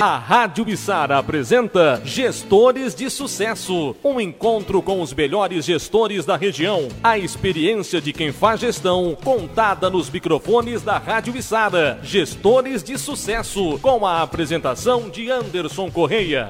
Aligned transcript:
A 0.00 0.16
Rádio 0.16 0.64
Bissara 0.64 1.18
apresenta 1.18 2.00
Gestores 2.02 2.94
de 2.94 3.10
Sucesso, 3.10 3.94
um 4.02 4.18
encontro 4.18 4.80
com 4.80 5.02
os 5.02 5.12
melhores 5.12 5.66
gestores 5.66 6.24
da 6.24 6.38
região. 6.38 6.88
A 7.04 7.18
experiência 7.18 8.00
de 8.00 8.10
quem 8.10 8.32
faz 8.32 8.60
gestão, 8.60 9.14
contada 9.22 9.90
nos 9.90 10.08
microfones 10.08 10.80
da 10.80 10.96
Rádio 10.96 11.34
Bissara. 11.34 12.00
Gestores 12.02 12.82
de 12.82 12.96
Sucesso, 12.96 13.78
com 13.80 14.06
a 14.06 14.22
apresentação 14.22 15.10
de 15.10 15.30
Anderson 15.30 15.90
Correia. 15.90 16.48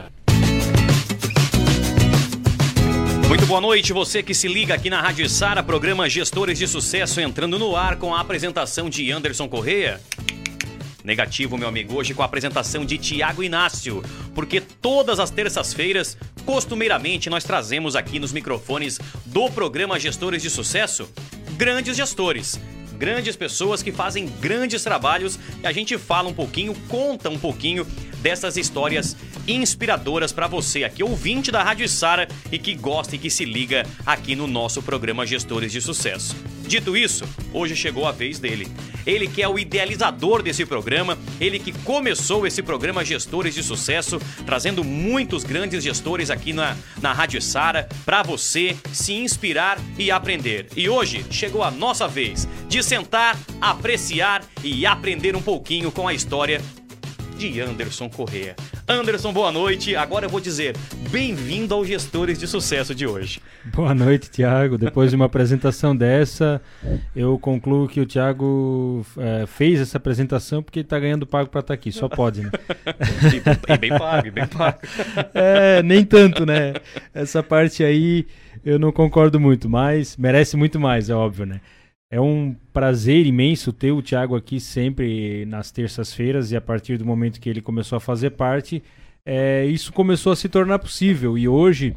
Muito 3.26 3.46
boa 3.46 3.60
noite, 3.60 3.92
você 3.92 4.22
que 4.22 4.32
se 4.32 4.46
liga 4.46 4.74
aqui 4.74 4.88
na 4.88 5.00
Rádio 5.00 5.28
Sara, 5.28 5.60
programa 5.60 6.08
Gestores 6.08 6.56
de 6.56 6.68
Sucesso 6.68 7.20
entrando 7.20 7.58
no 7.58 7.74
ar 7.74 7.96
com 7.96 8.14
a 8.14 8.20
apresentação 8.20 8.88
de 8.88 9.10
Anderson 9.10 9.48
Correia. 9.48 10.00
Negativo, 11.10 11.58
meu 11.58 11.66
amigo, 11.66 11.96
hoje 11.96 12.14
com 12.14 12.22
a 12.22 12.24
apresentação 12.24 12.84
de 12.84 12.96
Tiago 12.96 13.42
Inácio, 13.42 14.00
porque 14.32 14.60
todas 14.60 15.18
as 15.18 15.28
terças-feiras, 15.28 16.16
costumeiramente, 16.46 17.28
nós 17.28 17.42
trazemos 17.42 17.96
aqui 17.96 18.20
nos 18.20 18.32
microfones 18.32 19.00
do 19.26 19.50
programa 19.50 19.98
Gestores 19.98 20.40
de 20.40 20.48
Sucesso 20.48 21.10
grandes 21.56 21.96
gestores. 21.96 22.60
Grandes 22.96 23.34
pessoas 23.34 23.82
que 23.82 23.90
fazem 23.90 24.28
grandes 24.40 24.84
trabalhos 24.84 25.36
e 25.60 25.66
a 25.66 25.72
gente 25.72 25.98
fala 25.98 26.28
um 26.28 26.32
pouquinho, 26.32 26.76
conta 26.88 27.28
um 27.28 27.38
pouquinho 27.38 27.84
dessas 28.20 28.56
histórias 28.56 29.16
inspiradoras 29.46 30.32
para 30.32 30.46
você 30.46 30.84
aqui, 30.84 31.02
ouvinte 31.02 31.50
da 31.50 31.62
Rádio 31.62 31.88
Sara 31.88 32.28
e 32.52 32.58
que 32.58 32.74
gosta 32.74 33.16
e 33.16 33.18
que 33.18 33.30
se 33.30 33.44
liga 33.44 33.86
aqui 34.06 34.36
no 34.36 34.46
nosso 34.46 34.82
programa 34.82 35.26
Gestores 35.26 35.72
de 35.72 35.80
Sucesso. 35.80 36.36
Dito 36.66 36.96
isso, 36.96 37.24
hoje 37.52 37.74
chegou 37.74 38.06
a 38.06 38.12
vez 38.12 38.38
dele. 38.38 38.68
Ele 39.04 39.26
que 39.26 39.42
é 39.42 39.48
o 39.48 39.58
idealizador 39.58 40.40
desse 40.40 40.64
programa, 40.64 41.18
ele 41.40 41.58
que 41.58 41.72
começou 41.72 42.46
esse 42.46 42.62
programa 42.62 43.04
Gestores 43.04 43.54
de 43.54 43.62
Sucesso, 43.62 44.20
trazendo 44.46 44.84
muitos 44.84 45.42
grandes 45.42 45.82
gestores 45.82 46.30
aqui 46.30 46.52
na, 46.52 46.76
na 47.02 47.12
Rádio 47.12 47.42
Sara 47.42 47.88
para 48.04 48.22
você 48.22 48.76
se 48.92 49.14
inspirar 49.14 49.80
e 49.98 50.12
aprender. 50.12 50.68
E 50.76 50.88
hoje 50.88 51.24
chegou 51.28 51.64
a 51.64 51.72
nossa 51.72 52.06
vez 52.06 52.46
de 52.68 52.82
sentar, 52.84 53.36
apreciar 53.60 54.44
e 54.62 54.86
aprender 54.86 55.34
um 55.34 55.42
pouquinho 55.42 55.90
com 55.90 56.06
a 56.06 56.14
história 56.14 56.60
de 57.40 57.58
Anderson 57.58 58.10
Correa. 58.10 58.54
Anderson, 58.86 59.32
boa 59.32 59.50
noite. 59.50 59.96
Agora 59.96 60.26
eu 60.26 60.28
vou 60.28 60.40
dizer, 60.40 60.76
bem-vindo 61.10 61.72
aos 61.72 61.88
Gestores 61.88 62.38
de 62.38 62.46
Sucesso 62.46 62.94
de 62.94 63.06
hoje. 63.06 63.40
Boa 63.64 63.94
noite, 63.94 64.30
Tiago. 64.30 64.76
Depois 64.76 65.08
de 65.08 65.16
uma 65.16 65.24
apresentação 65.26 65.96
dessa, 65.96 66.60
eu 67.16 67.38
concluo 67.38 67.88
que 67.88 67.98
o 67.98 68.04
Tiago 68.04 69.06
é, 69.16 69.46
fez 69.46 69.80
essa 69.80 69.96
apresentação 69.96 70.62
porque 70.62 70.80
ele 70.80 70.84
está 70.84 70.98
ganhando 70.98 71.26
pago 71.26 71.48
para 71.48 71.60
estar 71.60 71.68
tá 71.68 71.74
aqui. 71.74 71.90
Só 71.90 72.10
pode, 72.10 72.42
né? 72.42 72.50
e, 73.72 73.78
bem 73.78 73.96
pago, 73.96 74.30
bem 74.30 74.44
pago. 74.46 74.78
É, 75.32 75.82
nem 75.82 76.04
tanto, 76.04 76.44
né? 76.44 76.74
Essa 77.14 77.42
parte 77.42 77.82
aí 77.82 78.26
eu 78.62 78.78
não 78.78 78.92
concordo 78.92 79.40
muito, 79.40 79.66
mas 79.66 80.14
merece 80.14 80.58
muito 80.58 80.78
mais, 80.78 81.08
é 81.08 81.14
óbvio, 81.14 81.46
né? 81.46 81.62
É 82.12 82.20
um 82.20 82.56
prazer 82.72 83.24
imenso 83.24 83.72
ter 83.72 83.92
o 83.92 84.02
Thiago 84.02 84.34
aqui 84.34 84.58
sempre 84.58 85.44
nas 85.46 85.70
terças-feiras 85.70 86.50
e 86.50 86.56
a 86.56 86.60
partir 86.60 86.98
do 86.98 87.06
momento 87.06 87.40
que 87.40 87.48
ele 87.48 87.62
começou 87.62 87.96
a 87.96 88.00
fazer 88.00 88.30
parte, 88.30 88.82
é, 89.24 89.64
isso 89.66 89.92
começou 89.92 90.32
a 90.32 90.36
se 90.36 90.48
tornar 90.48 90.80
possível. 90.80 91.38
E 91.38 91.46
hoje 91.46 91.94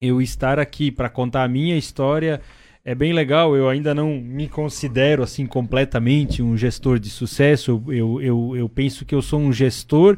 eu 0.00 0.22
estar 0.22 0.58
aqui 0.58 0.90
para 0.90 1.10
contar 1.10 1.44
a 1.44 1.48
minha 1.48 1.76
história 1.76 2.40
é 2.82 2.94
bem 2.94 3.12
legal. 3.12 3.54
Eu 3.54 3.68
ainda 3.68 3.94
não 3.94 4.18
me 4.18 4.48
considero 4.48 5.22
assim 5.22 5.46
completamente 5.46 6.42
um 6.42 6.56
gestor 6.56 6.98
de 6.98 7.10
sucesso. 7.10 7.82
Eu, 7.88 8.22
eu, 8.22 8.56
eu 8.56 8.68
penso 8.68 9.04
que 9.04 9.14
eu 9.14 9.20
sou 9.20 9.40
um 9.40 9.52
gestor 9.52 10.16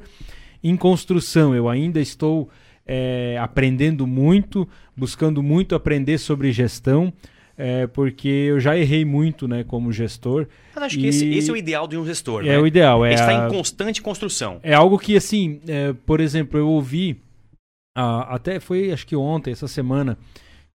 em 0.62 0.76
construção. 0.76 1.52
Eu 1.52 1.68
ainda 1.68 2.00
estou 2.00 2.48
é, 2.86 3.36
aprendendo 3.40 4.06
muito, 4.06 4.68
buscando 4.96 5.42
muito 5.42 5.74
aprender 5.74 6.18
sobre 6.18 6.52
gestão 6.52 7.12
é, 7.56 7.86
porque 7.86 8.28
eu 8.28 8.60
já 8.60 8.76
errei 8.76 9.04
muito 9.04 9.48
né, 9.48 9.64
como 9.64 9.92
gestor. 9.92 10.46
Mas 10.74 10.84
acho 10.84 10.98
que 10.98 11.06
esse, 11.06 11.28
esse, 11.30 11.50
é 11.50 11.52
o 11.52 11.56
ideal 11.56 11.88
de 11.88 11.96
um 11.96 12.04
gestor. 12.04 12.44
É 12.44 12.48
né? 12.48 12.58
o 12.58 12.66
ideal. 12.66 13.04
É 13.04 13.14
está 13.14 13.44
a... 13.44 13.46
em 13.46 13.50
constante 13.50 14.02
construção. 14.02 14.60
É 14.62 14.74
algo 14.74 14.98
que, 14.98 15.16
assim, 15.16 15.60
é, 15.66 15.92
por 15.92 16.20
exemplo, 16.20 16.58
eu 16.58 16.68
ouvi, 16.68 17.20
ah, 17.96 18.34
até 18.34 18.60
foi 18.60 18.92
acho 18.92 19.06
que 19.06 19.16
ontem, 19.16 19.52
essa 19.52 19.68
semana, 19.68 20.18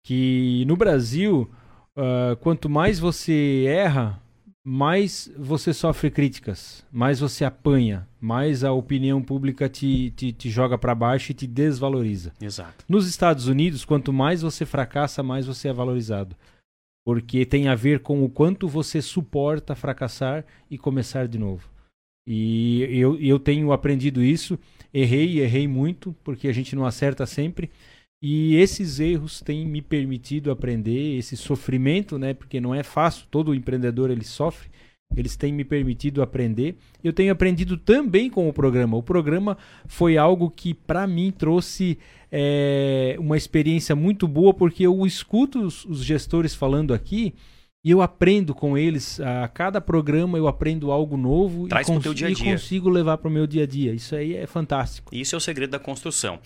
que 0.03 0.63
no 0.67 0.77
Brasil, 0.77 1.49
ah, 1.97 2.37
quanto 2.39 2.69
mais 2.69 2.97
você 2.97 3.65
erra, 3.67 4.21
mais 4.63 5.29
você 5.37 5.73
sofre 5.73 6.09
críticas, 6.09 6.85
mais 6.91 7.19
você 7.19 7.43
apanha, 7.43 8.07
mais 8.21 8.63
a 8.63 8.71
opinião 8.71 9.21
pública 9.21 9.67
te, 9.67 10.11
te, 10.11 10.31
te 10.31 10.49
joga 10.49 10.77
para 10.77 10.95
baixo 10.95 11.31
e 11.31 11.35
te 11.35 11.47
desvaloriza. 11.47 12.31
Exato. 12.39 12.85
Nos 12.87 13.07
Estados 13.07 13.47
Unidos, 13.47 13.83
quanto 13.83 14.13
mais 14.13 14.41
você 14.41 14.65
fracassa, 14.65 15.21
mais 15.21 15.45
você 15.45 15.67
é 15.67 15.73
valorizado 15.73 16.35
porque 17.09 17.43
tem 17.43 17.67
a 17.67 17.73
ver 17.73 18.01
com 18.01 18.23
o 18.23 18.29
quanto 18.29 18.67
você 18.67 19.01
suporta 19.01 19.73
fracassar 19.73 20.45
e 20.69 20.77
começar 20.77 21.27
de 21.27 21.39
novo. 21.39 21.67
E 22.23 22.83
eu, 22.83 23.19
eu 23.19 23.39
tenho 23.39 23.71
aprendido 23.71 24.21
isso, 24.21 24.59
errei, 24.93 25.39
errei 25.39 25.67
muito, 25.67 26.15
porque 26.23 26.47
a 26.47 26.51
gente 26.51 26.75
não 26.75 26.85
acerta 26.85 27.25
sempre. 27.25 27.71
E 28.21 28.55
esses 28.57 28.99
erros 28.99 29.41
têm 29.41 29.65
me 29.65 29.81
permitido 29.81 30.51
aprender, 30.51 31.17
esse 31.17 31.35
sofrimento, 31.35 32.19
né? 32.19 32.35
Porque 32.35 32.61
não 32.61 32.75
é 32.75 32.83
fácil, 32.83 33.25
todo 33.31 33.55
empreendedor 33.55 34.11
ele 34.11 34.23
sofre. 34.23 34.69
Eles 35.15 35.35
têm 35.35 35.51
me 35.51 35.63
permitido 35.63 36.21
aprender. 36.21 36.77
Eu 37.03 37.11
tenho 37.11 37.31
aprendido 37.31 37.77
também 37.77 38.29
com 38.29 38.47
o 38.47 38.53
programa. 38.53 38.95
O 38.95 39.03
programa 39.03 39.57
foi 39.87 40.17
algo 40.17 40.49
que 40.49 40.73
para 40.73 41.07
mim 41.07 41.31
trouxe 41.31 41.97
é, 42.31 43.15
uma 43.19 43.35
experiência 43.35 43.95
muito 43.95 44.27
boa, 44.27 44.53
porque 44.53 44.85
eu 44.85 45.05
escuto 45.05 45.61
os, 45.61 45.83
os 45.85 46.03
gestores 46.03 46.53
falando 46.53 46.93
aqui 46.93 47.33
e 47.83 47.91
eu 47.91 48.01
aprendo 48.01 48.53
com 48.53 48.77
eles. 48.77 49.19
A 49.19 49.47
cada 49.47 49.81
programa 49.81 50.37
eu 50.37 50.47
aprendo 50.47 50.91
algo 50.91 51.17
novo 51.17 51.67
Traz 51.67 51.87
e, 51.87 51.91
cons 51.91 52.03
dia 52.03 52.29
-dia. 52.29 52.31
e 52.31 52.51
consigo 52.51 52.89
levar 52.89 53.17
para 53.17 53.27
o 53.27 53.31
meu 53.31 53.47
dia 53.47 53.63
a 53.63 53.67
dia. 53.67 53.93
Isso 53.93 54.15
aí 54.15 54.35
é 54.35 54.45
fantástico. 54.45 55.13
Isso 55.15 55.35
é 55.35 55.37
o 55.37 55.41
segredo 55.41 55.71
da 55.71 55.79
construção. 55.79 56.39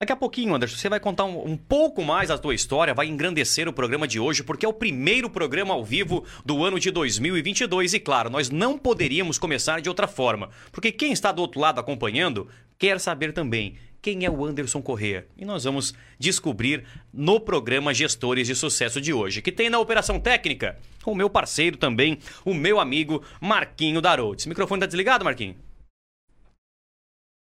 Daqui 0.00 0.12
a 0.12 0.16
pouquinho, 0.16 0.54
Anderson, 0.54 0.76
você 0.76 0.88
vai 0.88 1.00
contar 1.00 1.24
um, 1.24 1.44
um, 1.44 1.56
pouco 1.56 2.04
mais 2.04 2.30
a 2.30 2.38
tua 2.38 2.54
história, 2.54 2.94
vai 2.94 3.08
engrandecer 3.08 3.66
o 3.66 3.72
programa 3.72 4.06
de 4.06 4.20
hoje, 4.20 4.44
porque 4.44 4.64
é 4.64 4.68
o 4.68 4.72
primeiro 4.72 5.28
programa 5.28 5.74
ao 5.74 5.84
vivo 5.84 6.24
do 6.44 6.64
ano 6.64 6.78
de 6.78 6.92
2022. 6.92 7.94
E 7.94 7.98
claro, 7.98 8.30
nós 8.30 8.48
não 8.48 8.78
poderíamos 8.78 9.38
começar 9.38 9.80
de 9.80 9.88
outra 9.88 10.06
forma, 10.06 10.50
porque 10.70 10.92
quem 10.92 11.10
está 11.10 11.32
do 11.32 11.42
outro 11.42 11.58
lado 11.58 11.80
acompanhando 11.80 12.46
quer 12.78 13.00
saber 13.00 13.32
também 13.32 13.74
quem 14.00 14.24
é 14.24 14.30
o 14.30 14.44
Anderson 14.44 14.80
Corrêa. 14.80 15.26
E 15.36 15.44
nós 15.44 15.64
vamos 15.64 15.92
descobrir 16.16 16.84
no 17.12 17.40
programa 17.40 17.92
Gestores 17.92 18.46
de 18.46 18.54
Sucesso 18.54 19.00
de 19.00 19.12
hoje, 19.12 19.42
que 19.42 19.50
tem 19.50 19.68
na 19.68 19.80
Operação 19.80 20.20
Técnica 20.20 20.78
o 21.04 21.12
meu 21.12 21.28
parceiro 21.28 21.76
também, 21.76 22.20
o 22.44 22.54
meu 22.54 22.78
amigo 22.78 23.20
Marquinho 23.40 24.00
Darotes. 24.00 24.46
Microfone 24.46 24.78
está 24.78 24.86
desligado, 24.86 25.24
Marquinho? 25.24 25.56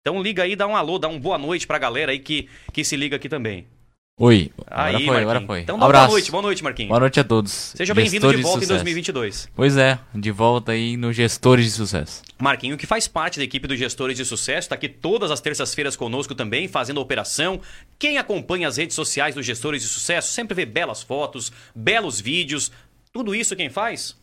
Então 0.07 0.23
liga 0.23 0.45
aí, 0.45 0.55
dá 0.55 0.69
um 0.69 0.77
alô, 0.77 1.01
dá 1.01 1.09
uma 1.09 1.19
boa 1.19 1.37
noite 1.37 1.67
pra 1.67 1.79
galera 1.79 2.13
aí 2.13 2.21
que, 2.21 2.49
que 2.73 2.85
se 2.85 2.95
liga 2.95 3.17
aqui 3.17 3.29
também. 3.29 3.67
Oi, 4.21 4.53
agora 4.69 4.99
aí, 4.99 5.05
foi, 5.05 5.21
agora 5.21 5.41
foi. 5.41 5.61
Então 5.63 5.77
dá 5.77 5.89
boa 5.89 6.07
noite, 6.07 6.31
boa 6.31 6.43
noite, 6.43 6.63
Marquinhos. 6.63 6.91
Boa 6.91 7.01
noite 7.01 7.19
a 7.19 7.25
todos. 7.25 7.51
Seja 7.75 7.93
bem-vindo 7.93 8.33
de 8.33 8.41
volta 8.41 8.61
de 8.61 8.67
em 8.67 8.69
2022. 8.69 9.49
Pois 9.53 9.77
é, 9.77 9.99
de 10.15 10.31
volta 10.31 10.71
aí 10.71 10.97
no 10.97 11.13
Gestores 11.13 11.65
de 11.65 11.73
Sucesso. 11.73 12.23
Marquinho, 12.39 12.77
que 12.77 12.87
faz 12.87 13.09
parte 13.09 13.39
da 13.39 13.45
equipe 13.45 13.67
dos 13.67 13.77
Gestores 13.81 14.17
de 14.17 14.25
Sucesso, 14.25 14.67
está 14.67 14.77
aqui 14.77 14.89
todas 14.89 15.33
as 15.33 15.41
terças-feiras 15.41 15.97
conosco 15.97 16.37
também, 16.37 16.69
fazendo 16.69 17.01
a 17.01 17.03
operação. 17.03 17.61
Quem 17.99 18.17
acompanha 18.17 18.69
as 18.69 18.77
redes 18.77 18.95
sociais 18.95 19.35
dos 19.35 19.45
Gestores 19.45 19.83
de 19.83 19.89
Sucesso 19.89 20.33
sempre 20.33 20.55
vê 20.55 20.65
belas 20.65 21.03
fotos, 21.03 21.51
belos 21.75 22.21
vídeos. 22.21 22.71
Tudo 23.13 23.35
isso 23.35 23.57
quem 23.57 23.69
faz? 23.69 24.17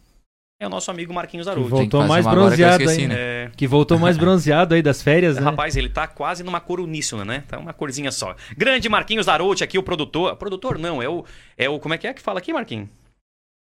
É 0.64 0.68
o 0.68 0.70
nosso 0.70 0.90
amigo 0.90 1.14
Marquinhos. 1.14 1.48
Que 1.48 1.60
voltou 1.60 2.06
mais 2.06 2.26
bronzeado 2.26 2.90
aí, 2.90 3.08
né? 3.08 3.16
É... 3.18 3.52
Que 3.56 3.68
voltou 3.68 4.00
mais 4.00 4.18
bronzeado 4.18 4.74
aí 4.74 4.82
das 4.82 5.02
férias, 5.02 5.36
né? 5.36 5.42
Rapaz, 5.42 5.76
ele 5.76 5.90
tá 5.90 6.08
quase 6.08 6.44
numa 6.44 6.60
cor 6.60 6.80
uníssona, 6.80 7.24
né? 7.24 7.44
Tá 7.48 7.60
uma 7.60 7.74
corzinha 7.74 8.12
só. 8.12 8.36
Grande 8.58 8.90
Marquinhos 8.90 9.28
Arouti 9.28 9.64
aqui, 9.64 9.78
o 9.78 9.84
produtor. 9.84 10.36
Produtor 10.36 10.78
não, 10.78 11.02
é 11.02 11.10
o, 11.10 11.26
é 11.58 11.70
o... 11.70 11.80
Como 11.80 11.94
é 11.94 11.98
que 11.98 12.08
é 12.08 12.14
que 12.14 12.22
fala 12.22 12.40
aqui, 12.40 12.54
Marquinhos? 12.54 12.90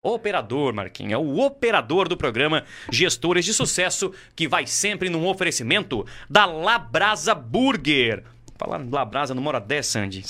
Operador, 0.03 0.73
Marquinhos, 0.73 1.13
é 1.13 1.17
o 1.17 1.39
operador 1.39 2.07
do 2.07 2.17
programa 2.17 2.63
Gestores 2.91 3.45
de 3.45 3.53
Sucesso, 3.53 4.11
que 4.35 4.47
vai 4.47 4.65
sempre 4.65 5.09
num 5.09 5.27
oferecimento 5.27 6.03
da 6.27 6.45
Labrasa 6.45 7.35
Burger. 7.35 8.23
Falar 8.61 8.85
Labrasa 8.91 9.33
não 9.33 9.41
mora 9.41 9.59
10, 9.59 9.85
Sandy. 9.87 10.23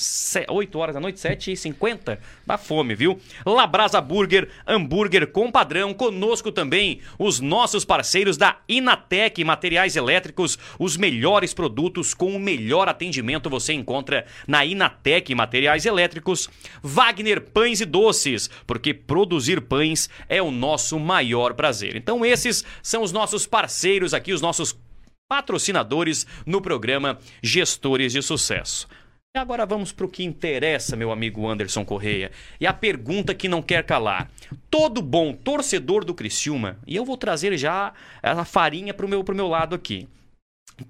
8 0.47 0.79
horas 0.79 0.95
da 0.95 1.01
noite, 1.01 1.19
7 1.19 1.51
e 1.51 1.57
50 1.57 2.17
Dá 2.47 2.57
fome, 2.57 2.95
viu? 2.95 3.19
Labrasa 3.45 3.99
Burger, 3.99 4.47
hambúrguer 4.65 5.27
com 5.27 5.51
padrão. 5.51 5.93
Conosco 5.93 6.49
também 6.49 7.01
os 7.19 7.41
nossos 7.41 7.83
parceiros 7.83 8.37
da 8.37 8.59
Inatec 8.69 9.43
Materiais 9.43 9.97
Elétricos. 9.97 10.57
Os 10.79 10.95
melhores 10.95 11.53
produtos 11.53 12.13
com 12.13 12.33
o 12.33 12.39
melhor 12.39 12.87
atendimento 12.87 13.49
você 13.49 13.73
encontra 13.73 14.25
na 14.47 14.63
Inatec 14.63 15.35
Materiais 15.35 15.85
Elétricos. 15.85 16.49
Wagner 16.81 17.41
Pães 17.41 17.81
e 17.81 17.85
Doces, 17.85 18.49
porque 18.65 18.93
produzir 18.93 19.59
pães 19.59 20.09
é 20.29 20.41
o 20.41 20.51
nosso 20.51 20.97
maior 20.97 21.53
prazer. 21.53 21.97
Então 21.97 22.25
esses 22.25 22.63
são 22.81 23.03
os 23.03 23.11
nossos 23.11 23.45
parceiros 23.45 24.13
aqui, 24.13 24.31
os 24.31 24.41
nossos 24.41 24.73
patrocinadores 25.31 26.27
no 26.45 26.61
programa 26.61 27.17
Gestores 27.41 28.11
de 28.11 28.21
Sucesso. 28.21 28.85
E 29.33 29.39
agora 29.39 29.65
vamos 29.65 29.93
para 29.93 30.05
o 30.05 30.09
que 30.09 30.25
interessa, 30.25 30.97
meu 30.97 31.09
amigo 31.09 31.47
Anderson 31.47 31.85
Correia. 31.85 32.31
E 32.59 32.67
a 32.67 32.73
pergunta 32.73 33.33
que 33.33 33.47
não 33.47 33.61
quer 33.61 33.85
calar. 33.85 34.29
Todo 34.69 35.01
bom 35.01 35.31
torcedor 35.31 36.03
do 36.03 36.13
Criciúma, 36.13 36.79
e 36.85 36.97
eu 36.97 37.05
vou 37.05 37.15
trazer 37.15 37.57
já 37.57 37.93
a 38.21 38.43
farinha 38.43 38.93
para 38.93 39.05
o 39.05 39.09
meu, 39.09 39.23
meu 39.33 39.47
lado 39.47 39.73
aqui. 39.73 40.05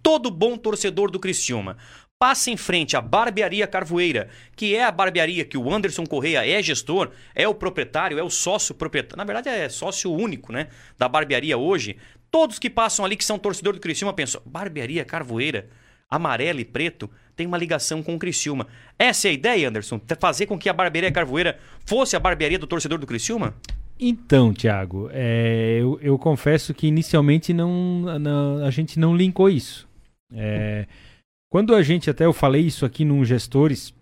Todo 0.02 0.32
bom 0.32 0.58
torcedor 0.58 1.12
do 1.12 1.20
Criciúma 1.20 1.78
passa 2.22 2.52
em 2.52 2.56
frente 2.56 2.96
à 2.96 3.02
Barbearia 3.02 3.66
Carvoeira, 3.66 4.30
que 4.56 4.76
é 4.76 4.84
a 4.84 4.92
barbearia 4.92 5.44
que 5.44 5.58
o 5.58 5.74
Anderson 5.74 6.06
Correia 6.06 6.48
é 6.48 6.62
gestor, 6.62 7.10
é 7.34 7.48
o 7.48 7.56
proprietário, 7.56 8.20
é 8.20 8.24
o 8.24 8.30
sócio 8.30 8.76
proprietário. 8.76 9.18
Na 9.18 9.24
verdade, 9.24 9.50
é 9.50 9.68
sócio 9.68 10.14
único, 10.14 10.54
né? 10.54 10.68
Da 11.00 11.10
barbearia 11.10 11.58
hoje. 11.58 11.98
Todos 12.30 12.60
que 12.60 12.70
passam 12.70 13.04
ali, 13.04 13.18
que 13.18 13.26
são 13.26 13.40
torcedor 13.40 13.74
do 13.74 13.80
Criciúma, 13.80 14.14
pensam: 14.14 14.40
Barbearia 14.46 15.04
Carvoeira, 15.04 15.68
amarelo 16.08 16.60
e 16.60 16.66
preto 16.66 17.10
tem 17.36 17.48
uma 17.48 17.58
ligação 17.58 18.04
com 18.04 18.14
o 18.14 18.20
Criciúma. 18.20 18.68
Essa 19.00 19.28
é 19.28 19.32
a 19.32 19.34
ideia, 19.34 19.68
Anderson? 19.68 20.00
Fazer 20.20 20.46
com 20.46 20.60
que 20.60 20.70
a 20.70 20.74
Barbearia 20.74 21.12
Carvoeira 21.12 21.58
fosse 21.88 22.16
a 22.16 22.20
barbearia 22.20 22.60
do 22.60 22.68
torcedor 22.68 23.00
do 23.00 23.08
Criciúma? 23.08 23.56
Então, 24.00 24.54
Thiago, 24.54 25.10
é, 25.12 25.80
eu, 25.82 25.98
eu, 26.04 26.20
confesso 26.20 26.72
que 26.72 26.86
inicialmente 26.86 27.52
não, 27.52 28.20
não, 28.20 28.64
a 28.64 28.70
gente 28.70 29.00
não 29.00 29.16
linkou 29.16 29.50
isso. 29.50 29.90
É, 30.32 30.86
quando 31.52 31.76
a 31.76 31.84
gente, 31.84 32.10
até 32.10 32.26
eu 32.26 32.32
falei 32.32 32.62
isso 32.62 32.86
aqui 32.86 33.04
num 33.04 33.26
Gestores, 33.26 33.94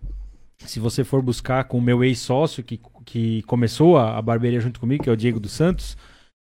se 0.58 0.78
você 0.78 1.02
for 1.02 1.20
buscar 1.20 1.64
com 1.64 1.78
o 1.78 1.82
meu 1.82 2.04
ex-sócio 2.04 2.62
que, 2.62 2.80
que 3.04 3.42
começou 3.42 3.98
a, 3.98 4.16
a 4.16 4.22
barbearia 4.22 4.60
junto 4.60 4.78
comigo, 4.78 5.02
que 5.02 5.10
é 5.10 5.12
o 5.12 5.16
Diego 5.16 5.40
dos 5.40 5.50
Santos, 5.50 5.96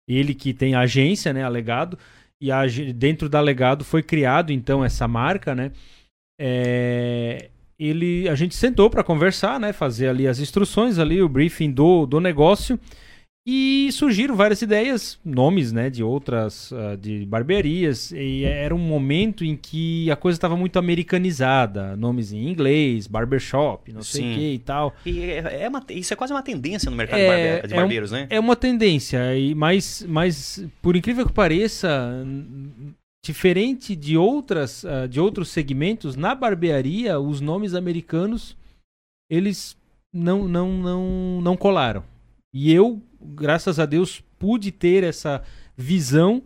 ele 0.08 0.36
que 0.36 0.54
tem 0.54 0.76
a 0.76 0.82
agência, 0.82 1.34
né, 1.34 1.44
Alegado, 1.44 1.98
e 2.40 2.52
a, 2.52 2.62
dentro 2.96 3.28
da 3.28 3.40
Alegado 3.40 3.84
foi 3.84 4.04
criado 4.04 4.54
então 4.54 4.86
essa 4.86 5.08
marca, 5.08 5.56
né? 5.56 5.72
É, 6.40 7.50
ele, 7.80 8.30
a 8.30 8.36
gente 8.36 8.56
sentou 8.56 8.88
para 8.88 9.04
conversar, 9.04 9.60
né, 9.60 9.74
fazer 9.74 10.10
ali 10.10 10.28
as 10.28 10.40
instruções 10.40 11.00
ali, 11.00 11.24
o 11.24 11.30
briefing 11.30 11.72
do, 11.72 12.06
do 12.06 12.20
negócio. 12.20 12.80
E 13.48 13.90
surgiram 13.94 14.36
várias 14.36 14.62
ideias, 14.62 15.18
nomes, 15.26 15.72
né, 15.72 15.90
de 15.90 16.04
outras, 16.04 16.72
uh, 16.72 16.96
de 16.98 17.26
barbearias. 17.26 18.12
E 18.12 18.44
era 18.44 18.76
um 18.76 18.80
momento 18.80 19.44
em 19.44 19.56
que 19.56 20.12
a 20.12 20.16
coisa 20.16 20.38
estava 20.38 20.56
muito 20.56 20.78
americanizada, 20.78 21.96
nomes 21.96 22.32
em 22.32 22.48
inglês, 22.48 23.08
barbershop, 23.08 23.92
não 23.92 24.04
sei 24.04 24.32
o 24.32 24.36
que 24.36 24.54
e 24.54 24.60
tal. 24.60 24.94
E 25.06 25.22
é, 25.24 25.64
é 25.64 25.70
uma, 25.70 25.84
isso 25.90 26.14
é 26.14 26.16
quase 26.16 26.34
uma 26.34 26.44
tendência 26.44 26.92
no 26.92 26.98
mercado 26.98 27.20
é, 27.20 27.62
de, 27.66 27.74
barbeiros, 27.74 28.14
é 28.14 28.16
um, 28.16 28.20
né? 28.20 28.28
É 28.30 28.40
uma 28.40 28.56
tendência, 28.56 29.36
e 29.36 29.56
mas, 29.56 30.06
mas 30.08 30.64
por 30.82 30.96
incrível 30.96 31.26
que 31.26 31.34
pareça, 31.34 32.24
diferente 33.26 33.96
de 33.96 34.18
outras 34.18 34.84
uh, 34.84 35.08
de 35.10 35.20
outros 35.20 35.50
segmentos 35.50 36.16
na 36.16 36.34
barbearia 36.34 37.20
os 37.20 37.42
nomes 37.42 37.74
americanos 37.74 38.56
eles 39.30 39.76
não 40.14 40.48
não 40.48 40.72
não 40.72 41.42
não 41.42 41.58
colaram 41.58 42.04
e 42.54 42.72
eu 42.72 43.02
graças 43.22 43.80
a 43.80 43.86
Deus 43.86 44.22
pude 44.38 44.72
ter 44.72 45.04
essa 45.04 45.44
visão 45.76 46.44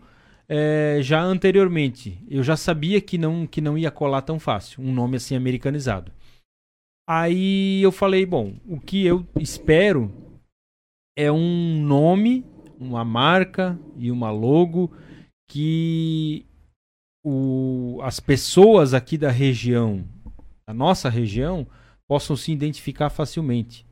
é, 0.47 0.99
já 1.01 1.21
anteriormente 1.21 2.23
eu 2.29 2.43
já 2.43 2.57
sabia 2.57 2.99
que 2.99 3.17
não 3.17 3.47
que 3.47 3.61
não 3.61 3.77
ia 3.77 3.91
colar 3.91 4.21
tão 4.21 4.39
fácil 4.39 4.83
um 4.83 4.93
nome 4.93 5.17
assim 5.17 5.35
americanizado 5.35 6.11
aí 7.07 7.81
eu 7.81 7.91
falei 7.91 8.25
bom 8.25 8.55
o 8.67 8.79
que 8.79 9.05
eu 9.05 9.25
espero 9.39 10.11
é 11.17 11.31
um 11.31 11.81
nome 11.81 12.45
uma 12.79 13.05
marca 13.05 13.79
e 13.97 14.11
uma 14.11 14.31
logo 14.31 14.91
que 15.49 16.45
o, 17.23 17.99
as 18.01 18.19
pessoas 18.19 18.93
aqui 18.93 19.17
da 19.17 19.31
região, 19.31 20.03
da 20.67 20.73
nossa 20.73 21.09
região, 21.09 21.65
possam 22.07 22.35
se 22.35 22.51
identificar 22.51 23.09
facilmente. 23.09 23.85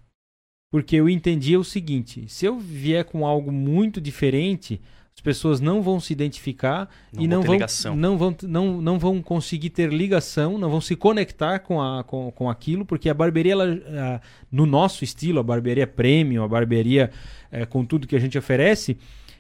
Porque 0.72 0.96
eu 0.96 1.10
entendi 1.10 1.58
o 1.58 1.64
seguinte: 1.64 2.24
se 2.28 2.46
eu 2.46 2.58
vier 2.58 3.04
com 3.04 3.28
algo 3.28 3.52
muito 3.52 4.00
diferente, 4.00 4.82
as 5.14 5.20
pessoas 5.20 5.60
não 5.60 5.82
vão 5.82 6.00
se 6.00 6.14
identificar 6.14 6.90
não 7.14 7.24
e 7.24 7.28
não 7.28 7.44
vão, 7.44 7.58
não, 7.96 8.18
vão, 8.18 8.38
não, 8.44 8.82
não 8.82 8.98
vão 8.98 9.22
conseguir 9.22 9.70
ter 9.70 9.92
ligação, 9.92 10.58
não 10.58 10.70
vão 10.70 10.80
se 10.80 10.96
conectar 10.96 11.60
com, 11.60 11.82
a, 11.82 12.04
com, 12.06 12.32
com 12.32 12.50
aquilo, 12.50 12.86
porque 12.86 13.10
a 13.10 13.14
barbearia, 13.14 13.52
ela, 13.52 13.66
a, 13.66 14.22
no 14.50 14.66
nosso 14.66 15.04
estilo, 15.04 15.40
a 15.40 15.44
barbearia 15.44 15.86
premium, 15.86 16.44
a 16.44 16.48
barbearia 16.48 17.12
é, 17.52 17.66
com 17.66 17.84
tudo 17.84 18.08
que 18.08 18.16
a 18.16 18.20
gente 18.20 18.38
oferece, 18.38 18.98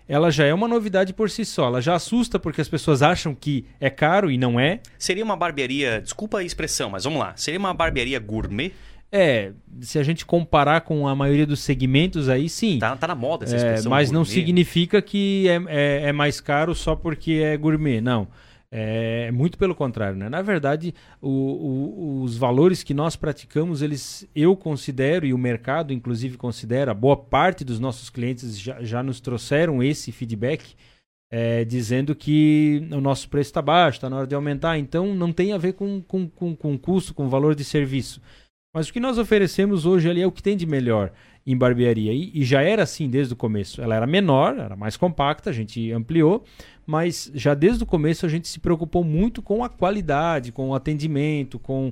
ela 0.07 0.29
já 0.29 0.45
é 0.45 0.53
uma 0.53 0.67
novidade 0.67 1.13
por 1.13 1.29
si 1.29 1.45
só. 1.45 1.67
Ela 1.67 1.81
já 1.81 1.95
assusta 1.95 2.37
porque 2.37 2.59
as 2.59 2.67
pessoas 2.67 3.01
acham 3.01 3.33
que 3.33 3.65
é 3.79 3.89
caro 3.89 4.29
e 4.29 4.37
não 4.37 4.59
é. 4.59 4.81
Seria 4.99 5.23
uma 5.23 5.37
barbearia, 5.37 6.01
desculpa 6.01 6.39
a 6.39 6.43
expressão, 6.43 6.89
mas 6.89 7.05
vamos 7.05 7.19
lá. 7.19 7.33
Seria 7.37 7.57
uma 7.57 7.73
barbearia 7.73 8.19
gourmet? 8.19 8.73
É, 9.11 9.51
se 9.81 9.99
a 9.99 10.03
gente 10.03 10.25
comparar 10.25 10.81
com 10.81 11.05
a 11.07 11.13
maioria 11.13 11.45
dos 11.45 11.59
segmentos 11.59 12.29
aí, 12.29 12.47
sim. 12.47 12.79
Tá, 12.79 12.95
tá 12.95 13.07
na 13.07 13.15
moda 13.15 13.43
essa 13.43 13.55
é, 13.55 13.57
expressão. 13.57 13.91
É, 13.91 13.95
mas 13.95 14.09
gourmet. 14.09 14.19
não 14.19 14.25
significa 14.25 15.01
que 15.01 15.47
é, 15.49 15.61
é, 15.67 16.09
é 16.09 16.11
mais 16.13 16.39
caro 16.39 16.73
só 16.73 16.95
porque 16.95 17.33
é 17.43 17.57
gourmet, 17.57 17.99
não. 17.99 18.27
É 18.73 19.29
muito 19.31 19.57
pelo 19.57 19.75
contrário, 19.75 20.17
né? 20.17 20.29
Na 20.29 20.41
verdade, 20.41 20.95
o, 21.21 21.29
o, 21.29 22.21
os 22.21 22.37
valores 22.37 22.83
que 22.83 22.93
nós 22.93 23.17
praticamos, 23.17 23.81
eles 23.81 24.25
eu 24.33 24.55
considero 24.55 25.25
e 25.25 25.33
o 25.33 25.37
mercado 25.37 25.91
inclusive 25.91 26.37
considera, 26.37 26.93
boa 26.93 27.17
parte 27.17 27.65
dos 27.65 27.81
nossos 27.81 28.09
clientes 28.09 28.57
já, 28.57 28.81
já 28.81 29.03
nos 29.03 29.19
trouxeram 29.19 29.83
esse 29.83 30.13
feedback, 30.13 30.73
é, 31.29 31.65
dizendo 31.65 32.15
que 32.15 32.87
o 32.91 33.01
nosso 33.01 33.27
preço 33.27 33.49
está 33.49 33.61
baixo, 33.61 33.97
está 33.97 34.09
na 34.09 34.15
hora 34.15 34.27
de 34.27 34.35
aumentar. 34.35 34.77
Então, 34.77 35.13
não 35.13 35.33
tem 35.33 35.51
a 35.51 35.57
ver 35.57 35.73
com, 35.73 36.01
com, 36.01 36.29
com, 36.29 36.55
com 36.55 36.77
custo, 36.77 37.13
com 37.13 37.27
valor 37.27 37.53
de 37.53 37.65
serviço. 37.65 38.21
Mas 38.73 38.87
o 38.87 38.93
que 38.93 38.99
nós 38.99 39.17
oferecemos 39.17 39.85
hoje 39.85 40.09
ali 40.09 40.21
é 40.21 40.27
o 40.27 40.31
que 40.31 40.41
tem 40.41 40.55
de 40.55 40.65
melhor 40.65 41.11
em 41.45 41.57
barbearia. 41.57 42.13
E, 42.13 42.31
e, 42.33 42.45
já 42.45 42.61
era 42.61 42.83
assim 42.83 43.09
desde 43.09 43.33
o 43.33 43.35
começo. 43.35 43.81
Ela 43.81 43.95
era 43.95 44.07
menor, 44.07 44.57
era 44.57 44.75
mais 44.75 44.95
compacta, 44.95 45.49
a 45.49 45.53
gente 45.53 45.91
ampliou, 45.91 46.45
mas 46.85 47.31
já 47.33 47.53
desde 47.53 47.83
o 47.83 47.85
começo 47.85 48.25
a 48.25 48.29
gente 48.29 48.47
se 48.47 48.59
preocupou 48.59 49.03
muito 49.03 49.41
com 49.41 49.63
a 49.63 49.69
qualidade, 49.69 50.51
com 50.51 50.69
o 50.69 50.75
atendimento, 50.75 51.59
com 51.59 51.91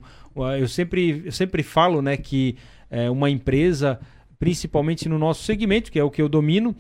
eu 0.58 0.68
sempre 0.68 1.24
eu 1.26 1.32
sempre 1.32 1.64
falo, 1.64 2.02
né, 2.02 2.16
que 2.16 2.56
é, 2.90 3.10
uma 3.10 3.30
empresa, 3.30 4.00
principalmente 4.38 5.10
no 5.10 5.20
nosso 5.20 5.44
segmento, 5.44 5.92
que 5.92 6.00
é 6.00 6.04
o 6.04 6.12
que 6.12 6.22
eu 6.22 6.30
domino, 6.30 6.76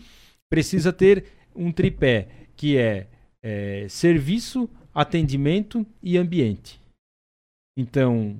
precisa 0.50 0.94
ter 0.94 1.25
um 1.56 1.72
tripé 1.72 2.28
que 2.56 2.78
é, 2.78 3.07
é 3.44 3.86
serviço, 3.90 4.69
atendimento 4.94 5.86
e 6.01 6.18
ambiente. 6.18 6.80
Então, 7.78 8.38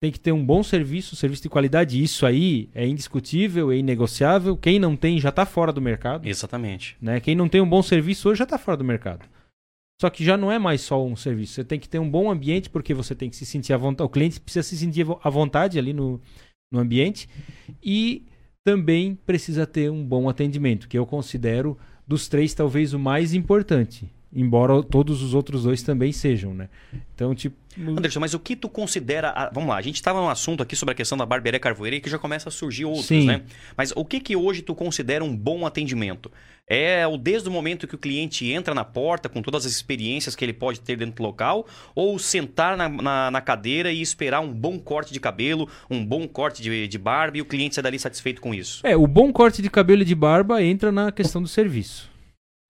tem 0.00 0.10
que 0.10 0.18
ter 0.18 0.32
um 0.32 0.44
bom 0.44 0.62
serviço, 0.62 1.14
serviço 1.14 1.42
de 1.42 1.50
qualidade. 1.50 2.02
Isso 2.02 2.24
aí 2.24 2.70
é 2.74 2.86
indiscutível, 2.86 3.70
é 3.70 3.76
inegociável. 3.76 4.56
Quem 4.56 4.78
não 4.78 4.96
tem 4.96 5.20
já 5.20 5.28
está 5.28 5.44
fora 5.44 5.72
do 5.72 5.80
mercado. 5.80 6.26
Exatamente. 6.26 6.96
Né? 7.00 7.20
Quem 7.20 7.34
não 7.34 7.48
tem 7.48 7.60
um 7.60 7.68
bom 7.68 7.82
serviço 7.82 8.30
hoje 8.30 8.38
já 8.38 8.44
está 8.44 8.56
fora 8.56 8.78
do 8.78 8.84
mercado. 8.84 9.28
Só 10.00 10.08
que 10.08 10.24
já 10.24 10.38
não 10.38 10.50
é 10.50 10.58
mais 10.58 10.80
só 10.80 11.04
um 11.04 11.14
serviço. 11.14 11.52
Você 11.52 11.64
tem 11.64 11.78
que 11.78 11.88
ter 11.88 11.98
um 11.98 12.10
bom 12.10 12.30
ambiente, 12.30 12.70
porque 12.70 12.94
você 12.94 13.14
tem 13.14 13.28
que 13.28 13.36
se 13.36 13.44
sentir 13.44 13.74
à 13.74 13.76
vontade. 13.76 14.06
O 14.06 14.10
cliente 14.10 14.40
precisa 14.40 14.62
se 14.62 14.76
sentir 14.78 15.06
à 15.22 15.28
vontade 15.28 15.78
ali 15.78 15.92
no, 15.92 16.18
no 16.72 16.80
ambiente. 16.80 17.28
E 17.84 18.24
também 18.64 19.14
precisa 19.14 19.66
ter 19.66 19.90
um 19.90 20.02
bom 20.02 20.30
atendimento, 20.30 20.88
que 20.88 20.98
eu 20.98 21.04
considero 21.04 21.76
dos 22.06 22.26
três 22.26 22.54
talvez 22.54 22.94
o 22.94 22.98
mais 22.98 23.34
importante 23.34 24.10
embora 24.32 24.82
todos 24.82 25.22
os 25.22 25.34
outros 25.34 25.64
dois 25.64 25.82
também 25.82 26.12
sejam, 26.12 26.54
né? 26.54 26.68
Então, 27.14 27.34
tipo... 27.34 27.56
Anderson, 27.78 28.20
mas 28.20 28.34
o 28.34 28.38
que 28.38 28.56
tu 28.56 28.68
considera... 28.68 29.30
A... 29.30 29.50
Vamos 29.50 29.68
lá, 29.68 29.76
a 29.76 29.82
gente 29.82 29.96
estava 29.96 30.20
num 30.20 30.28
assunto 30.28 30.62
aqui 30.62 30.74
sobre 30.74 30.92
a 30.92 30.94
questão 30.94 31.16
da 31.16 31.26
barbearia 31.26 31.60
carvoeira 31.60 31.96
e 31.96 32.00
que 32.00 32.10
já 32.10 32.18
começa 32.18 32.48
a 32.48 32.52
surgir 32.52 32.84
outros, 32.84 33.06
Sim. 33.06 33.26
né? 33.26 33.42
Mas 33.76 33.92
o 33.94 34.04
que 34.04 34.20
que 34.20 34.36
hoje 34.36 34.62
tu 34.62 34.74
considera 34.74 35.24
um 35.24 35.36
bom 35.36 35.66
atendimento? 35.66 36.30
É 36.66 37.04
o 37.04 37.16
desde 37.16 37.48
o 37.48 37.52
momento 37.52 37.88
que 37.88 37.96
o 37.96 37.98
cliente 37.98 38.48
entra 38.50 38.72
na 38.72 38.84
porta 38.84 39.28
com 39.28 39.42
todas 39.42 39.66
as 39.66 39.72
experiências 39.72 40.36
que 40.36 40.44
ele 40.44 40.52
pode 40.52 40.80
ter 40.80 40.96
dentro 40.96 41.16
do 41.16 41.22
local 41.22 41.66
ou 41.96 42.16
sentar 42.16 42.76
na, 42.76 42.88
na, 42.88 43.30
na 43.32 43.40
cadeira 43.40 43.90
e 43.90 44.00
esperar 44.00 44.40
um 44.40 44.52
bom 44.52 44.78
corte 44.78 45.12
de 45.12 45.18
cabelo, 45.18 45.68
um 45.90 46.04
bom 46.04 46.28
corte 46.28 46.62
de, 46.62 46.86
de 46.86 46.98
barba 46.98 47.38
e 47.38 47.40
o 47.40 47.44
cliente 47.44 47.74
sair 47.74 47.82
dali 47.82 47.98
satisfeito 47.98 48.40
com 48.40 48.54
isso? 48.54 48.86
É, 48.86 48.96
o 48.96 49.06
bom 49.06 49.32
corte 49.32 49.60
de 49.60 49.68
cabelo 49.68 50.02
e 50.02 50.04
de 50.04 50.14
barba 50.14 50.62
entra 50.62 50.92
na 50.92 51.10
questão 51.10 51.42
do 51.42 51.48
serviço. 51.48 52.09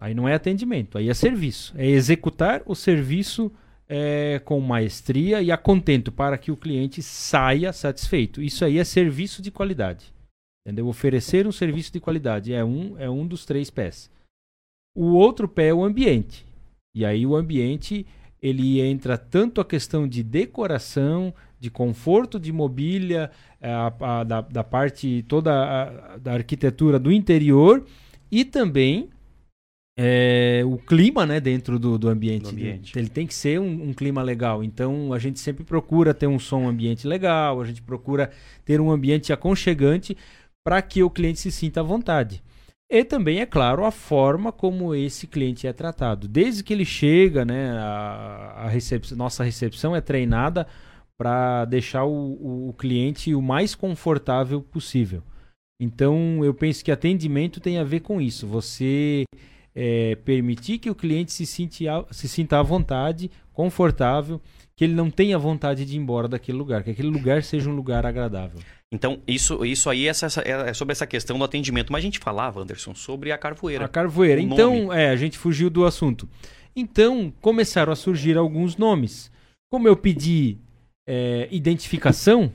Aí 0.00 0.14
não 0.14 0.26
é 0.26 0.32
atendimento, 0.32 0.96
aí 0.96 1.10
é 1.10 1.14
serviço. 1.14 1.74
É 1.76 1.86
executar 1.86 2.62
o 2.64 2.74
serviço 2.74 3.52
é, 3.86 4.40
com 4.42 4.58
maestria 4.58 5.42
e 5.42 5.52
a 5.52 5.58
contento 5.58 6.10
para 6.10 6.38
que 6.38 6.50
o 6.50 6.56
cliente 6.56 7.02
saia 7.02 7.70
satisfeito. 7.70 8.40
Isso 8.40 8.64
aí 8.64 8.78
é 8.78 8.84
serviço 8.84 9.42
de 9.42 9.50
qualidade. 9.50 10.10
Entendeu? 10.64 10.86
Oferecer 10.88 11.46
um 11.46 11.52
serviço 11.52 11.92
de 11.92 12.00
qualidade 12.00 12.52
é 12.54 12.64
um, 12.64 12.98
é 12.98 13.10
um 13.10 13.26
dos 13.26 13.44
três 13.44 13.68
pés. 13.68 14.10
O 14.96 15.12
outro 15.12 15.46
pé 15.46 15.68
é 15.68 15.74
o 15.74 15.84
ambiente. 15.84 16.46
E 16.94 17.04
aí 17.04 17.26
o 17.26 17.36
ambiente 17.36 18.06
ele 18.40 18.80
entra 18.80 19.18
tanto 19.18 19.60
a 19.60 19.64
questão 19.64 20.08
de 20.08 20.22
decoração, 20.22 21.34
de 21.58 21.70
conforto 21.70 22.40
de 22.40 22.52
mobília, 22.52 23.30
a, 23.60 24.20
a, 24.20 24.24
da, 24.24 24.40
da 24.40 24.64
parte 24.64 25.22
toda 25.28 25.52
a, 25.52 26.16
da 26.16 26.32
arquitetura 26.32 26.98
do 26.98 27.12
interior 27.12 27.84
e 28.30 28.44
também 28.44 29.10
é, 29.98 30.62
o 30.64 30.78
clima 30.78 31.26
né, 31.26 31.40
dentro 31.40 31.78
do, 31.78 31.98
do, 31.98 32.08
ambiente. 32.08 32.42
do 32.44 32.48
ambiente. 32.50 32.98
Ele 32.98 33.08
tem 33.08 33.26
que 33.26 33.34
ser 33.34 33.60
um, 33.60 33.90
um, 33.90 33.92
clima 33.92 34.22
legal. 34.22 34.64
Então 34.64 35.12
a 35.12 35.18
gente 35.18 35.38
sempre 35.38 35.64
procura 35.64 36.14
ter 36.14 36.26
um 36.26 36.38
som 36.38 36.68
ambiente 36.68 37.06
legal, 37.06 37.60
a 37.60 37.64
gente 37.64 37.82
procura 37.82 38.30
ter 38.64 38.80
um 38.80 38.90
ambiente 38.90 39.32
aconchegante 39.32 40.16
para 40.64 40.80
que 40.82 41.02
o 41.02 41.10
cliente 41.10 41.40
se 41.40 41.50
sinta 41.50 41.80
à 41.80 41.82
vontade. 41.82 42.42
E 42.92 43.04
também, 43.04 43.40
é 43.40 43.46
claro, 43.46 43.84
a 43.84 43.92
forma 43.92 44.50
como 44.50 44.94
esse 44.94 45.28
cliente 45.28 45.64
é 45.64 45.72
tratado. 45.72 46.26
Desde 46.26 46.64
que 46.64 46.72
ele 46.72 46.84
chega, 46.84 47.44
né, 47.44 47.70
a, 47.78 48.66
a 48.66 49.16
nossa 49.16 49.44
recepção 49.44 49.94
é 49.94 50.00
treinada 50.00 50.66
para 51.16 51.66
deixar 51.66 52.04
o, 52.04 52.68
o 52.68 52.74
cliente 52.74 53.32
o 53.32 53.40
mais 53.40 53.76
confortável 53.76 54.60
possível. 54.60 55.22
Então, 55.80 56.44
eu 56.44 56.52
penso 56.52 56.84
que 56.84 56.90
atendimento 56.90 57.60
tem 57.60 57.78
a 57.78 57.84
ver 57.84 58.00
com 58.00 58.20
isso. 58.20 58.46
Você 58.48 59.24
é, 59.74 60.16
permitir 60.16 60.78
que 60.78 60.90
o 60.90 60.94
cliente 60.94 61.32
se, 61.32 61.46
se 61.46 62.28
sinta 62.28 62.58
à 62.58 62.62
vontade, 62.62 63.30
confortável, 63.52 64.40
que 64.76 64.84
ele 64.84 64.94
não 64.94 65.10
tenha 65.10 65.38
vontade 65.38 65.84
de 65.84 65.94
ir 65.94 65.98
embora 65.98 66.26
daquele 66.26 66.56
lugar, 66.56 66.82
que 66.82 66.90
aquele 66.90 67.10
lugar 67.10 67.42
seja 67.42 67.68
um 67.68 67.74
lugar 67.74 68.06
agradável. 68.06 68.60
Então, 68.92 69.20
isso, 69.26 69.64
isso 69.64 69.88
aí 69.88 70.08
essa, 70.08 70.26
essa, 70.26 70.40
é 70.42 70.74
sobre 70.74 70.92
essa 70.92 71.06
questão 71.06 71.38
do 71.38 71.44
atendimento. 71.44 71.92
Mas 71.92 72.00
a 72.00 72.02
gente 72.02 72.18
falava, 72.18 72.60
Anderson, 72.60 72.94
sobre 72.94 73.30
a 73.30 73.38
carvoeira. 73.38 73.84
A 73.84 73.88
carvoeira. 73.88 74.40
Então, 74.40 74.92
é, 74.92 75.10
a 75.10 75.16
gente 75.16 75.38
fugiu 75.38 75.70
do 75.70 75.84
assunto. 75.84 76.28
Então, 76.74 77.32
começaram 77.40 77.92
a 77.92 77.96
surgir 77.96 78.36
alguns 78.36 78.76
nomes. 78.76 79.30
Como 79.70 79.86
eu 79.86 79.96
pedi 79.96 80.58
é, 81.08 81.46
identificação 81.52 82.52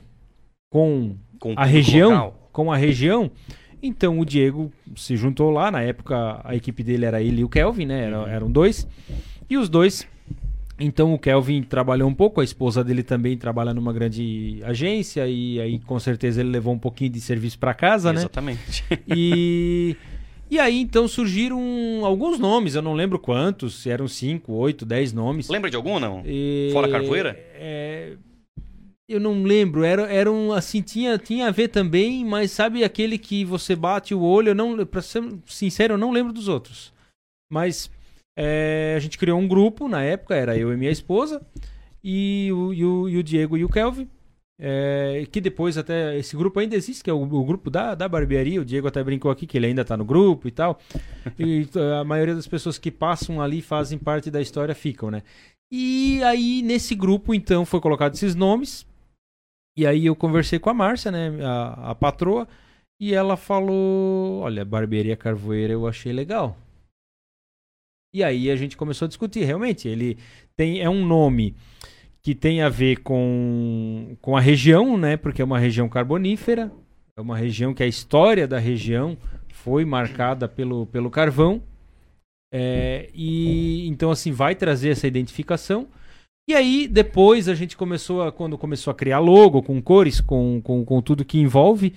com, 0.70 1.16
com 1.38 1.54
a 1.56 1.64
região, 1.64 2.10
local. 2.10 2.50
com 2.52 2.72
a 2.72 2.76
região, 2.76 3.30
então 3.86 4.18
o 4.18 4.24
Diego 4.24 4.72
se 4.94 5.16
juntou 5.16 5.50
lá, 5.50 5.70
na 5.70 5.82
época 5.82 6.40
a 6.44 6.54
equipe 6.54 6.82
dele 6.82 7.04
era 7.04 7.22
ele 7.22 7.40
e 7.40 7.44
o 7.44 7.48
Kelvin, 7.48 7.86
né? 7.86 8.04
Era, 8.04 8.28
eram 8.28 8.50
dois. 8.50 8.86
E 9.48 9.56
os 9.56 9.68
dois. 9.68 10.06
Então 10.78 11.14
o 11.14 11.18
Kelvin 11.18 11.62
trabalhou 11.62 12.08
um 12.08 12.14
pouco, 12.14 12.40
a 12.40 12.44
esposa 12.44 12.84
dele 12.84 13.02
também 13.02 13.36
trabalha 13.36 13.72
numa 13.72 13.92
grande 13.92 14.60
agência 14.62 15.26
e 15.26 15.58
aí 15.58 15.78
com 15.78 15.98
certeza 15.98 16.40
ele 16.40 16.50
levou 16.50 16.74
um 16.74 16.78
pouquinho 16.78 17.10
de 17.10 17.20
serviço 17.20 17.58
para 17.58 17.72
casa, 17.72 18.12
Exatamente. 18.12 18.84
né? 18.90 18.98
Exatamente. 18.98 19.04
E 19.16 19.96
e 20.48 20.60
aí 20.60 20.80
então 20.80 21.08
surgiram 21.08 21.60
alguns 22.04 22.38
nomes, 22.38 22.76
eu 22.76 22.82
não 22.82 22.94
lembro 22.94 23.18
quantos, 23.18 23.82
se 23.82 23.90
eram 23.90 24.06
cinco, 24.06 24.52
oito, 24.52 24.86
dez 24.86 25.12
nomes. 25.12 25.48
Lembra 25.48 25.70
de 25.70 25.76
algum 25.76 25.98
não? 25.98 26.22
E... 26.24 26.70
Fora 26.72 26.88
Carvoeira? 26.88 27.30
É, 27.54 28.12
eu 29.08 29.20
não 29.20 29.44
lembro, 29.44 29.84
era, 29.84 30.10
era 30.10 30.30
um, 30.30 30.52
assim, 30.52 30.82
tinha, 30.82 31.16
tinha 31.16 31.46
a 31.46 31.50
ver 31.52 31.68
também, 31.68 32.24
mas 32.24 32.50
sabe 32.50 32.82
aquele 32.82 33.16
que 33.18 33.44
você 33.44 33.76
bate 33.76 34.14
o 34.14 34.20
olho, 34.20 34.50
eu 34.50 34.54
não, 34.54 34.84
pra 34.84 35.00
ser 35.00 35.22
sincero, 35.46 35.94
eu 35.94 35.98
não 35.98 36.10
lembro 36.10 36.32
dos 36.32 36.48
outros. 36.48 36.92
Mas 37.50 37.90
é, 38.36 38.94
a 38.96 39.00
gente 39.00 39.16
criou 39.16 39.38
um 39.38 39.46
grupo, 39.46 39.88
na 39.88 40.02
época, 40.02 40.34
era 40.34 40.58
eu 40.58 40.72
e 40.72 40.76
minha 40.76 40.90
esposa, 40.90 41.40
e 42.02 42.50
o, 42.52 42.74
e 42.74 42.84
o, 42.84 43.08
e 43.08 43.16
o 43.16 43.22
Diego 43.22 43.56
e 43.56 43.64
o 43.64 43.68
Kelvin, 43.68 44.08
é, 44.58 45.24
que 45.30 45.40
depois 45.40 45.78
até, 45.78 46.18
esse 46.18 46.36
grupo 46.36 46.58
ainda 46.58 46.74
existe, 46.74 47.04
que 47.04 47.10
é 47.10 47.12
o, 47.12 47.22
o, 47.22 47.44
grupo 47.44 47.70
da, 47.70 47.94
da 47.94 48.08
barbearia, 48.08 48.60
o 48.60 48.64
Diego 48.64 48.88
até 48.88 49.04
brincou 49.04 49.30
aqui 49.30 49.46
que 49.46 49.56
ele 49.56 49.66
ainda 49.66 49.82
está 49.82 49.96
no 49.96 50.04
grupo 50.04 50.48
e 50.48 50.50
tal, 50.50 50.80
e 51.38 51.68
a 52.00 52.02
maioria 52.02 52.34
das 52.34 52.48
pessoas 52.48 52.76
que 52.76 52.90
passam 52.90 53.40
ali 53.40 53.62
fazem 53.62 53.98
parte 53.98 54.32
da 54.32 54.40
história 54.40 54.74
ficam, 54.74 55.12
né? 55.12 55.22
E 55.70 56.22
aí, 56.22 56.62
nesse 56.62 56.94
grupo, 56.94 57.34
então, 57.34 57.64
foi 57.64 57.80
colocado 57.80 58.14
esses 58.14 58.34
nomes, 58.34 58.86
e 59.76 59.86
aí 59.86 60.06
eu 60.06 60.16
conversei 60.16 60.58
com 60.58 60.70
a 60.70 60.74
Márcia, 60.74 61.10
né, 61.10 61.30
a, 61.44 61.90
a 61.90 61.94
patroa, 61.94 62.48
e 63.00 63.12
ela 63.14 63.36
falou: 63.36 64.40
Olha, 64.40 64.64
barbearia 64.64 65.16
Carvoeira 65.16 65.72
eu 65.72 65.86
achei 65.86 66.12
legal. 66.12 66.56
E 68.14 68.24
aí 68.24 68.50
a 68.50 68.56
gente 68.56 68.76
começou 68.76 69.04
a 69.04 69.08
discutir. 69.08 69.44
Realmente, 69.44 69.86
ele 69.86 70.16
tem 70.56 70.80
é 70.80 70.88
um 70.88 71.04
nome 71.04 71.54
que 72.22 72.34
tem 72.34 72.62
a 72.62 72.68
ver 72.68 73.02
com, 73.02 74.16
com 74.20 74.36
a 74.36 74.40
região, 74.40 74.96
né? 74.96 75.16
Porque 75.16 75.42
é 75.42 75.44
uma 75.44 75.58
região 75.58 75.88
carbonífera, 75.88 76.72
é 77.16 77.20
uma 77.20 77.36
região 77.36 77.74
que 77.74 77.82
a 77.82 77.86
história 77.86 78.48
da 78.48 78.58
região 78.58 79.16
foi 79.48 79.84
marcada 79.84 80.48
pelo, 80.48 80.86
pelo 80.86 81.10
carvão. 81.10 81.62
É, 82.52 83.10
e 83.12 83.86
então 83.86 84.10
assim 84.10 84.32
vai 84.32 84.54
trazer 84.54 84.90
essa 84.90 85.06
identificação. 85.06 85.86
E 86.48 86.54
aí, 86.54 86.86
depois, 86.86 87.48
a 87.48 87.54
gente 87.54 87.76
começou 87.76 88.22
a. 88.22 88.30
Quando 88.30 88.56
começou 88.56 88.90
a 88.90 88.94
criar 88.94 89.18
logo, 89.18 89.62
com 89.62 89.82
cores, 89.82 90.20
com, 90.20 90.60
com, 90.62 90.84
com 90.84 91.02
tudo 91.02 91.24
que 91.24 91.38
envolve, 91.38 91.92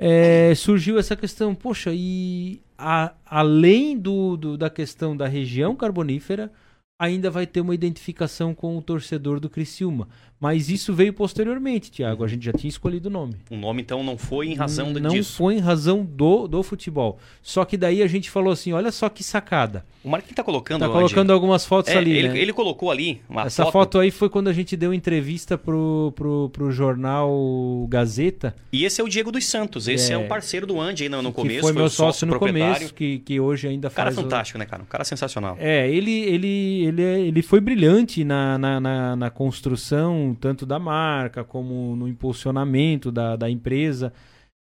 é, 0.00 0.54
surgiu 0.54 0.98
essa 0.98 1.16
questão, 1.16 1.54
poxa, 1.54 1.90
e 1.92 2.60
a, 2.78 3.12
além 3.26 3.98
do, 3.98 4.36
do, 4.36 4.56
da 4.56 4.70
questão 4.70 5.16
da 5.16 5.26
região 5.26 5.74
carbonífera, 5.74 6.52
ainda 7.02 7.28
vai 7.30 7.48
ter 7.48 7.60
uma 7.60 7.74
identificação 7.74 8.54
com 8.54 8.78
o 8.78 8.80
torcedor 8.80 9.40
do 9.40 9.50
Criciúma. 9.50 10.06
Mas 10.42 10.68
isso 10.68 10.92
veio 10.92 11.12
posteriormente, 11.12 11.88
Tiago. 11.88 12.24
A 12.24 12.28
gente 12.28 12.44
já 12.44 12.52
tinha 12.52 12.68
escolhido 12.68 13.08
o 13.08 13.12
nome. 13.12 13.34
O 13.48 13.56
nome, 13.56 13.80
então, 13.80 14.02
não 14.02 14.18
foi 14.18 14.48
em 14.48 14.54
razão 14.54 14.90
não 14.90 15.10
disso? 15.12 15.30
Não 15.30 15.36
foi 15.36 15.54
em 15.54 15.60
razão 15.60 16.04
do, 16.04 16.48
do 16.48 16.62
futebol. 16.64 17.20
Só 17.40 17.64
que 17.64 17.76
daí 17.76 18.02
a 18.02 18.08
gente 18.08 18.28
falou 18.28 18.52
assim, 18.52 18.72
olha 18.72 18.90
só 18.90 19.08
que 19.08 19.22
sacada. 19.22 19.84
O 20.02 20.08
Marquinhos 20.08 20.34
tá 20.34 20.42
colocando... 20.42 20.80
Tá 20.80 20.88
colocando 20.88 21.30
onde? 21.30 21.32
algumas 21.32 21.64
fotos 21.64 21.92
é, 21.92 21.96
ali, 21.96 22.10
ele, 22.10 22.28
né? 22.28 22.38
ele 22.38 22.52
colocou 22.52 22.90
ali 22.90 23.20
uma 23.28 23.42
Essa 23.42 23.62
foto... 23.62 23.72
foto 23.72 23.98
aí 24.00 24.10
foi 24.10 24.28
quando 24.28 24.48
a 24.48 24.52
gente 24.52 24.76
deu 24.76 24.92
entrevista 24.92 25.56
pro, 25.56 26.12
pro, 26.16 26.50
pro 26.52 26.72
jornal 26.72 27.86
Gazeta. 27.88 28.52
E 28.72 28.84
esse 28.84 29.00
é 29.00 29.04
o 29.04 29.08
Diego 29.08 29.30
dos 29.30 29.46
Santos. 29.46 29.86
Esse 29.86 30.10
é, 30.10 30.16
é 30.16 30.18
o 30.18 30.26
parceiro 30.26 30.66
do 30.66 30.80
Andy 30.80 31.04
aí 31.04 31.08
no, 31.08 31.22
no 31.22 31.32
começo. 31.32 31.54
Que 31.54 31.62
foi, 31.62 31.72
foi 31.72 31.82
meu 31.82 31.88
sócio, 31.88 32.26
no 32.26 32.36
começo, 32.36 32.92
que, 32.92 33.20
que 33.20 33.38
hoje 33.38 33.68
ainda 33.68 33.88
faz... 33.88 33.94
Cara 33.94 34.10
fantástico, 34.10 34.58
o... 34.58 34.60
né, 34.60 34.66
cara? 34.66 34.82
Um 34.82 34.86
cara 34.86 35.04
sensacional. 35.04 35.56
É, 35.60 35.88
ele, 35.88 36.10
ele, 36.22 36.84
ele, 36.92 37.02
é, 37.02 37.20
ele 37.20 37.42
foi 37.42 37.60
brilhante 37.60 38.24
na, 38.24 38.58
na, 38.58 38.80
na, 38.80 39.16
na 39.16 39.30
construção, 39.30 40.36
tanto 40.38 40.64
da 40.66 40.78
marca, 40.78 41.42
como 41.42 41.96
no 41.96 42.06
impulsionamento 42.06 43.10
da, 43.10 43.36
da 43.36 43.50
empresa. 43.50 44.12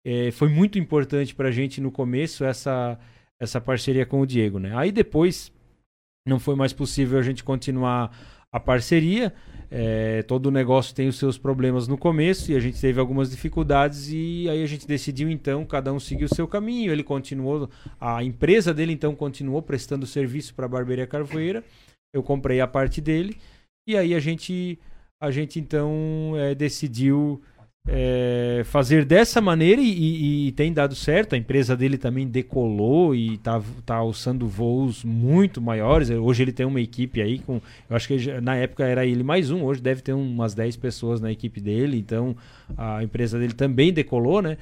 É, 0.04 0.30
foi 0.30 0.48
muito 0.48 0.78
importante 0.78 1.34
para 1.34 1.48
a 1.48 1.52
gente 1.52 1.80
no 1.80 1.90
começo 1.90 2.44
essa, 2.44 2.98
essa 3.40 3.60
parceria 3.60 4.06
com 4.06 4.20
o 4.20 4.26
Diego. 4.26 4.58
Né? 4.58 4.76
Aí 4.76 4.92
depois 4.92 5.52
não 6.26 6.38
foi 6.38 6.54
mais 6.54 6.72
possível 6.72 7.18
a 7.18 7.22
gente 7.22 7.42
continuar 7.42 8.10
a 8.52 8.60
parceria. 8.60 9.32
É, 9.70 10.22
todo 10.22 10.50
negócio 10.50 10.94
tem 10.94 11.08
os 11.08 11.18
seus 11.18 11.36
problemas 11.36 11.86
no 11.86 11.98
começo 11.98 12.50
e 12.50 12.56
a 12.56 12.60
gente 12.60 12.80
teve 12.80 12.98
algumas 12.98 13.30
dificuldades 13.30 14.08
e 14.10 14.48
aí 14.48 14.62
a 14.62 14.66
gente 14.66 14.86
decidiu 14.86 15.30
então 15.30 15.64
cada 15.66 15.92
um 15.92 16.00
seguir 16.00 16.24
o 16.24 16.34
seu 16.34 16.48
caminho. 16.48 16.90
Ele 16.90 17.02
continuou, 17.02 17.68
a 18.00 18.24
empresa 18.24 18.72
dele 18.72 18.92
então 18.92 19.14
continuou 19.14 19.60
prestando 19.60 20.06
serviço 20.06 20.54
para 20.54 20.66
a 20.66 20.68
barbearia 20.68 21.06
Carvoeira. 21.06 21.62
Eu 22.12 22.22
comprei 22.22 22.60
a 22.60 22.66
parte 22.66 23.00
dele 23.00 23.36
e 23.86 23.96
aí 23.96 24.14
a 24.14 24.20
gente 24.20 24.78
a 25.20 25.30
gente 25.30 25.58
então 25.58 26.32
é, 26.36 26.54
decidiu 26.54 27.42
é, 27.90 28.62
fazer 28.66 29.04
dessa 29.04 29.40
maneira 29.40 29.80
e, 29.80 29.88
e, 29.88 30.48
e, 30.48 30.52
tem 30.52 30.72
dado 30.72 30.94
certo. 30.94 31.34
A 31.34 31.38
empresa 31.38 31.74
dele 31.74 31.96
também 31.96 32.26
decolou 32.28 33.14
e 33.14 33.34
está 33.34 33.60
tá 33.84 33.96
alçando 33.96 34.46
voos 34.46 35.02
muito 35.02 35.60
maiores. 35.60 36.10
Hoje 36.10 36.42
ele 36.42 36.52
tem 36.52 36.66
uma 36.66 36.80
equipe 36.80 37.22
aí 37.22 37.38
com. 37.38 37.60
Eu 37.88 37.96
acho 37.96 38.06
que 38.06 38.40
na 38.40 38.56
época 38.56 38.84
era 38.84 39.06
ele 39.06 39.22
mais 39.22 39.50
um, 39.50 39.64
hoje 39.64 39.80
deve 39.80 40.02
ter 40.02 40.12
umas 40.12 40.54
10 40.54 40.76
pessoas 40.76 41.20
na 41.20 41.32
equipe 41.32 41.60
dele. 41.60 41.96
Então 41.98 42.36
a 42.76 43.02
empresa 43.02 43.38
dele 43.38 43.54
também 43.54 43.92
decolou, 43.92 44.42
né? 44.42 44.58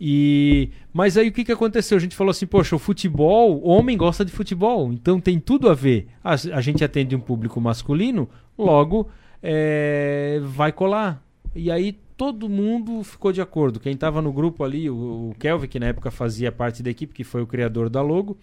E 0.00 0.70
mas 0.94 1.18
aí 1.18 1.28
o 1.28 1.32
que, 1.32 1.44
que 1.44 1.52
aconteceu? 1.52 1.98
A 1.98 2.00
gente 2.00 2.16
falou 2.16 2.30
assim, 2.30 2.46
poxa, 2.46 2.74
o 2.74 2.78
futebol, 2.78 3.60
o 3.62 3.68
homem 3.68 3.96
gosta 3.96 4.24
de 4.24 4.32
futebol, 4.32 4.90
então 4.92 5.20
tem 5.20 5.38
tudo 5.38 5.68
a 5.68 5.74
ver. 5.74 6.08
A, 6.24 6.32
a 6.32 6.60
gente 6.60 6.82
atende 6.82 7.14
um 7.14 7.20
público 7.20 7.60
masculino, 7.60 8.28
logo 8.56 9.10
é, 9.42 10.40
vai 10.42 10.72
colar. 10.72 11.22
E 11.54 11.70
aí 11.70 11.92
todo 12.16 12.48
mundo 12.48 13.02
ficou 13.04 13.30
de 13.30 13.42
acordo. 13.42 13.78
Quem 13.78 13.92
estava 13.92 14.22
no 14.22 14.32
grupo 14.32 14.64
ali, 14.64 14.88
o, 14.88 15.30
o, 15.30 15.34
Kelvin, 15.38 15.68
que 15.68 15.80
na 15.80 15.86
época 15.86 16.10
fazia 16.10 16.50
parte 16.50 16.82
da 16.82 16.90
equipe, 16.90 17.14
que 17.14 17.24
foi 17.24 17.42
o 17.42 17.46
criador 17.46 17.90
da 17.90 18.00
logo, 18.00 18.38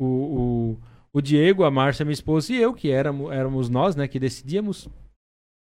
o, 0.00 0.04
o, 0.04 0.78
o 1.12 1.20
Diego, 1.20 1.62
a 1.62 1.70
Márcia, 1.70 2.04
minha 2.04 2.12
esposa 2.12 2.52
e 2.52 2.56
eu, 2.56 2.74
que 2.74 2.90
éramos, 2.90 3.30
éramos 3.32 3.68
nós, 3.68 3.94
né, 3.94 4.08
que 4.08 4.18
decidíamos, 4.18 4.88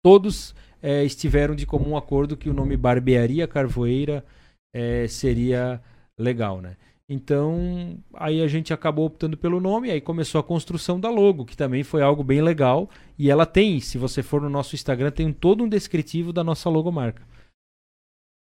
todos 0.03 0.55
é, 0.83 1.05
estiveram 1.05 1.55
de 1.55 1.67
comum 1.67 1.97
acordo 1.97 2.37
que 2.37 2.49
o 2.49 2.55
nome 2.55 2.77
Barbearia 2.77 3.47
Carvoeira 3.47 4.25
é, 4.73 5.07
seria 5.07 5.81
legal, 6.19 6.61
né? 6.61 6.77
Então, 7.09 7.99
aí 8.15 8.41
a 8.41 8.49
gente 8.49 8.73
acabou 8.73 9.05
optando 9.05 9.37
pelo 9.37 9.61
nome, 9.61 9.91
aí 9.91 10.01
começou 10.01 10.39
a 10.39 10.45
construção 10.45 10.99
da 10.99 11.11
logo, 11.11 11.45
que 11.45 11.57
também 11.57 11.83
foi 11.83 12.01
algo 12.01 12.25
bem 12.25 12.41
legal. 12.41 12.89
E 13.19 13.31
ela 13.31 13.45
tem, 13.45 13.81
se 13.81 13.99
você 13.99 14.23
for 14.23 14.41
no 14.41 14.49
nosso 14.49 14.75
Instagram, 14.75 15.11
tem 15.11 15.33
todo 15.33 15.63
um 15.63 15.69
descritivo 15.69 16.33
da 16.33 16.43
nossa 16.43 16.71
logomarca. 16.71 17.23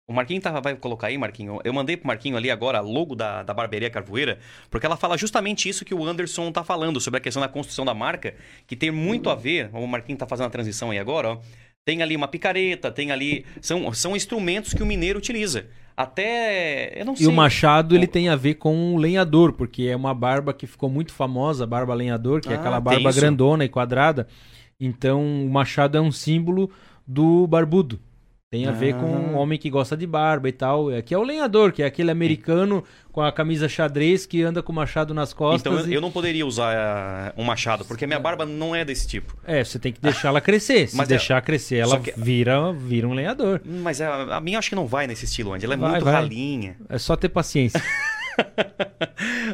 O 0.08 0.12
Marquinho 0.12 0.40
vai 0.62 0.75
colocar 0.76 1.06
aí, 1.06 1.16
Marquinho. 1.16 1.60
Eu 1.64 1.72
mandei 1.72 1.96
pro 1.96 2.08
Marquinho 2.08 2.37
ali 2.37 2.50
agora 2.50 2.80
logo 2.80 3.14
da, 3.14 3.44
da 3.44 3.54
Barbearia 3.54 3.88
Carvoeira, 3.88 4.38
porque 4.68 4.84
ela 4.84 4.96
fala 4.96 5.16
justamente 5.16 5.68
isso 5.68 5.84
que 5.84 5.94
o 5.94 6.04
Anderson 6.04 6.50
tá 6.50 6.64
falando, 6.64 7.00
sobre 7.00 7.18
a 7.18 7.20
questão 7.20 7.40
da 7.40 7.49
construção 7.49 7.84
da 7.84 7.94
marca, 7.94 8.34
que 8.66 8.75
tem 8.75 8.90
muito 8.90 9.30
a 9.30 9.37
ver. 9.37 9.70
O 9.72 9.87
Marquinho 9.87 10.18
tá 10.18 10.26
fazendo 10.26 10.46
a 10.46 10.50
transição 10.50 10.90
aí 10.90 10.99
agora, 10.99 11.28
ó 11.28 11.40
Tem 11.84 12.02
ali 12.02 12.16
uma 12.16 12.26
picareta, 12.26 12.90
tem 12.90 13.12
ali. 13.12 13.44
São, 13.60 13.92
são 13.94 14.16
instrumentos 14.16 14.75
que 14.75 14.82
o 14.82 14.87
mineiro 14.87 15.18
utiliza. 15.18 15.68
Até. 16.02 17.00
Eu 17.00 17.04
não 17.04 17.14
sei. 17.14 17.26
E 17.26 17.28
o 17.28 17.33
machado 17.33 17.95
ele 17.95 18.07
tem 18.07 18.28
a 18.28 18.37
ver 18.37 18.54
com 18.54 18.95
o 18.95 18.97
lenhador, 18.97 19.52
porque 19.52 19.85
é 19.85 19.95
uma 19.95 20.14
barba 20.14 20.54
que 20.54 20.66
ficou 20.66 20.88
muito 20.88 21.12
famosa, 21.12 21.64
a 21.64 21.66
barba 21.66 21.92
lenhador, 21.92 22.40
que 22.40 22.49
é 22.49 22.57
Ah, 22.57 22.59
aquela 22.59 22.76
tem 22.76 23.02
barba 23.02 23.12
grandona 23.12 23.64
e 23.64 23.69
quadrada. 23.69 24.26
Então 24.80 25.23
o 25.23 25.50
machado 25.50 25.99
é 25.99 26.00
um 26.00 26.11
símbolo 26.11 26.71
do 27.07 27.47
barbudo. 27.47 28.00
Tem 28.52 28.66
a 28.66 28.73
ver 28.73 28.95
com 28.95 29.07
Ah. 29.07 29.19
um 29.19 29.37
homem 29.37 29.57
que 29.57 29.71
gosta 29.71 29.97
de 29.97 30.04
barba 30.09 30.49
e 30.49 30.52
tal. 30.52 30.90
É 30.90 31.00
que 31.00 31.14
é 31.14 31.19
o 31.19 31.23
lenhador, 31.23 31.71
que 31.71 31.85
é 31.85 31.87
aquele 31.87 32.11
americano 32.11 32.83
com 33.12 33.23
a 33.23 33.30
camisa 33.30 33.69
xadrez 33.69 34.26
que 34.26 34.42
anda 34.42 34.61
com 34.61 34.73
o 34.73 34.75
machado 34.75 35.14
nas 35.14 35.33
costas. 35.33 35.61
Então 35.73 35.78
eu, 35.87 35.88
e- 35.88 35.95
eu 35.95 36.00
não 36.00 36.11
poderia 36.11 36.45
usar 36.45 36.75
ah, 36.76 37.33
um 37.37 37.45
machado, 37.45 37.85
porque 37.85 38.04
a 38.04 38.09
minha 38.09 38.19
barba 38.19 38.45
não 38.45 38.75
é 38.75 38.85
desse 38.85 39.07
tipo. 39.07 39.37
É, 39.47 39.62
você 39.62 39.78
tem 39.78 39.92
que 39.92 40.00
deixar 40.00 40.30
ela 40.30 40.40
crescer. 40.40 40.88
Se 40.88 40.97
Mas 40.97 41.07
é- 41.07 41.11
deixar 41.11 41.40
crescer, 41.42 41.76
ela 41.76 42.00
que- 42.00 42.12
vira, 42.16 42.73
vira 42.73 43.07
um 43.07 43.14
lenhador. 43.14 43.61
Mas 43.64 44.00
a, 44.00 44.38
a 44.38 44.40
minha 44.40 44.59
acho 44.59 44.69
que 44.69 44.75
não 44.75 44.87
vai 44.88 45.07
nesse 45.07 45.26
estilo, 45.26 45.52
Andy. 45.52 45.64
Ela 45.66 45.75
é 45.75 45.76
Vai, 45.76 45.90
muito 45.92 46.04
vai. 46.04 46.14
ralinha. 46.14 46.76
É 46.88 46.99
só 46.99 47.14
ter 47.14 47.28
paciência. 47.28 47.80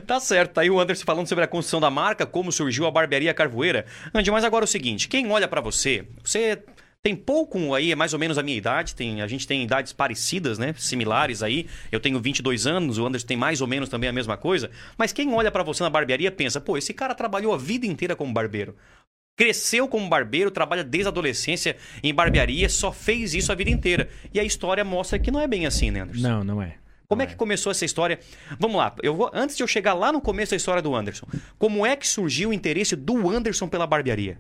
Tá 0.07 0.21
certo, 0.21 0.53
tá 0.53 0.61
aí 0.61 0.71
o 0.71 0.79
Anderson 0.79 1.05
falando 1.05 1.27
sobre 1.27 1.43
a 1.43 1.47
construção 1.49 1.81
da 1.81 1.91
marca, 1.91 2.25
como 2.25 2.53
surgiu 2.53 2.87
a 2.87 2.91
barbearia 2.91 3.35
Carvoeira. 3.35 3.85
Andy, 4.15 4.31
mas 4.31 4.45
agora 4.45 4.63
é 4.63 4.67
o 4.67 4.69
seguinte, 4.69 5.09
quem 5.09 5.29
olha 5.33 5.49
pra 5.49 5.61
você, 5.61 6.05
você 6.23 6.63
tem 7.03 7.15
pouco 7.15 7.75
aí, 7.75 7.93
é 7.93 7.95
mais 7.95 8.13
ou 8.13 8.19
menos 8.19 8.37
a 8.37 8.43
minha 8.43 8.57
idade, 8.57 8.95
tem, 8.95 9.23
a 9.23 9.27
gente 9.27 9.47
tem 9.47 9.63
idades 9.63 9.93
parecidas, 9.93 10.59
né, 10.59 10.75
similares 10.77 11.43
aí. 11.43 11.67
Eu 11.93 12.01
tenho 12.01 12.21
22 12.21 12.67
anos, 12.67 12.99
o 12.99 13.07
Anderson 13.07 13.27
tem 13.27 13.37
mais 13.37 13.61
ou 13.61 13.67
menos 13.67 13.89
também 13.89 14.09
a 14.09 14.13
mesma 14.13 14.37
coisa. 14.37 14.71
Mas 14.99 15.13
quem 15.13 15.33
olha 15.33 15.51
pra 15.51 15.63
você 15.63 15.83
na 15.83 15.91
barbearia 15.91 16.33
pensa, 16.33 16.61
pô, 16.61 16.77
esse 16.77 16.93
cara 16.93 17.15
trabalhou 17.15 17.55
a 17.55 17.59
vida 17.59 17.87
inteira 17.87 18.17
como 18.17 18.33
barbeiro. 18.33 18.75
Cresceu 19.39 19.87
como 19.87 20.09
barbeiro, 20.09 20.51
trabalha 20.51 20.83
desde 20.83 21.09
a 21.09 21.11
adolescência 21.11 21.77
em 22.03 22.13
barbearia, 22.13 22.69
só 22.69 22.91
fez 22.91 23.35
isso 23.35 23.53
a 23.53 23.55
vida 23.55 23.71
inteira. 23.71 24.09
E 24.33 24.41
a 24.41 24.45
história 24.45 24.83
mostra 24.83 25.19
que 25.19 25.31
não 25.31 25.41
é 25.41 25.47
bem 25.47 25.67
assim, 25.67 25.91
né, 25.91 26.01
Anderson? 26.01 26.27
não, 26.27 26.43
não 26.43 26.63
é. 26.63 26.77
Como 27.09 27.21
Não 27.21 27.25
é 27.25 27.31
que 27.31 27.37
começou 27.37 27.71
essa 27.71 27.85
história? 27.85 28.19
Vamos 28.59 28.77
lá, 28.77 28.93
eu 29.01 29.15
vou, 29.15 29.31
antes 29.33 29.57
de 29.57 29.63
eu 29.63 29.69
chegar 29.69 29.95
lá 29.95 30.11
no 30.11 30.21
começo 30.21 30.51
da 30.51 30.57
história 30.57 30.83
do 30.83 30.95
Anderson, 30.95 31.27
como 31.57 31.87
é 31.87 31.95
que 31.95 32.07
surgiu 32.07 32.51
o 32.51 32.53
interesse 32.53 32.97
do 32.97 33.31
Anderson 33.31 33.69
pela 33.69 33.87
barbearia? 33.87 34.39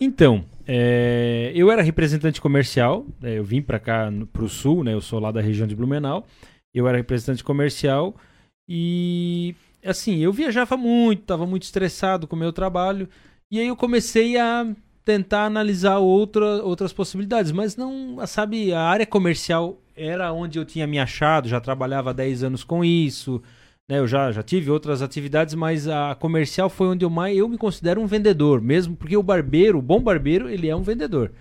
Então, 0.00 0.44
é, 0.66 1.52
eu 1.54 1.70
era 1.70 1.82
representante 1.82 2.40
comercial, 2.40 3.06
né, 3.20 3.38
eu 3.38 3.44
vim 3.44 3.62
pra 3.62 3.78
cá 3.78 4.10
no- 4.10 4.26
pro 4.26 4.48
sul, 4.48 4.84
né? 4.84 4.92
Eu 4.92 5.00
sou 5.00 5.18
lá 5.18 5.30
da 5.32 5.40
região 5.40 5.66
de 5.66 5.74
Blumenau. 5.76 6.26
Eu 6.74 6.86
era 6.86 6.98
representante 6.98 7.42
comercial 7.42 8.14
e 8.68 9.54
assim, 9.84 10.18
eu 10.18 10.32
viajava 10.32 10.76
muito, 10.76 11.22
estava 11.22 11.46
muito 11.46 11.62
estressado 11.62 12.26
com 12.26 12.36
o 12.36 12.38
meu 12.38 12.52
trabalho 12.52 13.08
e 13.50 13.58
aí 13.60 13.68
eu 13.68 13.76
comecei 13.76 14.36
a 14.36 14.66
tentar 15.04 15.44
analisar 15.46 15.98
outra, 15.98 16.44
outras 16.64 16.92
possibilidades, 16.92 17.52
mas 17.52 17.76
não, 17.76 18.18
sabe, 18.26 18.72
a 18.74 18.80
área 18.82 19.06
comercial 19.06 19.78
era 19.96 20.32
onde 20.32 20.58
eu 20.58 20.64
tinha 20.64 20.86
me 20.86 20.98
achado, 20.98 21.48
já 21.48 21.60
trabalhava 21.60 22.10
há 22.10 22.12
10 22.12 22.42
anos 22.42 22.64
com 22.64 22.84
isso, 22.84 23.40
né? 23.88 23.98
Eu 23.98 24.06
já, 24.06 24.32
já 24.32 24.42
tive 24.42 24.70
outras 24.70 25.02
atividades, 25.02 25.54
mas 25.54 25.86
a 25.88 26.14
comercial 26.14 26.68
foi 26.68 26.88
onde 26.88 27.04
eu 27.04 27.10
mais 27.10 27.36
eu 27.36 27.48
me 27.48 27.58
considero 27.58 28.00
um 28.00 28.06
vendedor, 28.06 28.60
mesmo 28.60 28.96
porque 28.96 29.16
o 29.16 29.22
barbeiro, 29.22 29.78
o 29.78 29.82
bom 29.82 30.00
barbeiro, 30.00 30.48
ele 30.48 30.68
é 30.68 30.74
um 30.76 30.82
vendedor. 30.82 31.32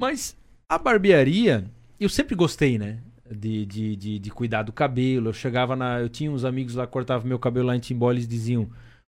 Mas 0.00 0.36
a 0.68 0.78
barbearia, 0.78 1.70
eu 1.98 2.08
sempre 2.08 2.34
gostei, 2.34 2.78
né? 2.78 2.98
De, 3.28 3.66
de, 3.66 3.96
de, 3.96 4.18
de 4.20 4.30
cuidar 4.30 4.62
do 4.62 4.72
cabelo. 4.72 5.28
Eu 5.28 5.32
chegava 5.32 5.74
na. 5.74 6.00
Eu 6.00 6.08
tinha 6.08 6.30
uns 6.30 6.44
amigos 6.44 6.74
lá 6.74 6.86
que 6.86 6.92
cortavam 6.92 7.26
meu 7.26 7.38
cabelo 7.38 7.66
lá 7.66 7.76
em 7.76 7.80
Timbó, 7.80 8.12
eles 8.12 8.28
diziam: 8.28 8.70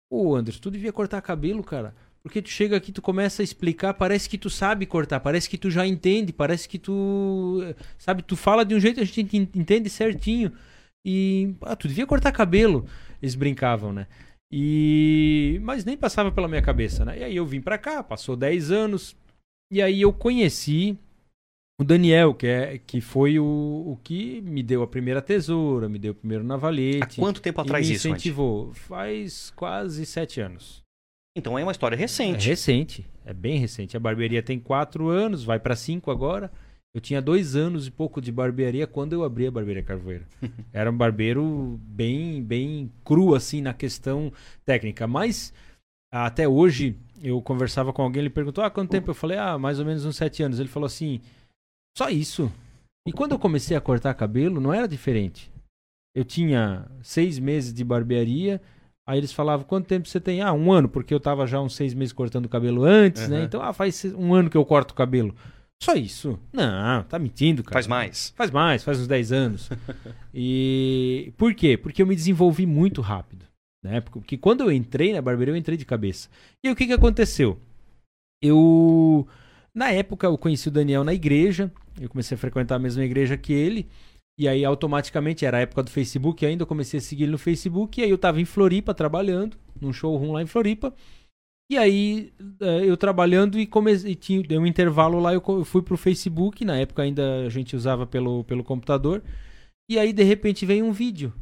Ô 0.09 0.35
Anderson, 0.35 0.61
tu 0.61 0.71
devia 0.71 0.93
cortar 0.93 1.21
cabelo, 1.21 1.63
cara. 1.63 1.93
Porque 2.23 2.41
tu 2.41 2.49
chega 2.49 2.77
aqui, 2.77 2.91
tu 2.91 3.01
começa 3.01 3.41
a 3.41 3.43
explicar, 3.43 3.93
parece 3.93 4.27
que 4.29 4.37
tu 4.37 4.49
sabe 4.49 4.85
cortar, 4.85 5.19
parece 5.19 5.47
que 5.49 5.57
tu 5.57 5.69
já 5.69 5.85
entende, 5.85 6.31
parece 6.31 6.67
que 6.69 6.79
tu. 6.79 7.61
Sabe, 7.97 8.23
tu 8.23 8.35
fala 8.35 8.63
de 8.63 8.73
um 8.73 8.79
jeito, 8.79 8.99
a 9.01 9.03
gente 9.03 9.37
en- 9.37 9.49
entende 9.53 9.89
certinho. 9.89 10.51
E. 11.05 11.53
Ah, 11.61 11.75
tu 11.75 11.87
devia 11.87 12.07
cortar 12.07 12.31
cabelo. 12.31 12.85
Eles 13.21 13.35
brincavam, 13.35 13.93
né? 13.93 14.07
E. 14.51 15.59
Mas 15.63 15.85
nem 15.85 15.95
passava 15.95 16.31
pela 16.31 16.47
minha 16.47 16.61
cabeça, 16.61 17.05
né? 17.05 17.19
E 17.19 17.23
aí 17.23 17.35
eu 17.35 17.45
vim 17.45 17.61
pra 17.61 17.77
cá, 17.77 18.01
passou 18.03 18.35
10 18.35 18.71
anos. 18.71 19.15
E 19.71 19.81
aí 19.81 20.01
eu 20.01 20.11
conheci 20.13 20.97
o 21.79 21.83
Daniel, 21.83 22.33
que, 22.33 22.47
é, 22.47 22.77
que 22.77 23.01
foi 23.01 23.37
o, 23.39 23.43
o 23.45 23.99
que 24.03 24.41
me 24.41 24.63
deu 24.63 24.81
a 24.81 24.87
primeira 24.87 25.21
tesoura, 25.21 25.89
me 25.89 25.99
deu 25.99 26.13
o 26.13 26.15
primeiro 26.15 26.43
Há 26.43 26.47
navalete. 26.47 27.19
quanto 27.19 27.41
tempo 27.41 27.59
atrás 27.61 27.87
me 27.87 27.95
isso, 27.95 28.07
incentivou. 28.07 28.73
Faz 28.73 29.51
quase 29.55 30.05
sete 30.05 30.39
anos. 30.39 30.81
Então 31.37 31.59
é 31.59 31.63
uma 31.63 31.71
história 31.73 31.95
É 31.95 31.99
recente. 31.99 32.47
recente, 32.47 33.05
é 33.25 33.33
bem 33.33 33.59
recente. 33.59 33.97
A 33.97 33.99
barbearia 33.99 34.41
tem 34.41 34.57
quatro 34.57 35.09
anos, 35.09 35.43
vai 35.43 35.59
pra 35.59 35.75
cinco 35.75 36.09
agora. 36.09 36.49
Eu 36.95 37.01
tinha 37.01 37.21
dois 37.21 37.57
anos 37.57 37.87
e 37.87 37.91
pouco 37.91 38.21
de 38.21 38.31
barbearia 38.31 38.87
quando 38.87 39.11
eu 39.11 39.25
abri 39.25 39.45
a 39.45 39.51
barbearia 39.51 39.83
Carvoeira. 39.83 40.25
Era 40.71 40.89
um 40.89 40.95
barbeiro 40.95 41.77
bem, 41.83 42.41
bem 42.41 42.89
cru 43.03 43.35
assim 43.35 43.61
na 43.61 43.73
questão 43.73 44.31
técnica, 44.63 45.05
mas 45.05 45.53
até 46.09 46.47
hoje 46.47 46.95
eu 47.21 47.41
conversava 47.41 47.91
com 47.91 48.01
alguém, 48.01 48.21
ele 48.21 48.29
perguntou: 48.29 48.63
"Ah, 48.63 48.69
quanto 48.69 48.91
tempo?" 48.91 49.11
Eu 49.11 49.15
falei: 49.15 49.37
"Ah, 49.37 49.57
mais 49.57 49.77
ou 49.77 49.85
menos 49.85 50.05
uns 50.05 50.15
sete 50.15 50.41
anos." 50.41 50.57
Ele 50.57 50.69
falou 50.69 50.87
assim: 50.87 51.19
"Só 51.97 52.07
isso." 52.07 52.49
E 53.05 53.11
quando 53.11 53.33
eu 53.33 53.39
comecei 53.39 53.75
a 53.75 53.81
cortar 53.81 54.13
cabelo, 54.13 54.61
não 54.61 54.73
era 54.73 54.87
diferente. 54.87 55.51
Eu 56.15 56.23
tinha 56.23 56.89
seis 57.03 57.37
meses 57.37 57.73
de 57.73 57.83
barbearia. 57.83 58.61
Aí 59.07 59.19
eles 59.19 59.33
falavam, 59.33 59.67
quanto 59.67 59.85
tempo 59.85 60.07
você 60.07 60.19
tem? 60.19 60.41
Ah, 60.41 60.53
um 60.53 60.71
ano, 60.71 60.89
porque 60.89 61.13
eu 61.13 61.19
tava 61.19 61.45
já 61.45 61.61
uns 61.61 61.75
seis 61.75 61.93
meses 61.93 62.13
cortando 62.13 62.45
o 62.45 62.49
cabelo 62.49 62.83
antes, 62.83 63.27
né? 63.27 63.37
Aham. 63.37 63.45
Então, 63.45 63.61
ah, 63.61 63.73
faz 63.73 64.03
um 64.15 64.33
ano 64.33 64.49
que 64.49 64.57
eu 64.57 64.65
corto 64.65 64.93
o 64.93 64.97
cabelo. 64.97 65.35
Só 65.81 65.93
isso? 65.93 66.39
Não, 66.51 67.03
tá 67.03 67.19
mentindo, 67.19 67.63
cara. 67.63 67.73
Faz 67.73 67.87
mais. 67.87 68.33
Faz 68.35 68.51
mais, 68.51 68.83
faz 68.83 68.99
uns 68.99 69.07
10 69.07 69.31
anos. 69.31 69.69
e 70.33 71.33
por 71.37 71.53
quê? 71.53 71.77
Porque 71.77 72.01
eu 72.01 72.07
me 72.07 72.15
desenvolvi 72.15 72.65
muito 72.65 73.01
rápido. 73.01 73.45
Né? 73.85 74.01
Porque 74.01 74.35
quando 74.35 74.61
eu 74.61 74.71
entrei 74.71 75.13
na 75.13 75.21
barbearia, 75.21 75.53
eu 75.53 75.57
entrei 75.57 75.77
de 75.77 75.85
cabeça. 75.85 76.27
E 76.63 76.67
aí, 76.67 76.73
o 76.73 76.75
que, 76.75 76.87
que 76.87 76.93
aconteceu? 76.93 77.59
Eu. 78.41 79.27
Na 79.75 79.91
época, 79.91 80.25
eu 80.25 80.37
conheci 80.39 80.69
o 80.69 80.71
Daniel 80.71 81.03
na 81.03 81.13
igreja. 81.13 81.71
Eu 82.01 82.09
comecei 82.09 82.33
a 82.33 82.37
frequentar 82.37 82.75
a 82.75 82.79
mesma 82.79 83.03
igreja 83.03 83.37
que 83.37 83.53
ele. 83.53 83.87
E 84.39 84.47
aí, 84.47 84.65
automaticamente, 84.65 85.45
era 85.45 85.57
a 85.57 85.61
época 85.61 85.83
do 85.83 85.91
Facebook 85.91 86.43
ainda. 86.43 86.63
Eu 86.63 86.67
comecei 86.67 86.97
a 86.97 87.01
seguir 87.01 87.25
ele 87.25 87.33
no 87.33 87.37
Facebook. 87.37 88.01
E 88.01 88.03
aí, 88.03 88.09
eu 88.09 88.17
tava 88.17 88.41
em 88.41 88.45
Floripa 88.45 88.91
trabalhando, 88.91 89.55
num 89.79 89.93
showroom 89.93 90.31
lá 90.31 90.41
em 90.41 90.47
Floripa. 90.47 90.91
E 91.69 91.77
aí, 91.77 92.31
eh, 92.61 92.85
eu 92.85 92.95
trabalhando 92.95 93.59
e, 93.59 93.65
comecei, 93.65 94.13
tinha 94.13 94.41
deu 94.43 94.61
um 94.61 94.67
intervalo 94.67 95.19
lá, 95.19 95.33
eu 95.33 95.65
fui 95.65 95.81
pro 95.81 95.97
Facebook, 95.97 96.63
na 96.63 96.77
época 96.77 97.01
ainda 97.01 97.45
a 97.45 97.49
gente 97.49 97.75
usava 97.75 98.05
pelo, 98.05 98.43
pelo 98.43 98.63
computador. 98.63 99.23
E 99.89 99.97
aí, 99.97 100.13
de 100.13 100.23
repente, 100.23 100.65
veio 100.65 100.85
um 100.85 100.91
vídeo. 100.91 101.33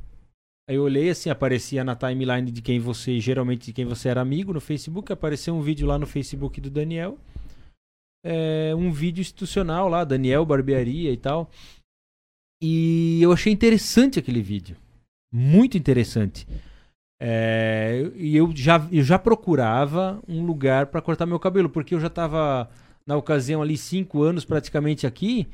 Aí 0.70 0.78
eu 0.78 0.84
olhei 0.84 1.10
assim, 1.10 1.30
aparecia 1.30 1.84
na 1.84 1.96
timeline 1.96 2.50
de 2.50 2.62
quem 2.62 2.80
você, 2.80 3.20
geralmente 3.20 3.66
de 3.66 3.74
quem 3.74 3.84
você 3.84 4.08
era 4.08 4.22
amigo 4.22 4.54
no 4.54 4.62
Facebook, 4.62 5.12
apareceu 5.12 5.54
um 5.54 5.62
vídeo 5.62 5.86
lá 5.86 6.00
no 6.00 6.08
Facebook 6.08 6.62
do 6.62 6.70
Daniel. 6.70 7.18
É, 8.26 8.74
um 8.74 8.90
vídeo 8.90 9.22
institucional 9.22 9.90
lá, 9.90 10.06
Daniel 10.06 10.46
Barbearia 10.46 11.12
e 11.12 11.18
tal. 11.18 11.52
E 12.62 13.22
eu 13.22 13.34
achei 13.34 13.52
interessante 13.52 14.18
aquele 14.18 14.42
vídeo. 14.42 14.78
Muito 15.34 15.78
interessante. 15.78 16.48
É, 17.26 18.12
e 18.16 18.36
eu 18.36 18.52
já, 18.54 18.86
eu 18.92 19.02
já 19.02 19.18
procurava 19.18 20.22
um 20.28 20.46
lugar 20.46 20.88
para 20.88 21.02
cortar 21.02 21.26
meu 21.26 21.40
cabelo, 21.40 21.70
porque 21.70 21.96
eu 21.96 22.00
já 22.02 22.08
estava 22.08 22.70
na 23.08 23.16
ocasião 23.16 23.62
ali 23.62 23.78
cinco 23.78 24.22
anos 24.22 24.44
praticamente 24.44 25.08
aqui 25.08 25.48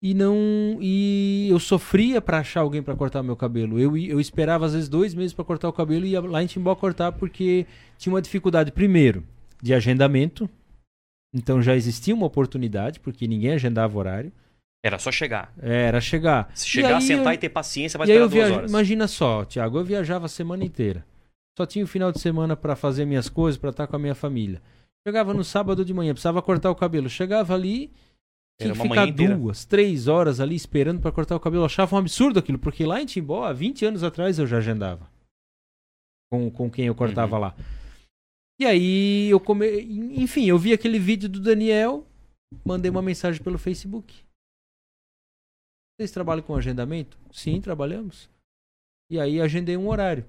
e 0.00 0.14
não 0.14 0.78
e 0.80 1.48
eu 1.50 1.58
sofria 1.58 2.20
para 2.20 2.38
achar 2.38 2.60
alguém 2.60 2.84
para 2.84 2.94
cortar 2.94 3.24
meu 3.24 3.34
cabelo. 3.34 3.80
Eu, 3.80 3.96
eu 3.96 4.20
esperava 4.20 4.66
às 4.66 4.74
vezes 4.74 4.88
dois 4.88 5.12
meses 5.12 5.32
para 5.32 5.44
cortar 5.44 5.68
o 5.68 5.72
cabelo 5.72 6.06
e 6.06 6.10
ia 6.10 6.20
lá 6.20 6.40
em 6.40 6.46
Timbó 6.46 6.72
cortar 6.76 7.10
porque 7.10 7.66
tinha 7.98 8.12
uma 8.12 8.22
dificuldade 8.22 8.70
primeiro 8.70 9.24
de 9.60 9.74
agendamento. 9.74 10.48
Então 11.34 11.60
já 11.60 11.74
existia 11.74 12.14
uma 12.14 12.26
oportunidade 12.26 13.00
porque 13.00 13.26
ninguém 13.26 13.50
agendava 13.50 13.98
horário. 13.98 14.32
Era 14.84 14.98
só 14.98 15.10
chegar. 15.10 15.52
Era 15.60 16.00
chegar. 16.00 16.50
Se 16.54 16.64
E 16.66 16.68
chegar, 16.70 16.96
aí 16.96 17.02
sentar 17.02 17.26
eu- 17.26 17.32
e 17.32 17.38
ter 17.38 17.48
paciência, 17.48 17.98
vai 17.98 18.06
e 18.06 18.10
esperar 18.10 18.24
eu 18.24 18.28
duas 18.28 18.34
viaja... 18.44 18.56
horas. 18.56 18.70
Imagina 18.70 19.08
só, 19.08 19.44
Thiago, 19.44 19.78
eu 19.78 19.84
viajava 19.84 20.26
a 20.26 20.28
semana 20.28 20.64
inteira. 20.64 21.04
Só 21.58 21.66
tinha 21.66 21.84
o 21.84 21.88
final 21.88 22.12
de 22.12 22.20
semana 22.20 22.56
pra 22.56 22.76
fazer 22.76 23.04
minhas 23.04 23.28
coisas, 23.28 23.58
pra 23.58 23.70
estar 23.70 23.86
com 23.88 23.96
a 23.96 23.98
minha 23.98 24.14
família. 24.14 24.62
Chegava 25.06 25.34
no 25.34 25.42
sábado 25.42 25.84
de 25.84 25.92
manhã, 25.92 26.12
precisava 26.12 26.40
cortar 26.40 26.70
o 26.70 26.76
cabelo. 26.76 27.08
Chegava 27.08 27.54
ali, 27.54 27.90
tinha 28.60 28.72
que 28.72 28.80
ficar 28.80 29.06
duas, 29.10 29.64
três 29.64 30.06
horas 30.06 30.38
ali 30.38 30.54
esperando 30.54 31.00
pra 31.00 31.10
cortar 31.10 31.34
o 31.34 31.40
cabelo. 31.40 31.62
Eu 31.62 31.66
achava 31.66 31.96
um 31.96 31.98
absurdo 31.98 32.38
aquilo, 32.38 32.58
porque 32.58 32.84
lá 32.86 33.00
em 33.02 33.06
Timbó, 33.06 33.44
há 33.44 33.52
20 33.52 33.84
anos 33.86 34.04
atrás, 34.04 34.38
eu 34.38 34.46
já 34.46 34.58
agendava. 34.58 35.10
Com, 36.30 36.50
com 36.50 36.70
quem 36.70 36.86
eu 36.86 36.94
cortava 36.94 37.34
Uhum. 37.36 37.42
lá. 37.42 37.54
E 38.60 38.66
aí 38.66 39.28
eu 39.30 39.40
come... 39.40 39.66
Enfim, 40.20 40.44
eu 40.46 40.58
vi 40.58 40.72
aquele 40.72 40.98
vídeo 40.98 41.28
do 41.28 41.40
Daniel, 41.40 42.06
mandei 42.64 42.90
uma 42.90 43.02
mensagem 43.02 43.42
pelo 43.42 43.58
Facebook. 43.58 44.14
Vocês 45.98 46.12
trabalham 46.12 46.44
com 46.44 46.54
agendamento? 46.54 47.18
Sim, 47.32 47.60
trabalhamos. 47.60 48.30
E 49.10 49.18
aí 49.18 49.40
agendei 49.40 49.76
um 49.76 49.88
horário. 49.88 50.24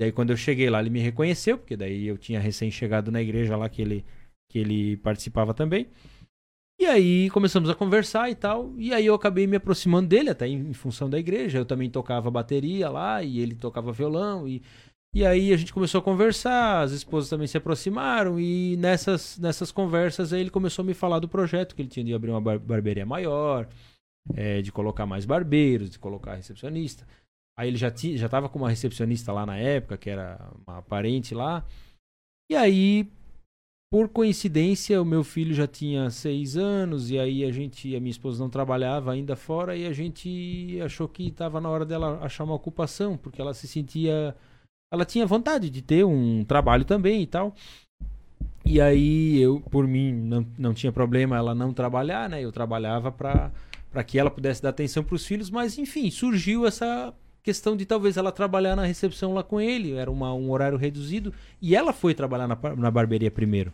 Daí 0.00 0.10
quando 0.10 0.30
eu 0.30 0.36
cheguei 0.36 0.68
lá, 0.68 0.80
ele 0.80 0.90
me 0.90 0.98
reconheceu, 0.98 1.56
porque 1.56 1.76
daí 1.76 2.08
eu 2.08 2.18
tinha 2.18 2.40
recém 2.40 2.72
chegado 2.72 3.12
na 3.12 3.22
igreja 3.22 3.56
lá 3.56 3.68
que 3.68 3.80
ele, 3.80 4.04
que 4.50 4.58
ele 4.58 4.96
participava 4.96 5.54
também. 5.54 5.86
E 6.80 6.86
aí 6.86 7.30
começamos 7.30 7.70
a 7.70 7.74
conversar 7.76 8.28
e 8.30 8.34
tal. 8.34 8.74
E 8.76 8.92
aí 8.92 9.06
eu 9.06 9.14
acabei 9.14 9.46
me 9.46 9.56
aproximando 9.56 10.08
dele, 10.08 10.30
até 10.30 10.48
em, 10.48 10.70
em 10.70 10.74
função 10.74 11.08
da 11.08 11.20
igreja. 11.20 11.58
Eu 11.58 11.64
também 11.64 11.88
tocava 11.88 12.28
bateria 12.28 12.90
lá 12.90 13.22
e 13.22 13.38
ele 13.38 13.54
tocava 13.54 13.92
violão. 13.92 14.48
E, 14.48 14.60
e 15.14 15.24
aí 15.24 15.52
a 15.52 15.56
gente 15.56 15.72
começou 15.72 16.00
a 16.00 16.02
conversar, 16.02 16.80
as 16.80 16.90
esposas 16.90 17.30
também 17.30 17.46
se 17.46 17.56
aproximaram. 17.56 18.40
E 18.40 18.76
nessas, 18.76 19.38
nessas 19.38 19.70
conversas 19.70 20.32
aí 20.32 20.40
ele 20.40 20.50
começou 20.50 20.82
a 20.82 20.86
me 20.86 20.94
falar 20.94 21.20
do 21.20 21.28
projeto, 21.28 21.76
que 21.76 21.82
ele 21.82 21.88
tinha 21.88 22.04
de 22.04 22.12
abrir 22.12 22.32
uma 22.32 22.40
bar 22.40 22.58
barbearia 22.58 23.06
maior, 23.06 23.68
é, 24.34 24.62
de 24.62 24.72
colocar 24.72 25.06
mais 25.06 25.24
barbeiros, 25.24 25.90
de 25.90 25.98
colocar 25.98 26.34
recepcionista. 26.34 27.06
Aí 27.58 27.68
ele 27.68 27.76
já 27.76 27.90
tinha, 27.90 28.16
já 28.16 28.26
estava 28.26 28.48
com 28.48 28.58
uma 28.58 28.70
recepcionista 28.70 29.32
lá 29.32 29.44
na 29.44 29.56
época, 29.56 29.98
que 29.98 30.10
era 30.10 30.38
uma 30.66 30.82
parente 30.82 31.34
lá. 31.34 31.64
E 32.50 32.56
aí 32.56 33.08
por 33.92 34.08
coincidência, 34.08 35.02
o 35.02 35.04
meu 35.04 35.22
filho 35.22 35.52
já 35.52 35.66
tinha 35.66 36.08
seis 36.08 36.56
anos 36.56 37.10
e 37.10 37.18
aí 37.18 37.44
a 37.44 37.52
gente, 37.52 37.94
a 37.94 38.00
minha 38.00 38.10
esposa 38.10 38.42
não 38.42 38.48
trabalhava 38.48 39.12
ainda 39.12 39.36
fora 39.36 39.76
e 39.76 39.86
a 39.86 39.92
gente 39.92 40.80
achou 40.82 41.06
que 41.06 41.28
estava 41.28 41.60
na 41.60 41.68
hora 41.68 41.84
dela 41.84 42.18
achar 42.22 42.44
uma 42.44 42.54
ocupação, 42.54 43.18
porque 43.18 43.38
ela 43.38 43.52
se 43.52 43.68
sentia, 43.68 44.34
ela 44.90 45.04
tinha 45.04 45.26
vontade 45.26 45.68
de 45.68 45.82
ter 45.82 46.06
um 46.06 46.42
trabalho 46.42 46.86
também 46.86 47.20
e 47.20 47.26
tal. 47.26 47.54
E 48.64 48.80
aí 48.80 49.38
eu, 49.38 49.60
por 49.60 49.86
mim, 49.86 50.10
não, 50.10 50.46
não 50.56 50.72
tinha 50.72 50.90
problema 50.90 51.36
ela 51.36 51.54
não 51.54 51.74
trabalhar, 51.74 52.30
né? 52.30 52.42
Eu 52.42 52.50
trabalhava 52.50 53.12
para 53.12 53.52
para 53.92 54.02
que 54.02 54.18
ela 54.18 54.30
pudesse 54.30 54.62
dar 54.62 54.70
atenção 54.70 55.04
para 55.04 55.14
os 55.14 55.26
filhos, 55.26 55.50
mas 55.50 55.78
enfim, 55.78 56.10
surgiu 56.10 56.66
essa 56.66 57.14
questão 57.42 57.76
de 57.76 57.84
talvez 57.84 58.16
ela 58.16 58.32
trabalhar 58.32 58.74
na 58.74 58.86
recepção 58.86 59.34
lá 59.34 59.42
com 59.42 59.60
ele, 59.60 59.92
era 59.92 60.10
uma, 60.10 60.32
um 60.32 60.50
horário 60.50 60.78
reduzido, 60.78 61.32
e 61.60 61.76
ela 61.76 61.92
foi 61.92 62.14
trabalhar 62.14 62.48
na, 62.48 62.56
na 62.76 62.90
barbearia 62.90 63.30
primeiro. 63.30 63.72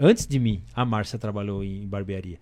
Antes 0.00 0.26
de 0.26 0.38
mim, 0.38 0.62
a 0.74 0.84
Márcia 0.84 1.18
trabalhou 1.18 1.62
em 1.62 1.86
barbearia. 1.86 2.40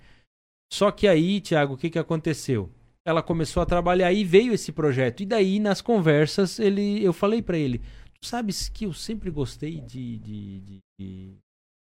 Só 0.72 0.90
que 0.90 1.08
aí, 1.08 1.40
Thiago, 1.40 1.74
o 1.74 1.76
que, 1.76 1.90
que 1.90 1.98
aconteceu? 1.98 2.70
Ela 3.04 3.22
começou 3.22 3.62
a 3.62 3.66
trabalhar 3.66 4.12
e 4.12 4.24
veio 4.24 4.52
esse 4.52 4.70
projeto. 4.70 5.22
E 5.22 5.26
daí, 5.26 5.58
nas 5.58 5.80
conversas, 5.80 6.60
ele, 6.60 7.02
eu 7.02 7.12
falei 7.12 7.42
para 7.42 7.58
ele: 7.58 7.80
Tu 8.20 8.26
sabes 8.26 8.68
que 8.68 8.84
eu 8.84 8.92
sempre 8.92 9.30
gostei 9.30 9.80
de, 9.80 10.18
de, 10.18 10.60
de, 10.60 10.78
de 10.98 11.34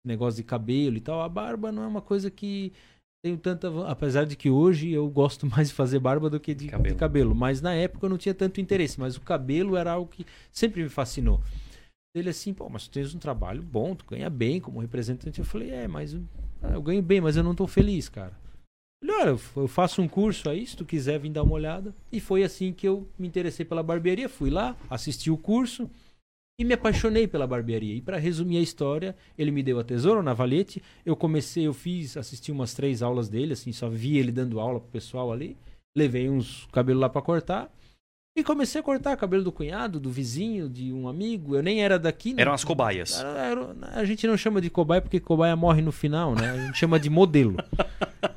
negócio 0.06 0.38
de 0.38 0.44
cabelo 0.44 0.96
e 0.96 1.02
tal. 1.02 1.22
A 1.22 1.28
barba 1.28 1.72
não 1.72 1.84
é 1.84 1.88
uma 1.88 2.02
coisa 2.02 2.32
que 2.32 2.72
tenho 3.24 3.38
tanta. 3.38 3.70
Apesar 3.90 4.26
de 4.26 4.36
que 4.36 4.50
hoje 4.50 4.92
eu 4.92 5.10
gosto 5.10 5.46
mais 5.50 5.70
de 5.70 5.74
fazer 5.74 6.00
barba 6.00 6.30
do 6.30 6.40
que 6.40 6.54
de 6.54 6.68
cabelo. 6.68 6.96
de 6.96 7.00
cabelo. 7.00 7.36
Mas 7.36 7.62
na 7.62 7.74
época 7.74 8.06
eu 8.06 8.10
não 8.10 8.18
tinha 8.18 8.34
tanto 8.34 8.62
interesse. 8.62 9.00
Mas 9.00 9.16
o 9.16 9.22
cabelo 9.22 9.76
era 9.76 9.92
algo 9.92 10.10
que 10.10 10.26
sempre 10.52 10.84
me 10.84 10.90
fascinou. 10.90 11.42
Ele 12.16 12.30
assim, 12.30 12.54
pô, 12.54 12.68
mas 12.70 12.88
tu 12.88 12.92
tens 12.92 13.14
um 13.14 13.20
trabalho 13.20 13.62
bom, 13.62 13.94
tu 13.94 14.06
ganha 14.06 14.30
bem 14.30 14.60
como 14.60 14.80
representante. 14.80 15.40
Eu 15.40 15.46
falei, 15.46 15.70
é, 15.70 15.88
mas 15.88 16.16
ah, 16.64 16.74
eu 16.74 16.82
ganho 16.82 17.02
bem, 17.02 17.22
mas 17.22 17.38
eu 17.38 17.44
não 17.44 17.54
tô 17.54 17.68
feliz, 17.68 18.10
cara. 18.10 18.34
Ele, 19.04 19.12
olha, 19.12 19.38
eu 19.56 19.68
faço 19.68 20.02
um 20.02 20.08
curso 20.08 20.50
aí, 20.50 20.66
se 20.66 20.76
tu 20.76 20.84
quiser 20.84 21.20
vir 21.20 21.30
dar 21.30 21.44
uma 21.44 21.54
olhada. 21.54 21.94
E 22.12 22.20
foi 22.20 22.44
assim 22.44 22.74
que 22.74 22.88
eu 22.88 23.08
me 23.20 23.28
interessei 23.28 23.64
pela 23.64 23.84
barbearia. 23.84 24.28
Fui 24.28 24.50
lá, 24.50 24.76
assisti 24.90 25.30
o 25.30 25.38
curso 25.38 25.90
e 26.60 26.66
me 26.66 26.74
apaixonei 26.74 27.28
pela 27.28 27.46
barbearia. 27.46 27.94
E 27.94 28.02
para 28.02 28.18
resumir 28.18 28.58
a 28.58 28.62
história, 28.62 29.16
ele 29.38 29.52
me 29.52 29.62
deu 29.62 29.80
a 29.80 29.84
tesoura, 29.84 30.24
na 30.24 30.34
valete. 30.34 30.82
Eu 31.06 31.16
comecei, 31.16 31.68
eu 31.68 31.74
fiz, 31.74 32.18
assisti 32.18 32.52
umas 32.52 32.74
três 32.74 33.04
aulas 33.04 33.30
dele, 33.30 33.54
assim, 33.54 33.72
só 33.72 33.88
vi 33.88 34.18
ele 34.18 34.32
dando 34.32 34.60
aula 34.60 34.80
pro 34.80 34.90
pessoal 34.90 35.32
ali. 35.32 35.56
Levei 35.96 36.28
uns 36.30 36.68
cabelos 36.72 37.02
lá 37.02 37.10
para 37.10 37.22
cortar. 37.22 37.72
E 38.38 38.44
comecei 38.44 38.80
a 38.80 38.84
cortar 38.84 39.18
cabelo 39.18 39.44
do 39.44 39.52
cunhado, 39.52 40.00
do 40.00 40.12
vizinho, 40.12 40.70
de 40.70 40.94
um 40.94 41.08
amigo. 41.08 41.56
Eu 41.56 41.64
nem 41.64 41.84
era 41.84 41.98
daqui. 41.98 42.36
Né? 42.36 42.44
Eram 42.44 42.54
as 42.54 42.64
cobaias. 42.64 43.20
Era, 43.20 43.40
era, 43.40 43.68
a 43.96 44.06
gente 44.06 44.28
não 44.28 44.38
chama 44.38 44.62
de 44.62 44.70
cobaia 44.70 45.02
porque 45.02 45.20
cobaia 45.20 45.56
morre 45.56 45.82
no 45.82 45.92
final, 45.92 46.36
né? 46.36 46.52
A 46.52 46.58
gente 46.68 46.78
chama 46.78 47.00
de 47.00 47.10
modelo. 47.10 47.58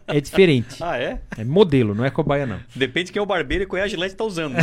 É 0.06 0.18
diferente. 0.18 0.82
Ah, 0.82 0.98
é? 0.98 1.20
É 1.36 1.44
modelo, 1.44 1.94
não 1.94 2.04
é 2.04 2.10
cobaia, 2.10 2.46
não. 2.46 2.58
Depende 2.74 3.06
de 3.06 3.12
quem 3.12 3.20
é 3.20 3.22
o 3.22 3.26
barbeiro 3.26 3.64
e 3.64 3.66
qual 3.66 3.78
é 3.78 3.84
a 3.84 3.88
gilete 3.88 4.16
tá 4.16 4.24
usando. 4.24 4.54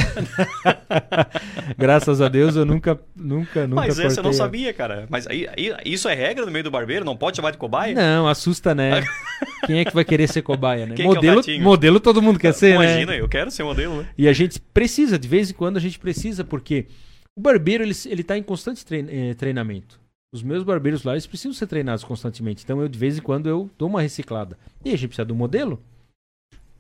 Graças 1.78 2.20
a 2.20 2.28
Deus 2.28 2.56
eu 2.56 2.66
nunca, 2.66 3.00
nunca, 3.16 3.68
nunca. 3.68 3.82
Mas 3.82 4.00
essa 4.00 4.20
eu 4.20 4.24
não 4.24 4.34
sabia, 4.34 4.74
cara. 4.74 5.06
Mas 5.10 5.28
aí, 5.28 5.48
isso 5.86 6.10
é 6.10 6.16
regra 6.16 6.46
no 6.46 6.52
meio 6.52 6.64
do 6.64 6.72
barbeiro? 6.72 7.06
Não 7.06 7.16
pode 7.16 7.38
chamar 7.38 7.52
de 7.52 7.58
cobaia? 7.58 7.94
Não, 7.94 8.28
assusta, 8.28 8.76
né? 8.76 9.04
quem 9.66 9.80
é 9.80 9.86
que 9.86 9.94
vai 9.94 10.04
querer 10.04 10.28
ser 10.28 10.42
cobaia, 10.42 10.86
né? 10.86 10.96
Quem 10.96 11.06
modelo, 11.06 11.42
é 11.48 11.60
modelo 11.60 12.00
todo 12.00 12.22
mundo 12.22 12.40
quer 12.40 12.54
ser, 12.54 12.76
Imagina, 12.76 12.88
né? 12.88 13.02
Imagina, 13.04 13.16
eu 13.24 13.30
quero 13.30 13.52
ser 13.52 13.64
modelo, 13.64 14.02
né? 14.02 14.08
E 14.18 14.28
a 14.28 14.34
gente 14.34 14.60
precisa 14.60 15.18
de 15.18 15.27
de 15.28 15.30
vez 15.30 15.52
em 15.52 15.54
quando 15.54 15.76
a 15.76 15.82
gente 15.82 16.00
precisa, 16.00 16.46
porque 16.46 16.88
o 17.36 17.42
barbeiro 17.42 17.84
ele, 17.84 17.94
ele 18.06 18.24
tá 18.24 18.38
em 18.38 18.42
constante 18.42 18.86
eh, 18.90 19.34
treinamento. 19.34 20.00
Os 20.34 20.42
meus 20.42 20.64
barbeiros 20.64 21.04
lá, 21.04 21.14
eles 21.14 21.28
precisam 21.28 21.54
ser 21.54 21.68
treinados 21.68 22.04
constantemente. 22.04 22.64
Então, 22.64 22.82
eu, 22.82 22.88
de 22.88 22.98
vez 22.98 23.18
em 23.18 23.22
quando, 23.22 23.48
eu 23.48 23.70
dou 23.78 23.90
uma 23.90 24.02
reciclada. 24.02 24.58
E 24.86 24.90
a 24.90 24.96
gente 24.96 25.10
precisa 25.10 25.26
do 25.26 25.36
modelo. 25.36 25.82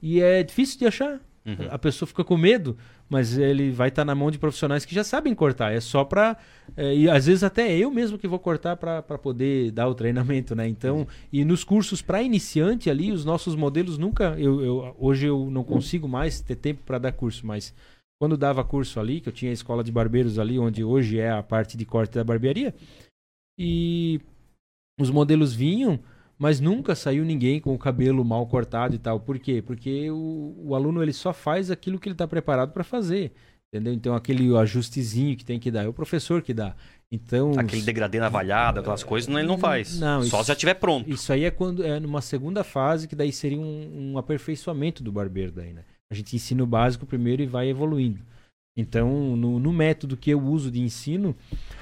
E 0.01 0.21
é 0.21 0.43
difícil 0.43 0.79
de 0.79 0.85
achar. 0.85 1.19
Uhum. 1.45 1.67
A 1.69 1.77
pessoa 1.77 2.07
fica 2.07 2.25
com 2.25 2.35
medo, 2.35 2.77
mas 3.09 3.37
ele 3.37 3.71
vai 3.71 3.87
estar 3.87 4.01
tá 4.01 4.05
na 4.05 4.13
mão 4.13 4.29
de 4.29 4.37
profissionais 4.37 4.83
que 4.83 4.93
já 4.93 5.03
sabem 5.03 5.33
cortar. 5.33 5.73
É 5.73 5.79
só 5.79 6.03
para 6.03 6.35
é, 6.75 6.93
e 6.93 7.09
às 7.09 7.25
vezes 7.25 7.41
até 7.41 7.73
eu 7.73 7.89
mesmo 7.89 8.17
que 8.17 8.27
vou 8.27 8.37
cortar 8.37 8.75
para 8.75 9.01
poder 9.01 9.71
dar 9.71 9.87
o 9.87 9.95
treinamento, 9.95 10.53
né? 10.53 10.67
Então, 10.67 11.07
e 11.31 11.45
nos 11.45 11.63
cursos 11.63 12.01
para 12.01 12.21
iniciante 12.21 12.89
ali, 12.89 13.13
os 13.13 13.23
nossos 13.23 13.55
modelos 13.55 13.97
nunca. 13.97 14.35
Eu, 14.37 14.61
eu, 14.61 14.95
hoje 14.99 15.25
eu 15.25 15.49
não 15.49 15.63
consigo 15.63 16.07
mais 16.07 16.41
ter 16.41 16.55
tempo 16.55 16.81
para 16.85 16.97
dar 16.97 17.13
curso, 17.13 17.47
mas 17.47 17.73
quando 18.19 18.37
dava 18.37 18.63
curso 18.63 18.99
ali, 18.99 19.21
que 19.21 19.29
eu 19.29 19.33
tinha 19.33 19.51
a 19.51 19.53
escola 19.53 19.83
de 19.83 19.91
barbeiros 19.91 20.39
ali, 20.39 20.57
onde 20.57 20.83
hoje 20.83 21.19
é 21.19 21.29
a 21.29 21.43
parte 21.43 21.77
de 21.77 21.85
corte 21.85 22.15
da 22.15 22.23
barbearia, 22.23 22.73
e 23.59 24.19
os 24.99 25.09
modelos 25.09 25.53
vinham, 25.53 25.99
mas 26.37 26.59
nunca 26.59 26.95
saiu 26.95 27.23
ninguém 27.25 27.59
com 27.59 27.73
o 27.73 27.77
cabelo 27.79 28.23
mal 28.23 28.45
cortado 28.47 28.95
e 28.95 28.99
tal. 28.99 29.19
Por 29.19 29.39
quê? 29.39 29.61
Porque 29.61 30.09
o, 30.11 30.55
o 30.57 30.75
aluno 30.75 31.01
ele 31.01 31.13
só 31.13 31.33
faz 31.33 31.71
aquilo 31.71 31.99
que 31.99 32.07
ele 32.07 32.13
está 32.13 32.27
preparado 32.27 32.71
para 32.71 32.83
fazer. 32.83 33.31
Entendeu? 33.73 33.93
Então 33.93 34.15
aquele 34.15 34.55
ajustezinho 34.55 35.35
que 35.35 35.43
tem 35.43 35.59
que 35.59 35.69
dar 35.69 35.83
é 35.83 35.87
o 35.87 35.93
professor 35.93 36.41
que 36.41 36.53
dá. 36.53 36.73
Então 37.11 37.51
aquele 37.57 37.81
degradê 37.81 38.19
navalhado, 38.19 38.79
aquelas 38.79 39.03
coisas, 39.03 39.27
não, 39.27 39.39
ele 39.39 39.47
não 39.47 39.57
faz. 39.57 39.99
Não, 39.99 40.21
só 40.21 40.37
isso, 40.37 40.43
se 40.43 40.47
já 40.47 40.53
estiver 40.53 40.73
pronto. 40.75 41.09
Isso 41.09 41.33
aí 41.33 41.43
é 41.43 41.51
quando 41.51 41.83
é 41.83 41.99
numa 41.99 42.21
segunda 42.21 42.63
fase 42.63 43.07
que 43.07 43.15
daí 43.15 43.31
seria 43.31 43.59
um, 43.59 44.13
um 44.13 44.17
aperfeiçoamento 44.17 45.03
do 45.03 45.11
barbeiro 45.11 45.51
daí, 45.51 45.73
né? 45.73 45.83
A 46.11 46.15
gente 46.15 46.35
ensina 46.35 46.63
o 46.63 46.67
básico 46.67 47.05
primeiro 47.05 47.41
e 47.41 47.47
vai 47.47 47.69
evoluindo. 47.69 48.19
Então, 48.77 49.35
no, 49.35 49.59
no, 49.59 49.73
método 49.73 50.15
que 50.15 50.29
eu 50.29 50.39
uso 50.39 50.69
de 50.69 50.79
ensino, 50.79 51.35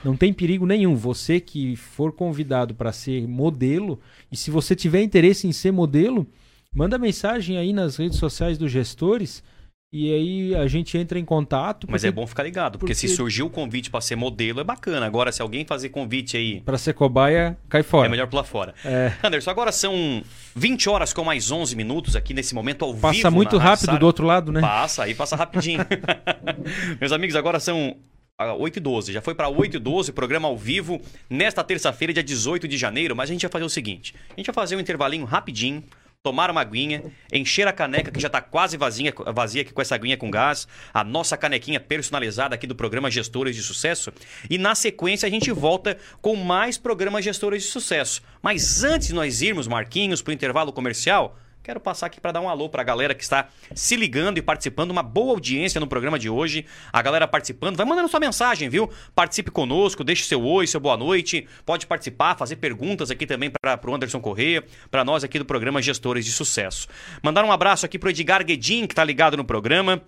não 0.04 0.16
tem 0.16 0.34
perigo 0.34 0.66
nenhum. 0.66 0.96
Você 0.96 1.42
que 1.42 1.76
for 1.76 2.14
convidado 2.14 2.74
para 2.74 2.94
ser 2.94 3.28
modelo, 3.28 4.00
e 4.32 4.38
se 4.38 4.50
você 4.50 4.74
tiver 4.76 5.02
interesse 5.02 5.46
em 5.46 5.52
ser 5.52 5.72
modelo, 5.72 6.26
manda 6.74 6.98
mensagem 6.98 7.58
aí 7.58 7.74
nas 7.74 7.98
redes 7.98 8.18
sociais 8.18 8.58
dos 8.58 8.72
gestores 8.72 9.44
e 9.92 10.14
aí 10.14 10.56
a 10.56 10.68
gente 10.68 10.98
entra 10.98 11.18
em 11.18 11.24
contato. 11.24 11.88
Mas 11.90 12.04
é 12.04 12.12
bom 12.12 12.28
ficar 12.28 12.44
ligado, 12.44 12.78
porque, 12.78 12.94
porque... 12.94 13.08
se 13.08 13.16
surgiu 13.16 13.46
o 13.46 13.50
convite 13.50 13.90
para 13.90 14.02
ser 14.02 14.16
modelo, 14.16 14.60
é 14.60 14.64
bacana. 14.64 15.06
Agora, 15.06 15.32
se 15.32 15.42
alguém 15.42 15.66
fazer 15.66 15.90
convite 15.90 16.36
aí. 16.36 16.60
Para 16.62 16.78
ser 16.78 16.94
cobaia, 16.94 17.58
cai 17.70 17.82
fora. 17.82 18.08
É 18.08 18.10
melhor 18.10 18.28
pular 18.28 18.44
fora. 18.44 18.74
É. 18.84 19.14
Anderson, 19.24 19.50
agora 19.50 19.72
são 19.72 20.22
20 20.56 20.90
horas 20.90 21.14
com 21.14 21.24
mais 21.24 21.50
11 21.50 21.76
minutos 21.76 22.16
aqui 22.16 22.34
nesse 22.34 22.54
momento 22.54 22.84
ao 22.84 22.94
passa 22.94 23.14
vivo. 23.14 23.24
Passa 23.24 23.32
muito 23.32 23.58
rápido 23.58 23.98
do 23.98 24.06
outro 24.06 24.26
lado, 24.26 24.52
né? 24.52 24.60
Passa, 24.60 25.04
aí 25.04 25.16
passa 25.16 25.36
rapidinho. 25.36 25.80
Meus 27.00 27.12
amigos, 27.14 27.36
agora 27.36 27.60
são 27.60 27.96
8 28.38 28.78
e 28.78 28.80
12. 28.82 29.14
Já 29.14 29.22
foi 29.22 29.34
para 29.34 29.48
8 29.48 29.78
e 29.78 29.80
12, 29.80 30.12
programa 30.12 30.50
ao 30.50 30.58
vivo, 30.58 31.00
nesta 31.30 31.64
terça-feira, 31.64 32.12
dia 32.12 32.24
18 32.24 32.68
de 32.68 32.78
janeiro. 32.78 33.16
Mas 33.16 33.30
a 33.30 33.34
gente 33.34 33.44
vai 33.44 33.52
fazer 33.52 33.66
o 33.66 33.70
seguinte: 33.70 34.14
a 34.30 34.34
gente 34.36 34.48
vai 34.48 34.56
fazer 34.56 34.76
um 34.76 34.80
intervalinho 34.82 35.24
rapidinho 35.26 35.82
tomar 36.26 36.50
uma 36.50 36.62
aguinha, 36.62 37.04
encher 37.32 37.68
a 37.68 37.72
caneca 37.72 38.10
que 38.10 38.20
já 38.20 38.26
está 38.26 38.42
quase 38.42 38.78
vazia, 38.78 39.14
vazia 39.32 39.62
aqui 39.62 39.72
com 39.72 39.80
essa 39.80 39.94
aguinha 39.94 40.18
com 40.18 40.32
gás, 40.32 40.68
a 40.92 41.04
nossa 41.04 41.38
canequinha 41.38 41.80
personalizada 41.80 42.56
aqui 42.56 42.66
do 42.66 42.74
programa 42.74 43.12
Gestores 43.12 43.56
de 43.56 43.62
Sucesso. 43.62 44.12
E 44.50 44.58
na 44.58 44.74
sequência 44.74 45.28
a 45.28 45.30
gente 45.30 45.52
volta 45.52 45.96
com 46.24 46.36
mais 46.36 46.80
programas 46.80 47.24
Gestores 47.24 47.62
de 47.62 47.70
Sucesso. 47.70 48.24
Mas 48.42 48.84
antes 48.84 49.10
de 49.10 49.14
nós 49.14 49.44
irmos, 49.44 49.68
Marquinhos, 49.68 50.24
para 50.24 50.32
o 50.32 50.34
intervalo 50.34 50.74
comercial, 50.74 51.38
Quero 51.66 51.80
passar 51.80 52.06
aqui 52.06 52.22
para 52.22 52.34
dar 52.34 52.42
um 52.42 52.48
alô 52.48 52.70
para 52.70 52.84
a 52.84 52.86
galera 52.86 53.16
que 53.16 53.24
está 53.24 53.50
se 53.74 53.96
ligando 53.96 54.38
e 54.38 54.42
participando. 54.44 54.92
Uma 54.92 55.02
boa 55.02 55.32
audiência 55.32 55.80
no 55.80 55.88
programa 55.88 56.20
de 56.20 56.30
hoje. 56.30 56.64
A 56.94 57.02
galera 57.02 57.28
participando. 57.28 57.76
Vai 57.76 57.88
mandando 57.88 58.08
sua 58.08 58.20
mensagem, 58.20 58.70
viu? 58.70 58.88
Participe 59.16 59.50
conosco, 59.50 60.04
deixe 60.04 60.26
seu 60.26 60.46
oi, 60.46 60.68
seu 60.68 60.80
boa 60.80 60.96
noite. 60.96 61.48
Pode 61.66 61.88
participar, 61.88 62.38
fazer 62.38 62.58
perguntas 62.58 63.10
aqui 63.10 63.26
também 63.26 63.50
para 63.50 63.80
o 63.84 63.96
Anderson 63.96 64.22
Correia, 64.22 64.64
para 64.92 65.04
nós 65.04 65.24
aqui 65.24 65.40
do 65.40 65.46
programa 65.46 65.82
Gestores 65.82 66.24
de 66.24 66.32
Sucesso. 66.32 66.88
Mandar 67.24 67.44
um 67.44 67.52
abraço 67.52 67.84
aqui 67.84 67.98
para 67.98 68.06
o 68.06 68.10
Edgar 68.12 68.46
Guedin, 68.46 68.86
que 68.86 68.94
está 68.94 69.04
ligado 69.04 69.36
no 69.36 69.44
programa. 69.44 70.04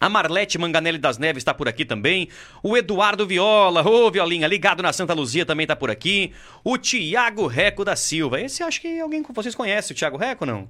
A 0.00 0.08
Marlete 0.08 0.58
Manganelli 0.58 0.98
das 0.98 1.18
Neves 1.18 1.40
está 1.40 1.52
por 1.52 1.66
aqui 1.66 1.84
também. 1.84 2.28
O 2.62 2.76
Eduardo 2.76 3.26
Viola, 3.26 3.82
ô 3.84 4.12
Violinha, 4.12 4.46
ligado 4.46 4.80
na 4.80 4.92
Santa 4.92 5.12
Luzia 5.12 5.44
também 5.44 5.64
está 5.64 5.74
por 5.74 5.90
aqui. 5.90 6.32
O 6.62 6.78
Tiago 6.78 7.48
Reco 7.48 7.84
da 7.84 7.96
Silva. 7.96 8.40
Esse 8.40 8.62
acho 8.62 8.80
que 8.80 9.00
alguém 9.00 9.24
vocês 9.28 9.56
conhecem, 9.56 9.92
o 9.92 9.96
Tiago 9.96 10.16
Reco, 10.16 10.46
não? 10.46 10.68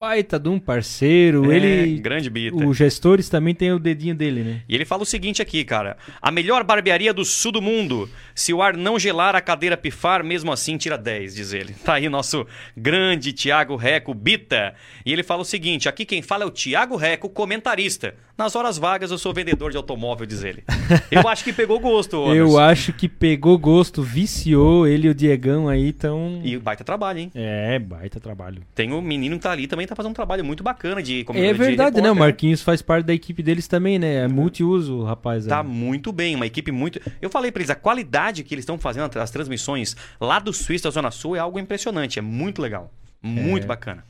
Baita 0.00 0.38
de 0.38 0.48
um 0.48 0.60
parceiro. 0.60 1.50
É, 1.50 1.56
ele. 1.56 1.98
grande 1.98 2.30
bita. 2.30 2.64
Os 2.64 2.76
gestores 2.76 3.28
também 3.28 3.52
tem 3.52 3.72
o 3.72 3.80
dedinho 3.80 4.14
dele, 4.14 4.44
né? 4.44 4.62
E 4.68 4.74
ele 4.74 4.84
fala 4.84 5.02
o 5.02 5.06
seguinte 5.06 5.42
aqui, 5.42 5.64
cara. 5.64 5.96
A 6.22 6.30
melhor 6.30 6.62
barbearia 6.62 7.12
do 7.12 7.24
sul 7.24 7.50
do 7.50 7.60
mundo. 7.60 8.08
Se 8.32 8.52
o 8.52 8.62
ar 8.62 8.76
não 8.76 8.96
gelar, 8.96 9.34
a 9.34 9.40
cadeira 9.40 9.76
pifar, 9.76 10.22
mesmo 10.22 10.52
assim 10.52 10.76
tira 10.76 10.96
10, 10.96 11.34
diz 11.34 11.52
ele. 11.52 11.74
Tá 11.84 11.94
aí 11.94 12.08
nosso 12.08 12.46
grande 12.76 13.32
Tiago 13.32 13.74
Reco 13.74 14.14
Bita. 14.14 14.72
E 15.04 15.12
ele 15.12 15.24
fala 15.24 15.42
o 15.42 15.44
seguinte: 15.44 15.88
aqui 15.88 16.04
quem 16.04 16.22
fala 16.22 16.44
é 16.44 16.46
o 16.46 16.50
Tiago 16.50 16.94
Reco, 16.94 17.28
comentarista. 17.28 18.14
Nas 18.38 18.54
horas 18.54 18.78
vagas 18.78 19.10
eu 19.10 19.18
sou 19.18 19.34
vendedor 19.34 19.72
de 19.72 19.76
automóvel, 19.76 20.24
diz 20.24 20.44
ele. 20.44 20.62
Eu 21.10 21.26
acho 21.26 21.42
que 21.42 21.52
pegou 21.52 21.80
gosto, 21.80 22.22
Anderson. 22.22 22.36
Eu 22.36 22.56
acho 22.56 22.92
que 22.92 23.08
pegou 23.08 23.58
gosto, 23.58 24.00
viciou 24.00 24.86
ele 24.86 25.08
e 25.08 25.10
o 25.10 25.14
Diegão 25.14 25.68
aí, 25.68 25.88
então. 25.88 26.40
E 26.44 26.56
baita 26.56 26.84
trabalho, 26.84 27.18
hein? 27.18 27.32
É, 27.34 27.80
baita 27.80 28.20
trabalho. 28.20 28.62
Tem 28.76 28.92
o 28.92 29.02
menino 29.02 29.34
que 29.34 29.42
tá 29.42 29.50
ali 29.50 29.66
também, 29.66 29.87
tá 29.88 29.96
fazendo 29.96 30.10
um 30.10 30.14
trabalho 30.14 30.44
muito 30.44 30.62
bacana 30.62 31.02
de 31.02 31.24
como 31.24 31.38
É 31.38 31.52
de 31.52 31.58
verdade, 31.58 31.96
né? 31.96 32.02
O 32.02 32.12
repórter, 32.12 32.18
Marquinhos 32.18 32.62
faz 32.62 32.82
parte 32.82 33.06
da 33.06 33.14
equipe 33.14 33.42
deles 33.42 33.66
também, 33.66 33.98
né? 33.98 34.24
É 34.24 34.28
multiuso, 34.28 35.02
rapaz. 35.02 35.46
Tá 35.46 35.60
é. 35.60 35.62
muito 35.62 36.12
bem, 36.12 36.34
uma 36.34 36.46
equipe 36.46 36.70
muito. 36.70 37.00
Eu 37.20 37.30
falei 37.30 37.50
pra 37.50 37.60
eles, 37.60 37.70
a 37.70 37.74
qualidade 37.74 38.44
que 38.44 38.54
eles 38.54 38.62
estão 38.62 38.78
fazendo 38.78 39.10
as 39.18 39.30
transmissões 39.30 39.96
lá 40.20 40.38
do 40.38 40.52
Suíça 40.52 40.84
da 40.84 40.90
Zona 40.90 41.10
Sul 41.10 41.36
é 41.36 41.38
algo 41.38 41.58
impressionante, 41.58 42.18
é 42.18 42.22
muito 42.22 42.62
legal. 42.62 42.92
Muito 43.22 43.64
É. 43.64 43.66
bacana. 43.66 44.04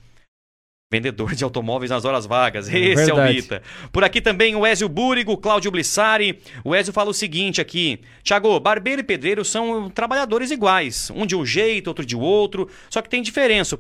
Vendedor 0.90 1.34
de 1.34 1.44
automóveis 1.44 1.90
nas 1.90 2.06
horas 2.06 2.24
vagas. 2.24 2.66
Esse 2.66 3.10
é 3.10 3.12
o 3.12 3.16
verdade. 3.16 3.34
Bita. 3.34 3.62
Por 3.92 4.02
aqui 4.04 4.22
também 4.22 4.56
o 4.56 4.66
Ezio 4.66 4.88
Búrigo, 4.88 5.36
Cláudio 5.36 5.70
Blissari. 5.70 6.38
O 6.64 6.74
Ezio 6.74 6.94
fala 6.94 7.10
o 7.10 7.14
seguinte 7.14 7.60
aqui: 7.60 8.00
Tiago, 8.22 8.58
barbeiro 8.58 9.02
e 9.02 9.04
pedreiro 9.04 9.44
são 9.44 9.90
trabalhadores 9.90 10.50
iguais. 10.50 11.10
Um 11.14 11.26
de 11.26 11.36
um 11.36 11.44
jeito, 11.44 11.88
outro 11.88 12.06
de 12.06 12.16
outro. 12.16 12.70
Só 12.88 13.02
que 13.02 13.08
tem 13.10 13.20
diferença. 13.20 13.78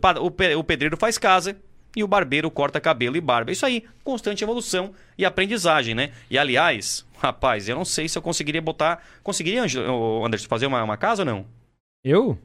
O 0.56 0.64
pedreiro 0.64 0.98
faz 0.98 1.16
casa 1.16 1.56
e 1.98 2.04
o 2.04 2.06
barbeiro 2.06 2.48
corta 2.48 2.80
cabelo 2.80 3.16
e 3.16 3.20
barba. 3.20 3.50
Isso 3.50 3.66
aí, 3.66 3.82
constante 4.04 4.44
evolução 4.44 4.92
e 5.18 5.24
aprendizagem, 5.24 5.96
né? 5.96 6.12
E 6.30 6.38
aliás, 6.38 7.04
rapaz, 7.18 7.68
eu 7.68 7.74
não 7.74 7.84
sei 7.84 8.08
se 8.08 8.16
eu 8.16 8.22
conseguiria 8.22 8.62
botar. 8.62 9.02
Conseguiria, 9.20 9.64
Anderson, 10.24 10.48
fazer 10.48 10.66
uma, 10.66 10.80
uma 10.84 10.96
casa 10.96 11.22
ou 11.22 11.26
não? 11.26 11.44
Eu? 12.04 12.38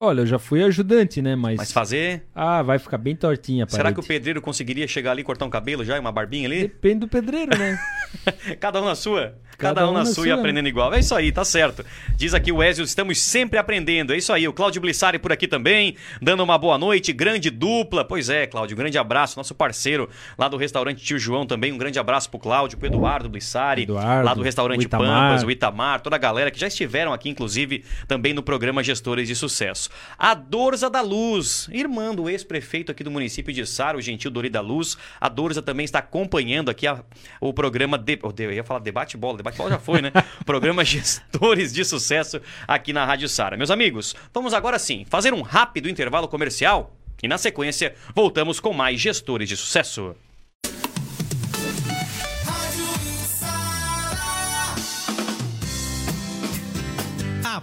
Olha, 0.00 0.22
eu 0.22 0.26
já 0.26 0.38
fui 0.38 0.64
ajudante, 0.64 1.20
né? 1.20 1.36
Mas. 1.36 1.58
Mas 1.58 1.70
fazer. 1.70 2.24
Ah, 2.34 2.62
vai 2.62 2.78
ficar 2.78 2.96
bem 2.96 3.14
tortinha 3.14 3.66
Será 3.68 3.92
que 3.92 4.00
o 4.00 4.02
pedreiro 4.02 4.40
conseguiria 4.40 4.88
chegar 4.88 5.10
ali 5.10 5.20
e 5.20 5.24
cortar 5.24 5.44
um 5.44 5.50
cabelo 5.50 5.84
já 5.84 5.96
e 5.96 6.00
uma 6.00 6.10
barbinha 6.10 6.48
ali? 6.48 6.62
Depende 6.62 7.00
do 7.00 7.08
pedreiro, 7.08 7.56
né? 7.56 7.78
Cada 8.60 8.80
um 8.80 8.84
na 8.84 8.94
sua? 8.94 9.34
Cada, 9.58 9.88
um 9.88 9.92
na 9.92 10.04
sua 10.04 10.26
e 10.26 10.30
aprendendo 10.32 10.66
igual. 10.66 10.92
É 10.92 10.98
isso 10.98 11.14
aí, 11.14 11.30
tá 11.30 11.44
certo. 11.44 11.84
Diz 12.16 12.34
aqui 12.34 12.50
o 12.50 12.60
Ezio, 12.60 12.84
estamos 12.84 13.20
sempre 13.20 13.58
aprendendo. 13.60 14.12
É 14.12 14.16
isso 14.16 14.32
aí. 14.32 14.48
O 14.48 14.52
Cláudio 14.52 14.80
Blissari 14.80 15.20
por 15.20 15.30
aqui 15.30 15.46
também, 15.46 15.94
dando 16.20 16.42
uma 16.42 16.58
boa 16.58 16.76
noite. 16.76 17.12
Grande 17.12 17.48
dupla. 17.48 18.04
Pois 18.04 18.28
é, 18.28 18.44
Cláudio, 18.48 18.76
grande 18.76 18.98
abraço. 18.98 19.36
Nosso 19.38 19.54
parceiro 19.54 20.08
lá 20.36 20.48
do 20.48 20.56
restaurante 20.56 21.04
Tio 21.04 21.16
João 21.16 21.46
também. 21.46 21.70
Um 21.70 21.78
grande 21.78 21.96
abraço 21.96 22.28
pro 22.28 22.40
Cláudio, 22.40 22.76
pro 22.76 22.88
Eduardo 22.88 23.28
Blissari. 23.28 23.82
Eduardo, 23.82 24.24
lá 24.26 24.34
do 24.34 24.42
restaurante 24.42 24.80
o 24.80 24.82
Itamar. 24.82 25.28
Pampas, 25.28 25.44
o 25.44 25.50
Itamar, 25.50 26.00
toda 26.00 26.16
a 26.16 26.18
galera 26.18 26.50
que 26.50 26.58
já 26.58 26.66
estiveram 26.66 27.12
aqui, 27.12 27.28
inclusive, 27.28 27.84
também 28.08 28.32
no 28.34 28.42
programa 28.42 28.82
Gestores 28.82 29.28
de 29.28 29.36
Sucesso. 29.36 29.90
A 30.18 30.34
Dorza 30.34 30.90
da 30.90 31.02
Luz, 31.02 31.68
irmã 31.70 32.12
do 32.12 32.28
ex-prefeito 32.28 32.90
aqui 32.90 33.04
do 33.04 33.12
município 33.12 33.52
de 33.54 33.64
Sara, 33.64 33.96
o 33.96 34.00
gentil 34.02 34.30
Dori 34.32 34.48
da 34.48 34.60
Luz. 34.60 34.96
A 35.20 35.28
Dorza 35.28 35.62
também 35.62 35.84
está 35.84 36.00
acompanhando 36.00 36.68
aqui 36.68 36.84
a- 36.84 37.00
o 37.40 37.52
programa. 37.52 37.96
De, 38.02 38.18
eu 38.38 38.52
ia 38.52 38.64
falar 38.64 38.80
debate 38.80 39.16
bola, 39.16 39.36
debate 39.36 39.56
bola 39.56 39.70
já 39.70 39.78
foi, 39.78 40.02
né? 40.02 40.12
programa 40.44 40.84
Gestores 40.84 41.72
de 41.72 41.84
Sucesso 41.84 42.40
aqui 42.66 42.92
na 42.92 43.04
Rádio 43.04 43.28
Sara. 43.28 43.56
Meus 43.56 43.70
amigos, 43.70 44.14
vamos 44.34 44.52
agora 44.52 44.78
sim 44.78 45.04
fazer 45.08 45.32
um 45.32 45.42
rápido 45.42 45.88
intervalo 45.88 46.28
comercial 46.28 46.94
e 47.22 47.28
na 47.28 47.38
sequência 47.38 47.94
voltamos 48.14 48.58
com 48.58 48.72
mais 48.72 49.00
Gestores 49.00 49.48
de 49.48 49.56
Sucesso. 49.56 50.14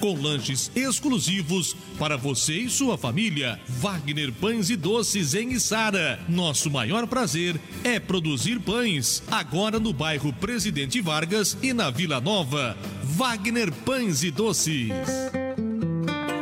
com 0.00 0.20
lanches 0.20 0.70
exclusivos 0.74 1.76
para 1.98 2.16
você 2.16 2.54
e 2.54 2.70
sua 2.70 2.96
família. 2.98 3.60
Wagner 3.68 4.32
Pães 4.32 4.70
e 4.70 4.76
Doces 4.76 5.34
em 5.34 5.52
Içara. 5.52 6.20
Nosso 6.28 6.70
maior 6.70 7.06
prazer 7.06 7.60
é 7.84 7.98
produzir 7.98 8.60
pães. 8.60 9.22
Agora 9.30 9.78
no 9.78 9.92
bairro 9.92 10.32
Presidente 10.32 11.00
Vargas 11.00 11.56
e 11.62 11.72
na 11.72 11.90
Vila 11.90 12.20
Nova. 12.20 12.76
Wagner 13.02 13.72
Pães 13.72 14.22
e 14.22 14.30
Doces. 14.30 14.90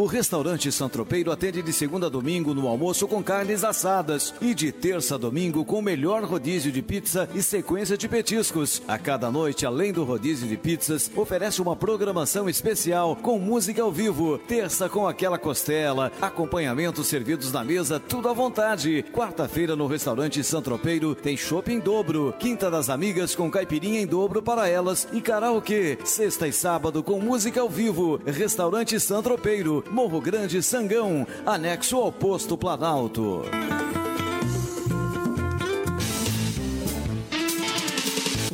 O 0.05 0.07
restaurante 0.07 0.71
Santropeiro 0.71 1.33
atende 1.33 1.63
de 1.63 1.73
segunda 1.73 2.09
a 2.09 2.11
domingo 2.11 2.53
no 2.53 2.69
almoço 2.69 3.09
com 3.09 3.23
carnes 3.23 3.65
assadas 3.65 4.35
e 4.39 4.53
de 4.53 4.71
terça 4.71 5.15
a 5.15 5.19
domingo 5.19 5.65
com 5.65 5.79
o 5.79 5.83
melhor 5.83 6.23
rodízio 6.25 6.71
de 6.71 6.83
pizza 6.83 7.27
e 7.35 7.43
sequência 7.43 7.97
de 7.97 8.07
petiscos. 8.07 8.83
A 8.87 8.99
cada 8.99 9.31
noite, 9.31 9.65
além 9.65 9.95
do 9.95 10.05
rodízio 10.05 10.47
de 10.47 10.59
pizzas, 10.59 11.11
oferece 11.17 11.63
uma 11.63 11.75
programação 11.75 12.51
especial 12.51 13.17
com 13.17 13.39
música 13.39 13.81
ao 13.81 13.91
vivo. 13.91 14.37
Terça 14.37 14.91
com 14.91 15.09
aquela 15.09 15.39
costela, 15.39 16.13
acompanhamentos 16.21 17.07
servidos 17.07 17.51
na 17.51 17.65
mesa, 17.65 17.99
tudo 17.99 18.29
à 18.29 18.35
vontade. 18.35 19.07
Quarta-feira 19.11 19.75
no 19.75 19.87
restaurante 19.87 20.45
Santropeiro 20.45 21.15
tem 21.15 21.35
chopp 21.35 21.73
em 21.73 21.81
dobro. 21.81 22.35
Quinta 22.39 22.71
das 22.71 22.91
amigas 22.91 23.35
com 23.35 23.51
caipirinha 23.51 24.03
em 24.03 24.07
dobro 24.07 24.43
para 24.43 24.69
elas 24.69 25.09
e 25.15 25.23
karaokê. 25.23 25.97
Sexta 26.05 26.47
e 26.47 26.53
sábado 26.53 27.03
com 27.03 27.19
música 27.19 27.63
ao 27.63 27.71
vivo. 27.71 28.21
Restaurante 28.27 29.01
Santropeiro, 29.01 29.83
Morro 29.95 30.21
Grande, 30.21 30.61
Sangão, 30.61 31.25
anexo 31.47 31.97
ao 31.99 32.11
posto 32.11 32.59
Planalto. 32.59 33.45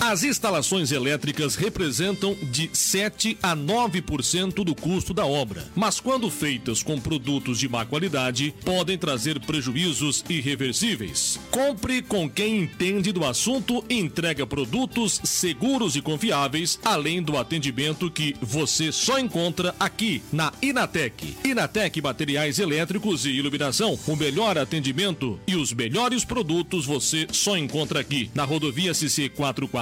As 0.00 0.22
instalações 0.22 0.92
elétricas 0.92 1.56
representam 1.56 2.36
de 2.40 2.70
7 2.72 3.36
a 3.42 3.56
9% 3.56 4.64
do 4.64 4.72
custo 4.72 5.12
da 5.12 5.26
obra, 5.26 5.66
mas 5.74 5.98
quando 5.98 6.30
feitas 6.30 6.84
com 6.84 7.00
produtos 7.00 7.58
de 7.58 7.68
má 7.68 7.84
qualidade, 7.84 8.54
podem 8.64 8.96
trazer 8.96 9.40
prejuízos 9.40 10.24
irreversíveis. 10.28 11.40
Compre 11.50 12.00
com 12.00 12.30
quem 12.30 12.60
entende 12.60 13.10
do 13.10 13.24
assunto 13.24 13.84
e 13.88 13.98
entrega 13.98 14.46
produtos 14.46 15.20
seguros 15.24 15.96
e 15.96 16.00
confiáveis, 16.00 16.78
além 16.84 17.20
do 17.20 17.36
atendimento 17.36 18.08
que 18.08 18.36
você 18.40 18.92
só 18.92 19.18
encontra 19.18 19.74
aqui 19.80 20.22
na 20.32 20.52
Inatec. 20.62 21.36
Inatec 21.44 22.00
Materiais 22.00 22.60
Elétricos 22.60 23.26
e 23.26 23.30
Iluminação, 23.30 23.98
o 24.06 24.14
melhor 24.14 24.56
atendimento 24.58 25.40
e 25.46 25.56
os 25.56 25.72
melhores 25.72 26.24
produtos 26.24 26.86
você 26.86 27.26
só 27.32 27.58
encontra 27.58 27.98
aqui 27.98 28.30
na 28.32 28.44
rodovia 28.44 28.94
CC 28.94 29.28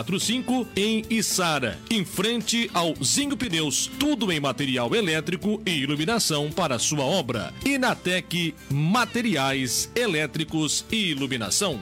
445 0.07 0.67
em 0.77 1.05
Içara, 1.11 1.79
em 1.91 2.05
frente 2.05 2.71
ao 2.73 2.95
Zinho 3.03 3.37
Pneus, 3.37 3.91
tudo 3.99 4.31
em 4.31 4.39
material 4.39 4.95
elétrico 4.95 5.61
e 5.67 5.71
iluminação 5.71 6.51
para 6.51 6.79
sua 6.79 7.05
obra. 7.05 7.53
Inatec 7.65 8.55
Materiais 8.71 9.91
Elétricos 9.95 10.85
e 10.91 11.11
Iluminação. 11.11 11.81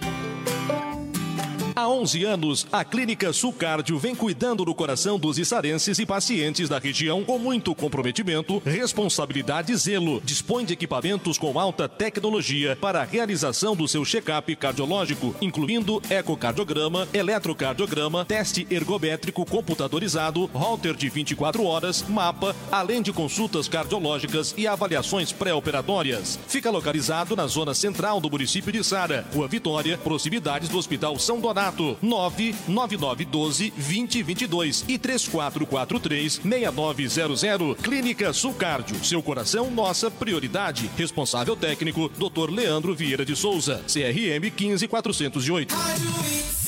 Há 1.77 1.89
11 1.89 2.23
anos, 2.23 2.67
a 2.71 2.85
Clínica 2.85 3.33
Sulcárdio 3.33 3.99
vem 3.99 4.15
cuidando 4.15 4.65
do 4.65 4.73
coração 4.73 5.19
dos 5.19 5.41
içarenses 5.41 5.99
e 5.99 6.07
pacientes 6.07 6.69
da 6.69 6.79
região 6.79 7.25
com 7.25 7.37
muito 7.37 7.75
comprometimento, 7.75 8.63
responsabilidade 8.65 9.73
e 9.73 9.77
zelo. 9.77 10.21
Dispõe 10.21 10.65
de 10.65 10.73
equipamentos 10.73 11.37
com 11.37 11.59
alta 11.59 11.89
tecnologia 11.89 12.79
para 12.81 13.01
a 13.01 13.05
realização 13.05 13.75
do 13.75 13.89
seu 13.89 14.05
check-up 14.05 14.55
cardiológico, 14.55 15.35
incluindo 15.41 16.01
ecocardiograma, 16.09 17.09
eletrocardiograma, 17.13 18.25
teste 18.25 18.65
ergométrico 18.71 19.45
computadorizado, 19.45 20.49
holter 20.55 20.95
de 20.95 21.09
24 21.09 21.65
horas, 21.65 22.05
mapa, 22.09 22.55
além 22.71 23.03
de 23.03 23.13
consultas 23.13 23.67
cardiológicas 23.67 24.55
e 24.57 24.69
avaliações 24.69 25.33
pré-operatórias. 25.33 26.39
Fica 26.47 26.71
localizado 26.71 27.35
na 27.35 27.49
zona 27.49 27.75
central 27.75 28.21
do 28.21 28.31
município 28.31 28.71
de 28.71 28.85
Sara, 28.85 29.27
Rua 29.35 29.49
Vitória, 29.49 29.99
proximidades 29.99 30.69
do 30.69 30.79
Hospital 30.79 31.19
São 31.19 31.41
Donato, 31.41 31.64
99912 31.73 33.71
2022 33.71 34.85
e 34.89 34.99
3443 34.99 36.41
6900. 36.43 37.77
Clínica 37.77 38.33
Sulcárdio. 38.33 39.05
Seu 39.05 39.23
coração, 39.23 39.71
nossa 39.71 40.11
prioridade. 40.11 40.91
Responsável 40.97 41.57
técnico, 41.57 42.11
Dr. 42.19 42.51
Leandro 42.51 42.95
Vieira 42.95 43.25
de 43.25 43.37
Souza. 43.37 43.83
CRM 43.87 44.51
15408. 44.57 46.64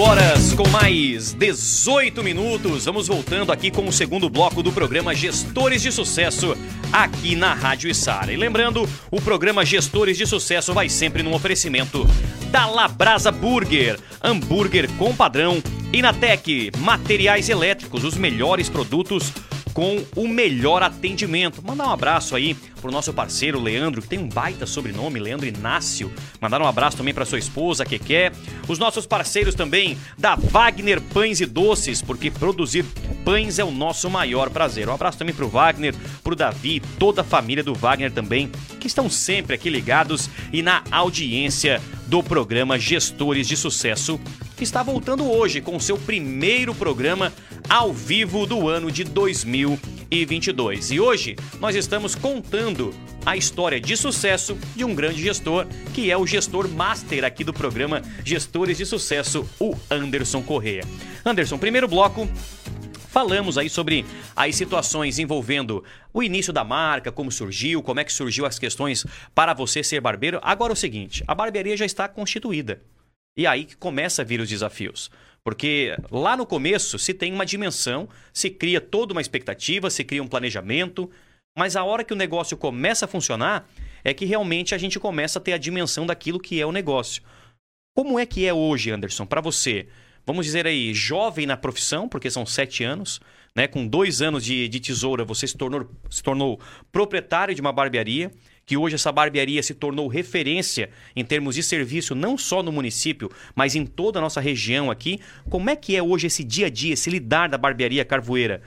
Horas 0.00 0.54
com 0.54 0.66
mais 0.68 1.34
18 1.34 2.22
minutos. 2.22 2.86
Vamos 2.86 3.06
voltando 3.06 3.52
aqui 3.52 3.70
com 3.70 3.86
o 3.86 3.92
segundo 3.92 4.30
bloco 4.30 4.62
do 4.62 4.72
programa 4.72 5.14
Gestores 5.14 5.82
de 5.82 5.92
Sucesso 5.92 6.56
aqui 6.90 7.36
na 7.36 7.52
Rádio 7.52 7.90
Isara. 7.90 8.32
E 8.32 8.36
lembrando, 8.36 8.88
o 9.10 9.20
programa 9.20 9.64
Gestores 9.64 10.16
de 10.16 10.26
Sucesso 10.26 10.72
vai 10.72 10.88
sempre 10.88 11.22
num 11.22 11.34
oferecimento 11.34 12.08
da 12.50 12.66
Labrasa 12.66 13.30
Burger, 13.30 13.98
hambúrguer 14.22 14.90
com 14.96 15.14
padrão, 15.14 15.62
Inatec, 15.92 16.72
materiais 16.78 17.50
elétricos, 17.50 18.02
os 18.02 18.16
melhores 18.16 18.70
produtos 18.70 19.30
com 19.72 20.04
o 20.16 20.26
melhor 20.26 20.82
atendimento. 20.82 21.62
Mandar 21.64 21.86
um 21.86 21.92
abraço 21.92 22.34
aí 22.36 22.56
pro 22.80 22.90
nosso 22.90 23.12
parceiro 23.12 23.60
Leandro, 23.60 24.02
que 24.02 24.08
tem 24.08 24.18
um 24.18 24.28
baita 24.28 24.66
sobrenome, 24.66 25.20
Leandro 25.20 25.46
Inácio. 25.46 26.12
Mandar 26.40 26.60
um 26.60 26.66
abraço 26.66 26.96
também 26.96 27.14
para 27.14 27.24
sua 27.24 27.38
esposa, 27.38 27.84
quer. 27.84 28.32
Os 28.68 28.78
nossos 28.78 29.06
parceiros 29.06 29.54
também 29.54 29.98
da 30.18 30.34
Wagner 30.34 31.00
Pães 31.00 31.40
e 31.40 31.46
Doces, 31.46 32.00
porque 32.02 32.30
produzir 32.30 32.84
pães 33.24 33.58
é 33.58 33.64
o 33.64 33.70
nosso 33.70 34.08
maior 34.08 34.50
prazer. 34.50 34.88
Um 34.88 34.94
abraço 34.94 35.18
também 35.18 35.34
pro 35.34 35.48
Wagner, 35.48 35.94
pro 36.22 36.36
Davi, 36.36 36.80
toda 36.98 37.20
a 37.20 37.24
família 37.24 37.62
do 37.62 37.74
Wagner 37.74 38.10
também, 38.10 38.50
que 38.78 38.86
estão 38.86 39.10
sempre 39.10 39.54
aqui 39.54 39.68
ligados 39.68 40.30
e 40.52 40.62
na 40.62 40.82
audiência 40.90 41.80
do 42.06 42.22
programa 42.22 42.78
Gestores 42.78 43.46
de 43.46 43.56
Sucesso, 43.56 44.18
que 44.60 44.64
está 44.64 44.82
voltando 44.82 45.26
hoje 45.26 45.62
com 45.62 45.80
seu 45.80 45.96
primeiro 45.96 46.74
programa 46.74 47.32
ao 47.66 47.94
vivo 47.94 48.44
do 48.44 48.68
ano 48.68 48.92
de 48.92 49.04
2022. 49.04 50.90
E 50.90 51.00
hoje 51.00 51.34
nós 51.58 51.74
estamos 51.74 52.14
contando 52.14 52.92
a 53.24 53.38
história 53.38 53.80
de 53.80 53.96
sucesso 53.96 54.58
de 54.76 54.84
um 54.84 54.94
grande 54.94 55.22
gestor, 55.22 55.66
que 55.94 56.10
é 56.10 56.16
o 56.18 56.26
gestor 56.26 56.68
master 56.68 57.24
aqui 57.24 57.42
do 57.42 57.54
programa 57.54 58.02
Gestores 58.22 58.76
de 58.76 58.84
Sucesso, 58.84 59.48
o 59.58 59.74
Anderson 59.90 60.42
Correia. 60.42 60.84
Anderson, 61.24 61.56
primeiro 61.56 61.88
bloco, 61.88 62.28
Falamos 63.08 63.58
aí 63.58 63.68
sobre 63.68 64.06
as 64.36 64.54
situações 64.54 65.18
envolvendo 65.18 65.82
o 66.14 66.22
início 66.22 66.52
da 66.52 66.62
marca, 66.62 67.10
como 67.10 67.32
surgiu, 67.32 67.82
como 67.82 67.98
é 67.98 68.04
que 68.04 68.12
surgiu 68.12 68.46
as 68.46 68.56
questões 68.56 69.04
para 69.34 69.52
você 69.52 69.82
ser 69.82 70.00
barbeiro. 70.00 70.38
Agora 70.42 70.72
é 70.72 70.74
o 70.74 70.76
seguinte, 70.76 71.24
a 71.26 71.34
barbearia 71.34 71.76
já 71.76 71.84
está 71.84 72.06
constituída. 72.06 72.80
E 73.36 73.46
aí 73.46 73.64
que 73.64 73.76
começa 73.76 74.22
a 74.22 74.24
vir 74.24 74.40
os 74.40 74.48
desafios. 74.48 75.10
Porque 75.42 75.96
lá 76.10 76.36
no 76.36 76.44
começo 76.44 76.98
se 76.98 77.14
tem 77.14 77.32
uma 77.32 77.46
dimensão, 77.46 78.08
se 78.32 78.50
cria 78.50 78.80
toda 78.80 79.12
uma 79.12 79.20
expectativa, 79.20 79.88
se 79.88 80.04
cria 80.04 80.22
um 80.22 80.28
planejamento, 80.28 81.10
mas 81.56 81.76
a 81.76 81.84
hora 81.84 82.04
que 82.04 82.12
o 82.12 82.16
negócio 82.16 82.56
começa 82.56 83.06
a 83.06 83.08
funcionar 83.08 83.68
é 84.04 84.12
que 84.12 84.24
realmente 84.24 84.74
a 84.74 84.78
gente 84.78 84.98
começa 84.98 85.38
a 85.38 85.42
ter 85.42 85.52
a 85.52 85.58
dimensão 85.58 86.06
daquilo 86.06 86.38
que 86.38 86.60
é 86.60 86.66
o 86.66 86.72
negócio. 86.72 87.22
Como 87.96 88.18
é 88.18 88.26
que 88.26 88.46
é 88.46 88.52
hoje, 88.52 88.90
Anderson, 88.90 89.26
para 89.26 89.40
você? 89.40 89.88
Vamos 90.26 90.46
dizer 90.46 90.66
aí, 90.66 90.94
jovem 90.94 91.46
na 91.46 91.56
profissão, 91.56 92.08
porque 92.08 92.30
são 92.30 92.46
sete 92.46 92.84
anos, 92.84 93.20
né? 93.54 93.66
Com 93.66 93.86
dois 93.86 94.22
anos 94.22 94.44
de, 94.44 94.68
de 94.68 94.78
tesoura, 94.78 95.24
você 95.24 95.46
se 95.46 95.56
tornou, 95.56 95.90
se 96.08 96.22
tornou 96.22 96.60
proprietário 96.92 97.54
de 97.54 97.60
uma 97.60 97.72
barbearia 97.72 98.30
que 98.70 98.76
hoje 98.76 98.94
essa 98.94 99.10
barbearia 99.10 99.60
se 99.64 99.74
tornou 99.74 100.06
referência 100.06 100.90
em 101.16 101.24
termos 101.24 101.56
de 101.56 101.62
serviço, 101.64 102.14
não 102.14 102.38
só 102.38 102.62
no 102.62 102.70
município, 102.70 103.28
mas 103.52 103.74
em 103.74 103.84
toda 103.84 104.20
a 104.20 104.22
nossa 104.22 104.40
região 104.40 104.92
aqui. 104.92 105.18
Como 105.48 105.68
é 105.68 105.74
que 105.74 105.96
é 105.96 106.00
hoje 106.00 106.28
esse 106.28 106.44
dia 106.44 106.68
a 106.68 106.70
dia, 106.70 106.94
esse 106.94 107.10
lidar 107.10 107.48
da 107.48 107.58
barbearia 107.58 108.04
Carvoeira? 108.04 108.62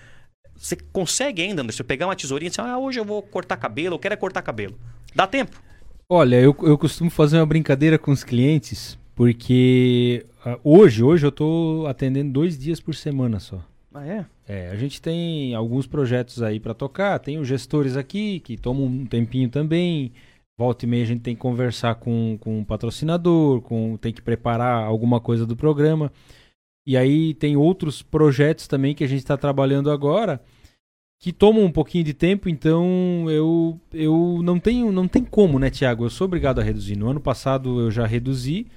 Você 0.58 0.76
consegue 0.92 1.42
ainda, 1.42 1.62
Anderson, 1.62 1.86
pegar 1.86 2.08
uma 2.08 2.18
tesourinha 2.18 2.48
e 2.48 2.50
dizer, 2.50 2.64
ah, 2.64 2.78
hoje 2.78 3.00
eu 3.00 3.06
vou 3.06 3.22
cortar 3.22 3.56
cabelo, 3.56 3.96
eu 3.96 4.00
quero 4.00 4.14
é 4.14 4.18
cortar 4.18 4.42
cabelo. 4.42 4.78
Dá 5.16 5.26
tempo? 5.26 5.64
Olha, 6.10 6.36
eu, 6.36 6.54
eu 6.64 6.78
costumo 6.78 7.10
fazer 7.10 7.38
uma 7.38 7.46
brincadeira 7.46 7.98
com 7.98 8.12
os 8.12 8.26
clientes, 8.26 9.00
porque 9.16 10.26
uh, 10.46 10.60
hoje, 10.66 11.02
hoje 11.02 11.26
eu 11.26 11.30
estou 11.30 11.88
atendendo 11.88 12.34
dois 12.34 12.60
dias 12.60 12.82
por 12.82 12.94
semana 12.94 13.40
só. 13.40 13.64
Ah, 13.94 14.06
é? 14.06 14.26
É, 14.48 14.70
a 14.70 14.76
gente 14.76 15.00
tem 15.02 15.54
alguns 15.54 15.86
projetos 15.86 16.42
aí 16.42 16.60
para 16.60 16.74
tocar, 16.74 17.20
tem 17.20 17.38
os 17.38 17.48
gestores 17.48 17.96
aqui 17.96 18.40
que 18.40 18.58
tomam 18.58 18.86
um 18.86 19.06
tempinho 19.06 19.50
também. 19.50 20.12
Volta 20.58 20.86
e 20.86 20.88
meia 20.88 21.04
a 21.04 21.08
gente 21.08 21.22
tem 21.22 21.36
que 21.36 21.42
conversar 21.42 21.96
com, 21.96 22.38
com 22.40 22.62
o 22.62 22.66
patrocinador, 22.66 23.62
com, 23.62 23.98
tem 23.98 24.12
que 24.12 24.22
preparar 24.22 24.84
alguma 24.84 25.20
coisa 25.20 25.46
do 25.46 25.56
programa. 25.56 26.12
E 26.86 26.98
aí 26.98 27.34
tem 27.36 27.56
outros 27.56 28.02
projetos 28.02 28.68
também 28.68 28.96
que 28.96 29.04
a 29.04 29.08
gente 29.08 29.20
está 29.20 29.38
trabalhando 29.38 29.92
agora 29.92 30.42
que 31.20 31.32
tomam 31.32 31.64
um 31.64 31.72
pouquinho 31.72 32.04
de 32.04 32.14
tempo, 32.14 32.50
então 32.50 33.30
eu, 33.30 33.80
eu 33.94 34.42
não 34.44 34.60
tenho 34.60 34.92
não 34.92 35.08
tem 35.08 35.24
como, 35.24 35.58
né, 35.58 35.70
Tiago? 35.70 36.04
Eu 36.04 36.10
sou 36.10 36.26
obrigado 36.26 36.60
a 36.60 36.64
reduzir. 36.64 36.98
No 36.98 37.10
ano 37.10 37.22
passado 37.22 37.80
eu 37.80 37.90
já 37.90 38.06
reduzi 38.06 38.68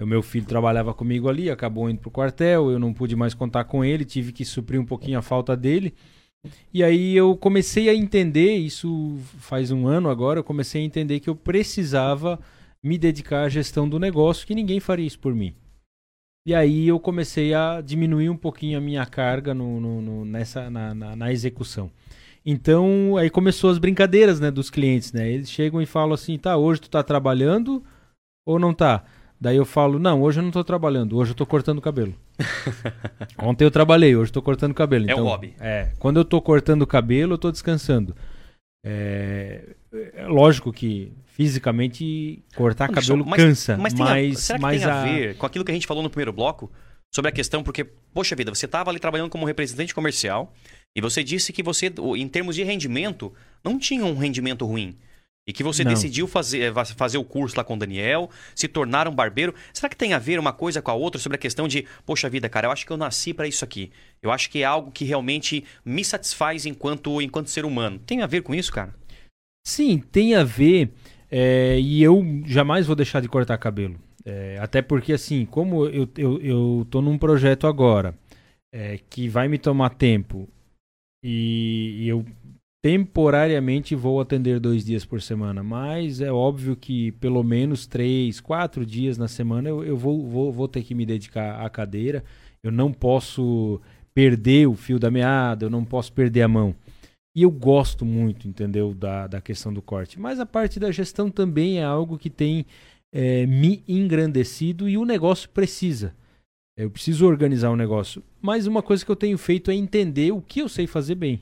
o 0.00 0.06
meu 0.06 0.22
filho 0.22 0.46
trabalhava 0.46 0.94
comigo 0.94 1.28
ali, 1.28 1.50
acabou 1.50 1.90
indo 1.90 2.00
pro 2.00 2.10
quartel, 2.10 2.70
eu 2.70 2.78
não 2.78 2.92
pude 2.92 3.16
mais 3.16 3.34
contar 3.34 3.64
com 3.64 3.84
ele, 3.84 4.04
tive 4.04 4.32
que 4.32 4.44
suprir 4.44 4.80
um 4.80 4.86
pouquinho 4.86 5.18
a 5.18 5.22
falta 5.22 5.56
dele. 5.56 5.94
E 6.72 6.84
aí 6.84 7.16
eu 7.16 7.36
comecei 7.36 7.88
a 7.88 7.94
entender, 7.94 8.54
isso 8.56 9.18
faz 9.38 9.72
um 9.72 9.88
ano 9.88 10.08
agora, 10.08 10.38
eu 10.38 10.44
comecei 10.44 10.80
a 10.80 10.84
entender 10.84 11.18
que 11.18 11.28
eu 11.28 11.34
precisava 11.34 12.38
me 12.82 12.96
dedicar 12.96 13.42
à 13.42 13.48
gestão 13.48 13.88
do 13.88 13.98
negócio, 13.98 14.46
que 14.46 14.54
ninguém 14.54 14.78
faria 14.78 15.06
isso 15.06 15.18
por 15.18 15.34
mim. 15.34 15.52
E 16.46 16.54
aí 16.54 16.88
eu 16.88 17.00
comecei 17.00 17.52
a 17.52 17.80
diminuir 17.80 18.30
um 18.30 18.36
pouquinho 18.36 18.78
a 18.78 18.80
minha 18.80 19.04
carga 19.04 19.52
no, 19.52 19.80
no, 19.80 20.00
no 20.00 20.24
nessa, 20.24 20.70
na, 20.70 20.94
na, 20.94 21.16
na, 21.16 21.32
execução. 21.32 21.90
Então, 22.46 23.16
aí 23.18 23.28
começou 23.28 23.68
as 23.68 23.78
brincadeiras 23.78 24.40
né, 24.40 24.50
dos 24.50 24.70
clientes, 24.70 25.12
né? 25.12 25.30
Eles 25.30 25.50
chegam 25.50 25.82
e 25.82 25.86
falam 25.86 26.14
assim, 26.14 26.38
tá, 26.38 26.56
hoje 26.56 26.80
tu 26.80 26.88
tá 26.88 27.02
trabalhando 27.02 27.84
ou 28.46 28.58
não 28.58 28.72
tá? 28.72 29.04
Daí 29.40 29.56
eu 29.56 29.64
falo, 29.64 29.98
não, 29.98 30.20
hoje 30.22 30.40
eu 30.40 30.42
não 30.42 30.48
estou 30.48 30.64
trabalhando, 30.64 31.16
hoje 31.16 31.30
eu 31.30 31.32
estou 31.32 31.46
cortando 31.46 31.78
o 31.78 31.82
cabelo. 31.82 32.12
Ontem 33.38 33.64
eu 33.64 33.70
trabalhei, 33.70 34.16
hoje 34.16 34.30
estou 34.30 34.42
cortando 34.42 34.72
o 34.72 34.74
cabelo. 34.74 35.04
Então, 35.04 35.16
é 35.16 35.20
um 35.20 35.22
então, 35.22 35.30
hobby. 35.30 35.54
É, 35.60 35.90
quando 35.98 36.16
eu 36.16 36.22
estou 36.22 36.42
cortando 36.42 36.82
o 36.82 36.86
cabelo, 36.86 37.32
eu 37.32 37.36
estou 37.36 37.52
descansando. 37.52 38.16
É, 38.84 39.76
é, 40.14 40.26
lógico 40.26 40.72
que 40.72 41.12
fisicamente 41.26 42.42
cortar 42.56 42.88
cabelo 42.88 43.24
mas, 43.24 43.42
cansa, 43.42 43.76
mas, 43.76 43.94
mas, 43.94 44.36
a, 44.36 44.40
será 44.40 44.58
que 44.58 44.62
mas 44.62 44.80
tem 44.80 44.90
a, 44.90 45.00
a 45.00 45.04
ver 45.04 45.36
com 45.36 45.46
aquilo 45.46 45.64
que 45.64 45.70
a 45.70 45.74
gente 45.74 45.86
falou 45.86 46.02
no 46.02 46.10
primeiro 46.10 46.32
bloco? 46.32 46.70
Sobre 47.14 47.30
a 47.30 47.32
questão, 47.32 47.62
porque, 47.62 47.84
poxa 48.12 48.36
vida, 48.36 48.54
você 48.54 48.66
estava 48.66 48.90
ali 48.90 48.98
trabalhando 48.98 49.30
como 49.30 49.46
representante 49.46 49.94
comercial 49.94 50.52
e 50.96 51.00
você 51.00 51.24
disse 51.24 51.52
que 51.52 51.62
você, 51.62 51.92
em 52.16 52.28
termos 52.28 52.54
de 52.54 52.62
rendimento, 52.62 53.32
não 53.64 53.78
tinha 53.78 54.04
um 54.04 54.16
rendimento 54.16 54.66
ruim. 54.66 54.96
E 55.48 55.52
que 55.54 55.62
você 55.62 55.82
Não. 55.82 55.90
decidiu 55.90 56.28
fazer, 56.28 56.60
eh, 56.60 56.84
fazer 56.94 57.16
o 57.16 57.24
curso 57.24 57.56
lá 57.56 57.64
com 57.64 57.72
o 57.72 57.78
Daniel, 57.78 58.28
se 58.54 58.68
tornar 58.68 59.08
um 59.08 59.14
barbeiro. 59.14 59.54
Será 59.72 59.88
que 59.88 59.96
tem 59.96 60.12
a 60.12 60.18
ver 60.18 60.38
uma 60.38 60.52
coisa 60.52 60.82
com 60.82 60.90
a 60.90 60.94
outra 60.94 61.18
sobre 61.18 61.36
a 61.36 61.38
questão 61.38 61.66
de, 61.66 61.86
poxa 62.04 62.28
vida, 62.28 62.50
cara, 62.50 62.66
eu 62.66 62.70
acho 62.70 62.84
que 62.84 62.92
eu 62.92 62.98
nasci 62.98 63.32
para 63.32 63.48
isso 63.48 63.64
aqui. 63.64 63.90
Eu 64.20 64.30
acho 64.30 64.50
que 64.50 64.60
é 64.60 64.64
algo 64.64 64.90
que 64.90 65.06
realmente 65.06 65.64
me 65.82 66.04
satisfaz 66.04 66.66
enquanto, 66.66 67.22
enquanto 67.22 67.48
ser 67.48 67.64
humano. 67.64 67.98
Tem 67.98 68.20
a 68.20 68.26
ver 68.26 68.42
com 68.42 68.54
isso, 68.54 68.70
cara? 68.70 68.94
Sim, 69.66 70.02
tem 70.12 70.34
a 70.34 70.44
ver. 70.44 70.90
É, 71.30 71.80
e 71.80 72.02
eu 72.02 72.22
jamais 72.44 72.86
vou 72.86 72.94
deixar 72.94 73.22
de 73.22 73.28
cortar 73.28 73.56
cabelo. 73.56 73.98
É, 74.26 74.58
até 74.60 74.82
porque, 74.82 75.14
assim, 75.14 75.46
como 75.46 75.86
eu, 75.86 76.06
eu, 76.18 76.40
eu 76.42 76.86
tô 76.90 77.00
num 77.00 77.16
projeto 77.16 77.66
agora 77.66 78.14
é, 78.70 78.98
que 79.08 79.30
vai 79.30 79.48
me 79.48 79.56
tomar 79.56 79.90
tempo 79.90 80.46
e, 81.24 82.00
e 82.00 82.08
eu 82.08 82.22
temporariamente 82.82 83.94
vou 83.94 84.20
atender 84.20 84.60
dois 84.60 84.84
dias 84.84 85.04
por 85.04 85.20
semana, 85.20 85.62
mas 85.62 86.20
é 86.20 86.30
óbvio 86.30 86.76
que 86.76 87.12
pelo 87.12 87.42
menos 87.42 87.86
três, 87.86 88.40
quatro 88.40 88.86
dias 88.86 89.18
na 89.18 89.26
semana 89.26 89.68
eu, 89.68 89.84
eu 89.84 89.96
vou, 89.96 90.26
vou, 90.26 90.52
vou 90.52 90.68
ter 90.68 90.82
que 90.82 90.94
me 90.94 91.04
dedicar 91.04 91.64
à 91.64 91.68
cadeira. 91.68 92.24
Eu 92.62 92.70
não 92.70 92.92
posso 92.92 93.80
perder 94.14 94.66
o 94.66 94.74
fio 94.74 94.98
da 94.98 95.10
meada, 95.10 95.66
eu 95.66 95.70
não 95.70 95.84
posso 95.84 96.12
perder 96.12 96.42
a 96.42 96.48
mão. 96.48 96.74
E 97.36 97.42
eu 97.42 97.50
gosto 97.50 98.04
muito, 98.04 98.48
entendeu, 98.48 98.92
da, 98.94 99.26
da 99.26 99.40
questão 99.40 99.72
do 99.72 99.80
corte. 99.80 100.18
Mas 100.18 100.40
a 100.40 100.46
parte 100.46 100.80
da 100.80 100.90
gestão 100.90 101.30
também 101.30 101.78
é 101.78 101.84
algo 101.84 102.18
que 102.18 102.30
tem 102.30 102.66
é, 103.12 103.46
me 103.46 103.82
engrandecido 103.86 104.88
e 104.88 104.98
o 104.98 105.04
negócio 105.04 105.48
precisa. 105.50 106.14
Eu 106.76 106.90
preciso 106.90 107.26
organizar 107.26 107.70
o 107.70 107.74
um 107.74 107.76
negócio. 107.76 108.22
Mas 108.40 108.66
uma 108.66 108.82
coisa 108.82 109.04
que 109.04 109.10
eu 109.10 109.16
tenho 109.16 109.38
feito 109.38 109.70
é 109.70 109.74
entender 109.74 110.32
o 110.32 110.40
que 110.40 110.60
eu 110.60 110.68
sei 110.68 110.86
fazer 110.86 111.14
bem. 111.14 111.40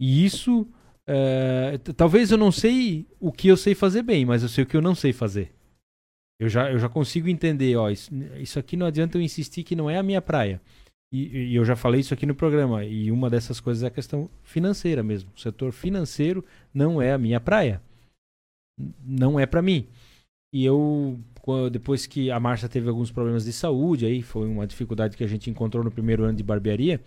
E 0.00 0.24
isso, 0.24 0.66
é, 1.06 1.78
talvez 1.96 2.30
eu 2.30 2.38
não 2.38 2.52
sei 2.52 3.06
o 3.18 3.32
que 3.32 3.48
eu 3.48 3.56
sei 3.56 3.74
fazer 3.74 4.02
bem, 4.02 4.24
mas 4.24 4.42
eu 4.42 4.48
sei 4.48 4.64
o 4.64 4.66
que 4.66 4.76
eu 4.76 4.82
não 4.82 4.94
sei 4.94 5.12
fazer. 5.12 5.52
Eu 6.40 6.48
já, 6.48 6.70
eu 6.70 6.78
já 6.78 6.88
consigo 6.88 7.28
entender, 7.28 7.76
ó, 7.76 7.90
isso, 7.90 8.14
isso 8.40 8.58
aqui 8.58 8.76
não 8.76 8.86
adianta 8.86 9.18
eu 9.18 9.22
insistir 9.22 9.64
que 9.64 9.74
não 9.74 9.90
é 9.90 9.98
a 9.98 10.02
minha 10.02 10.22
praia. 10.22 10.60
E, 11.12 11.50
e, 11.50 11.54
eu 11.54 11.64
já 11.64 11.74
falei 11.74 12.00
isso 12.00 12.14
aqui 12.14 12.26
no 12.26 12.34
programa. 12.34 12.84
E 12.84 13.10
uma 13.10 13.30
dessas 13.30 13.60
coisas 13.60 13.82
é 13.82 13.86
a 13.86 13.90
questão 13.90 14.30
financeira 14.42 15.02
mesmo. 15.02 15.30
O 15.34 15.40
setor 15.40 15.72
financeiro 15.72 16.44
não 16.72 17.00
é 17.00 17.12
a 17.12 17.18
minha 17.18 17.40
praia. 17.40 17.82
Não 19.04 19.40
é 19.40 19.46
para 19.46 19.62
mim. 19.62 19.88
E 20.52 20.64
eu, 20.64 21.18
depois 21.70 22.06
que 22.06 22.30
a 22.30 22.38
Márcia 22.38 22.68
teve 22.68 22.88
alguns 22.88 23.10
problemas 23.10 23.44
de 23.44 23.52
saúde, 23.52 24.06
aí 24.06 24.22
foi 24.22 24.48
uma 24.48 24.66
dificuldade 24.66 25.16
que 25.16 25.24
a 25.24 25.26
gente 25.26 25.50
encontrou 25.50 25.82
no 25.82 25.90
primeiro 25.90 26.24
ano 26.24 26.36
de 26.36 26.42
barbearia. 26.42 27.00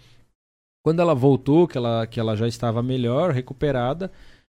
Quando 0.84 1.00
ela 1.00 1.14
voltou, 1.14 1.68
que 1.68 1.78
ela, 1.78 2.08
que 2.08 2.20
ela 2.20 2.36
já 2.36 2.48
estava 2.48 2.82
melhor, 2.82 3.32
recuperada, 3.32 4.12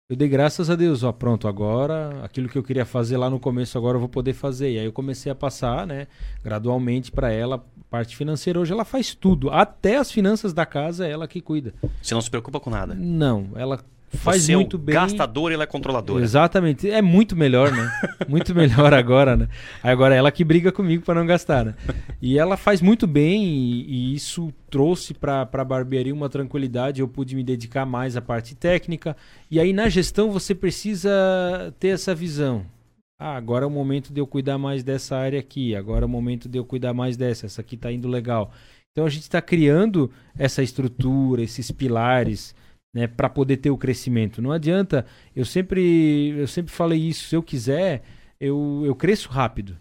eu 0.09 0.17
dei 0.17 0.29
graças 0.29 0.69
a 0.69 0.77
Deus, 0.77 1.03
ó, 1.03 1.13
pronto, 1.13 1.49
agora 1.49 2.23
aquilo 2.23 2.49
que 2.49 2.59
eu 2.59 2.63
queria 2.63 2.85
fazer 2.85 3.17
lá 3.17 3.31
no 3.31 3.41
começo, 3.41 3.77
agora 3.77 3.97
eu 3.97 4.01
vou 4.01 4.09
poder 4.09 4.35
fazer. 4.35 4.73
E 4.73 4.79
aí 4.79 4.85
eu 4.85 4.93
comecei 4.93 5.33
a 5.33 5.35
passar, 5.35 5.87
né, 5.87 6.07
gradualmente 6.43 7.11
para 7.11 7.31
ela, 7.31 7.65
parte 7.89 8.17
financeira. 8.17 8.61
Hoje 8.61 8.73
ela 8.73 8.85
faz 8.85 9.15
tudo, 9.15 9.51
até 9.51 9.97
as 9.97 10.11
finanças 10.13 10.53
da 10.53 10.67
casa 10.67 11.07
é 11.07 11.11
ela 11.11 11.29
que 11.29 11.41
cuida. 11.41 11.75
Você 12.03 12.15
não 12.15 12.21
se 12.21 12.31
preocupa 12.31 12.61
com 12.61 12.71
nada? 12.71 12.95
Não, 12.95 13.51
ela 13.55 13.81
faz 14.17 14.43
Você 14.43 14.57
muito 14.57 14.77
é 14.77 14.81
bem. 14.81 14.95
gastador 14.95 15.51
e 15.51 15.55
ela 15.55 15.65
é 15.65 15.67
controladora. 15.67 16.23
Exatamente. 16.23 16.89
É 16.91 17.03
muito 17.03 17.37
melhor, 17.37 17.73
né? 17.73 17.91
muito 18.29 18.55
melhor 18.55 18.93
agora, 18.95 19.37
né? 19.37 19.49
Agora 19.83 20.15
ela 20.15 20.31
que 20.31 20.45
briga 20.45 20.73
comigo 20.73 21.05
para 21.05 21.21
não 21.21 21.27
gastar, 21.27 21.65
né? 21.65 21.75
E 22.21 22.39
ela 22.39 22.57
faz 22.57 22.81
muito 22.81 23.07
bem 23.07 23.45
e, 23.45 23.83
e 23.83 24.15
isso 24.15 24.53
trouxe 24.71 25.15
para 25.15 25.43
a 25.53 25.65
barbearia 25.65 26.15
uma 26.15 26.29
tranquilidade. 26.29 27.01
Eu 27.01 27.09
pude 27.09 27.37
me 27.37 27.43
dedicar 27.45 27.85
mais 27.87 28.17
à 28.17 28.21
parte 28.21 28.55
técnica. 28.55 29.17
E 29.51 29.61
aí 29.61 29.73
na 29.73 29.89
gestão 29.89 30.31
você 30.31 30.55
precisa 30.55 31.11
ter 31.79 31.89
essa 31.89 32.15
visão. 32.15 32.65
Ah, 33.19 33.37
agora 33.37 33.65
é 33.65 33.67
o 33.67 33.71
momento 33.71 34.13
de 34.13 34.21
eu 34.21 34.27
cuidar 34.27 34.59
mais 34.59 34.83
dessa 34.83 35.17
área 35.17 35.39
aqui. 35.39 35.75
Agora 35.75 36.05
é 36.05 36.07
o 36.07 36.09
momento 36.09 36.49
de 36.49 36.59
eu 36.59 36.65
cuidar 36.65 36.93
mais 36.93 37.17
dessa. 37.17 37.47
Essa 37.47 37.61
aqui 37.61 37.75
está 37.75 37.91
indo 37.93 38.09
legal. 38.09 38.53
Então 38.93 39.07
a 39.07 39.11
gente 39.11 39.23
está 39.23 39.43
criando 39.43 40.11
essa 40.39 40.63
estrutura, 40.63 41.43
esses 41.43 41.71
pilares 41.71 42.55
né, 42.95 43.09
para 43.09 43.29
poder 43.29 43.57
ter 43.57 43.71
o 43.71 43.77
crescimento. 43.77 44.41
Não 44.41 44.53
adianta, 44.53 45.05
eu 45.35 45.45
sempre, 45.45 46.29
eu 46.39 46.47
sempre 46.47 46.73
falei 46.73 47.01
isso, 47.01 47.29
se 47.29 47.35
eu 47.35 47.43
quiser, 47.43 48.05
eu, 48.41 48.83
eu 48.87 48.95
cresço 48.95 49.29
rápido, 49.29 49.77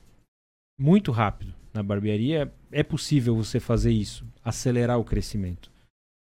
muito 0.77 1.11
rápido. 1.11 1.53
Na 1.71 1.83
barbearia 1.83 2.51
é 2.71 2.83
possível 2.83 3.35
você 3.35 3.59
fazer 3.59 3.91
isso, 3.91 4.25
acelerar 4.43 4.99
o 4.99 5.03
crescimento. 5.03 5.71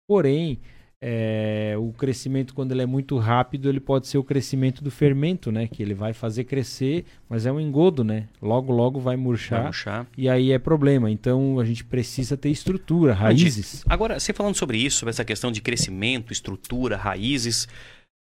Porém, 0.06 0.58
é, 1.00 1.74
o 1.78 1.92
crescimento, 1.92 2.52
quando 2.54 2.72
ele 2.72 2.82
é 2.82 2.86
muito 2.86 3.16
rápido, 3.18 3.68
ele 3.68 3.78
pode 3.78 4.08
ser 4.08 4.18
o 4.18 4.24
crescimento 4.24 4.82
do 4.82 4.90
fermento, 4.90 5.52
né? 5.52 5.68
Que 5.68 5.82
ele 5.82 5.94
vai 5.94 6.12
fazer 6.12 6.44
crescer, 6.44 7.04
mas 7.28 7.46
é 7.46 7.52
um 7.52 7.60
engodo, 7.60 8.02
né? 8.02 8.28
Logo, 8.42 8.72
logo 8.72 8.98
vai 8.98 9.16
murchar. 9.16 9.58
Vai 9.58 9.66
murchar. 9.66 10.06
E 10.16 10.28
aí 10.28 10.50
é 10.50 10.58
problema. 10.58 11.10
Então 11.10 11.60
a 11.60 11.64
gente 11.64 11.84
precisa 11.84 12.36
ter 12.36 12.50
estrutura, 12.50 13.14
raízes. 13.14 13.84
Agora, 13.88 14.18
você 14.18 14.32
falando 14.32 14.56
sobre 14.56 14.78
isso, 14.78 14.98
sobre 14.98 15.10
essa 15.10 15.24
questão 15.24 15.52
de 15.52 15.60
crescimento, 15.60 16.32
estrutura, 16.32 16.96
raízes. 16.96 17.68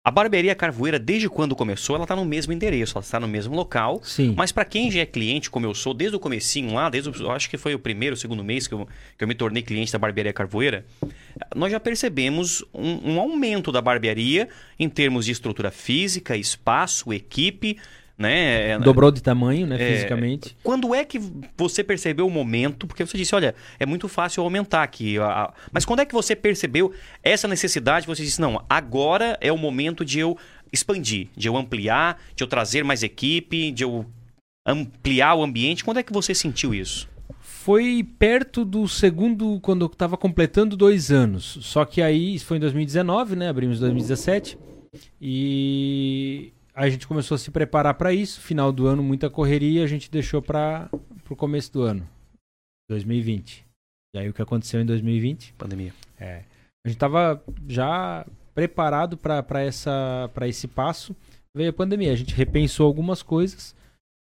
A 0.09 0.11
barbearia 0.11 0.55
Carvoeira, 0.55 0.97
desde 0.97 1.29
quando 1.29 1.55
começou, 1.55 1.95
ela 1.95 2.03
está 2.03 2.15
no 2.15 2.25
mesmo 2.25 2.51
endereço, 2.51 2.97
ela 2.97 3.03
está 3.03 3.19
no 3.19 3.27
mesmo 3.27 3.55
local. 3.55 4.01
Sim. 4.03 4.33
Mas 4.35 4.51
para 4.51 4.65
quem 4.65 4.89
já 4.89 5.01
é 5.01 5.05
cliente, 5.05 5.51
como 5.51 5.67
eu 5.67 5.75
sou, 5.75 5.93
desde 5.93 6.15
o 6.15 6.19
comecinho 6.19 6.73
lá, 6.73 6.89
desde 6.89 7.11
o, 7.11 7.13
eu 7.21 7.29
acho 7.29 7.47
que 7.47 7.59
foi 7.59 7.75
o 7.75 7.79
primeiro, 7.79 8.17
segundo 8.17 8.43
mês 8.43 8.65
que 8.65 8.73
eu, 8.73 8.87
que 9.15 9.23
eu 9.23 9.27
me 9.27 9.35
tornei 9.35 9.61
cliente 9.61 9.91
da 9.91 9.99
barbearia 9.99 10.33
Carvoeira, 10.33 10.83
nós 11.55 11.71
já 11.71 11.79
percebemos 11.79 12.65
um, 12.73 13.11
um 13.13 13.19
aumento 13.19 13.71
da 13.71 13.83
barbearia 13.83 14.49
em 14.79 14.89
termos 14.89 15.25
de 15.25 15.31
estrutura 15.31 15.69
física, 15.69 16.35
espaço, 16.35 17.13
equipe 17.13 17.77
né? 18.19 18.71
É, 18.71 18.79
Dobrou 18.79 19.09
de 19.09 19.23
tamanho, 19.23 19.65
né, 19.65 19.81
é, 19.81 19.93
fisicamente. 19.93 20.57
Quando 20.61 20.93
é 20.93 21.05
que 21.05 21.21
você 21.57 21.81
percebeu 21.81 22.27
o 22.27 22.29
momento? 22.29 22.85
Porque 22.85 23.05
você 23.05 23.17
disse, 23.17 23.33
olha, 23.33 23.55
é 23.79 23.85
muito 23.85 24.09
fácil 24.09 24.43
aumentar 24.43 24.83
aqui. 24.83 25.15
Mas 25.71 25.85
quando 25.85 26.01
é 26.01 26.05
que 26.05 26.13
você 26.13 26.35
percebeu 26.35 26.93
essa 27.23 27.47
necessidade? 27.47 28.05
Você 28.05 28.21
disse, 28.21 28.41
não, 28.41 28.61
agora 28.69 29.37
é 29.39 29.53
o 29.53 29.57
momento 29.57 30.03
de 30.03 30.19
eu 30.19 30.37
expandir, 30.71 31.29
de 31.35 31.47
eu 31.47 31.55
ampliar, 31.55 32.21
de 32.35 32.43
eu 32.43 32.47
trazer 32.47 32.83
mais 32.83 33.03
equipe, 33.03 33.71
de 33.71 33.85
eu 33.85 34.05
ampliar 34.67 35.35
o 35.35 35.43
ambiente. 35.43 35.85
Quando 35.85 35.99
é 35.99 36.03
que 36.03 36.11
você 36.11 36.35
sentiu 36.35 36.73
isso? 36.73 37.07
Foi 37.39 38.05
perto 38.17 38.65
do 38.65 38.85
segundo, 38.87 39.59
quando 39.61 39.85
eu 39.85 39.87
estava 39.87 40.17
completando 40.17 40.75
dois 40.75 41.09
anos. 41.09 41.57
Só 41.61 41.85
que 41.85 42.01
aí, 42.01 42.35
isso 42.35 42.45
foi 42.45 42.57
em 42.57 42.59
2019, 42.59 43.37
né? 43.37 43.47
Abrimos 43.47 43.77
em 43.77 43.81
2017. 43.81 44.57
E 45.21 46.51
a 46.79 46.89
gente 46.89 47.05
começou 47.05 47.35
a 47.35 47.37
se 47.37 47.51
preparar 47.51 47.93
para 47.95 48.13
isso. 48.13 48.39
Final 48.39 48.71
do 48.71 48.87
ano, 48.87 49.03
muita 49.03 49.29
correria, 49.29 49.83
a 49.83 49.87
gente 49.87 50.09
deixou 50.09 50.41
para 50.41 50.89
o 51.29 51.35
começo 51.35 51.73
do 51.73 51.81
ano, 51.81 52.07
2020. 52.89 53.65
E 54.15 54.19
aí 54.19 54.29
o 54.29 54.33
que 54.33 54.41
aconteceu 54.41 54.79
em 54.79 54.85
2020? 54.85 55.53
Pandemia. 55.53 55.93
É. 56.17 56.43
A 56.85 56.87
gente 56.87 56.95
estava 56.95 57.43
já 57.67 58.25
preparado 58.55 59.17
para 59.17 59.61
essa 59.61 60.29
para 60.33 60.47
esse 60.47 60.69
passo. 60.69 61.13
Veio 61.55 61.71
a 61.71 61.73
pandemia, 61.73 62.13
a 62.13 62.15
gente 62.15 62.33
repensou 62.33 62.87
algumas 62.87 63.21
coisas 63.21 63.75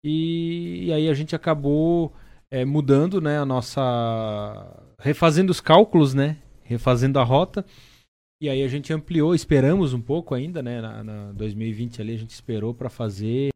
e, 0.04 0.86
e 0.86 0.92
aí 0.92 1.08
a 1.08 1.14
gente 1.14 1.36
acabou 1.36 2.12
é, 2.50 2.64
mudando, 2.64 3.20
né, 3.20 3.38
a 3.38 3.46
nossa 3.46 4.82
refazendo 4.98 5.50
os 5.50 5.60
cálculos, 5.60 6.12
né, 6.12 6.38
refazendo 6.64 7.20
a 7.20 7.22
rota 7.22 7.64
e 8.42 8.48
aí 8.48 8.64
a 8.64 8.68
gente 8.68 8.92
ampliou, 8.92 9.36
esperamos 9.36 9.94
um 9.94 10.00
pouco 10.00 10.34
ainda, 10.34 10.60
né? 10.60 10.80
Na, 10.80 11.04
na 11.04 11.32
2020 11.32 12.02
ali 12.02 12.14
a 12.14 12.18
gente 12.18 12.30
esperou 12.30 12.74
para 12.74 12.90
fazer 12.90 13.50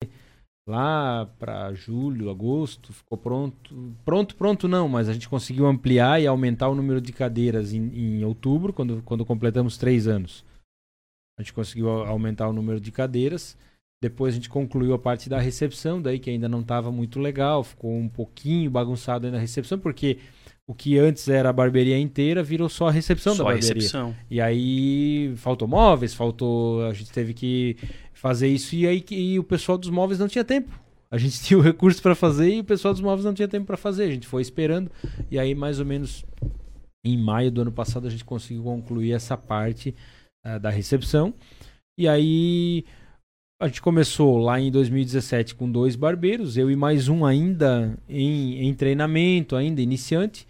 lá 0.65 1.27
para 1.41 1.75
julho, 1.75 2.31
agosto, 2.31 2.93
ficou 2.93 3.19
pronto. 3.19 3.97
Pronto, 4.05 4.37
pronto 4.37 4.69
não, 4.69 4.89
mas 4.89 5.09
a 5.09 5.13
gente 5.13 5.29
conseguiu 5.29 5.67
ampliar 5.67 6.23
e 6.23 6.27
aumentar 6.29 6.69
o 6.69 6.75
número 6.77 7.01
de 7.01 7.13
cadeiras 7.13 7.73
em, 7.73 7.89
em 7.89 8.25
outubro, 8.25 8.73
quando, 8.73 9.03
quando 9.03 9.27
completamos 9.27 9.77
três 9.77 10.07
anos. 10.07 10.45
A 11.37 11.43
gente 11.43 11.53
conseguiu 11.53 11.91
aumentar 11.91 12.49
o 12.49 12.53
número 12.53 12.79
de 12.79 12.93
cadeiras. 12.93 13.59
Depois 14.01 14.35
a 14.35 14.37
gente 14.37 14.49
concluiu 14.49 14.95
a 14.95 14.99
parte 15.01 15.29
da 15.29 15.41
recepção, 15.41 16.01
daí 16.01 16.21
que 16.21 16.31
ainda 16.31 16.49
não 16.49 16.61
estava 16.61 16.93
muito 16.93 17.19
legal, 17.19 17.65
ficou 17.65 17.93
um 17.93 18.09
pouquinho 18.09 18.71
bagunçado 18.71 19.27
aí 19.27 19.33
na 19.33 19.39
recepção, 19.41 19.81
porque 19.81 20.19
o 20.69 20.75
que 20.75 20.99
antes 20.99 21.29
era 21.29 21.49
a 21.49 21.53
barbearia 21.53 21.99
inteira 21.99 22.43
virou 22.43 22.69
só 22.69 22.89
a 22.89 22.91
recepção 22.91 23.35
só 23.35 23.45
da 23.45 23.51
barbearia. 23.51 23.75
Recepção. 23.75 24.17
E 24.29 24.41
aí 24.41 25.33
faltou 25.37 25.69
móveis, 25.69 26.13
faltou. 26.13 26.85
A 26.87 26.93
gente 26.93 27.13
teve 27.13 27.33
que 27.33 27.77
fazer 28.13 28.49
isso 28.49 28.75
e 28.75 28.87
aí 28.87 29.05
e 29.11 29.39
o 29.39 29.45
pessoal 29.45 29.79
dos 29.79 29.91
móveis 29.91 30.19
não 30.19 30.27
tinha 30.27 30.45
tempo. 30.45 30.79
A 31.09 31.19
gente 31.19 31.39
tinha 31.43 31.57
o 31.57 31.63
recurso 31.63 32.03
para 32.03 32.17
fazer 32.17 32.53
e 32.53 32.61
o 32.61 32.65
pessoal 32.65 32.93
dos 32.93 33.01
móveis 33.01 33.25
não 33.25 33.33
tinha 33.35 33.47
tempo 33.47 33.67
para 33.67 33.77
fazer. 33.77 34.05
A 34.05 34.11
gente 34.11 34.27
foi 34.27 34.43
esperando 34.43 34.91
e 35.31 35.39
aí 35.39 35.55
mais 35.55 35.79
ou 35.79 35.87
menos 35.87 36.25
em 37.05 37.17
maio 37.17 37.53
do 37.53 37.61
ano 37.61 37.71
passado 37.71 38.09
a 38.09 38.11
gente 38.11 38.25
conseguiu 38.25 38.65
concluir 38.65 39.13
essa 39.13 39.37
parte 39.37 39.95
uh, 40.45 40.59
da 40.59 40.71
recepção. 40.71 41.33
E 41.97 42.09
aí 42.09 42.85
a 43.59 43.67
gente 43.69 43.81
começou 43.81 44.37
lá 44.39 44.61
em 44.61 44.71
2017 44.71 45.55
com 45.55 45.71
dois 45.71 45.97
barbeiros, 45.97 46.57
eu 46.57 46.71
e 46.71 46.77
mais 46.77 47.09
um 47.09 47.25
ainda 47.25 47.97
em, 48.09 48.67
em 48.67 48.75
treinamento, 48.75 49.57
ainda 49.57 49.81
iniciante. 49.81 50.47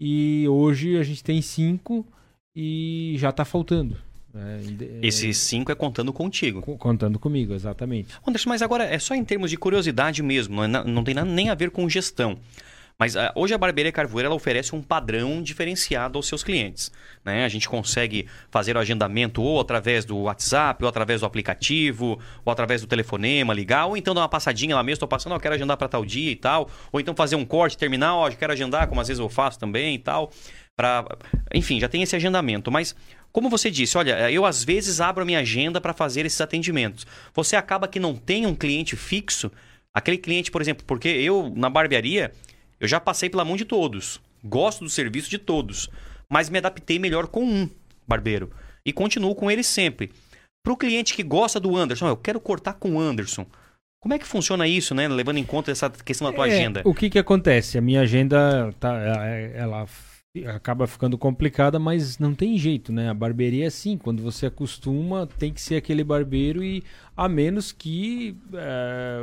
E 0.00 0.46
hoje 0.48 0.96
a 0.96 1.02
gente 1.02 1.22
tem 1.22 1.40
cinco 1.40 2.04
e 2.54 3.14
já 3.18 3.30
está 3.30 3.44
faltando. 3.44 3.96
É, 4.34 5.06
Esses 5.06 5.36
cinco 5.38 5.70
é 5.70 5.74
contando 5.74 6.12
contigo. 6.12 6.62
Contando 6.76 7.18
comigo, 7.18 7.52
exatamente. 7.54 8.08
Anderson, 8.26 8.48
mas 8.48 8.62
agora 8.62 8.84
é 8.84 8.98
só 8.98 9.14
em 9.14 9.24
termos 9.24 9.50
de 9.50 9.56
curiosidade 9.56 10.22
mesmo, 10.22 10.66
não, 10.66 10.80
é, 10.80 10.84
não 10.84 11.04
tem 11.04 11.14
nada, 11.14 11.30
nem 11.30 11.50
a 11.50 11.54
ver 11.54 11.70
com 11.70 11.88
gestão. 11.88 12.38
Mas 13.00 13.14
uh, 13.14 13.20
hoje 13.34 13.54
a 13.54 13.56
Barbearia 13.56 13.90
Carvoeira 13.90 14.26
ela 14.26 14.34
oferece 14.34 14.76
um 14.76 14.82
padrão 14.82 15.42
diferenciado 15.42 16.18
aos 16.18 16.28
seus 16.28 16.44
clientes. 16.44 16.92
Né? 17.24 17.46
A 17.46 17.48
gente 17.48 17.66
consegue 17.66 18.26
fazer 18.50 18.76
o 18.76 18.78
agendamento 18.78 19.40
ou 19.40 19.58
através 19.58 20.04
do 20.04 20.18
WhatsApp, 20.18 20.84
ou 20.84 20.88
através 20.88 21.22
do 21.22 21.26
aplicativo, 21.26 22.20
ou 22.44 22.52
através 22.52 22.82
do 22.82 22.86
telefonema, 22.86 23.54
ligar, 23.54 23.86
ou 23.86 23.96
então 23.96 24.14
dar 24.14 24.20
uma 24.20 24.28
passadinha 24.28 24.76
lá 24.76 24.82
mesmo, 24.82 24.96
estou 24.96 25.08
passando, 25.08 25.34
eu 25.34 25.40
quero 25.40 25.54
agendar 25.54 25.78
para 25.78 25.88
tal 25.88 26.04
dia 26.04 26.30
e 26.30 26.36
tal. 26.36 26.68
Ou 26.92 27.00
então 27.00 27.16
fazer 27.16 27.36
um 27.36 27.44
corte 27.46 27.78
terminal, 27.78 28.18
ó, 28.18 28.30
quero 28.30 28.52
agendar, 28.52 28.86
como 28.86 29.00
às 29.00 29.08
vezes 29.08 29.18
eu 29.18 29.30
faço 29.30 29.58
também 29.58 29.94
e 29.94 29.98
tal. 29.98 30.30
Pra, 30.76 31.06
enfim, 31.54 31.80
já 31.80 31.88
tem 31.88 32.02
esse 32.02 32.14
agendamento, 32.14 32.70
mas 32.70 32.94
como 33.32 33.48
você 33.48 33.70
disse, 33.70 33.96
olha, 33.96 34.30
eu 34.30 34.44
às 34.44 34.62
vezes 34.62 35.00
abro 35.00 35.22
a 35.22 35.26
minha 35.26 35.38
agenda 35.38 35.80
para 35.80 35.94
fazer 35.94 36.26
esses 36.26 36.40
atendimentos. 36.40 37.06
Você 37.32 37.56
acaba 37.56 37.88
que 37.88 37.98
não 37.98 38.14
tem 38.14 38.44
um 38.44 38.54
cliente 38.54 38.94
fixo, 38.94 39.50
aquele 39.94 40.18
cliente, 40.18 40.50
por 40.50 40.60
exemplo, 40.60 40.84
porque 40.86 41.08
eu 41.08 41.50
na 41.56 41.70
barbearia, 41.70 42.30
eu 42.80 42.88
já 42.88 42.98
passei 42.98 43.28
pela 43.30 43.44
mão 43.44 43.56
de 43.56 43.64
todos. 43.64 44.20
Gosto 44.42 44.82
do 44.84 44.90
serviço 44.90 45.28
de 45.28 45.38
todos, 45.38 45.88
mas 46.28 46.48
me 46.48 46.58
adaptei 46.58 46.98
melhor 46.98 47.26
com 47.26 47.44
um 47.44 47.68
barbeiro 48.08 48.50
e 48.84 48.92
continuo 48.92 49.34
com 49.34 49.50
ele 49.50 49.62
sempre. 49.62 50.10
Para 50.64 50.72
o 50.72 50.76
cliente 50.76 51.14
que 51.14 51.22
gosta 51.22 51.60
do 51.60 51.76
Anderson, 51.76 52.08
eu 52.08 52.16
quero 52.16 52.40
cortar 52.40 52.74
com 52.74 52.96
o 52.96 53.00
Anderson. 53.00 53.46
Como 54.02 54.14
é 54.14 54.18
que 54.18 54.26
funciona 54.26 54.66
isso, 54.66 54.94
né? 54.94 55.06
Levando 55.08 55.36
em 55.38 55.44
conta 55.44 55.70
essa 55.70 55.90
questão 55.90 56.28
da 56.30 56.34
tua 56.34 56.48
É, 56.48 56.52
agenda. 56.54 56.82
O 56.86 56.94
que 56.94 57.10
que 57.10 57.18
acontece? 57.18 57.76
A 57.76 57.82
minha 57.82 58.00
agenda 58.00 58.74
tá, 58.80 58.94
é- 59.26 59.52
ela 59.56 59.82
f- 59.86 60.46
acaba 60.46 60.86
ficando 60.86 61.18
complicada, 61.18 61.78
mas 61.78 62.18
não 62.18 62.34
tem 62.34 62.56
jeito, 62.56 62.92
né? 62.92 63.10
A 63.10 63.14
barbearia 63.14 63.64
é 63.64 63.66
assim, 63.68 63.98
quando 63.98 64.22
você 64.22 64.46
acostuma, 64.46 65.26
tem 65.26 65.52
que 65.52 65.60
ser 65.60 65.76
aquele 65.76 66.02
barbeiro 66.04 66.64
e 66.64 66.82
a 67.14 67.28
menos 67.28 67.72
que 67.72 68.34
é, 68.54 69.18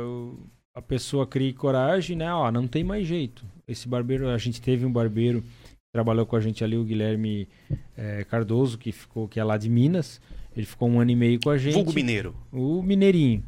a 0.78 0.82
pessoa 0.82 1.26
crie 1.26 1.52
coragem, 1.52 2.16
né? 2.16 2.32
Ó, 2.32 2.50
não 2.52 2.68
tem 2.68 2.84
mais 2.84 3.04
jeito. 3.06 3.44
Esse 3.66 3.88
barbeiro, 3.88 4.28
a 4.28 4.38
gente 4.38 4.60
teve 4.62 4.86
um 4.86 4.92
barbeiro 4.92 5.40
que 5.42 5.92
trabalhou 5.92 6.24
com 6.24 6.36
a 6.36 6.40
gente 6.40 6.62
ali, 6.62 6.76
o 6.76 6.84
Guilherme 6.84 7.48
é, 7.96 8.22
Cardoso, 8.24 8.78
que 8.78 8.92
ficou 8.92 9.26
que 9.26 9.40
é 9.40 9.44
lá 9.44 9.56
de 9.58 9.68
Minas. 9.68 10.20
Ele 10.56 10.64
ficou 10.66 10.88
um 10.88 11.00
ano 11.00 11.10
e 11.10 11.16
meio 11.16 11.40
com 11.42 11.50
a 11.50 11.58
gente. 11.58 11.74
Vulgo 11.74 11.92
mineiro. 11.92 12.34
O 12.52 12.80
Mineirinho. 12.82 13.42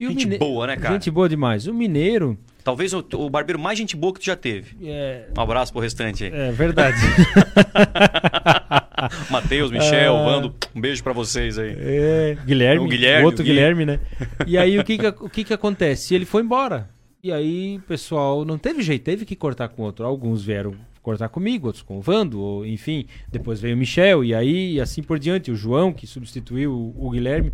E 0.00 0.08
Gente 0.08 0.26
mine- 0.26 0.38
boa, 0.38 0.66
né, 0.66 0.76
cara? 0.76 0.94
Gente 0.94 1.08
boa 1.10 1.28
demais. 1.28 1.68
O 1.68 1.72
Mineiro 1.72 2.36
Talvez 2.64 2.92
o, 2.92 2.98
o 3.14 3.30
barbeiro 3.30 3.58
mais 3.60 3.78
gente 3.78 3.94
boa 3.96 4.12
que 4.12 4.18
tu 4.20 4.24
já 4.26 4.34
teve. 4.34 4.76
é, 4.88 5.28
Um 5.36 5.40
abraço 5.40 5.70
pro 5.72 5.80
restante 5.80 6.24
aí. 6.24 6.32
é 6.32 6.50
verdade. 6.50 6.98
Matheus, 9.30 9.70
Michel, 9.70 10.16
Ah. 10.16 10.24
Vando, 10.24 10.54
um 10.74 10.80
beijo 10.80 11.02
pra 11.02 11.12
vocês 11.12 11.58
aí. 11.58 11.74
É, 11.78 12.36
Guilherme, 12.44 12.84
O 12.84 12.88
Guilherme, 12.88 13.24
outro 13.26 13.42
o 13.42 13.44
Gui. 13.44 13.52
Guilherme, 13.52 13.84
né? 13.86 14.00
E 14.46 14.56
aí 14.58 14.78
o 14.78 14.84
que 14.84 14.98
que, 14.98 15.06
o 15.06 15.28
que 15.30 15.44
que 15.44 15.54
acontece? 15.54 16.14
Ele 16.14 16.24
foi 16.24 16.42
embora. 16.42 16.88
E 17.22 17.32
aí 17.32 17.78
o 17.78 17.82
pessoal 17.82 18.44
não 18.44 18.58
teve 18.58 18.82
jeito, 18.82 19.02
teve 19.02 19.24
que 19.24 19.34
cortar 19.34 19.68
com 19.68 19.82
outro. 19.82 20.04
Alguns 20.04 20.44
vieram 20.44 20.74
cortar 21.02 21.28
comigo, 21.28 21.66
outros 21.66 21.82
com 21.82 21.98
o 21.98 22.00
Vando, 22.00 22.40
ou, 22.40 22.66
enfim. 22.66 23.06
Depois 23.30 23.60
veio 23.60 23.74
o 23.74 23.78
Michel, 23.78 24.22
e 24.24 24.34
aí 24.34 24.80
assim 24.80 25.02
por 25.02 25.18
diante. 25.18 25.50
O 25.50 25.56
João, 25.56 25.92
que 25.92 26.06
substituiu 26.06 26.72
o, 26.72 27.06
o 27.06 27.10
Guilherme. 27.10 27.52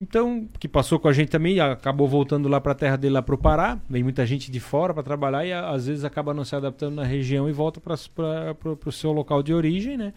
Então, 0.00 0.46
que 0.60 0.68
passou 0.68 0.98
com 0.98 1.08
a 1.08 1.12
gente 1.12 1.30
também, 1.30 1.58
acabou 1.58 2.06
voltando 2.06 2.48
lá 2.50 2.60
para 2.60 2.72
a 2.72 2.74
terra 2.74 2.96
dele, 2.96 3.14
lá 3.14 3.22
para 3.22 3.34
o 3.34 3.38
Pará. 3.38 3.78
Vem 3.88 4.02
muita 4.02 4.26
gente 4.26 4.50
de 4.50 4.60
fora 4.60 4.92
para 4.92 5.02
trabalhar 5.02 5.46
e 5.46 5.52
às 5.54 5.86
vezes 5.86 6.04
acaba 6.04 6.34
não 6.34 6.44
se 6.44 6.54
adaptando 6.54 6.96
na 6.96 7.04
região 7.04 7.48
e 7.48 7.52
volta 7.52 7.80
para 7.80 7.94
o 8.86 8.92
seu 8.92 9.10
local 9.10 9.42
de 9.42 9.54
origem, 9.54 9.96
né? 9.96 10.12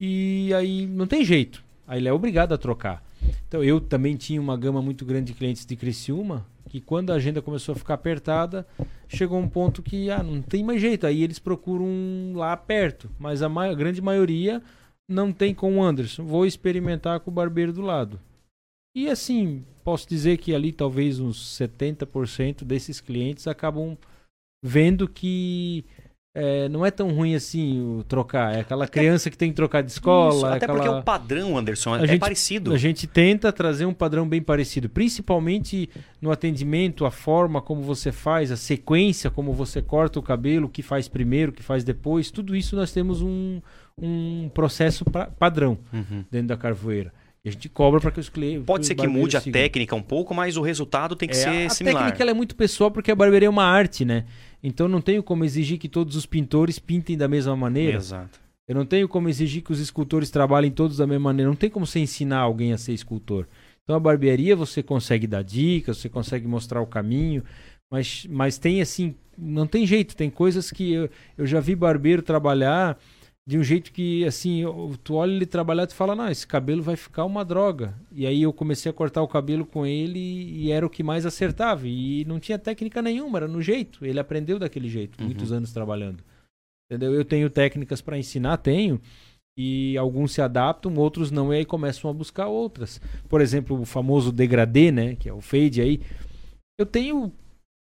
E 0.00 0.52
aí 0.54 0.86
não 0.86 1.06
tem 1.06 1.24
jeito. 1.24 1.62
Aí 1.86 1.98
ele 2.00 2.08
é 2.08 2.12
obrigado 2.12 2.52
a 2.52 2.58
trocar. 2.58 3.04
Então 3.46 3.62
eu 3.62 3.80
também 3.80 4.16
tinha 4.16 4.40
uma 4.40 4.56
gama 4.56 4.80
muito 4.80 5.04
grande 5.04 5.32
de 5.32 5.38
clientes 5.38 5.66
de 5.66 5.76
Criciúma, 5.76 6.46
que 6.68 6.80
quando 6.80 7.10
a 7.10 7.16
agenda 7.16 7.42
começou 7.42 7.74
a 7.74 7.76
ficar 7.76 7.94
apertada, 7.94 8.66
chegou 9.08 9.38
um 9.38 9.48
ponto 9.48 9.82
que 9.82 10.08
ah, 10.10 10.22
não 10.22 10.40
tem 10.40 10.62
mais 10.64 10.80
jeito. 10.80 11.06
Aí 11.06 11.22
eles 11.22 11.38
procuram 11.38 12.32
lá 12.34 12.56
perto, 12.56 13.10
mas 13.18 13.42
a, 13.42 13.48
ma- 13.48 13.74
grande 13.74 14.00
maioria 14.00 14.62
não 15.08 15.32
tem 15.32 15.52
com 15.52 15.76
o 15.76 15.82
Anderson. 15.82 16.24
Vou 16.24 16.46
experimentar 16.46 17.20
com 17.20 17.30
o 17.30 17.34
barbeiro 17.34 17.72
do 17.72 17.82
lado. 17.82 18.20
E 18.96 19.08
assim, 19.08 19.64
posso 19.84 20.08
dizer 20.08 20.38
que 20.38 20.54
ali 20.54 20.72
talvez 20.72 21.18
uns 21.20 21.58
70% 21.60 22.64
desses 22.64 23.00
clientes 23.00 23.46
acabam 23.46 23.98
vendo 24.64 25.08
que 25.08 25.84
é, 26.34 26.68
não 26.68 26.86
é 26.86 26.90
tão 26.92 27.10
ruim 27.12 27.34
assim 27.34 27.80
o 27.80 28.04
trocar. 28.04 28.54
É 28.54 28.60
aquela 28.60 28.86
criança 28.86 29.28
que 29.30 29.36
tem 29.36 29.50
que 29.50 29.56
trocar 29.56 29.82
de 29.82 29.90
escola. 29.90 30.34
Isso, 30.34 30.46
é 30.46 30.52
até 30.56 30.64
aquela... 30.64 30.78
porque 30.78 30.88
o 30.96 31.02
padrão, 31.02 31.58
Anderson, 31.58 31.94
A 31.94 32.02
é 32.04 32.06
gente- 32.06 32.20
parecido. 32.20 32.72
A 32.72 32.78
gente 32.78 33.06
tenta 33.06 33.52
trazer 33.52 33.84
um 33.84 33.92
padrão 33.92 34.28
bem 34.28 34.40
parecido, 34.40 34.88
principalmente 34.88 35.90
no 36.20 36.30
atendimento, 36.30 37.04
a 37.04 37.10
forma 37.10 37.60
como 37.60 37.82
você 37.82 38.12
faz, 38.12 38.50
a 38.52 38.56
sequência, 38.56 39.30
como 39.30 39.52
você 39.52 39.82
corta 39.82 40.18
o 40.18 40.22
cabelo, 40.22 40.66
o 40.66 40.70
que 40.70 40.82
faz 40.82 41.08
primeiro, 41.08 41.50
o 41.50 41.54
que 41.54 41.62
faz 41.62 41.82
depois, 41.84 42.30
tudo 42.30 42.54
isso 42.54 42.76
nós 42.76 42.92
temos 42.92 43.20
um, 43.22 43.60
um 44.00 44.48
processo 44.54 45.04
pra- 45.04 45.26
padrão 45.26 45.78
Uhum. 45.92 46.24
dentro 46.30 46.48
da 46.48 46.56
carvoeira. 46.56 47.12
E 47.42 47.48
a 47.48 47.52
gente 47.52 47.70
cobra 47.70 47.98
para 48.00 48.10
que 48.10 48.20
os 48.20 48.28
clientes. 48.28 48.64
Pode 48.66 48.84
ser 48.86 48.94
que 48.94 49.06
mude 49.06 49.34
a 49.34 49.40
sigam. 49.40 49.58
técnica 49.62 49.96
um 49.96 50.02
pouco, 50.02 50.34
mas 50.34 50.58
o 50.58 50.62
resultado 50.62 51.16
tem 51.16 51.26
que 51.26 51.34
É, 51.34 51.38
ser 51.38 51.66
a 51.66 51.70
similar. 51.70 52.02
técnica 52.04 52.22
ela 52.22 52.30
é 52.32 52.34
muito 52.34 52.54
pessoal 52.54 52.90
porque 52.90 53.10
a 53.10 53.14
barbearia 53.14 53.46
é 53.46 53.50
uma 53.50 53.64
arte, 53.64 54.04
né? 54.04 54.26
Então 54.62 54.88
não 54.88 55.00
tenho 55.00 55.22
como 55.22 55.44
exigir 55.44 55.78
que 55.78 55.88
todos 55.88 56.16
os 56.16 56.26
pintores 56.26 56.78
pintem 56.78 57.16
da 57.16 57.28
mesma 57.28 57.56
maneira. 57.56 57.96
Exato. 57.96 58.38
Eu 58.68 58.74
não 58.74 58.86
tenho 58.86 59.08
como 59.08 59.28
exigir 59.28 59.62
que 59.62 59.72
os 59.72 59.80
escultores 59.80 60.30
trabalhem 60.30 60.70
todos 60.70 60.98
da 60.98 61.06
mesma 61.06 61.30
maneira. 61.30 61.50
Não 61.50 61.56
tem 61.56 61.70
como 61.70 61.86
você 61.86 61.98
ensinar 61.98 62.38
alguém 62.38 62.72
a 62.72 62.78
ser 62.78 62.92
escultor. 62.92 63.48
Então 63.82 63.96
a 63.96 64.00
barbearia 64.00 64.54
você 64.54 64.82
consegue 64.82 65.26
dar 65.26 65.42
dicas, 65.42 65.98
você 65.98 66.08
consegue 66.08 66.46
mostrar 66.46 66.80
o 66.80 66.86
caminho, 66.86 67.42
mas, 67.90 68.26
mas 68.30 68.58
tem 68.58 68.80
assim, 68.80 69.16
não 69.36 69.66
tem 69.66 69.84
jeito. 69.86 70.14
Tem 70.14 70.30
coisas 70.30 70.70
que 70.70 70.92
eu, 70.92 71.10
eu 71.36 71.46
já 71.46 71.58
vi 71.58 71.74
barbeiro 71.74 72.22
trabalhar 72.22 72.96
de 73.50 73.58
um 73.58 73.64
jeito 73.64 73.90
que 73.90 74.24
assim, 74.24 74.62
tu 75.02 75.14
olha 75.14 75.32
ele 75.32 75.44
trabalhar 75.44 75.82
e 75.82 75.86
tu 75.88 75.94
fala, 75.96 76.14
não, 76.14 76.30
esse 76.30 76.46
cabelo 76.46 76.84
vai 76.84 76.94
ficar 76.94 77.24
uma 77.24 77.44
droga. 77.44 77.98
E 78.12 78.24
aí 78.24 78.42
eu 78.42 78.52
comecei 78.52 78.88
a 78.88 78.92
cortar 78.92 79.22
o 79.22 79.26
cabelo 79.26 79.66
com 79.66 79.84
ele 79.84 80.20
e 80.20 80.70
era 80.70 80.86
o 80.86 80.88
que 80.88 81.02
mais 81.02 81.26
acertava. 81.26 81.88
E 81.88 82.24
não 82.26 82.38
tinha 82.38 82.60
técnica 82.60 83.02
nenhuma, 83.02 83.40
era 83.40 83.48
no 83.48 83.60
jeito. 83.60 84.06
Ele 84.06 84.20
aprendeu 84.20 84.56
daquele 84.56 84.88
jeito, 84.88 85.18
Uhum. 85.18 85.24
muitos 85.26 85.50
anos 85.50 85.72
trabalhando. 85.72 86.22
Entendeu? 86.88 87.12
Eu 87.12 87.24
tenho 87.24 87.50
técnicas 87.50 88.00
para 88.00 88.16
ensinar, 88.16 88.56
tenho. 88.58 89.00
E 89.58 89.98
alguns 89.98 90.30
se 90.30 90.40
adaptam, 90.40 90.94
outros 90.94 91.32
não, 91.32 91.52
e 91.52 91.56
aí 91.56 91.64
começam 91.64 92.08
a 92.08 92.14
buscar 92.14 92.46
outras. 92.46 93.00
Por 93.28 93.40
exemplo, 93.40 93.80
o 93.80 93.84
famoso 93.84 94.30
degradê, 94.30 94.92
né? 94.92 95.16
Que 95.16 95.28
é 95.28 95.32
o 95.32 95.40
fade 95.40 95.80
aí. 95.80 96.00
Eu 96.78 96.86
tenho, 96.86 97.32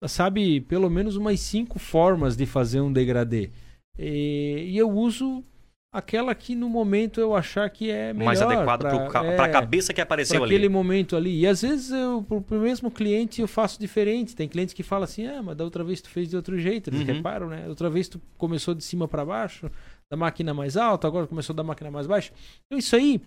sabe, 0.06 0.62
pelo 0.62 0.88
menos 0.88 1.14
umas 1.14 1.40
cinco 1.40 1.78
formas 1.78 2.38
de 2.38 2.46
fazer 2.46 2.80
um 2.80 2.90
degradê. 2.90 3.50
E 3.98 4.72
eu 4.78 4.88
uso 4.90 5.44
aquela 5.92 6.34
que 6.34 6.54
no 6.54 6.68
momento 6.68 7.20
eu 7.20 7.34
achar 7.34 7.68
que 7.70 7.90
é 7.90 8.12
melhor. 8.12 8.26
mais 8.26 8.42
adequado 8.42 8.80
pra- 8.82 9.08
para 9.08 9.26
é, 9.26 9.40
a 9.40 9.48
cabeça 9.48 9.92
que 9.94 10.00
apareceu 10.00 10.42
ali. 10.44 10.54
aquele 10.54 10.68
momento 10.68 11.16
ali. 11.16 11.40
E 11.40 11.46
às 11.46 11.62
vezes 11.62 11.90
eu, 11.90 12.22
pro, 12.22 12.40
pro 12.42 12.60
mesmo 12.60 12.90
cliente 12.90 13.40
eu 13.40 13.48
faço 13.48 13.80
diferente. 13.80 14.36
Tem 14.36 14.46
clientes 14.48 14.74
que 14.74 14.82
falam 14.82 15.04
assim: 15.04 15.26
"Ah, 15.26 15.42
mas 15.42 15.56
da 15.56 15.64
outra 15.64 15.82
vez 15.82 16.00
tu 16.00 16.08
fez 16.10 16.28
de 16.28 16.36
outro 16.36 16.58
jeito". 16.58 16.90
Eles 16.90 17.00
Uhum. 17.00 17.06
reparam, 17.14 17.48
né? 17.48 17.66
Outra 17.68 17.88
vez 17.88 18.08
tu 18.08 18.20
começou 18.36 18.74
de 18.74 18.84
cima 18.84 19.08
para 19.08 19.24
baixo, 19.24 19.70
da 20.10 20.16
máquina 20.16 20.52
mais 20.54 20.76
alta, 20.76 21.06
agora 21.06 21.26
começou 21.26 21.54
da 21.54 21.62
máquina 21.64 21.90
mais 21.90 22.06
baixa. 22.06 22.32
Então 22.66 22.78
isso 22.78 22.94
aí 22.94 23.20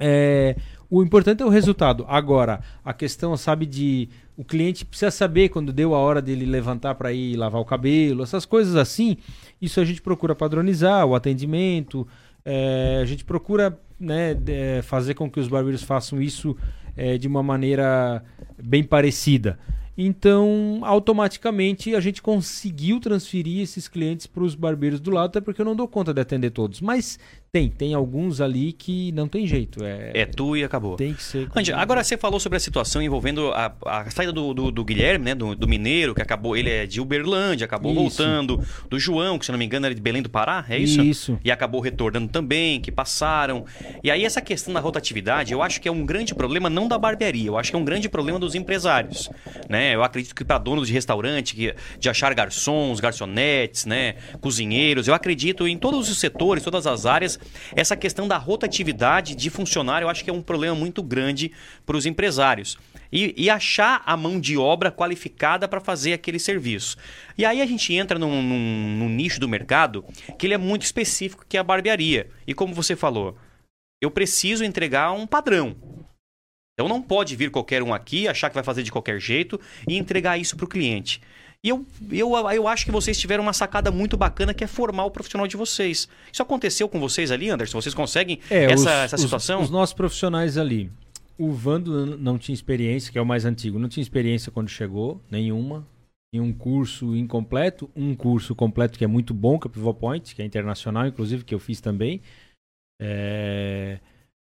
é, 0.00 0.56
o 0.90 1.02
importante 1.02 1.42
é 1.42 1.46
o 1.46 1.48
resultado. 1.48 2.04
Agora, 2.08 2.60
a 2.84 2.92
questão, 2.92 3.36
sabe, 3.36 3.66
de 3.66 4.08
o 4.36 4.44
cliente 4.44 4.84
precisa 4.84 5.10
saber 5.10 5.48
quando 5.48 5.72
deu 5.72 5.94
a 5.94 5.98
hora 5.98 6.22
dele 6.22 6.46
levantar 6.46 6.94
para 6.94 7.12
ir 7.12 7.36
lavar 7.36 7.60
o 7.60 7.64
cabelo, 7.64 8.22
essas 8.22 8.44
coisas 8.46 8.76
assim. 8.76 9.16
Isso 9.60 9.80
a 9.80 9.84
gente 9.84 10.00
procura 10.00 10.34
padronizar, 10.34 11.04
o 11.06 11.14
atendimento. 11.14 12.06
é, 12.44 13.00
a 13.02 13.04
gente 13.04 13.24
procura 13.24 13.78
né, 14.00 14.32
de- 14.34 14.80
fazer 14.82 15.14
com 15.14 15.28
que 15.30 15.40
os 15.40 15.48
barbeiros 15.48 15.82
façam 15.82 16.22
isso 16.22 16.56
é, 16.96 17.18
de 17.18 17.26
uma 17.28 17.42
maneira 17.42 18.22
bem 18.62 18.82
parecida. 18.84 19.58
Então, 20.00 20.80
automaticamente, 20.84 21.94
a 21.96 22.00
gente 22.00 22.22
conseguiu 22.22 23.00
transferir 23.00 23.60
esses 23.60 23.88
clientes 23.88 24.28
para 24.28 24.44
os 24.44 24.54
barbeiros 24.54 25.00
do 25.00 25.10
lado, 25.10 25.26
até 25.26 25.40
porque 25.40 25.60
eu 25.60 25.64
não 25.64 25.74
dou 25.74 25.88
conta 25.88 26.14
de 26.14 26.20
atender 26.20 26.50
todos. 26.50 26.80
Mas 26.80 27.18
tem, 27.50 27.68
tem 27.70 27.94
alguns 27.94 28.40
ali 28.42 28.72
que 28.72 29.10
não 29.12 29.26
tem 29.26 29.46
jeito. 29.46 29.82
É, 29.82 30.10
É 30.14 30.26
tu 30.26 30.56
e 30.56 30.62
acabou. 30.62 30.96
tem 30.96 31.14
que 31.14 31.22
ser. 31.22 31.48
Andy, 31.56 31.72
agora 31.72 32.04
você 32.04 32.16
falou 32.16 32.38
sobre 32.38 32.56
a 32.56 32.60
situação 32.60 33.00
envolvendo 33.00 33.50
a, 33.52 33.72
a 33.86 34.10
saída 34.10 34.32
do, 34.32 34.52
do- 34.52 34.70
do 34.70 34.84
Guilherme, 34.84 35.24
né? 35.24 35.34
Do, 35.34 35.54
do 35.54 35.66
Mineiro, 35.66 36.14
que 36.14 36.20
acabou. 36.20 36.56
Ele 36.56 36.68
é 36.70 36.84
de 36.86 37.00
Uberlândia, 37.00 37.64
acabou 37.64 37.90
Isso. 37.92 38.00
voltando. 38.00 38.62
Do 38.90 38.98
João, 38.98 39.38
que 39.38 39.46
se 39.46 39.50
não 39.52 39.58
me 39.58 39.64
engano 39.64 39.86
era 39.86 39.94
de 39.94 40.00
Belém 40.00 40.20
do 40.22 40.28
Pará, 40.28 40.64
é 40.68 40.78
isso? 40.78 41.00
Isso. 41.00 41.38
E 41.42 41.50
acabou 41.50 41.80
retornando 41.80 42.28
também, 42.28 42.80
que 42.80 42.92
passaram. 42.92 43.64
E 44.04 44.10
aí, 44.10 44.24
essa 44.24 44.42
questão 44.42 44.74
da 44.74 44.80
rotatividade, 44.80 45.52
eu 45.52 45.62
acho 45.62 45.80
que 45.80 45.88
é 45.88 45.92
um 45.92 46.04
grande 46.04 46.34
problema, 46.34 46.68
não 46.68 46.86
da 46.86 46.98
barbearia, 46.98 47.46
eu 47.48 47.56
acho 47.56 47.70
que 47.70 47.76
é 47.76 47.78
um 47.78 47.84
grande 47.84 48.08
problema 48.10 48.38
dos 48.38 48.54
empresários. 48.54 49.30
Né? 49.68 49.94
Eu 49.94 50.02
acredito 50.04 50.34
que 50.34 50.44
para 50.44 50.58
donos 50.58 50.88
de 50.88 50.92
restaurante, 50.92 51.54
que, 51.56 51.74
de 51.98 52.08
achar 52.10 52.34
garçons, 52.34 53.00
garçonetes, 53.00 53.86
né? 53.86 54.16
cozinheiros, 54.40 55.08
eu 55.08 55.14
acredito 55.14 55.66
em 55.66 55.78
todos 55.78 56.10
os 56.10 56.18
setores, 56.18 56.62
todas 56.62 56.86
as 56.86 57.06
áreas, 57.06 57.37
essa 57.74 57.96
questão 57.96 58.26
da 58.26 58.36
rotatividade 58.36 59.34
de 59.34 59.50
funcionário, 59.50 60.04
eu 60.06 60.08
acho 60.08 60.24
que 60.24 60.30
é 60.30 60.32
um 60.32 60.42
problema 60.42 60.74
muito 60.74 61.02
grande 61.02 61.52
para 61.84 61.96
os 61.96 62.06
empresários. 62.06 62.78
E, 63.10 63.34
e 63.36 63.48
achar 63.48 64.02
a 64.04 64.16
mão 64.16 64.38
de 64.38 64.58
obra 64.58 64.92
qualificada 64.92 65.66
para 65.66 65.80
fazer 65.80 66.12
aquele 66.12 66.38
serviço. 66.38 66.96
E 67.38 67.44
aí 67.44 67.62
a 67.62 67.66
gente 67.66 67.94
entra 67.94 68.18
num, 68.18 68.42
num- 68.42 68.96
num 68.98 69.08
nicho 69.08 69.40
do 69.40 69.48
mercado 69.48 70.04
que 70.38 70.46
ele 70.46 70.54
é 70.54 70.58
muito 70.58 70.82
específico, 70.82 71.46
que 71.48 71.56
é 71.56 71.60
a 71.60 71.64
barbearia. 71.64 72.28
E 72.46 72.52
como 72.52 72.74
você 72.74 72.94
falou, 72.94 73.36
eu 74.02 74.10
preciso 74.10 74.62
entregar 74.62 75.12
um 75.12 75.26
padrão. 75.26 75.74
Então 76.74 76.86
não 76.88 77.02
pode 77.02 77.34
vir 77.34 77.50
qualquer 77.50 77.82
um 77.82 77.92
aqui, 77.92 78.28
achar 78.28 78.50
que 78.50 78.54
vai 78.54 78.62
fazer 78.62 78.82
de 78.82 78.92
qualquer 78.92 79.18
jeito 79.18 79.58
e 79.88 79.96
entregar 79.96 80.38
isso 80.38 80.56
para 80.56 80.64
o 80.64 80.68
cliente. 80.68 81.20
E 81.64 81.70
eu, 81.70 81.84
eu, 82.12 82.30
eu 82.52 82.68
acho 82.68 82.84
que 82.84 82.92
vocês 82.92 83.18
tiveram 83.18 83.42
uma 83.42 83.52
sacada 83.52 83.90
muito 83.90 84.16
bacana 84.16 84.54
que 84.54 84.62
é 84.62 84.66
formar 84.66 85.04
o 85.06 85.10
profissional 85.10 85.46
de 85.48 85.56
vocês. 85.56 86.08
Isso 86.32 86.40
aconteceu 86.42 86.88
com 86.88 87.00
vocês 87.00 87.32
ali, 87.32 87.50
Anderson? 87.50 87.80
Vocês 87.80 87.94
conseguem 87.94 88.38
É, 88.48 88.64
essa, 88.64 88.74
os- 88.82 88.86
essa 88.86 89.16
os- 89.16 89.22
situação? 89.22 89.60
Os, 89.62 89.70
nossos 89.70 89.92
profissionais 89.94 90.56
ali. 90.56 90.90
O 91.36 91.50
Vando 91.52 92.16
não 92.16 92.38
tinha 92.38 92.54
experiência, 92.54 93.10
que 93.12 93.18
é 93.18 93.22
o 93.22 93.26
mais 93.26 93.44
antigo, 93.44 93.78
não 93.78 93.88
tinha 93.88 94.02
experiência 94.02 94.52
quando 94.52 94.68
chegou, 94.68 95.20
nenhuma. 95.30 95.86
Tinha 96.32 96.42
um 96.42 96.52
curso 96.52 97.16
incompleto, 97.16 97.90
um 97.96 98.14
curso 98.14 98.54
completo 98.54 98.98
que 98.98 99.04
é 99.04 99.08
muito 99.08 99.32
bom, 99.34 99.58
que 99.58 99.66
é 99.66 99.68
o 99.68 99.70
Pivot 99.70 99.98
Point, 99.98 100.34
que 100.34 100.42
é 100.42 100.44
internacional, 100.44 101.06
inclusive, 101.06 101.44
que 101.44 101.54
eu 101.54 101.58
fiz 101.58 101.80
também. 101.80 102.20
É, 103.00 103.98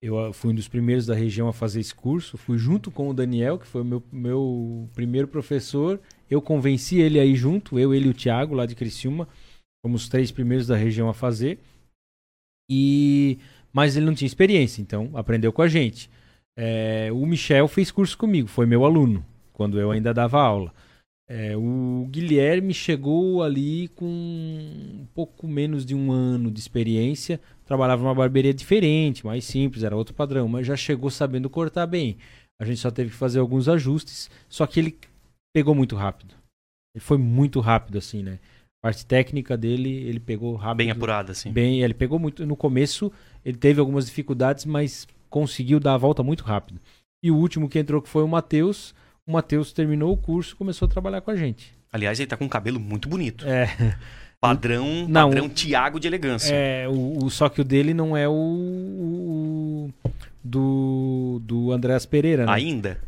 Eu 0.02 0.32
fui 0.32 0.50
um 0.52 0.54
dos 0.54 0.66
primeiros 0.68 1.04
da 1.06 1.14
região 1.14 1.46
a 1.48 1.52
fazer 1.52 1.80
esse 1.80 1.94
curso. 1.94 2.36
Fui 2.38 2.56
junto 2.58 2.90
com 2.90 3.08
o 3.10 3.14
Daniel, 3.14 3.58
que 3.58 3.66
foi 3.66 3.82
o 3.82 3.84
meu, 3.84 4.02
meu 4.10 4.88
primeiro 4.94 5.28
professor. 5.28 6.00
Eu 6.30 6.40
convenci 6.40 6.98
ele 6.98 7.18
aí 7.18 7.34
junto, 7.34 7.78
eu, 7.78 7.92
ele 7.92 8.06
e 8.06 8.10
o 8.10 8.14
Thiago, 8.14 8.54
lá 8.54 8.64
de 8.64 8.76
Criciúma. 8.76 9.26
Fomos 9.84 10.02
os 10.02 10.08
três 10.08 10.30
primeiros 10.30 10.66
da 10.66 10.76
região 10.76 11.08
a 11.08 11.14
fazer. 11.14 11.58
E 12.70 13.38
mas 13.72 13.96
ele 13.96 14.06
não 14.06 14.14
tinha 14.14 14.26
experiência, 14.26 14.82
então 14.82 15.10
aprendeu 15.14 15.52
com 15.52 15.62
a 15.62 15.68
gente. 15.68 16.10
É, 16.56 17.08
o 17.12 17.24
Michel 17.24 17.68
fez 17.68 17.90
curso 17.90 18.18
comigo, 18.18 18.48
foi 18.48 18.66
meu 18.66 18.84
aluno, 18.84 19.24
quando 19.52 19.78
eu 19.78 19.90
ainda 19.90 20.12
dava 20.12 20.40
aula. 20.40 20.72
É, 21.28 21.56
o 21.56 22.08
Guilherme 22.10 22.74
chegou 22.74 23.42
ali 23.42 23.86
com 23.88 24.04
um 24.04 25.06
pouco 25.14 25.46
menos 25.46 25.86
de 25.86 25.94
um 25.94 26.10
ano 26.10 26.50
de 26.50 26.58
experiência, 26.58 27.40
trabalhava 27.64 28.02
numa 28.02 28.14
barbearia 28.14 28.52
diferente, 28.52 29.24
mais 29.24 29.44
simples, 29.44 29.84
era 29.84 29.94
outro 29.96 30.12
padrão, 30.12 30.48
mas 30.48 30.66
já 30.66 30.76
chegou 30.76 31.08
sabendo 31.08 31.48
cortar 31.48 31.86
bem. 31.86 32.16
A 32.60 32.64
gente 32.64 32.80
só 32.80 32.90
teve 32.90 33.10
que 33.10 33.16
fazer 33.16 33.38
alguns 33.38 33.68
ajustes, 33.68 34.28
só 34.48 34.66
que 34.66 34.80
ele 34.80 34.98
pegou 35.52 35.74
muito 35.74 35.96
rápido. 35.96 36.34
Ele 36.94 37.02
foi 37.04 37.18
muito 37.18 37.60
rápido, 37.60 37.98
assim, 37.98 38.22
né? 38.22 38.38
A 38.82 38.88
parte 38.88 39.04
técnica 39.06 39.56
dele, 39.56 39.90
ele 39.90 40.18
pegou 40.18 40.54
rápido. 40.56 40.78
Bem 40.78 40.90
apurada, 40.90 41.32
assim. 41.32 41.52
Bem, 41.52 41.82
ele 41.82 41.94
pegou 41.94 42.18
muito. 42.18 42.46
No 42.46 42.56
começo, 42.56 43.12
ele 43.44 43.56
teve 43.58 43.78
algumas 43.80 44.06
dificuldades, 44.06 44.64
mas 44.64 45.06
conseguiu 45.28 45.78
dar 45.78 45.94
a 45.94 45.98
volta 45.98 46.22
muito 46.22 46.42
rápido. 46.44 46.80
E 47.22 47.30
o 47.30 47.36
último 47.36 47.68
que 47.68 47.78
entrou, 47.78 48.00
que 48.02 48.08
foi 48.08 48.22
o 48.22 48.28
Matheus. 48.28 48.94
O 49.28 49.32
Matheus 49.32 49.72
terminou 49.72 50.12
o 50.12 50.16
curso 50.16 50.56
começou 50.56 50.86
a 50.86 50.90
trabalhar 50.90 51.20
com 51.20 51.30
a 51.30 51.36
gente. 51.36 51.72
Aliás, 51.92 52.18
ele 52.18 52.26
tá 52.26 52.36
com 52.36 52.44
um 52.46 52.48
cabelo 52.48 52.80
muito 52.80 53.08
bonito. 53.08 53.46
É, 53.46 53.66
Padrão, 54.40 55.06
Não, 55.06 55.28
padrão 55.28 55.48
Tiago 55.50 56.00
de 56.00 56.06
elegância. 56.08 56.52
é 56.54 56.88
o, 56.88 57.24
o- 57.24 57.30
só 57.30 57.48
que 57.50 57.60
o 57.60 57.64
dele 57.64 57.92
não 57.92 58.16
é 58.16 58.26
o, 58.26 58.32
o- 58.32 59.90
do, 60.42 61.40
do 61.44 61.72
Andréas 61.72 62.06
Pereira, 62.06 62.46
né? 62.46 62.52
Ainda? 62.52 62.98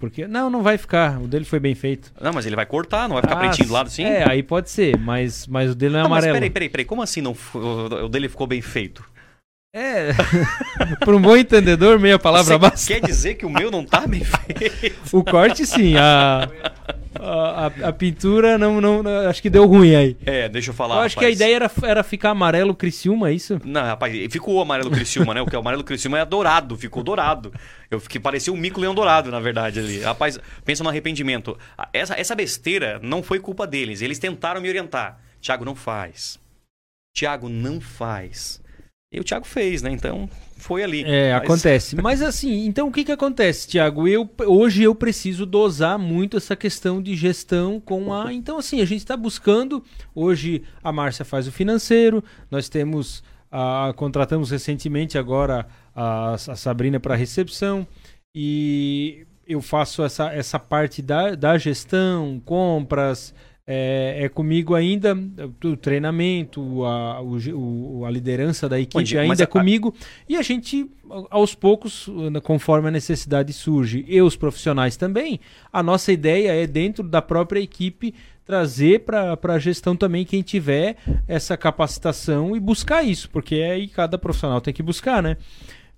Porque, 0.00 0.26
não, 0.26 0.50
não 0.50 0.62
vai 0.62 0.76
ficar. 0.76 1.20
O 1.20 1.28
dele 1.28 1.44
foi 1.44 1.60
bem 1.60 1.74
feito. 1.76 2.12
Não, 2.20 2.32
mas 2.32 2.44
ele 2.44 2.56
vai 2.56 2.66
cortar, 2.66 3.08
não 3.08 3.14
vai 3.14 3.22
ficar 3.22 3.36
Ah, 3.36 3.38
pretinho 3.38 3.68
do 3.68 3.72
lado 3.74 3.86
assim? 3.86 4.02
É, 4.02 4.28
aí 4.28 4.42
pode 4.42 4.68
ser, 4.68 4.98
mas, 4.98 5.46
mas 5.46 5.70
o 5.70 5.74
dele 5.76 5.92
não 5.92 6.00
é 6.00 6.02
Não, 6.02 6.10
mas 6.10 6.18
amarelo. 6.24 6.34
peraí, 6.34 6.50
peraí, 6.50 6.68
peraí. 6.68 6.84
Como 6.84 7.00
assim 7.02 7.20
não, 7.22 7.36
o 7.54 8.08
dele 8.08 8.28
ficou 8.28 8.46
bem 8.48 8.60
feito? 8.60 9.04
É, 9.72 10.08
para 10.98 11.14
um 11.14 11.20
bom 11.22 11.36
entendedor, 11.36 11.96
meia 12.00 12.18
palavra 12.18 12.54
Você 12.54 12.58
basta. 12.58 12.86
quer 12.92 13.00
dizer 13.06 13.34
que 13.34 13.46
o 13.46 13.50
meu 13.50 13.70
não 13.70 13.84
tá 13.84 14.04
bem 14.04 14.24
feito? 14.24 15.16
O 15.16 15.22
corte, 15.22 15.64
sim. 15.64 15.94
A, 15.96 16.48
a, 17.14 17.66
a- 17.88 17.92
pintura, 17.92 18.58
não, 18.58 18.80
não, 18.80 19.00
não- 19.00 19.28
acho 19.28 19.40
que 19.40 19.48
deu 19.48 19.64
ruim 19.66 19.94
aí. 19.94 20.16
É, 20.26 20.48
deixa 20.48 20.70
eu 20.70 20.74
falar. 20.74 20.96
eu 20.96 21.00
acho 21.02 21.16
que 21.16 21.24
a 21.24 21.28
rapaz. 21.28 21.36
ideia 21.40 21.54
era, 21.54 21.70
era 21.84 22.02
ficar 22.02 22.30
amarelo 22.30 22.74
Criciúma, 22.74 23.30
é 23.30 23.32
isso? 23.32 23.60
Não, 23.64 23.80
rapaz, 23.82 24.12
ficou 24.32 24.60
amarelo 24.60 24.90
Criciúma, 24.90 25.34
né? 25.34 25.40
O 25.40 25.46
que 25.46 25.54
é 25.54 25.58
o 25.58 25.60
amarelo 25.60 25.84
Criciúma 25.84 26.18
é 26.18 26.24
dourado, 26.24 26.76
ficou 26.76 27.04
dourado. 27.04 27.52
Eu 27.88 28.00
fiquei 28.00 28.20
parecia 28.20 28.52
um 28.52 28.56
mico 28.56 28.80
leão 28.80 28.92
dourado, 28.94 29.30
na 29.30 29.38
verdade, 29.38 29.78
ali. 29.78 30.00
Rapaz, 30.00 30.36
pensa 30.64 30.82
no 30.82 30.90
arrependimento. 30.90 31.56
Essa, 31.92 32.18
essa 32.18 32.34
besteira 32.34 32.98
não 33.04 33.22
foi 33.22 33.38
culpa 33.38 33.68
deles. 33.68 34.02
Eles 34.02 34.18
tentaram 34.18 34.60
me 34.60 34.68
orientar. 34.68 35.20
Tiago, 35.40 35.64
não 35.64 35.76
faz. 35.76 36.40
Tiago, 37.14 37.48
não 37.48 37.80
faz. 37.80 38.60
E 39.12 39.18
o 39.18 39.24
Thiago 39.24 39.44
fez, 39.44 39.82
né? 39.82 39.90
Então, 39.90 40.28
foi 40.56 40.84
ali. 40.84 41.02
É, 41.04 41.32
Mas- 41.32 41.42
acontece. 41.42 41.96
Mas 42.00 42.22
assim, 42.22 42.64
então 42.66 42.88
o 42.88 42.92
que 42.92 43.04
que 43.04 43.10
acontece, 43.12 43.66
Tiago? 43.66 44.06
Eu, 44.06 44.28
hoje 44.46 44.82
eu 44.84 44.94
preciso 44.94 45.44
dosar 45.44 45.98
muito 45.98 46.36
essa 46.36 46.54
questão 46.54 47.02
de 47.02 47.16
gestão 47.16 47.80
com 47.80 48.14
a... 48.14 48.32
Então 48.32 48.58
assim, 48.58 48.80
a 48.80 48.84
gente 48.84 49.00
está 49.00 49.16
buscando... 49.16 49.82
Hoje 50.14 50.62
a 50.82 50.92
Márcia 50.92 51.24
faz 51.24 51.48
o 51.48 51.52
financeiro, 51.52 52.22
nós 52.50 52.68
temos... 52.68 53.24
a 53.50 53.92
contratamos 53.96 54.50
recentemente 54.50 55.18
agora 55.18 55.66
a, 55.94 56.34
a 56.34 56.38
Sabrina 56.56 57.00
para 57.00 57.16
recepção 57.16 57.86
e 58.32 59.26
eu 59.46 59.60
faço 59.60 60.04
essa, 60.04 60.32
essa 60.32 60.58
parte 60.60 61.02
da, 61.02 61.34
da 61.34 61.58
gestão, 61.58 62.40
compras, 62.44 63.34
é, 63.72 64.24
é 64.24 64.28
comigo 64.28 64.74
ainda 64.74 65.16
o 65.64 65.76
treinamento, 65.76 66.84
a, 66.84 67.22
o 67.22 68.04
a 68.04 68.10
liderança 68.10 68.68
da 68.68 68.80
equipe 68.80 69.16
ainda 69.16 69.44
é 69.44 69.46
comigo 69.46 69.94
e 70.28 70.36
a 70.36 70.42
gente 70.42 70.90
aos 71.30 71.54
poucos, 71.54 72.08
conforme 72.42 72.88
a 72.88 72.90
necessidade 72.90 73.52
surge, 73.52 74.04
e 74.08 74.20
os 74.22 74.36
profissionais 74.36 74.96
também, 74.96 75.40
a 75.72 75.82
nossa 75.82 76.12
ideia 76.12 76.52
é 76.52 76.66
dentro 76.66 77.02
da 77.02 77.20
própria 77.20 77.60
equipe 77.60 78.14
trazer 78.44 79.00
para 79.00 79.38
a 79.40 79.58
gestão 79.58 79.96
também 79.96 80.24
quem 80.24 80.42
tiver 80.42 80.96
essa 81.28 81.56
capacitação 81.56 82.56
e 82.56 82.60
buscar 82.60 83.04
isso, 83.04 83.30
porque 83.30 83.56
aí 83.56 83.86
cada 83.86 84.18
profissional 84.18 84.60
tem 84.60 84.74
que 84.74 84.82
buscar, 84.82 85.22
né? 85.22 85.36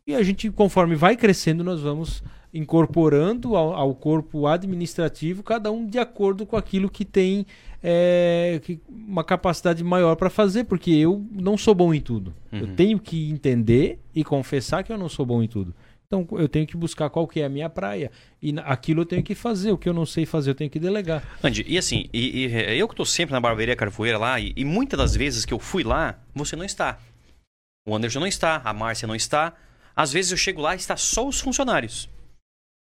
E 0.06 0.14
a 0.14 0.22
gente, 0.22 0.50
conforme 0.50 0.94
vai 0.94 1.16
crescendo, 1.16 1.62
nós 1.62 1.80
vamos 1.80 2.22
incorporando 2.52 3.56
ao, 3.56 3.74
ao 3.74 3.94
corpo 3.94 4.46
administrativo, 4.46 5.42
cada 5.42 5.70
um 5.72 5.86
de 5.86 5.98
acordo 5.98 6.44
com 6.46 6.56
aquilo 6.56 6.90
que 6.90 7.04
tem 7.04 7.46
é, 7.84 8.60
que- 8.62 8.78
uma 8.88 9.24
capacidade 9.24 9.82
maior 9.82 10.14
para 10.14 10.30
fazer, 10.30 10.64
porque 10.64 10.90
eu 10.92 11.26
não 11.32 11.56
sou 11.58 11.74
bom 11.74 11.92
em 11.92 12.00
tudo. 12.00 12.32
Eu 12.52 12.66
Uhum. 12.66 12.74
tenho 12.76 12.98
que 13.00 13.28
entender 13.30 13.98
e 14.14 14.22
confessar 14.22 14.84
que 14.84 14.92
eu 14.92 14.96
não 14.98 15.08
sou 15.08 15.26
bom 15.26 15.42
em 15.42 15.48
tudo. 15.48 15.74
Então 16.06 16.24
eu 16.38 16.48
tenho 16.48 16.64
que 16.66 16.76
buscar 16.76 17.08
qual 17.10 17.26
que 17.26 17.40
é 17.40 17.44
a 17.44 17.48
minha 17.48 17.68
praia. 17.70 18.10
E 18.40 18.54
aquilo 18.64 19.00
eu 19.00 19.06
tenho 19.06 19.22
que 19.22 19.34
fazer. 19.34 19.72
O 19.72 19.78
que 19.78 19.88
eu 19.88 19.94
não 19.94 20.04
sei 20.06 20.24
fazer, 20.26 20.50
eu 20.50 20.54
tenho 20.54 20.70
que 20.70 20.78
delegar. 20.78 21.24
Andy, 21.42 21.64
e 21.66 21.76
assim, 21.78 22.06
e, 22.12 22.44
e, 22.44 22.54
é, 22.54 22.76
eu 22.76 22.86
que 22.86 22.94
tô 22.94 23.04
sempre 23.04 23.32
na 23.32 23.40
barbearia 23.40 23.74
Carvoeira 23.74 24.18
lá, 24.18 24.38
e, 24.38 24.52
e 24.54 24.64
muitas 24.64 24.98
das 24.98 25.16
vezes 25.16 25.44
que 25.44 25.52
eu 25.54 25.58
fui 25.58 25.82
lá, 25.82 26.20
você 26.34 26.54
não 26.54 26.64
está. 26.64 26.98
O 27.88 27.96
Anderson 27.96 28.20
não 28.20 28.26
está, 28.28 28.60
a 28.64 28.72
Márcia 28.72 29.08
não 29.08 29.14
está. 29.16 29.54
Às 29.96 30.12
vezes 30.12 30.30
eu 30.30 30.36
chego 30.36 30.60
lá 30.60 30.74
e 30.74 30.76
está 30.76 30.96
só 30.96 31.26
os 31.26 31.40
funcionários. 31.40 32.08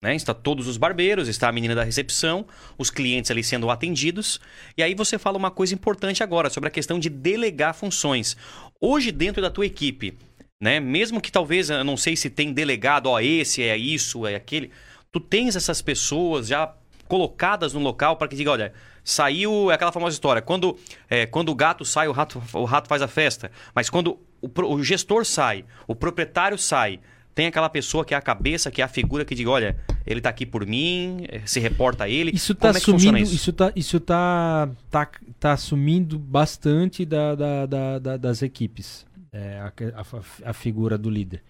Né? 0.01 0.15
Está 0.15 0.33
todos 0.33 0.67
os 0.67 0.77
barbeiros, 0.77 1.27
está 1.27 1.49
a 1.49 1.51
menina 1.51 1.75
da 1.75 1.83
recepção, 1.83 2.45
os 2.77 2.89
clientes 2.89 3.29
ali 3.29 3.43
sendo 3.43 3.69
atendidos. 3.69 4.39
E 4.77 4.83
aí 4.83 4.95
você 4.95 5.17
fala 5.17 5.37
uma 5.37 5.51
coisa 5.51 5.73
importante 5.73 6.23
agora 6.23 6.49
sobre 6.49 6.69
a 6.69 6.71
questão 6.71 6.97
de 6.97 7.09
delegar 7.09 7.73
funções. 7.73 8.37
Hoje, 8.79 9.11
dentro 9.11 9.41
da 9.41 9.49
tua 9.49 9.65
equipe, 9.65 10.17
né? 10.61 10.79
Mesmo 10.79 11.19
que 11.19 11.31
talvez, 11.31 11.69
eu 11.69 11.83
não 11.83 11.97
sei 11.97 12.15
se 12.15 12.29
tem 12.29 12.53
delegado, 12.53 13.07
ó, 13.07 13.19
esse 13.19 13.61
é 13.61 13.77
isso, 13.77 14.25
é 14.25 14.35
aquele. 14.35 14.71
Tu 15.11 15.19
tens 15.19 15.55
essas 15.55 15.81
pessoas 15.81 16.47
já 16.47 16.73
colocadas 17.07 17.73
no 17.73 17.79
local 17.79 18.15
para 18.17 18.27
que 18.27 18.35
diga, 18.35 18.51
olha, 18.51 18.73
saiu 19.03 19.71
é 19.71 19.73
aquela 19.73 19.91
famosa 19.91 20.13
história, 20.13 20.41
quando, 20.41 20.77
é, 21.09 21.25
quando 21.25 21.49
o 21.49 21.55
gato 21.55 21.83
sai, 21.83 22.07
o 22.07 22.11
rato, 22.11 22.41
o 22.53 22.65
rato 22.65 22.87
faz 22.87 23.01
a 23.01 23.07
festa. 23.07 23.51
Mas 23.73 23.89
quando 23.89 24.19
o, 24.41 24.75
o 24.75 24.83
gestor 24.83 25.25
sai, 25.25 25.65
o 25.87 25.95
proprietário 25.95 26.57
sai, 26.57 26.99
tem 27.35 27.47
aquela 27.47 27.69
pessoa 27.69 28.03
que 28.03 28.13
é 28.13 28.17
a 28.17 28.21
cabeça, 28.21 28.69
que 28.71 28.81
é 28.81 28.85
a 28.85 28.87
figura 28.87 29.23
que 29.23 29.33
diga, 29.35 29.49
olha, 29.49 29.77
ele 30.05 30.19
tá 30.19 30.29
aqui 30.29 30.45
por 30.45 30.65
mim, 30.65 31.25
eh, 31.29 31.45
se 31.45 31.59
reporta 31.59 32.03
a 32.03 32.09
ele. 32.09 32.31
Isso 32.31 32.51
está 32.51 32.69
é 32.69 32.73
sumindo, 32.73 33.17
isso? 33.17 33.33
isso 33.35 33.53
tá, 33.53 33.71
isso 33.75 33.99
tá, 33.99 34.69
tá, 34.89 35.09
tá 35.39 35.55
sumindo 35.57 36.19
bastante 36.19 37.05
da, 37.05 37.35
da- 37.35 37.65
da- 37.65 37.99
da- 37.99 38.17
das 38.17 38.41
equipes. 38.41 39.05
É, 39.31 39.59
a, 39.59 39.67
a- 39.67 40.49
a 40.49 40.53
figura 40.53 40.97
do 40.97 41.09
líder. 41.09 41.43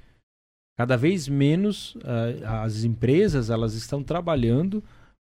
Cada 0.78 0.96
vez 0.98 1.28
menos 1.28 1.98
ah, 2.46 2.64
as 2.64 2.84
empresas 2.84 3.50
elas 3.50 3.74
estão 3.74 4.04
trabalhando 4.04 4.84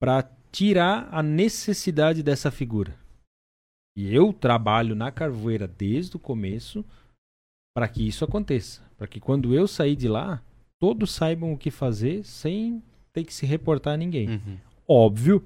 para 0.02 0.28
tirar 0.52 1.08
a 1.12 1.22
necessidade 1.24 2.22
dessa 2.24 2.52
figura. 2.52 2.96
E 3.98 4.14
eu 4.14 4.34
trabalho 4.34 4.96
na 4.96 5.12
Carvoeira 5.12 5.68
desde 5.68 6.16
o 6.16 6.20
começo 6.20 6.84
para 7.76 7.88
que 7.88 8.08
isso 8.08 8.26
aconteça, 8.26 8.82
para 9.02 9.08
que 9.08 9.20
quando 9.20 9.56
eu 9.56 9.68
sair 9.68 9.96
de 9.96 10.08
lá, 10.08 10.44
todos 10.78 11.10
saibam 11.10 11.52
o 11.52 11.58
que 11.58 11.72
fazer 11.72 12.24
sem 12.24 12.84
ter 13.12 13.24
que 13.24 13.34
se 13.34 13.48
reportar 13.48 13.96
a 13.96 13.98
ninguém. 13.98 14.30
Uhum. 14.30 14.58
Óbvio 14.88 15.44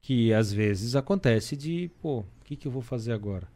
que 0.00 0.32
às 0.32 0.50
vezes 0.50 0.96
acontece 0.96 1.54
de, 1.58 1.90
pô, 2.00 2.20
o 2.20 2.24
que, 2.42 2.56
que 2.56 2.66
eu 2.66 2.72
vou 2.72 2.80
fazer 2.80 3.12
agora? 3.12 3.46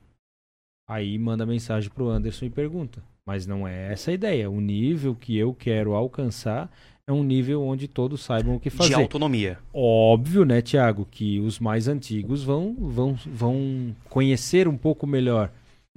Aí 0.86 1.18
manda 1.18 1.46
mensagem 1.46 1.88
pro 1.88 2.10
Anderson 2.10 2.44
e 2.44 2.50
pergunta. 2.50 3.02
Mas 3.24 3.46
não 3.46 3.66
é 3.66 3.90
essa 3.90 4.10
a 4.10 4.14
ideia. 4.14 4.50
O 4.50 4.60
nível 4.60 5.14
que 5.14 5.38
eu 5.38 5.54
quero 5.54 5.94
alcançar 5.94 6.70
é 7.06 7.12
um 7.12 7.24
nível 7.24 7.62
onde 7.62 7.88
todos 7.88 8.20
saibam 8.20 8.56
o 8.56 8.60
que 8.60 8.68
De 8.68 8.76
fazer. 8.76 8.92
autonomia. 8.92 9.58
Óbvio, 9.72 10.44
né, 10.44 10.60
Tiago, 10.60 11.08
que 11.10 11.40
os 11.40 11.58
mais 11.58 11.88
antigos 11.88 12.42
vão, 12.42 12.76
vão, 12.78 13.14
vão 13.24 13.96
conhecer 14.10 14.68
um 14.68 14.76
pouco 14.76 15.06
melhor. 15.06 15.50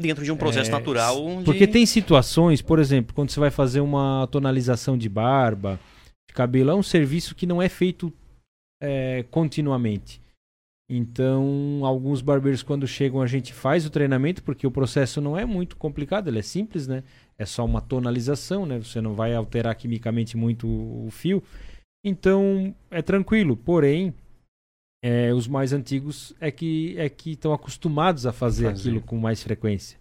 Dentro 0.04 0.24
de 0.24 0.32
um 0.32 0.36
processo 0.36 0.70
É, 0.70 0.74
natural. 0.74 1.38
De... 1.40 1.46
Porque 1.46 1.66
tem 1.66 1.86
situações, 1.86 2.62
por 2.62 2.78
exemplo, 2.78 3.16
quando 3.16 3.30
você 3.32 3.40
vai 3.40 3.50
fazer 3.50 3.80
uma 3.80 4.28
tonalização 4.28 4.98
de 4.98 5.08
barba, 5.08 5.80
de 6.30 6.36
cabelo, 6.36 6.72
é 6.72 6.76
um 6.76 6.84
serviço 6.84 7.34
que 7.34 7.48
não 7.48 7.62
é 7.62 7.70
feito 7.70 8.12
é, 8.82 9.24
continuamente. 9.32 10.22
Então, 10.92 11.80
alguns 11.84 12.22
barbeiros, 12.22 12.62
quando 12.62 12.86
chegam, 12.86 13.22
a 13.22 13.26
gente 13.28 13.54
faz 13.54 13.86
o 13.86 13.90
treinamento, 13.90 14.44
porque 14.44 14.68
o 14.68 14.72
processo 14.72 15.22
não 15.22 15.38
é 15.38 15.46
muito 15.46 15.78
complicado, 15.78 16.28
ele 16.28 16.40
é 16.40 16.44
simples, 16.44 16.86
né? 16.86 17.04
É 17.40 17.46
só 17.46 17.64
uma 17.64 17.80
tonalização, 17.80 18.66
né? 18.66 18.78
Você 18.78 19.00
não 19.00 19.14
vai 19.16 19.34
alterar 19.34 19.74
quimicamente 19.76 20.36
muito 20.36 20.68
o 20.68 21.08
fio. 21.10 21.42
Então, 22.06 22.76
é 22.92 23.02
tranquilo. 23.02 23.56
Porém, 23.56 24.14
é, 25.04 25.34
os 25.34 25.50
mais 25.50 25.74
antigos 25.74 26.34
é 26.40 26.50
que 26.50 26.98
é 26.98 27.10
que 27.10 27.32
estão 27.32 27.52
acostumados 27.52 28.26
a 28.26 28.32
fazer, 28.32 28.70
fazer 28.70 28.90
aquilo 28.90 29.02
com 29.02 29.18
mais 29.18 29.44
frequência. 29.44 30.00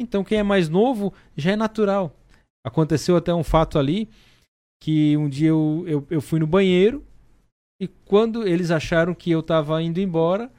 Então, 0.00 0.24
quem 0.24 0.38
é 0.38 0.42
mais 0.42 0.70
novo 0.70 1.12
já 1.36 1.52
é 1.52 1.56
natural. 1.56 2.16
Aconteceu 2.64 3.14
até 3.14 3.34
um 3.34 3.44
fato 3.44 3.78
ali 3.78 4.08
que 4.82 5.16
um 5.18 5.28
dia 5.28 5.48
eu, 5.48 5.84
eu, 5.86 6.06
eu 6.08 6.20
fui 6.22 6.40
no 6.40 6.46
banheiro 6.46 7.04
e 7.80 7.86
quando 7.86 8.46
eles 8.46 8.70
acharam 8.70 9.14
que 9.14 9.30
eu 9.30 9.40
estava 9.40 9.82
indo 9.82 10.00
embora, 10.00 10.50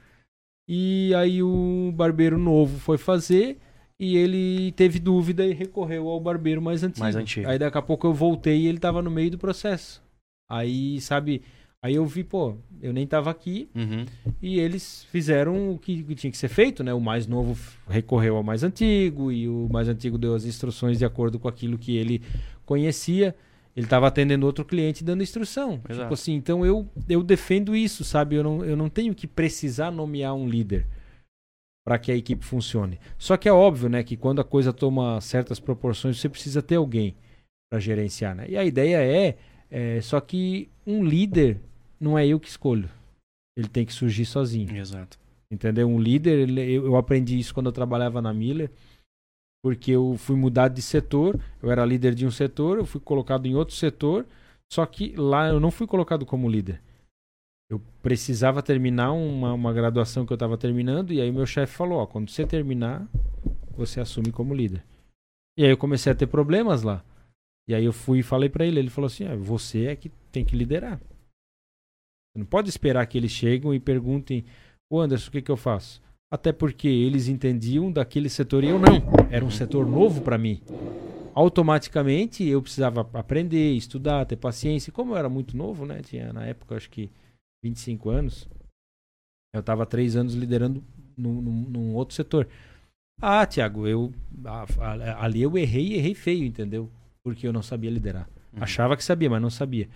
e 0.69 1.11
aí 1.15 1.41
o 1.41 1.91
barbeiro 1.95 2.37
novo 2.37 2.77
foi 2.77 2.97
fazer 2.97 3.57
e 3.99 4.15
ele 4.15 4.71
teve 4.73 4.99
dúvida 4.99 5.45
e 5.45 5.53
recorreu 5.53 6.07
ao 6.07 6.19
barbeiro 6.19 6.61
mais 6.61 6.83
antigo. 6.83 7.01
Mais 7.01 7.15
antigo. 7.15 7.49
Aí 7.49 7.57
daqui 7.57 7.77
a 7.77 7.81
pouco 7.81 8.05
eu 8.05 8.13
voltei 8.13 8.61
e 8.61 8.67
ele 8.67 8.77
estava 8.77 9.01
no 9.01 9.09
meio 9.09 9.31
do 9.31 9.37
processo. 9.37 10.01
Aí, 10.49 11.01
sabe, 11.01 11.41
aí 11.81 11.95
eu 11.95 12.05
vi, 12.05 12.23
pô, 12.23 12.57
eu 12.81 12.91
nem 12.91 13.03
estava 13.03 13.29
aqui 13.29 13.69
uhum. 13.75 14.05
e 14.41 14.59
eles 14.59 15.05
fizeram 15.05 15.71
o 15.71 15.77
que, 15.77 16.03
que, 16.03 16.15
tinha 16.15 16.31
que 16.31 16.37
ser 16.37 16.49
feito, 16.49 16.83
né? 16.83 16.93
O 16.93 16.99
mais 16.99 17.25
novo 17.27 17.57
recorreu 17.87 18.35
ao 18.35 18.43
mais 18.43 18.63
antigo 18.63 19.31
e 19.31 19.47
o 19.47 19.67
mais 19.71 19.87
antigo 19.87 20.17
deu 20.17 20.35
as 20.35 20.45
instruções 20.45 20.97
de 20.97 21.05
acordo 21.05 21.39
com 21.39 21.47
aquilo 21.47 21.77
que 21.77 21.95
ele 21.95 22.21
conhecia. 22.65 23.35
Ele 23.75 23.85
estava 23.85 24.07
atendendo 24.07 24.45
outro 24.45 24.65
cliente 24.65 25.03
dando 25.03 25.23
instrução. 25.23 25.77
Tipo 25.77 25.91
Exato. 25.91 26.05
Tipo 26.05 26.13
assim, 26.13 26.33
então 26.33 26.65
eu, 26.65 26.87
eu 27.07 27.23
defendo 27.23 27.75
isso, 27.75 28.03
sabe? 28.03 28.35
Eu 28.35 28.43
não, 28.43 28.65
eu 28.65 28.75
não 28.75 28.89
tenho 28.89 29.15
que 29.15 29.27
precisar 29.27 29.91
nomear 29.91 30.33
um 30.33 30.47
líder 30.47 30.85
para 31.85 31.97
que 31.97 32.11
a 32.11 32.15
equipe 32.15 32.45
funcione. 32.45 32.99
Só 33.17 33.37
que 33.37 33.47
é 33.47 33.53
óbvio, 33.53 33.89
né, 33.89 34.03
que 34.03 34.17
quando 34.17 34.41
a 34.41 34.43
coisa 34.43 34.73
toma 34.73 35.19
certas 35.21 35.59
proporções, 35.59 36.19
você 36.19 36.29
precisa 36.29 36.61
ter 36.61 36.75
alguém 36.75 37.15
para 37.71 37.79
gerenciar, 37.79 38.35
né? 38.35 38.45
E 38.49 38.57
a 38.57 38.63
ideia 38.63 38.97
é, 38.97 39.37
é, 39.71 40.01
só 40.01 40.19
que 40.19 40.69
um 40.85 41.03
líder 41.03 41.59
não 41.99 42.17
é 42.17 42.25
eu 42.27 42.39
que 42.39 42.47
escolho. 42.47 42.89
Ele 43.57 43.67
tem 43.67 43.85
que 43.85 43.93
surgir 43.93 44.25
sozinho. 44.25 44.75
Exato. 44.75 45.17
Entendeu? 45.51 45.87
Um 45.87 45.99
líder, 45.99 46.49
eu, 46.49 46.85
eu 46.85 46.95
aprendi 46.95 47.39
isso 47.39 47.53
quando 47.53 47.65
eu 47.67 47.71
trabalhava 47.71 48.21
na 48.21 48.33
Miller 48.33 48.71
porque 49.61 49.91
eu 49.91 50.15
fui 50.17 50.35
mudado 50.35 50.73
de 50.73 50.81
setor, 50.81 51.39
eu 51.61 51.71
era 51.71 51.85
líder 51.85 52.15
de 52.15 52.25
um 52.25 52.31
setor, 52.31 52.77
eu 52.77 52.85
fui 52.85 53.01
colocado 53.01 53.45
em 53.45 53.55
outro 53.55 53.75
setor, 53.75 54.25
só 54.71 54.85
que 54.85 55.15
lá 55.15 55.49
eu 55.49 55.59
não 55.59 55.71
fui 55.71 55.85
colocado 55.85 56.25
como 56.25 56.49
líder. 56.49 56.81
Eu 57.69 57.81
precisava 58.01 58.63
terminar 58.63 59.11
uma, 59.11 59.53
uma 59.53 59.73
graduação 59.73 60.25
que 60.25 60.33
eu 60.33 60.35
estava 60.35 60.57
terminando, 60.57 61.11
e 61.11 61.21
aí 61.21 61.31
meu 61.31 61.45
chefe 61.45 61.75
falou: 61.75 61.99
Ó, 61.99 62.05
quando 62.07 62.29
você 62.29 62.45
terminar, 62.45 63.07
você 63.75 63.99
assume 63.99 64.31
como 64.31 64.55
líder. 64.55 64.83
E 65.57 65.63
aí 65.63 65.69
eu 65.69 65.77
comecei 65.77 66.11
a 66.11 66.15
ter 66.15 66.27
problemas 66.27 66.81
lá. 66.81 67.03
E 67.67 67.75
aí 67.75 67.85
eu 67.85 67.93
fui 67.93 68.19
e 68.19 68.23
falei 68.23 68.49
para 68.49 68.65
ele: 68.65 68.79
ele 68.79 68.89
falou 68.89 69.07
assim, 69.07 69.25
ah, 69.25 69.35
você 69.35 69.85
é 69.85 69.95
que 69.95 70.09
tem 70.31 70.43
que 70.43 70.55
liderar. 70.55 70.99
Não 72.39 72.45
pode 72.45 72.69
esperar 72.69 73.05
que 73.05 73.17
eles 73.17 73.31
cheguem 73.31 73.73
e 73.73 73.79
perguntem: 73.79 74.43
Ô 74.91 74.99
Anderson, 74.99 75.29
o 75.29 75.31
que, 75.31 75.41
que 75.41 75.51
eu 75.51 75.57
faço? 75.57 76.01
até 76.31 76.51
porque 76.51 76.87
eles 76.87 77.27
entendiam 77.27 77.91
daquele 77.91 78.29
setor 78.29 78.63
e 78.63 78.69
eu 78.69 78.79
não. 78.79 79.01
Era 79.31 79.43
um 79.43 79.49
setor 79.49 79.85
novo 79.85 80.21
para 80.21 80.37
mim. 80.37 80.61
Automaticamente 81.33 82.43
eu 82.43 82.61
precisava 82.61 83.01
aprender, 83.13 83.73
estudar, 83.73 84.25
ter 84.25 84.35
paciência. 84.35 84.91
Como 84.91 85.13
eu 85.13 85.17
era 85.17 85.29
muito 85.29 85.57
novo, 85.57 85.85
né? 85.85 86.01
Tinha 86.01 86.31
na 86.31 86.45
época 86.45 86.75
acho 86.75 86.89
que 86.89 87.09
25 87.63 88.09
anos. 88.09 88.47
Eu 89.53 89.61
estava 89.61 89.85
três 89.85 90.15
anos 90.15 90.35
liderando 90.35 90.83
num, 91.17 91.41
num, 91.41 91.69
num, 91.69 91.95
outro 91.95 92.15
setor. 92.15 92.47
Ah, 93.19 93.45
Tiago, 93.45 93.87
eu 93.87 94.13
ali 95.17 95.41
eu 95.41 95.57
errei 95.57 95.87
e 95.87 95.93
errei 95.95 96.13
feio, 96.13 96.45
entendeu? 96.45 96.89
Porque 97.23 97.47
eu 97.47 97.53
não 97.53 97.63
sabia 97.63 97.89
liderar. 97.89 98.29
Uhum. 98.53 98.63
Achava 98.63 98.95
que 98.95 99.03
sabia, 99.03 99.29
mas 99.29 99.41
não 99.41 99.49
sabia. 99.49 99.89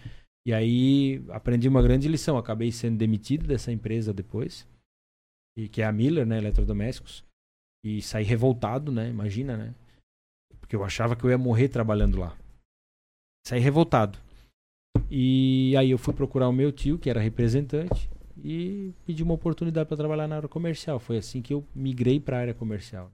E 0.45 0.53
aí 0.53 1.23
aprendi 1.29 1.67
uma 1.67 1.81
grande 1.81 2.07
lição. 2.07 2.37
Acabei 2.37 2.71
sendo 2.71 2.97
demitido 2.97 3.47
dessa 3.47 3.71
empresa 3.71 4.13
depois 4.13 4.67
e 5.57 5.67
que 5.67 5.81
é 5.81 5.85
a 5.85 5.91
Miller, 5.91 6.25
né, 6.25 6.37
eletrodomésticos, 6.37 7.23
e 7.83 8.01
saí 8.01 8.23
revoltado, 8.23 8.91
né, 8.91 9.09
imagina, 9.09 9.55
né, 9.55 9.75
porque 10.59 10.75
eu 10.75 10.83
achava 10.83 11.15
que 11.15 11.23
eu 11.23 11.29
ia 11.29 11.37
morrer 11.37 11.69
trabalhando 11.69 12.19
lá. 12.19 12.35
Saí 13.45 13.59
revoltado. 13.59 14.17
E 15.11 15.75
aí 15.77 15.91
eu 15.91 15.97
fui 15.97 16.13
procurar 16.13 16.47
o 16.47 16.53
meu 16.53 16.71
tio, 16.71 16.97
que 16.97 17.09
era 17.09 17.19
representante, 17.19 18.09
e 18.43 18.93
pedi 19.05 19.21
uma 19.21 19.33
oportunidade 19.33 19.87
para 19.87 19.97
trabalhar 19.97 20.27
na 20.27 20.37
área 20.37 20.49
comercial. 20.49 20.99
Foi 20.99 21.17
assim 21.17 21.41
que 21.41 21.53
eu 21.53 21.63
migrei 21.75 22.19
para 22.19 22.37
a 22.37 22.39
área 22.39 22.53
comercial. 22.53 23.11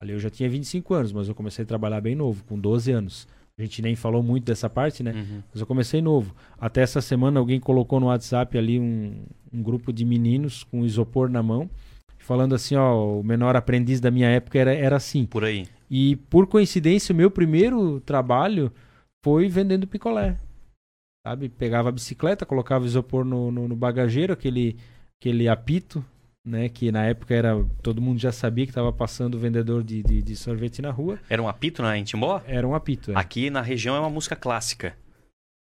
Ali 0.00 0.12
eu 0.12 0.18
já 0.18 0.30
tinha 0.30 0.48
25 0.48 0.94
anos, 0.94 1.12
mas 1.12 1.28
eu 1.28 1.34
comecei 1.34 1.64
a 1.64 1.68
trabalhar 1.68 2.00
bem 2.00 2.14
novo, 2.14 2.44
com 2.44 2.58
12 2.58 2.90
anos. 2.90 3.28
A 3.58 3.62
gente 3.62 3.80
nem 3.80 3.96
falou 3.96 4.22
muito 4.22 4.44
dessa 4.44 4.68
parte, 4.68 5.02
né? 5.02 5.12
Uhum. 5.12 5.42
Mas 5.50 5.60
eu 5.60 5.66
comecei 5.66 6.02
novo. 6.02 6.34
Até 6.60 6.82
essa 6.82 7.00
semana 7.00 7.40
alguém 7.40 7.58
colocou 7.58 7.98
no 7.98 8.06
WhatsApp 8.06 8.56
ali 8.58 8.78
um, 8.78 9.24
um 9.50 9.62
grupo 9.62 9.92
de 9.94 10.04
meninos 10.04 10.62
com 10.62 10.84
isopor 10.84 11.30
na 11.30 11.42
mão, 11.42 11.70
falando 12.18 12.54
assim, 12.54 12.76
ó, 12.76 13.18
o 13.18 13.24
menor 13.24 13.56
aprendiz 13.56 13.98
da 13.98 14.10
minha 14.10 14.28
época 14.28 14.58
era, 14.58 14.74
era 14.74 14.96
assim. 14.96 15.24
Por 15.24 15.42
aí. 15.42 15.66
E 15.90 16.16
por 16.28 16.46
coincidência, 16.46 17.14
o 17.14 17.16
meu 17.16 17.30
primeiro 17.30 17.98
trabalho 18.00 18.70
foi 19.24 19.48
vendendo 19.48 19.86
picolé. 19.86 20.36
Sabe? 21.26 21.48
Pegava 21.48 21.88
a 21.88 21.92
bicicleta, 21.92 22.44
colocava 22.44 22.84
isopor 22.84 23.24
no, 23.24 23.50
no, 23.50 23.68
no 23.68 23.74
bagageiro, 23.74 24.34
aquele, 24.34 24.76
aquele 25.18 25.48
apito 25.48 26.04
né? 26.46 26.68
Que 26.68 26.92
na 26.92 27.04
época 27.04 27.34
era 27.34 27.52
todo 27.82 28.00
mundo 28.00 28.20
já 28.20 28.30
sabia 28.30 28.64
que 28.64 28.70
estava 28.70 28.92
passando 28.92 29.38
vendedor 29.38 29.82
de, 29.82 30.02
de, 30.02 30.22
de, 30.22 30.36
sorvete 30.36 30.80
na 30.80 30.90
rua. 30.90 31.18
Era 31.28 31.42
um 31.42 31.48
apito 31.48 31.82
na 31.82 32.00
Timbó? 32.02 32.40
Era 32.46 32.66
um 32.66 32.74
apito. 32.74 33.10
É. 33.10 33.16
Aqui 33.16 33.50
na 33.50 33.60
região 33.60 33.96
é 33.96 34.00
uma 34.00 34.08
música 34.08 34.36
clássica. 34.36 34.96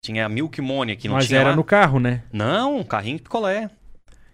Tinha 0.03 0.29
Milk 0.29 0.61
Money 0.63 0.95
aqui, 0.95 1.09
não 1.09 1.17
Mas 1.17 1.27
tinha 1.27 1.41
era 1.41 1.51
lá? 1.51 1.57
no 1.57 1.65
carro, 1.65 1.99
né? 1.99 2.23
Não, 2.33 2.83
carrinho 2.85 3.17
de 3.17 3.23
picolé. 3.23 3.69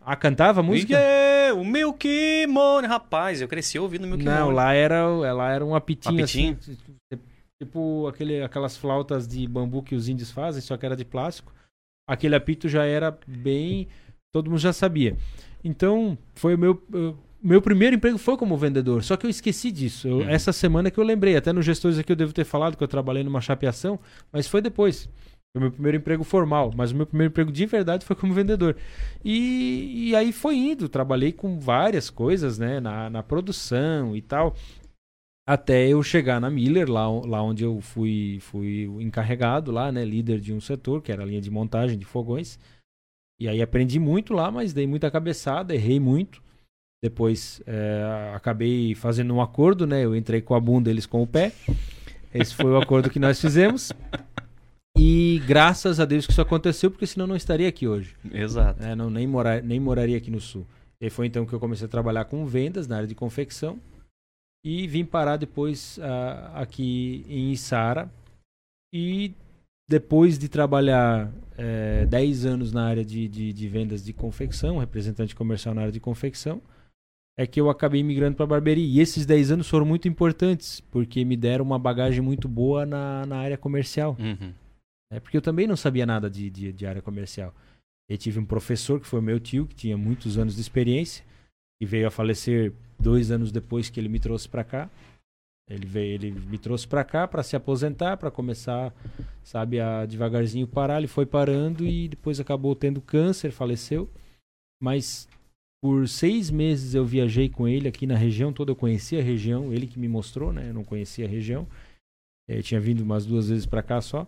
Ah, 0.00 0.14
cantava 0.14 0.60
a 0.60 0.62
música? 0.62 0.94
Yeah, 0.94 1.54
o 1.54 1.64
Milk 1.64 2.46
Money, 2.46 2.88
rapaz, 2.88 3.40
eu 3.40 3.48
cresci 3.48 3.76
ouvindo 3.76 4.06
Milk 4.06 4.22
não, 4.22 4.32
Money. 4.32 4.46
Não, 4.46 4.54
lá 4.54 4.72
era, 4.72 5.04
lá 5.08 5.50
era 5.50 5.64
um 5.64 5.74
apitinho, 5.74 6.22
apitinho? 6.22 6.56
assim. 6.60 6.78
Tipo 7.60 8.06
aquele, 8.06 8.42
aquelas 8.42 8.76
flautas 8.76 9.26
de 9.26 9.46
bambu 9.48 9.82
que 9.82 9.94
os 9.94 10.08
índios 10.08 10.30
fazem, 10.30 10.60
só 10.60 10.76
que 10.76 10.84
era 10.86 10.94
de 10.94 11.04
plástico. 11.04 11.52
Aquele 12.08 12.36
apito 12.36 12.68
já 12.68 12.84
era 12.84 13.18
bem. 13.26 13.88
Todo 14.32 14.50
mundo 14.50 14.60
já 14.60 14.72
sabia. 14.72 15.16
Então, 15.66 16.16
foi 16.36 16.54
o 16.54 16.58
meu. 16.58 16.80
meu 17.42 17.60
primeiro 17.60 17.96
emprego 17.96 18.16
foi 18.18 18.36
como 18.36 18.56
vendedor, 18.56 19.02
só 19.02 19.16
que 19.16 19.26
eu 19.26 19.30
esqueci 19.30 19.72
disso. 19.72 20.06
Eu, 20.06 20.18
uhum. 20.18 20.28
Essa 20.28 20.52
semana 20.52 20.92
que 20.92 20.98
eu 20.98 21.04
lembrei, 21.04 21.36
até 21.36 21.52
nos 21.52 21.66
gestores 21.66 21.98
aqui 21.98 22.12
eu 22.12 22.16
devo 22.16 22.32
ter 22.32 22.44
falado 22.44 22.76
que 22.76 22.84
eu 22.84 22.88
trabalhei 22.88 23.24
numa 23.24 23.40
chapeação, 23.40 23.98
mas 24.32 24.46
foi 24.46 24.62
depois. 24.62 25.08
Foi 25.52 25.58
o 25.58 25.60
meu 25.60 25.72
primeiro 25.72 25.96
emprego 25.96 26.22
formal, 26.22 26.70
mas 26.76 26.92
o 26.92 26.96
meu 26.96 27.04
primeiro 27.04 27.32
emprego 27.32 27.50
de 27.50 27.66
verdade 27.66 28.06
foi 28.06 28.14
como 28.14 28.32
vendedor. 28.32 28.76
E, 29.24 30.10
e 30.10 30.14
aí 30.14 30.32
foi 30.32 30.54
indo, 30.54 30.88
trabalhei 30.88 31.32
com 31.32 31.58
várias 31.58 32.10
coisas, 32.10 32.58
né, 32.58 32.78
na, 32.78 33.10
na 33.10 33.22
produção 33.24 34.14
e 34.14 34.22
tal, 34.22 34.54
até 35.48 35.88
eu 35.88 36.02
chegar 36.02 36.40
na 36.40 36.50
Miller, 36.50 36.88
lá, 36.88 37.08
lá 37.08 37.42
onde 37.42 37.64
eu 37.64 37.80
fui, 37.80 38.38
fui 38.40 38.84
encarregado, 39.00 39.72
lá, 39.72 39.90
né, 39.90 40.04
líder 40.04 40.38
de 40.38 40.52
um 40.52 40.60
setor, 40.60 41.02
que 41.02 41.10
era 41.10 41.22
a 41.22 41.26
linha 41.26 41.40
de 41.40 41.50
montagem 41.50 41.98
de 41.98 42.04
fogões. 42.04 42.58
E 43.38 43.48
aí 43.48 43.60
aprendi 43.60 43.98
muito 43.98 44.32
lá, 44.32 44.50
mas 44.50 44.72
dei 44.72 44.86
muita 44.86 45.10
cabeçada, 45.10 45.74
errei 45.74 46.00
muito. 46.00 46.42
Depois 47.02 47.60
é, 47.66 48.32
acabei 48.34 48.94
fazendo 48.94 49.34
um 49.34 49.40
acordo, 49.40 49.86
né? 49.86 50.04
Eu 50.04 50.16
entrei 50.16 50.40
com 50.40 50.54
a 50.54 50.60
bunda, 50.60 50.90
eles 50.90 51.06
com 51.06 51.22
o 51.22 51.26
pé. 51.26 51.52
Esse 52.32 52.54
foi 52.54 52.70
o 52.70 52.78
acordo 52.78 53.10
que 53.10 53.18
nós 53.18 53.40
fizemos. 53.40 53.92
E 54.98 55.42
graças 55.46 56.00
a 56.00 56.06
Deus 56.06 56.26
que 56.26 56.32
isso 56.32 56.40
aconteceu, 56.40 56.90
porque 56.90 57.06
senão 57.06 57.26
não 57.26 57.36
estaria 57.36 57.68
aqui 57.68 57.86
hoje. 57.86 58.16
Exato. 58.32 58.82
É, 58.82 58.94
não, 58.94 59.10
nem, 59.10 59.26
morar, 59.26 59.62
nem 59.62 59.78
moraria 59.78 60.16
aqui 60.16 60.30
no 60.30 60.40
sul. 60.40 60.66
E 60.98 61.10
foi 61.10 61.26
então 61.26 61.44
que 61.44 61.52
eu 61.52 61.60
comecei 61.60 61.86
a 61.86 61.90
trabalhar 61.90 62.24
com 62.24 62.46
vendas 62.46 62.86
na 62.86 62.96
área 62.96 63.08
de 63.08 63.14
confecção. 63.14 63.78
E 64.64 64.86
vim 64.86 65.04
parar 65.04 65.36
depois 65.36 65.98
uh, 65.98 66.50
aqui 66.54 67.24
em 67.28 67.52
Içara. 67.52 68.10
E 68.92 69.34
depois 69.88 70.38
de 70.38 70.48
trabalhar 70.48 71.32
é, 71.56 72.04
10 72.06 72.46
anos 72.46 72.72
na 72.72 72.84
área 72.84 73.04
de, 73.04 73.28
de, 73.28 73.52
de, 73.52 73.68
vendas 73.68 74.04
de 74.04 74.12
confecção, 74.12 74.78
representante 74.78 75.34
comercial 75.34 75.74
na 75.74 75.82
área 75.82 75.92
de 75.92 76.00
confecção, 76.00 76.60
é 77.38 77.46
que 77.46 77.60
eu 77.60 77.70
acabei 77.70 78.02
migrando 78.02 78.36
para 78.36 78.46
barbearia. 78.46 78.86
E 78.86 79.00
esses 79.00 79.24
10 79.26 79.52
anos 79.52 79.68
foram 79.68 79.86
muito 79.86 80.08
importantes, 80.08 80.80
porque 80.80 81.24
me 81.24 81.36
deram 81.36 81.64
uma 81.64 81.78
bagagem 81.78 82.20
muito 82.20 82.48
boa 82.48 82.84
na, 82.84 83.24
na 83.26 83.36
área 83.38 83.58
comercial. 83.58 84.16
Uhum. 84.18 84.52
É 85.12 85.20
porque 85.20 85.36
eu 85.36 85.42
também 85.42 85.66
não 85.66 85.76
sabia 85.76 86.04
nada 86.04 86.28
de, 86.28 86.50
de, 86.50 86.72
de 86.72 86.86
área 86.86 87.02
comercial. 87.02 87.54
Eu 88.08 88.16
tive 88.16 88.38
um 88.38 88.44
professor 88.44 89.00
que 89.00 89.06
foi 89.06 89.20
meu 89.20 89.38
tio, 89.38 89.66
que 89.66 89.74
tinha 89.74 89.96
muitos 89.96 90.38
anos 90.38 90.54
de 90.54 90.60
experiência, 90.60 91.24
e 91.80 91.86
veio 91.86 92.06
a 92.06 92.10
falecer 92.10 92.72
dois 92.98 93.30
anos 93.30 93.52
depois 93.52 93.90
que 93.90 94.00
ele 94.00 94.08
me 94.08 94.18
trouxe 94.18 94.48
para 94.48 94.64
cá. 94.64 94.90
Ele 95.68 95.86
veio, 95.86 96.14
ele 96.14 96.30
me 96.30 96.58
trouxe 96.58 96.86
para 96.86 97.02
cá 97.02 97.26
para 97.26 97.42
se 97.42 97.56
aposentar, 97.56 98.16
para 98.16 98.30
começar, 98.30 98.94
sabe, 99.42 99.80
a 99.80 100.06
devagarzinho 100.06 100.66
parar. 100.66 100.98
Ele 100.98 101.08
foi 101.08 101.26
parando 101.26 101.84
e 101.84 102.08
depois 102.08 102.38
acabou 102.38 102.74
tendo 102.76 103.00
câncer, 103.00 103.50
faleceu. 103.50 104.08
Mas 104.80 105.28
Por 105.82 106.08
seis 106.08 106.50
meses 106.50 106.94
eu 106.94 107.04
viajei 107.04 107.48
com 107.48 107.68
ele 107.68 107.86
aqui 107.86 108.06
na 108.06 108.16
região 108.16 108.52
toda. 108.52 108.72
Eu 108.72 108.76
conhecia 108.76 109.20
a 109.20 109.22
região, 109.22 109.72
ele 109.72 109.86
que 109.86 109.98
me 109.98 110.08
mostrou, 110.08 110.52
né? 110.52 110.70
Eu 110.70 110.74
não 110.74 110.84
conhecia 110.84 111.26
a 111.26 111.28
região. 111.28 111.66
Eu 112.48 112.62
tinha 112.62 112.80
vindo 112.80 113.02
umas 113.02 113.26
duas 113.26 113.48
vezes 113.48 113.66
para 113.66 113.82
cá 113.82 114.00
só. 114.00 114.26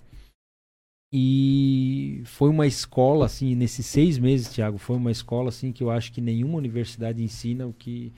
E 1.12 2.22
foi 2.26 2.50
uma 2.50 2.66
escola, 2.66 3.24
assim, 3.26 3.54
nesses 3.54 3.86
seis 3.86 4.18
meses, 4.18 4.50
Thiago, 4.50 4.76
foi 4.76 4.96
uma 4.96 5.10
escola, 5.10 5.48
assim, 5.48 5.72
que 5.72 5.82
eu 5.82 5.90
acho 5.90 6.12
que 6.12 6.20
nenhuma 6.20 6.58
universidade 6.58 7.22
ensina 7.22 7.66
o 7.66 7.72
que 7.72 8.12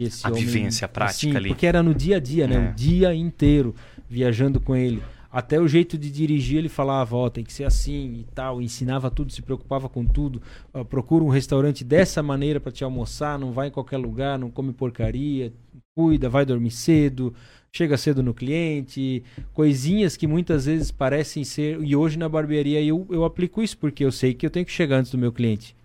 esse 0.00 0.26
a 0.26 0.30
homem... 0.30 0.44
vivência, 0.44 0.86
a 0.86 0.88
prática 0.88 1.28
assim, 1.28 1.36
ali. 1.36 1.48
Porque 1.50 1.66
era 1.66 1.82
no 1.82 1.94
dia 1.94 2.16
a 2.16 2.20
dia, 2.20 2.46
né? 2.46 2.68
É. 2.68 2.70
O 2.70 2.74
dia 2.74 3.14
inteiro 3.14 3.74
viajando 4.08 4.58
com 4.58 4.74
ele. 4.74 5.02
Até 5.32 5.60
o 5.60 5.68
jeito 5.68 5.96
de 5.96 6.10
dirigir, 6.10 6.58
ele 6.58 6.68
falava, 6.68 7.14
ó, 7.14 7.30
tem 7.30 7.44
que 7.44 7.52
ser 7.52 7.62
assim 7.62 8.14
e 8.14 8.26
tal. 8.34 8.60
Ensinava 8.60 9.08
tudo, 9.10 9.30
se 9.30 9.40
preocupava 9.40 9.88
com 9.88 10.04
tudo. 10.04 10.42
Ó, 10.74 10.82
procura 10.82 11.22
um 11.22 11.28
restaurante 11.28 11.84
dessa 11.84 12.20
maneira 12.20 12.58
para 12.58 12.72
te 12.72 12.82
almoçar, 12.82 13.38
não 13.38 13.52
vai 13.52 13.68
em 13.68 13.70
qualquer 13.70 13.98
lugar, 13.98 14.36
não 14.36 14.50
come 14.50 14.72
porcaria, 14.72 15.52
cuida, 15.94 16.28
vai 16.28 16.44
dormir 16.44 16.72
cedo, 16.72 17.32
chega 17.72 17.96
cedo 17.96 18.24
no 18.24 18.34
cliente, 18.34 19.22
coisinhas 19.52 20.16
que 20.16 20.26
muitas 20.26 20.66
vezes 20.66 20.90
parecem 20.90 21.44
ser. 21.44 21.80
E 21.80 21.94
hoje 21.94 22.18
na 22.18 22.28
barbearia 22.28 22.82
eu, 22.82 23.06
eu 23.08 23.24
aplico 23.24 23.62
isso, 23.62 23.78
porque 23.78 24.04
eu 24.04 24.10
sei 24.10 24.34
que 24.34 24.44
eu 24.44 24.50
tenho 24.50 24.66
que 24.66 24.72
chegar 24.72 24.96
antes 24.96 25.12
do 25.12 25.18
meu 25.18 25.32
cliente. 25.32 25.76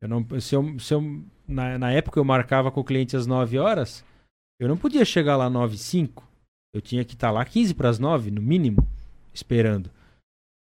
Eu 0.00 0.08
não, 0.08 0.24
se 0.40 0.54
eu, 0.54 0.78
se 0.78 0.94
eu, 0.94 1.22
na, 1.52 1.78
na 1.78 1.92
época 1.92 2.18
eu 2.18 2.24
marcava 2.24 2.70
com 2.70 2.80
o 2.80 2.84
cliente 2.84 3.16
às 3.16 3.26
9 3.26 3.58
horas, 3.58 4.04
eu 4.58 4.68
não 4.68 4.76
podia 4.76 5.04
chegar 5.04 5.36
lá 5.36 5.50
9 5.50 5.74
e 5.74 5.78
5. 5.78 6.28
Eu 6.74 6.80
tinha 6.80 7.04
que 7.04 7.14
estar 7.14 7.30
lá 7.30 7.44
15 7.44 7.74
para 7.74 7.88
as 7.88 7.98
9, 7.98 8.30
no 8.30 8.40
mínimo, 8.40 8.86
esperando. 9.32 9.90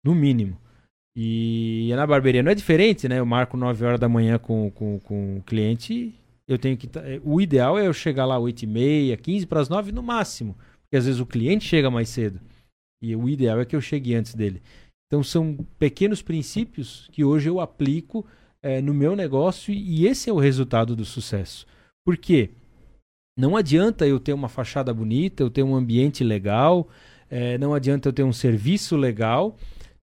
No 0.03 0.13
mínimo. 0.13 0.57
E 1.15 1.89
na 1.95 2.05
barbearia 2.05 2.43
não 2.43 2.51
é 2.51 2.55
diferente, 2.55 3.07
né? 3.07 3.19
Eu 3.19 3.25
marco 3.25 3.55
9 3.55 3.85
horas 3.85 3.99
da 3.99 4.09
manhã 4.09 4.37
com, 4.37 4.69
com, 4.71 4.99
com 4.99 5.37
o 5.37 5.43
cliente. 5.43 6.13
Eu 6.47 6.59
tenho 6.59 6.75
que. 6.75 6.89
O 7.23 7.39
ideal 7.39 7.79
é 7.79 7.87
eu 7.87 7.93
chegar 7.93 8.25
lá 8.25 8.37
8 8.37 8.63
e 8.63 8.67
meia, 8.67 9.17
15 9.17 9.47
para 9.47 9.61
as 9.61 9.69
9 9.69 9.93
no 9.93 10.03
máximo. 10.03 10.57
Porque 10.83 10.97
às 10.97 11.05
vezes 11.05 11.21
o 11.21 11.25
cliente 11.25 11.65
chega 11.65 11.89
mais 11.89 12.09
cedo. 12.09 12.41
E 13.01 13.15
o 13.15 13.29
ideal 13.29 13.59
é 13.59 13.65
que 13.65 13.75
eu 13.75 13.81
chegue 13.81 14.13
antes 14.13 14.35
dele. 14.35 14.61
Então 15.07 15.23
são 15.23 15.57
pequenos 15.79 16.21
princípios 16.21 17.07
que 17.11 17.23
hoje 17.23 17.47
eu 17.47 17.61
aplico 17.61 18.25
é, 18.65 18.81
no 18.81 18.95
meu 18.95 19.15
negócio 19.15 19.71
e 19.71 20.07
esse 20.07 20.27
é 20.27 20.33
o 20.33 20.39
resultado 20.39 20.95
do 20.95 21.05
sucesso. 21.05 21.67
Por 22.03 22.17
quê? 22.17 22.49
Não 23.37 23.55
adianta 23.55 24.07
eu 24.07 24.19
ter 24.19 24.33
uma 24.33 24.49
fachada 24.49 24.91
bonita, 24.91 25.43
eu 25.43 25.51
ter 25.51 25.61
um 25.61 25.75
ambiente 25.75 26.23
legal, 26.23 26.89
é, 27.29 27.59
não 27.59 27.75
adianta 27.75 28.09
eu 28.09 28.13
ter 28.13 28.23
um 28.23 28.33
serviço 28.33 28.97
legal 28.97 29.55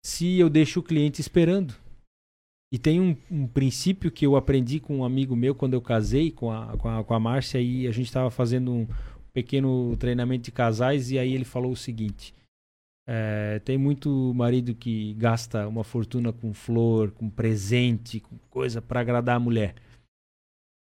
se 0.04 0.38
eu 0.38 0.50
deixo 0.50 0.80
o 0.80 0.82
cliente 0.82 1.22
esperando. 1.22 1.74
E 2.70 2.78
tem 2.78 3.00
um, 3.00 3.16
um, 3.30 3.46
princípio 3.46 4.10
que 4.10 4.26
eu 4.26 4.36
aprendi 4.36 4.78
com 4.78 4.98
um 4.98 5.04
amigo 5.04 5.34
meu 5.34 5.54
quando 5.54 5.72
eu 5.72 5.80
casei 5.80 6.30
com 6.30 6.52
a, 6.52 6.76
com 6.76 6.88
a, 6.88 7.02
com 7.02 7.14
a 7.14 7.18
Márcia 7.18 7.62
e 7.62 7.86
a 7.86 7.90
gente 7.90 8.06
estava 8.06 8.30
fazendo 8.30 8.70
um 8.72 8.86
pequeno 9.32 9.96
treinamento 9.96 10.44
de 10.44 10.52
casais 10.52 11.10
e 11.10 11.18
aí 11.18 11.32
ele 11.32 11.46
falou 11.46 11.72
o 11.72 11.76
seguinte: 11.76 12.34
é, 13.12 13.58
tem 13.64 13.76
muito 13.76 14.32
marido 14.36 14.72
que 14.72 15.14
gasta 15.14 15.66
uma 15.66 15.82
fortuna 15.82 16.32
com 16.32 16.54
flor, 16.54 17.10
com 17.10 17.28
presente, 17.28 18.20
com 18.20 18.38
coisa 18.48 18.80
para 18.80 19.00
agradar 19.00 19.34
a 19.34 19.40
mulher. 19.40 19.74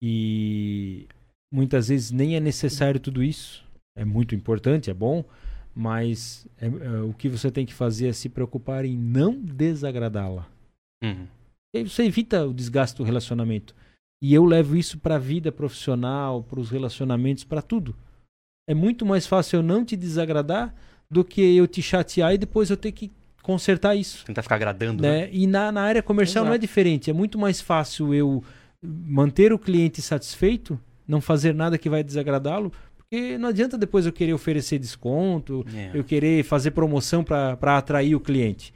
E 0.01 1.05
muitas 1.53 1.89
vezes 1.89 2.11
nem 2.11 2.38
é 2.38 2.39
necessário 2.39 2.97
tudo 2.97 3.21
isso. 3.21 3.67
É 3.93 4.05
muito 4.05 4.34
importante, 4.34 4.89
é 4.89 4.93
bom, 4.93 5.26
mas 5.76 6.47
é, 6.57 6.67
é, 6.67 7.01
o 7.01 7.13
que 7.13 7.28
você 7.28 7.51
tem 7.51 7.65
que 7.65 7.74
fazer 7.74 8.07
é 8.07 8.13
se 8.13 8.30
preocupar 8.30 8.86
em 8.86 8.97
não 8.97 9.38
desagradá-la. 9.41 10.47
Uhum. 11.03 11.28
E 11.76 11.80
aí 11.80 11.84
você 11.84 12.03
evita 12.03 12.47
o 12.47 12.53
desgaste 12.53 12.95
do 12.95 13.03
relacionamento. 13.03 13.76
E 14.21 14.34
eu 14.34 14.45
levo 14.45 14.78
isso 14.78 14.97
para 14.97 15.15
a 15.15 15.19
vida 15.19 15.51
profissional, 15.51 16.41
para 16.41 16.61
os 16.61 16.69
relacionamentos, 16.69 17.43
para 17.43 17.61
tudo. 17.61 17.93
É 18.65 18.74
muito 18.74 19.05
mais 19.05 19.28
fácil 19.28 19.57
eu 19.57 19.63
não 19.63 19.84
te 19.84 19.97
desagradar 19.97 20.74
do 21.14 21.24
que 21.24 21.55
eu 21.55 21.68
te 21.68 21.82
chatear 21.82 22.34
e 22.34 22.38
depois 22.38 22.70
eu 22.70 22.78
ter 22.78 22.91
que 22.91 23.11
consertar 23.41 23.95
isso. 23.95 24.26
Tentar 24.26 24.41
ficar 24.41 24.55
agradando. 24.55 25.03
Né? 25.03 25.22
Né? 25.22 25.30
E 25.32 25.45
na, 25.45 25.72
na 25.72 25.82
área 25.82 26.01
comercial 26.01 26.43
Exato. 26.43 26.49
não 26.49 26.55
é 26.55 26.57
diferente. 26.57 27.09
É 27.09 27.14
muito 27.14 27.38
mais 27.38 27.61
fácil 27.61 28.14
eu 28.14 28.43
manter 28.82 29.53
o 29.53 29.59
cliente 29.59 30.01
satisfeito, 30.01 30.80
não 31.07 31.22
fazer 31.22 31.53
nada 31.53 31.78
que 31.78 31.89
vai 31.89 32.03
desagradá-lo, 32.03 32.72
porque 32.97 33.38
não 33.38 33.49
adianta 33.49 33.78
depois 33.78 34.05
eu 34.05 34.11
querer 34.11 34.34
oferecer 34.34 34.80
desconto, 34.80 35.66
É. 35.74 35.91
eu 35.93 36.03
querer 36.03 36.43
fazer 36.43 36.72
promoção 36.72 37.24
para 37.24 37.78
atrair 37.78 38.16
o 38.16 38.20
cliente. 38.20 38.74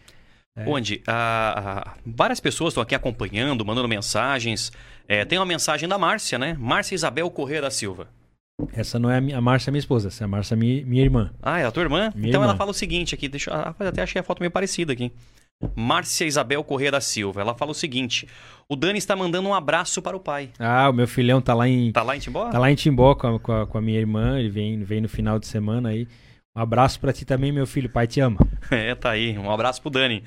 É. 0.56 0.64
Onde 0.68 1.02
ah, 1.08 1.96
várias 2.06 2.40
pessoas 2.40 2.72
estão 2.72 2.82
aqui 2.82 2.96
acompanhando, 2.96 3.64
mandando 3.64 3.88
mensagens. 3.88 4.72
É, 5.08 5.24
tem 5.24 5.38
uma 5.38 5.46
mensagem 5.46 5.88
da 5.88 5.98
Márcia, 5.98 6.38
né? 6.40 6.58
Márcia 6.60 6.96
Isabel 6.96 7.30
Corrêa 7.30 7.62
da 7.62 7.70
Silva. 7.70 8.10
Essa 8.74 8.98
não 8.98 9.10
é 9.10 9.18
a, 9.18 9.22
minha, 9.22 9.38
a 9.38 9.42
Márcia, 9.42 9.72
minha 9.72 9.80
esposa, 9.80 10.08
essa 10.08 10.24
é 10.24 10.26
a 10.26 10.28
Márcia, 10.28 10.58
minha, 10.58 10.84
minha 10.86 11.04
irmã. 11.04 11.32
Ah, 11.42 11.60
é 11.60 11.66
a 11.66 11.72
tua 11.72 11.84
irmã? 11.84 12.12
Minha 12.16 12.30
então 12.30 12.42
irmã. 12.42 12.46
ela 12.46 12.58
fala 12.58 12.72
o 12.72 12.74
seguinte 12.74 13.14
aqui, 13.14 13.28
deixa 13.28 13.52
eu 13.52 13.56
ah, 13.56 13.76
até 13.80 14.02
achei 14.02 14.20
a 14.20 14.24
foto 14.24 14.40
meio 14.40 14.50
parecida 14.52 14.94
aqui. 14.94 15.12
Márcia 15.76 16.26
Isabel 16.26 16.64
Corrêa 16.64 16.92
da 16.92 17.02
Silva. 17.02 17.42
Ela 17.42 17.56
fala 17.56 17.72
o 17.72 17.76
seguinte: 17.76 18.28
o 18.70 18.76
Dani 18.76 18.98
está 18.98 19.16
mandando 19.16 19.48
um 19.50 19.54
abraço 19.54 20.02
para 20.02 20.16
o 20.16 20.20
pai. 20.20 20.50
Ah, 20.60 20.90
o 20.90 20.94
meu 20.94 21.08
filhão 21.08 21.42
tá 21.42 21.54
lá 21.54 21.68
em, 21.68 21.92
Tá 21.92 22.04
lá 22.04 22.16
em 22.16 22.20
Timbó? 22.20 22.50
tá 22.50 22.60
lá 22.60 22.72
em 22.72 22.76
Timbó 22.76 23.16
com 23.16 23.36
a, 23.36 23.40
com 23.40 23.52
a, 23.52 23.68
com 23.68 23.78
a 23.78 23.82
minha 23.82 24.00
irmã, 24.00 24.40
ele 24.40 24.50
vem, 24.50 24.84
vem 24.84 25.02
no 25.02 25.10
final 25.10 25.40
de 25.40 25.48
semana 25.48 25.90
aí. 25.90 26.08
Um 26.56 26.62
abraço 26.62 27.00
para 27.00 27.14
ti 27.14 27.26
também, 27.26 27.52
meu 27.52 27.68
filho, 27.68 27.90
pai 27.90 28.08
te 28.08 28.20
ama. 28.20 28.40
É, 28.72 28.94
tá 28.96 29.12
aí. 29.12 29.38
Um 29.38 29.52
abraço 29.52 29.82
pro 29.82 29.92
Dani. 29.92 30.24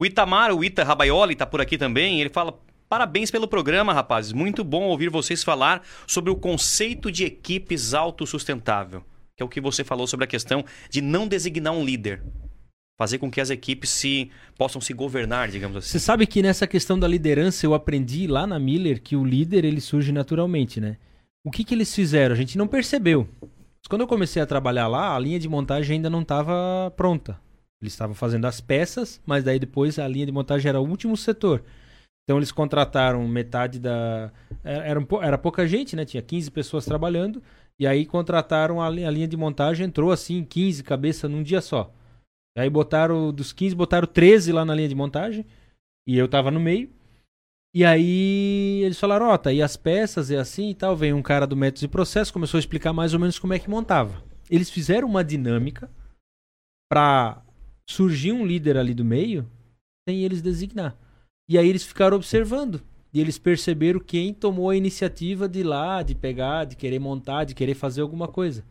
O 0.00 0.06
Itamar, 0.06 0.52
o 0.52 0.64
Ita 0.64 0.82
Rabaioli, 0.84 1.34
tá 1.34 1.46
por 1.46 1.60
aqui 1.60 1.76
também. 1.76 2.20
Ele 2.20 2.30
fala: 2.30 2.54
parabéns 2.92 3.30
pelo 3.30 3.48
programa, 3.48 3.94
rapazes. 3.94 4.34
Muito 4.34 4.62
bom 4.62 4.82
ouvir 4.82 5.08
vocês 5.08 5.42
falar 5.42 5.82
sobre 6.06 6.30
o 6.30 6.36
conceito 6.36 7.10
de 7.10 7.24
equipes 7.24 7.94
autossustentável. 7.94 9.02
Que 9.34 9.42
é 9.42 9.46
o 9.46 9.48
que 9.48 9.62
você 9.62 9.82
falou 9.82 10.06
sobre 10.06 10.24
a 10.24 10.26
questão 10.26 10.62
de 10.90 11.00
não 11.00 11.26
designar 11.26 11.72
um 11.72 11.82
líder. 11.82 12.22
Fazer 13.00 13.16
com 13.16 13.30
que 13.30 13.40
as 13.40 13.48
equipes 13.48 13.88
se 13.88 14.30
possam 14.58 14.78
se 14.78 14.92
governar, 14.92 15.48
digamos 15.48 15.78
assim. 15.78 15.88
Você 15.88 15.98
sabe 15.98 16.26
que 16.26 16.42
nessa 16.42 16.66
questão 16.66 16.98
da 16.98 17.08
liderança 17.08 17.64
eu 17.64 17.72
aprendi 17.72 18.26
lá 18.26 18.46
na 18.46 18.58
Miller 18.58 19.00
que 19.00 19.16
o 19.16 19.24
líder 19.24 19.64
ele 19.64 19.80
surge 19.80 20.12
naturalmente, 20.12 20.78
né? 20.78 20.98
O 21.42 21.50
que, 21.50 21.64
que 21.64 21.74
eles 21.74 21.94
fizeram? 21.94 22.34
A 22.34 22.36
gente 22.36 22.58
não 22.58 22.68
percebeu. 22.68 23.26
Mas 23.40 23.88
Quando 23.88 24.02
eu 24.02 24.06
comecei 24.06 24.42
a 24.42 24.46
trabalhar 24.46 24.86
lá, 24.86 25.16
a 25.16 25.18
linha 25.18 25.40
de 25.40 25.48
montagem 25.48 25.96
ainda 25.96 26.10
não 26.10 26.20
estava 26.20 26.92
pronta. 26.94 27.40
Eles 27.80 27.94
estavam 27.94 28.14
fazendo 28.14 28.44
as 28.44 28.60
peças, 28.60 29.18
mas 29.24 29.42
daí 29.42 29.58
depois 29.58 29.98
a 29.98 30.06
linha 30.06 30.26
de 30.26 30.32
montagem 30.32 30.68
era 30.68 30.78
o 30.78 30.86
último 30.86 31.16
setor. 31.16 31.64
Então 32.24 32.38
eles 32.38 32.52
contrataram 32.52 33.26
metade 33.26 33.78
da. 33.78 34.32
Era, 34.62 34.84
era, 34.84 35.06
era 35.22 35.38
pouca 35.38 35.66
gente, 35.66 35.96
né? 35.96 36.04
Tinha 36.04 36.22
15 36.22 36.50
pessoas 36.50 36.84
trabalhando. 36.84 37.42
E 37.78 37.86
aí 37.86 38.06
contrataram 38.06 38.80
a, 38.80 38.86
a 38.86 38.90
linha 38.90 39.26
de 39.26 39.36
montagem, 39.36 39.86
entrou 39.86 40.12
assim, 40.12 40.44
15 40.44 40.84
cabeças 40.84 41.30
num 41.30 41.42
dia 41.42 41.60
só. 41.60 41.92
Aí 42.56 42.68
botaram, 42.68 43.32
dos 43.32 43.52
15, 43.52 43.74
botaram 43.74 44.06
13 44.06 44.52
lá 44.52 44.64
na 44.64 44.74
linha 44.74 44.88
de 44.88 44.94
montagem. 44.94 45.44
E 46.06 46.16
eu 46.16 46.28
tava 46.28 46.50
no 46.50 46.60
meio. 46.60 46.90
E 47.74 47.84
aí 47.84 48.82
eles 48.84 49.00
falaram, 49.00 49.28
ó, 49.28 49.38
tá 49.38 49.50
aí 49.50 49.62
as 49.62 49.76
peças, 49.76 50.30
é 50.30 50.36
assim 50.36 50.70
e 50.70 50.74
tal. 50.74 50.94
Veio 50.94 51.16
um 51.16 51.22
cara 51.22 51.46
do 51.46 51.56
método 51.56 51.80
de 51.80 51.88
processo, 51.88 52.32
começou 52.32 52.58
a 52.58 52.60
explicar 52.60 52.92
mais 52.92 53.14
ou 53.14 53.20
menos 53.20 53.38
como 53.38 53.54
é 53.54 53.58
que 53.58 53.70
montava. 53.70 54.22
Eles 54.50 54.70
fizeram 54.70 55.08
uma 55.08 55.24
dinâmica 55.24 55.90
pra 56.90 57.42
surgir 57.88 58.32
um 58.32 58.44
líder 58.46 58.76
ali 58.76 58.92
do 58.92 59.04
meio 59.04 59.48
sem 60.06 60.22
eles 60.22 60.42
designar. 60.42 60.96
E 61.52 61.58
aí 61.58 61.68
eles 61.68 61.84
ficaram 61.84 62.16
observando. 62.16 62.80
E 63.12 63.20
eles 63.20 63.36
perceberam 63.36 64.00
quem 64.00 64.32
tomou 64.32 64.70
a 64.70 64.76
iniciativa 64.76 65.46
de 65.46 65.60
ir 65.60 65.64
lá, 65.64 66.02
de 66.02 66.14
pegar, 66.14 66.64
de 66.64 66.76
querer 66.76 66.98
montar, 66.98 67.44
de 67.44 67.54
querer 67.54 67.74
fazer 67.74 68.00
alguma 68.00 68.26
coisa. 68.26 68.64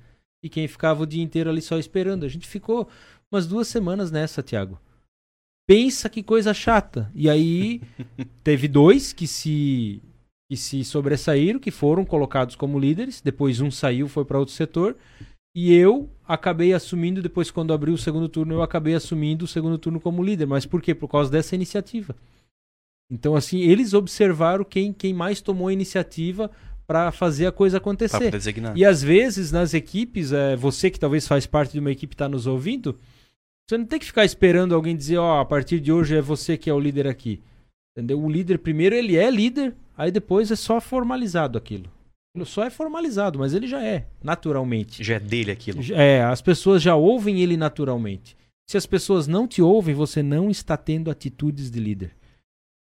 E 0.44 0.50
quem 0.50 0.68
ficava 0.68 1.04
o 1.04 1.06
dia 1.06 1.22
inteiro 1.22 1.52
ali 1.52 1.62
só 1.62 1.78
esperando. 1.78 2.26
A 2.26 2.28
gente 2.28 2.48
ficou 2.48 2.90
umas 3.32 3.46
duas 3.46 3.68
semanas 3.68 4.10
nessa, 4.10 4.42
Thiago. 4.42 4.82
Pensa 5.70 6.10
que 6.10 6.24
coisa 6.24 6.56
chata. 6.56 7.12
E 7.14 7.30
aí 7.30 7.84
teve 8.44 8.68
dois 8.68 9.14
que 9.14 9.28
se 9.28 10.02
que 10.50 10.58
se 10.58 10.84
sobressaíram, 10.84 11.60
que 11.60 11.70
foram 11.70 12.04
colocados 12.04 12.56
como 12.56 12.80
líderes. 12.80 13.22
Depois 13.22 13.62
um 13.62 13.70
saiu, 13.70 14.08
foi 14.08 14.26
para 14.26 14.40
outro 14.40 14.56
setor. 14.56 14.98
E 15.56 15.72
eu 15.72 16.10
acabei 16.28 16.74
assumindo, 16.74 17.22
depois 17.22 17.52
quando 17.52 17.74
abriu 17.74 17.94
o 17.94 17.98
segundo 17.98 18.28
turno, 18.28 18.56
eu 18.56 18.64
acabei 18.64 18.96
assumindo 18.96 19.46
o 19.46 19.48
segundo 19.48 19.78
turno 19.78 20.02
como 20.02 20.24
líder. 20.24 20.48
Mas 20.48 20.66
por 20.66 20.82
quê? 20.82 20.96
Por 20.96 21.08
causa 21.08 21.30
dessa 21.30 21.54
iniciativa. 21.54 22.16
Então, 23.12 23.36
assim, 23.36 23.60
eles 23.60 23.94
observaram 23.94 24.64
quem, 24.64 24.94
quem 24.94 25.14
mais 25.14 25.42
tomou 25.42 25.68
a 25.68 25.74
iniciativa 25.74 26.50
para 26.88 27.12
fazer 27.12 27.46
a 27.46 27.52
coisa 27.52 27.78
acontecer. 27.78 28.18
E 28.76 28.86
às 28.86 29.04
vezes 29.04 29.52
nas 29.52 29.74
equipes, 29.74 30.32
é, 30.32 30.56
você 30.56 30.90
que 30.90 31.00
talvez 31.00 31.28
faz 31.28 31.46
parte 31.46 31.74
de 31.74 31.80
uma 31.80 31.92
equipe 31.92 32.14
e 32.14 32.16
está 32.16 32.30
nos 32.30 32.48
ouvindo, 32.48 32.98
você 33.70 33.78
não 33.78 33.86
tem 33.86 34.00
que 34.00 34.06
ficar 34.06 34.24
esperando 34.24 34.74
alguém 34.74 34.96
dizer, 34.96 35.18
ó, 35.18 35.42
a 35.42 35.46
partir 35.46 35.80
de 35.82 35.92
hoje 35.92 36.16
é 36.16 36.22
você 36.22 36.58
que 36.58 36.70
é 36.70 36.74
o 36.74 36.80
líder 36.80 37.06
aqui. 37.06 37.42
Entendeu? 37.96 38.22
O 38.22 38.30
líder 38.30 38.60
primeiro 38.60 38.96
ele 38.96 39.18
é 39.18 39.30
líder, 39.30 39.76
aí 39.98 40.10
depois 40.10 40.50
é 40.50 40.56
só 40.56 40.80
formalizado 40.80 41.58
aquilo. 41.58 41.90
Aquilo 42.34 42.46
só 42.46 42.64
é 42.64 42.70
formalizado, 42.70 43.40
mas 43.40 43.54
ele 43.54 43.68
já 43.68 43.84
é, 43.84 44.08
naturalmente. 44.24 45.04
Já 45.04 45.16
é 45.16 45.20
dele 45.20 45.52
aquilo. 45.52 45.82
É, 45.94 46.24
as 46.24 46.42
pessoas 46.42 46.82
já 46.82 46.96
ouvem 46.96 47.42
ele 47.42 47.58
naturalmente. 47.58 48.38
Se 48.70 48.78
as 48.78 48.86
pessoas 48.86 49.28
não 49.28 49.48
te 49.48 49.62
ouvem, 49.62 49.94
você 49.94 50.24
não 50.24 50.50
está 50.50 50.78
tendo 50.78 51.12
atitudes 51.12 51.70
de 51.70 51.80
líder. 51.80 52.16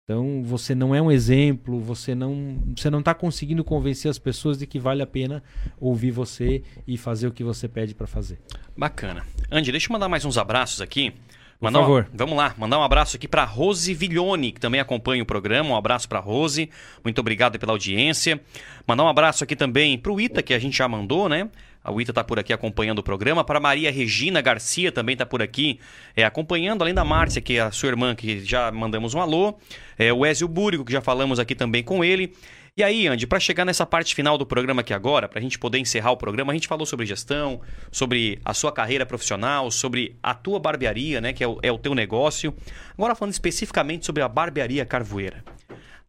Então 0.09 0.41
você 0.43 0.73
não 0.73 0.95
é 0.95 0.99
um 0.99 1.11
exemplo, 1.11 1.79
você 1.79 2.15
não 2.15 2.57
você 2.75 2.89
não 2.89 2.97
está 2.97 3.13
conseguindo 3.13 3.63
convencer 3.63 4.09
as 4.09 4.17
pessoas 4.17 4.57
de 4.57 4.65
que 4.65 4.79
vale 4.79 5.03
a 5.03 5.05
pena 5.05 5.43
ouvir 5.79 6.09
você 6.09 6.63
e 6.87 6.97
fazer 6.97 7.27
o 7.27 7.31
que 7.31 7.43
você 7.43 7.67
pede 7.67 7.93
para 7.93 8.07
fazer. 8.07 8.39
Bacana. 8.75 9.23
Andy, 9.51 9.71
deixa 9.71 9.85
eu 9.85 9.93
mandar 9.93 10.09
mais 10.09 10.25
uns 10.25 10.35
abraços 10.35 10.81
aqui. 10.81 11.13
Por 11.59 11.71
favor. 11.71 12.07
Um, 12.11 12.17
vamos 12.17 12.35
lá, 12.35 12.55
mandar 12.57 12.79
um 12.79 12.83
abraço 12.83 13.17
aqui 13.17 13.27
para 13.27 13.43
Rose 13.43 13.93
Viglione, 13.93 14.51
que 14.51 14.59
também 14.59 14.81
acompanha 14.81 15.21
o 15.21 15.27
programa. 15.27 15.69
Um 15.69 15.75
abraço 15.75 16.09
para 16.09 16.19
Rose. 16.19 16.71
Muito 17.03 17.19
obrigado 17.19 17.59
pela 17.59 17.73
audiência. 17.73 18.41
Mandar 18.87 19.03
um 19.03 19.09
abraço 19.09 19.43
aqui 19.43 19.55
também 19.55 19.95
para 19.95 20.11
o 20.11 20.19
Ita, 20.19 20.41
que 20.41 20.55
a 20.55 20.59
gente 20.59 20.75
já 20.75 20.87
mandou, 20.87 21.29
né? 21.29 21.49
A 21.83 21.91
Wita 21.91 22.11
está 22.11 22.23
por 22.23 22.37
aqui 22.39 22.51
acompanhando 22.51 22.99
o 22.99 23.03
programa. 23.03 23.43
Para 23.43 23.59
Maria 23.59 23.91
Regina 23.91 24.41
Garcia 24.41 24.91
também 24.91 25.13
está 25.13 25.25
por 25.25 25.41
aqui 25.41 25.79
é, 26.15 26.23
acompanhando, 26.23 26.81
além 26.81 26.93
da 26.93 27.05
Márcia, 27.05 27.41
que 27.41 27.57
é 27.57 27.61
a 27.61 27.71
sua 27.71 27.89
irmã, 27.89 28.13
que 28.13 28.43
já 28.43 28.71
mandamos 28.71 29.13
um 29.13 29.21
alô. 29.21 29.57
É, 29.97 30.11
o 30.11 30.25
Ezio 30.25 30.47
Búrigo, 30.47 30.83
que 30.83 30.91
já 30.91 31.01
falamos 31.01 31.39
aqui 31.39 31.55
também 31.55 31.83
com 31.83 32.03
ele. 32.03 32.33
E 32.79 32.83
aí, 32.83 33.07
Andy, 33.07 33.27
para 33.27 33.39
chegar 33.39 33.65
nessa 33.65 33.85
parte 33.85 34.15
final 34.15 34.37
do 34.37 34.45
programa 34.45 34.81
aqui 34.81 34.93
agora, 34.93 35.27
para 35.27 35.39
a 35.39 35.41
gente 35.41 35.59
poder 35.59 35.79
encerrar 35.79 36.11
o 36.11 36.17
programa, 36.17 36.53
a 36.53 36.55
gente 36.55 36.67
falou 36.67 36.85
sobre 36.85 37.05
gestão, 37.05 37.59
sobre 37.91 38.39
a 38.45 38.53
sua 38.53 38.71
carreira 38.71 39.05
profissional, 39.05 39.69
sobre 39.69 40.17
a 40.23 40.33
tua 40.33 40.59
barbearia, 40.59 41.19
né, 41.19 41.33
que 41.33 41.43
é 41.43 41.47
o, 41.47 41.59
é 41.61 41.71
o 41.71 41.77
teu 41.77 41.93
negócio. 41.93 42.53
Agora 42.97 43.15
falando 43.15 43.33
especificamente 43.33 44.05
sobre 44.05 44.23
a 44.23 44.29
barbearia 44.29 44.85
Carvoeira. 44.85 45.43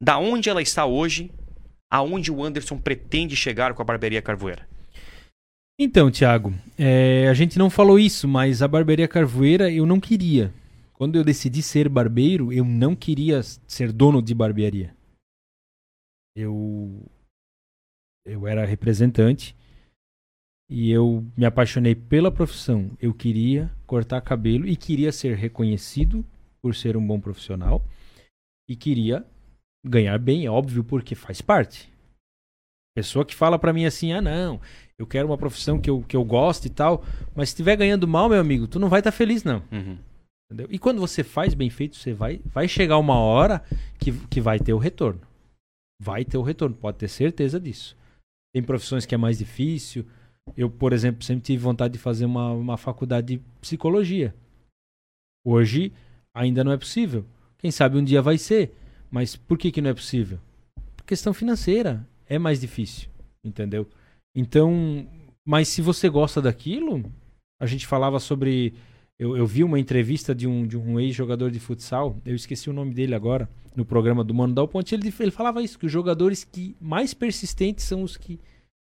Da 0.01 0.19
onde 0.19 0.49
ela 0.49 0.63
está 0.63 0.87
hoje, 0.87 1.33
aonde 1.91 2.31
o 2.31 2.45
Anderson 2.45 2.79
pretende 2.79 3.35
chegar 3.35 3.75
com 3.75 3.83
a 3.83 3.85
barbearia 3.85 4.23
Carvoeira? 4.23 4.69
Então, 5.83 6.11
Thiago, 6.11 6.53
é, 6.77 7.27
a 7.27 7.33
gente 7.33 7.59
não 7.59 7.71
falou 7.71 7.99
isso, 7.99 8.29
mas 8.29 8.61
a 8.61 8.69
barbearia 8.69 9.09
Carvoeira 9.09 9.73
eu 9.73 9.87
não 9.87 9.99
queria. 9.99 10.53
Quando 10.93 11.17
eu 11.17 11.25
decidi 11.25 11.63
ser 11.63 11.89
barbeiro, 11.89 12.53
eu 12.53 12.67
não 12.67 12.95
queria 12.95 13.43
ser 13.43 13.91
dono 13.91 14.21
de 14.21 14.35
barbearia. 14.35 14.95
Eu 16.37 17.03
eu 18.27 18.47
era 18.47 18.67
representante 18.67 19.57
e 20.69 20.91
eu 20.91 21.27
me 21.35 21.47
apaixonei 21.47 21.95
pela 21.95 22.31
profissão. 22.31 22.91
Eu 23.01 23.15
queria 23.15 23.75
cortar 23.87 24.21
cabelo 24.21 24.69
e 24.69 24.77
queria 24.77 25.11
ser 25.11 25.35
reconhecido 25.35 26.23
por 26.61 26.75
ser 26.75 26.95
um 26.95 27.07
bom 27.07 27.19
profissional 27.19 27.83
e 28.69 28.77
queria 28.77 29.27
ganhar 29.83 30.19
bem, 30.19 30.45
é 30.45 30.51
óbvio, 30.51 30.85
porque 30.85 31.15
faz 31.15 31.41
parte. 31.41 31.91
Pessoa 32.95 33.25
que 33.25 33.35
fala 33.35 33.59
para 33.59 33.73
mim 33.73 33.87
assim: 33.87 34.13
"Ah, 34.13 34.21
não, 34.21 34.61
eu 35.01 35.07
quero 35.07 35.27
uma 35.27 35.39
profissão 35.39 35.81
que 35.81 35.89
eu, 35.89 36.03
que 36.03 36.15
eu 36.15 36.23
gosto 36.23 36.67
e 36.67 36.69
tal. 36.69 37.03
Mas 37.35 37.49
se 37.49 37.55
estiver 37.55 37.75
ganhando 37.75 38.07
mal, 38.07 38.29
meu 38.29 38.39
amigo, 38.39 38.69
tu 38.69 38.79
não 38.79 38.91
vai 38.91 39.01
estar 39.01 39.11
tá 39.11 39.17
feliz, 39.17 39.43
não. 39.43 39.63
Uhum. 39.73 39.97
Entendeu? 40.45 40.69
E 40.71 40.79
quando 40.79 41.01
você 41.01 41.25
faz 41.25 41.55
bem 41.55 41.71
feito, 41.71 41.97
você 41.97 42.13
vai, 42.13 42.43
vai 42.45 42.69
chegar 42.69 42.99
uma 42.99 43.19
hora 43.19 43.65
que, 43.99 44.13
que 44.29 44.43
vai 44.43 44.61
ter 44.61 44.75
o 44.75 44.79
retorno. 44.79 45.23
Vai 45.99 46.23
ter 46.23 46.37
o 46.37 46.43
retorno, 46.43 46.77
pode 46.77 46.99
ter 46.99 47.09
certeza 47.09 47.59
disso. 47.59 47.97
Tem 48.53 48.63
profissões 48.63 49.07
que 49.07 49.15
é 49.15 49.19
mais 49.19 49.39
difícil. 49.39 50.05
Eu, 50.55 50.69
por 50.69 50.93
exemplo, 50.93 51.25
sempre 51.25 51.45
tive 51.45 51.63
vontade 51.63 51.95
de 51.95 51.99
fazer 51.99 52.27
uma, 52.27 52.53
uma 52.53 52.77
faculdade 52.77 53.39
de 53.39 53.43
psicologia. 53.59 54.35
Hoje 55.47 55.95
ainda 56.35 56.63
não 56.63 56.73
é 56.73 56.77
possível. 56.77 57.25
Quem 57.57 57.71
sabe 57.71 57.97
um 57.97 58.05
dia 58.05 58.21
vai 58.21 58.37
ser. 58.37 58.75
Mas 59.11 59.35
por 59.35 59.57
que, 59.57 59.73
que 59.73 59.81
não 59.81 59.89
é 59.89 59.95
possível? 59.95 60.39
Por 60.95 61.07
questão 61.07 61.33
financeira. 61.33 62.07
É 62.27 62.39
mais 62.39 62.61
difícil. 62.61 63.09
Entendeu? 63.43 63.89
Então, 64.35 65.07
mas 65.45 65.69
se 65.69 65.83
você 65.83 66.09
gosta 66.09 66.41
daquilo, 66.41 67.05
a 67.61 67.67
gente 67.67 67.87
falava 67.87 68.19
sobre. 68.21 68.75
Eu, 69.19 69.37
eu 69.37 69.47
vi 69.47 69.63
uma 69.63 69.79
entrevista 69.79 70.35
de 70.35 70.47
um, 70.47 70.67
de 70.67 70.79
um 70.79 70.99
ex-jogador 70.99 71.51
de 71.51 71.61
futsal, 71.61 72.17
eu 72.25 72.35
esqueci 72.35 72.71
o 72.71 72.73
nome 72.73 72.95
dele 72.95 73.15
agora, 73.15 73.49
no 73.77 73.85
programa 73.85 74.25
do 74.25 74.33
Mano 74.33 74.55
Dal 74.55 74.67
Ponte. 74.67 74.95
Ele, 74.95 75.13
ele 75.21 75.31
falava 75.31 75.63
isso: 75.63 75.79
que 75.79 75.87
os 75.87 75.93
jogadores 75.93 76.45
que 76.45 76.77
mais 76.81 77.13
persistentes 77.13 77.85
são 77.85 78.03
os 78.03 78.17
que, 78.17 78.39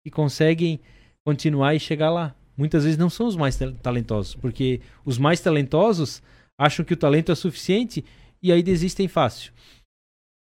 que 0.06 0.12
conseguem 0.12 0.80
continuar 1.26 1.76
e 1.76 1.80
chegar 1.80 2.10
lá. 2.10 2.36
Muitas 2.56 2.84
vezes 2.84 2.98
não 2.98 3.10
são 3.10 3.26
os 3.26 3.36
mais 3.36 3.58
talentosos, 3.82 4.36
porque 4.36 4.80
os 5.04 5.18
mais 5.18 5.40
talentosos 5.40 6.22
acham 6.58 6.86
que 6.86 6.94
o 6.94 6.98
talento 6.98 7.32
é 7.32 7.36
suficiente 7.36 8.06
e 8.42 8.52
aí 8.52 8.62
desistem 8.62 9.08
fácil. 9.08 9.52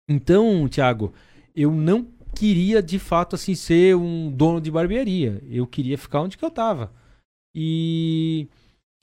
Então, 0.09 0.67
Thiago, 0.67 1.13
eu 1.55 1.71
não 1.71 2.07
queria 2.35 2.81
de 2.81 2.99
fato 2.99 3.35
assim 3.35 3.55
ser 3.55 3.95
um 3.95 4.31
dono 4.31 4.61
de 4.61 4.71
barbearia. 4.71 5.41
Eu 5.49 5.67
queria 5.67 5.97
ficar 5.97 6.21
onde 6.21 6.37
que 6.37 6.45
eu 6.45 6.51
tava. 6.51 6.91
E 7.53 8.47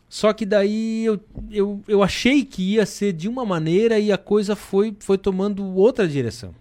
só 0.09 0.33
que 0.33 0.47
daí 0.47 1.05
eu, 1.05 1.21
eu, 1.51 1.83
eu 1.89 2.03
achei 2.03 2.45
que 2.45 2.75
ia 2.75 2.87
ser 2.87 3.13
de 3.13 3.29
uma 3.29 3.45
maneira 3.45 3.99
e 3.99 4.13
a 4.13 4.19
coisa 4.19 4.55
foi, 4.55 4.97
foi 5.01 5.19
tomando 5.19 5.65
outra 5.75 6.07
direção. 6.07 6.55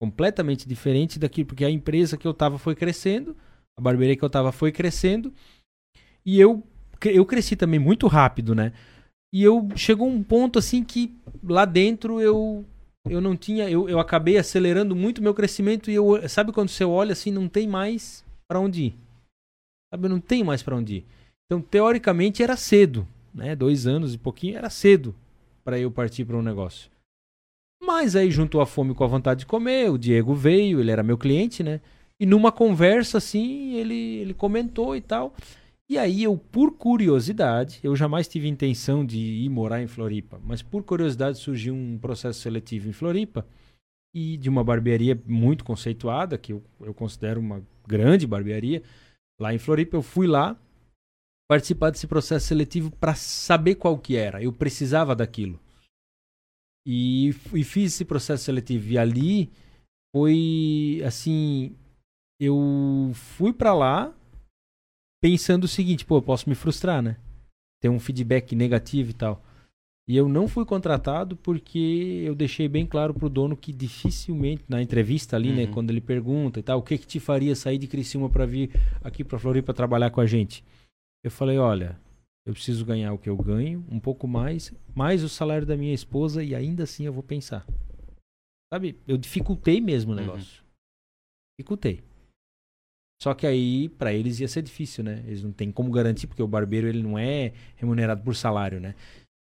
Completamente 0.00 0.68
diferente 0.68 1.18
daquilo, 1.18 1.46
porque 1.46 1.64
a 1.64 1.70
empresa 1.70 2.16
que 2.16 2.26
eu 2.26 2.34
tava 2.34 2.58
foi 2.58 2.74
crescendo, 2.74 3.36
a 3.78 3.80
barbearia 3.80 4.16
que 4.16 4.24
eu 4.24 4.30
tava 4.30 4.50
foi 4.52 4.72
crescendo, 4.72 5.32
e 6.26 6.40
eu, 6.40 6.62
eu 7.04 7.24
cresci 7.24 7.54
também 7.54 7.78
muito 7.78 8.06
rápido, 8.06 8.54
né? 8.54 8.72
E 9.32 9.42
eu 9.42 9.68
chegou 9.76 10.08
um 10.08 10.22
ponto 10.22 10.58
assim 10.58 10.84
que 10.84 11.16
lá 11.42 11.64
dentro 11.64 12.20
eu 12.20 12.64
eu 13.06 13.20
não 13.20 13.36
tinha, 13.36 13.68
eu, 13.68 13.88
eu 13.88 13.98
acabei 13.98 14.38
acelerando 14.38 14.96
muito 14.96 15.22
meu 15.22 15.34
crescimento 15.34 15.90
e 15.90 15.94
eu, 15.94 16.26
sabe 16.28 16.52
quando 16.52 16.70
você 16.70 16.84
olha 16.84 17.12
assim, 17.12 17.30
não 17.30 17.48
tem 17.48 17.68
mais 17.68 18.24
para 18.48 18.60
onde 18.60 18.84
ir. 18.84 18.94
Sabe, 19.92 20.08
não 20.08 20.20
tem 20.20 20.42
mais 20.42 20.62
para 20.62 20.76
onde 20.76 20.96
ir. 20.96 21.04
Então, 21.46 21.60
teoricamente 21.60 22.42
era 22.42 22.56
cedo, 22.56 23.06
né? 23.34 23.54
Dois 23.54 23.86
anos 23.86 24.14
e 24.14 24.18
pouquinho 24.18 24.56
era 24.56 24.70
cedo 24.70 25.14
para 25.62 25.78
eu 25.78 25.90
partir 25.90 26.24
para 26.24 26.36
um 26.36 26.42
negócio. 26.42 26.90
Mas 27.82 28.16
aí 28.16 28.30
juntou 28.30 28.60
a 28.60 28.66
fome 28.66 28.94
com 28.94 29.04
a 29.04 29.08
vontade 29.08 29.40
de 29.40 29.46
comer, 29.46 29.90
o 29.90 29.98
Diego 29.98 30.34
veio, 30.34 30.80
ele 30.80 30.90
era 30.90 31.02
meu 31.02 31.18
cliente, 31.18 31.62
né? 31.62 31.80
E 32.18 32.24
numa 32.24 32.50
conversa 32.50 33.18
assim, 33.18 33.74
ele, 33.74 33.94
ele 33.94 34.34
comentou 34.34 34.96
e 34.96 35.00
tal. 35.00 35.34
E 35.88 35.98
aí 35.98 36.22
eu, 36.22 36.38
por 36.38 36.72
curiosidade, 36.78 37.78
eu 37.82 37.94
jamais 37.94 38.26
tive 38.26 38.48
intenção 38.48 39.04
de 39.04 39.18
ir 39.18 39.48
morar 39.50 39.82
em 39.82 39.86
Floripa, 39.86 40.40
mas 40.42 40.62
por 40.62 40.82
curiosidade 40.82 41.38
surgiu 41.38 41.74
um 41.74 41.98
processo 41.98 42.40
seletivo 42.40 42.88
em 42.88 42.92
Floripa 42.92 43.46
e 44.14 44.36
de 44.38 44.48
uma 44.48 44.64
barbearia 44.64 45.20
muito 45.26 45.64
conceituada, 45.64 46.38
que 46.38 46.52
eu, 46.52 46.64
eu 46.80 46.94
considero 46.94 47.38
uma 47.40 47.62
grande 47.86 48.26
barbearia, 48.26 48.82
lá 49.38 49.52
em 49.52 49.58
Floripa. 49.58 49.96
Eu 49.96 50.02
fui 50.02 50.26
lá 50.26 50.58
participar 51.50 51.90
desse 51.90 52.06
processo 52.06 52.46
seletivo 52.46 52.90
para 52.90 53.14
saber 53.14 53.74
qual 53.74 53.98
que 53.98 54.16
era. 54.16 54.42
Eu 54.42 54.52
precisava 54.52 55.14
daquilo. 55.14 55.60
E, 56.86 57.30
e 57.52 57.64
fiz 57.64 57.92
esse 57.92 58.04
processo 58.04 58.44
seletivo. 58.44 58.92
E 58.92 58.98
ali 58.98 59.50
foi 60.14 61.02
assim, 61.04 61.76
eu 62.40 63.10
fui 63.14 63.52
para 63.52 63.74
lá 63.74 64.14
pensando 65.24 65.64
o 65.64 65.68
seguinte, 65.68 66.04
pô, 66.04 66.18
eu 66.18 66.22
posso 66.22 66.46
me 66.50 66.54
frustrar, 66.54 67.00
né? 67.00 67.16
Ter 67.80 67.88
um 67.88 67.98
feedback 67.98 68.54
negativo 68.54 69.08
e 69.08 69.14
tal. 69.14 69.42
E 70.06 70.14
eu 70.14 70.28
não 70.28 70.46
fui 70.46 70.66
contratado 70.66 71.34
porque 71.34 72.22
eu 72.26 72.34
deixei 72.34 72.68
bem 72.68 72.84
claro 72.84 73.14
pro 73.14 73.30
dono 73.30 73.56
que 73.56 73.72
dificilmente, 73.72 74.64
na 74.68 74.82
entrevista 74.82 75.34
ali, 75.34 75.48
né, 75.48 75.62
uhum. 75.62 75.68
né, 75.68 75.72
quando 75.72 75.88
ele 75.88 76.02
pergunta 76.02 76.60
e 76.60 76.62
tal, 76.62 76.78
o 76.78 76.82
que 76.82 76.98
que 76.98 77.06
te 77.06 77.18
faria 77.18 77.56
sair 77.56 77.78
de 77.78 77.86
Criciúma 77.86 78.28
para 78.28 78.44
vir 78.44 78.70
aqui 79.02 79.24
para 79.24 79.38
Floripa 79.38 79.72
trabalhar 79.72 80.10
com 80.10 80.20
a 80.20 80.26
gente? 80.26 80.62
Eu 81.24 81.30
falei, 81.30 81.56
olha, 81.56 81.98
eu 82.46 82.52
preciso 82.52 82.84
ganhar 82.84 83.14
o 83.14 83.18
que 83.18 83.30
eu 83.30 83.36
ganho, 83.38 83.82
um 83.90 83.98
pouco 83.98 84.28
mais, 84.28 84.74
mais 84.94 85.24
o 85.24 85.28
salário 85.30 85.66
da 85.66 85.74
minha 85.74 85.94
esposa 85.94 86.44
e 86.44 86.54
ainda 86.54 86.82
assim 86.82 87.06
eu 87.06 87.14
vou 87.14 87.22
pensar. 87.22 87.66
Sabe? 88.70 88.98
Eu 89.08 89.16
dificultei 89.16 89.80
mesmo 89.80 90.12
o 90.12 90.14
uhum. 90.16 90.20
negócio. 90.20 90.62
Uhum. 90.62 90.68
Dificultei. 91.58 92.02
Só 93.22 93.32
que 93.32 93.46
aí, 93.46 93.88
para 93.88 94.12
eles 94.12 94.40
ia 94.40 94.48
ser 94.48 94.62
difícil, 94.62 95.02
né? 95.02 95.22
Eles 95.26 95.42
não 95.42 95.52
têm 95.52 95.72
como 95.72 95.90
garantir, 95.90 96.26
porque 96.26 96.42
o 96.42 96.48
barbeiro 96.48 96.86
ele 96.86 97.02
não 97.02 97.18
é 97.18 97.52
remunerado 97.76 98.22
por 98.22 98.36
salário, 98.36 98.80
né? 98.80 98.94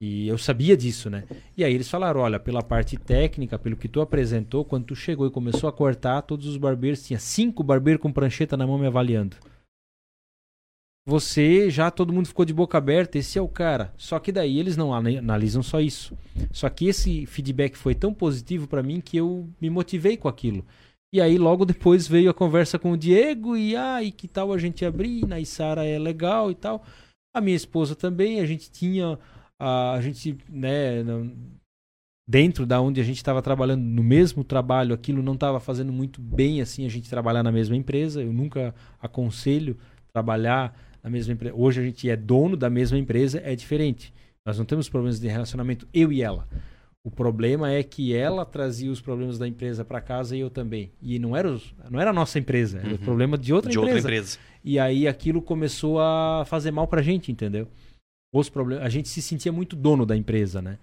E 0.02 0.28
eu 0.28 0.38
sabia 0.38 0.78
disso, 0.78 1.10
né? 1.10 1.24
E 1.56 1.64
aí 1.64 1.74
eles 1.74 1.90
falaram, 1.90 2.20
olha, 2.22 2.40
pela 2.40 2.62
parte 2.62 2.98
técnica, 2.98 3.58
pelo 3.58 3.76
que 3.76 3.88
tu 3.88 4.00
apresentou, 4.00 4.64
quando 4.64 4.86
tu 4.86 4.96
chegou 4.96 5.26
e 5.26 5.32
começou 5.32 5.68
a 5.68 5.74
cortar, 5.74 6.22
todos 6.22 6.46
os 6.46 6.58
barbeiros, 6.58 7.06
tinha 7.06 7.20
cinco 7.20 7.64
barbeiros 7.64 8.02
com 8.02 8.12
prancheta 8.12 8.56
na 8.56 8.68
mão 8.68 8.78
me 8.78 8.86
avaliando. 8.86 9.36
Você, 11.10 11.70
já 11.70 11.90
todo 11.90 12.12
mundo 12.12 12.28
ficou 12.28 12.46
de 12.46 12.54
boca 12.54 12.78
aberta, 12.78 13.18
esse 13.18 13.40
é 13.40 13.42
o 13.42 13.48
cara. 13.48 13.94
Só 13.98 14.20
que 14.20 14.32
daí 14.32 14.60
eles 14.60 14.76
não 14.76 14.94
analisam 14.94 15.64
só 15.64 15.80
isso. 15.80 16.18
Só 16.52 16.70
que 16.70 16.86
esse 16.86 17.26
feedback 17.26 17.76
foi 17.76 17.96
tão 17.96 18.14
positivo 18.14 18.68
para 18.68 18.84
mim 18.84 19.00
que 19.00 19.18
eu 19.18 19.50
me 19.60 19.70
motivei 19.70 20.18
com 20.18 20.28
aquilo. 20.28 20.66
E 21.14 21.22
aí 21.22 21.38
logo 21.38 21.66
depois 21.66 22.08
veio 22.08 22.30
a 22.30 22.34
conversa 22.34 22.78
com 22.78 22.92
o 22.92 22.98
Diego 22.98 23.56
e 23.56 23.76
ah, 23.76 24.04
e 24.04 24.12
que 24.12 24.28
tal 24.28 24.52
a 24.52 24.58
gente 24.58 24.84
abrir, 24.84 25.26
na 25.26 25.40
Isara 25.40 25.86
é 25.86 25.98
legal 25.98 26.52
e 26.52 26.56
tal. 26.56 26.84
A 27.34 27.40
minha 27.40 27.56
esposa 27.56 27.96
também, 27.96 28.40
a 28.42 28.46
gente 28.46 28.70
tinha 28.70 29.18
a, 29.60 29.94
a 29.94 30.02
gente, 30.02 30.38
né, 30.50 31.04
dentro 32.28 32.66
da 32.66 32.82
onde 32.82 33.00
a 33.00 33.04
gente 33.04 33.18
estava 33.18 33.42
trabalhando 33.42 33.84
no 33.84 34.04
mesmo 34.04 34.44
trabalho, 34.44 34.94
aquilo 34.94 35.24
não 35.24 35.34
estava 35.34 35.60
fazendo 35.60 35.94
muito 35.94 36.22
bem 36.22 36.62
assim 36.62 36.86
a 36.86 36.90
gente 36.90 37.10
trabalhar 37.10 37.42
na 37.42 37.52
mesma 37.52 37.76
empresa. 37.76 38.22
Eu 38.22 38.34
nunca 38.34 38.76
aconselho 39.02 39.78
trabalhar 40.12 40.78
na 41.02 41.10
mesma 41.10 41.34
empresa. 41.34 41.56
Hoje 41.56 41.80
a 41.80 41.84
gente 41.84 42.10
é 42.10 42.18
dono 42.18 42.58
da 42.58 42.70
mesma 42.70 42.98
empresa, 42.98 43.42
é 43.44 43.56
diferente. 43.56 44.14
Nós 44.46 44.58
não 44.58 44.66
temos 44.66 44.90
problemas 44.90 45.20
de 45.20 45.28
relacionamento 45.28 45.88
eu 45.94 46.12
e 46.12 46.22
ela. 46.22 46.48
O 47.08 47.12
problema 47.12 47.72
é 47.72 47.82
que 47.84 48.14
ela 48.14 48.46
trazia 48.46 48.92
os 48.92 49.00
problemas 49.00 49.40
da 49.40 49.48
empresa 49.48 49.86
para 49.86 50.02
casa 50.02 50.36
e 50.36 50.42
eu 50.42 50.50
também. 50.50 50.92
E 51.02 51.18
não 51.18 51.38
era, 51.38 51.50
os, 51.50 51.74
não 51.90 52.02
era 52.02 52.10
a 52.10 52.14
nossa 52.14 52.38
empresa, 52.38 52.80
era 52.80 52.90
uhum. 52.90 52.96
o 52.96 53.00
problema 53.00 53.38
de 53.38 53.54
outra 53.54 53.72
de 53.72 53.78
empresa. 53.78 53.98
Outra 54.00 54.12
empresa. 54.12 54.38
E 54.62 54.78
aí 54.78 55.08
aquilo 55.08 55.42
começou 55.42 56.02
a 56.02 56.44
fazer 56.46 56.70
mal 56.70 56.86
pra 56.86 57.02
gente, 57.02 57.32
entendeu? 57.32 57.70
Os 58.36 58.50
problemas, 58.50 58.84
a 58.84 58.90
gente 58.90 59.08
se 59.08 59.22
sentia 59.22 59.54
muito 59.54 59.74
dono 59.74 60.06
da 60.06 60.18
empresa, 60.18 60.62
né? 60.62 60.78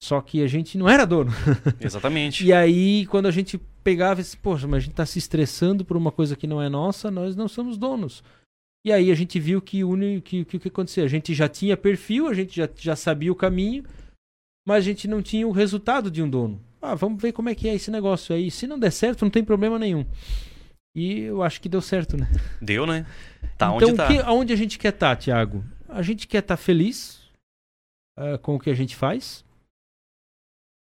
Só 0.00 0.20
que 0.20 0.44
a 0.44 0.46
gente 0.46 0.78
não 0.78 0.88
era 0.88 1.04
dono. 1.04 1.32
Exatamente. 1.80 2.46
e 2.46 2.52
aí, 2.52 3.04
quando 3.06 3.26
a 3.26 3.32
gente 3.32 3.58
pegava 3.82 4.20
esse, 4.20 4.36
poxa, 4.36 4.68
mas 4.68 4.76
a 4.76 4.86
gente 4.86 4.94
tá 4.94 5.04
se 5.04 5.18
estressando 5.18 5.84
por 5.84 5.96
uma 5.96 6.12
coisa 6.12 6.36
que 6.36 6.46
não 6.46 6.62
é 6.62 6.68
nossa, 6.68 7.10
nós 7.10 7.34
não 7.34 7.48
somos 7.48 7.76
donos. 7.76 8.22
E 8.86 8.92
aí 8.92 9.10
a 9.10 9.14
gente 9.16 9.40
viu 9.40 9.60
que 9.60 9.82
o 9.82 9.96
que, 10.22 10.44
que, 10.44 10.58
que 10.60 10.68
acontecia. 10.68 11.02
A 11.02 11.08
gente 11.08 11.34
já 11.34 11.48
tinha 11.48 11.76
perfil, 11.76 12.28
a 12.28 12.34
gente 12.34 12.54
já, 12.54 12.68
já 12.76 12.94
sabia 12.94 13.32
o 13.32 13.34
caminho, 13.34 13.82
mas 14.66 14.78
a 14.78 14.80
gente 14.80 15.06
não 15.06 15.22
tinha 15.22 15.46
o 15.46 15.52
resultado 15.52 16.10
de 16.10 16.22
um 16.22 16.28
dono. 16.28 16.60
Ah, 16.80 16.94
vamos 16.94 17.20
ver 17.20 17.32
como 17.32 17.48
é 17.48 17.54
que 17.54 17.68
é 17.68 17.74
esse 17.74 17.90
negócio 17.90 18.34
aí. 18.34 18.50
Se 18.50 18.66
não 18.66 18.78
der 18.78 18.90
certo, 18.90 19.22
não 19.22 19.30
tem 19.30 19.44
problema 19.44 19.78
nenhum. 19.78 20.04
E 20.94 21.20
eu 21.20 21.42
acho 21.42 21.60
que 21.60 21.68
deu 21.68 21.80
certo, 21.80 22.16
né? 22.16 22.26
Deu, 22.60 22.86
né? 22.86 23.06
Tá 23.58 23.74
então, 23.74 23.88
onde 23.88 23.96
tá. 23.96 24.06
Que, 24.06 24.18
aonde 24.18 24.52
a 24.52 24.56
gente 24.56 24.78
quer 24.78 24.92
estar, 24.92 25.16
tá, 25.16 25.22
Thiago? 25.22 25.64
A 25.88 26.02
gente 26.02 26.26
quer 26.26 26.38
estar 26.38 26.56
tá 26.56 26.62
feliz 26.62 27.30
uh, 28.18 28.38
com 28.40 28.54
o 28.54 28.60
que 28.60 28.70
a 28.70 28.74
gente 28.74 28.94
faz. 28.94 29.44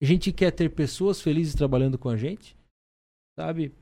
A 0.02 0.04
gente 0.04 0.32
quer 0.32 0.50
ter 0.50 0.70
pessoas 0.70 1.20
felizes 1.20 1.54
trabalhando 1.54 1.96
com 1.96 2.08
a 2.08 2.16
gente. 2.16 2.56
Sabe? 3.38 3.72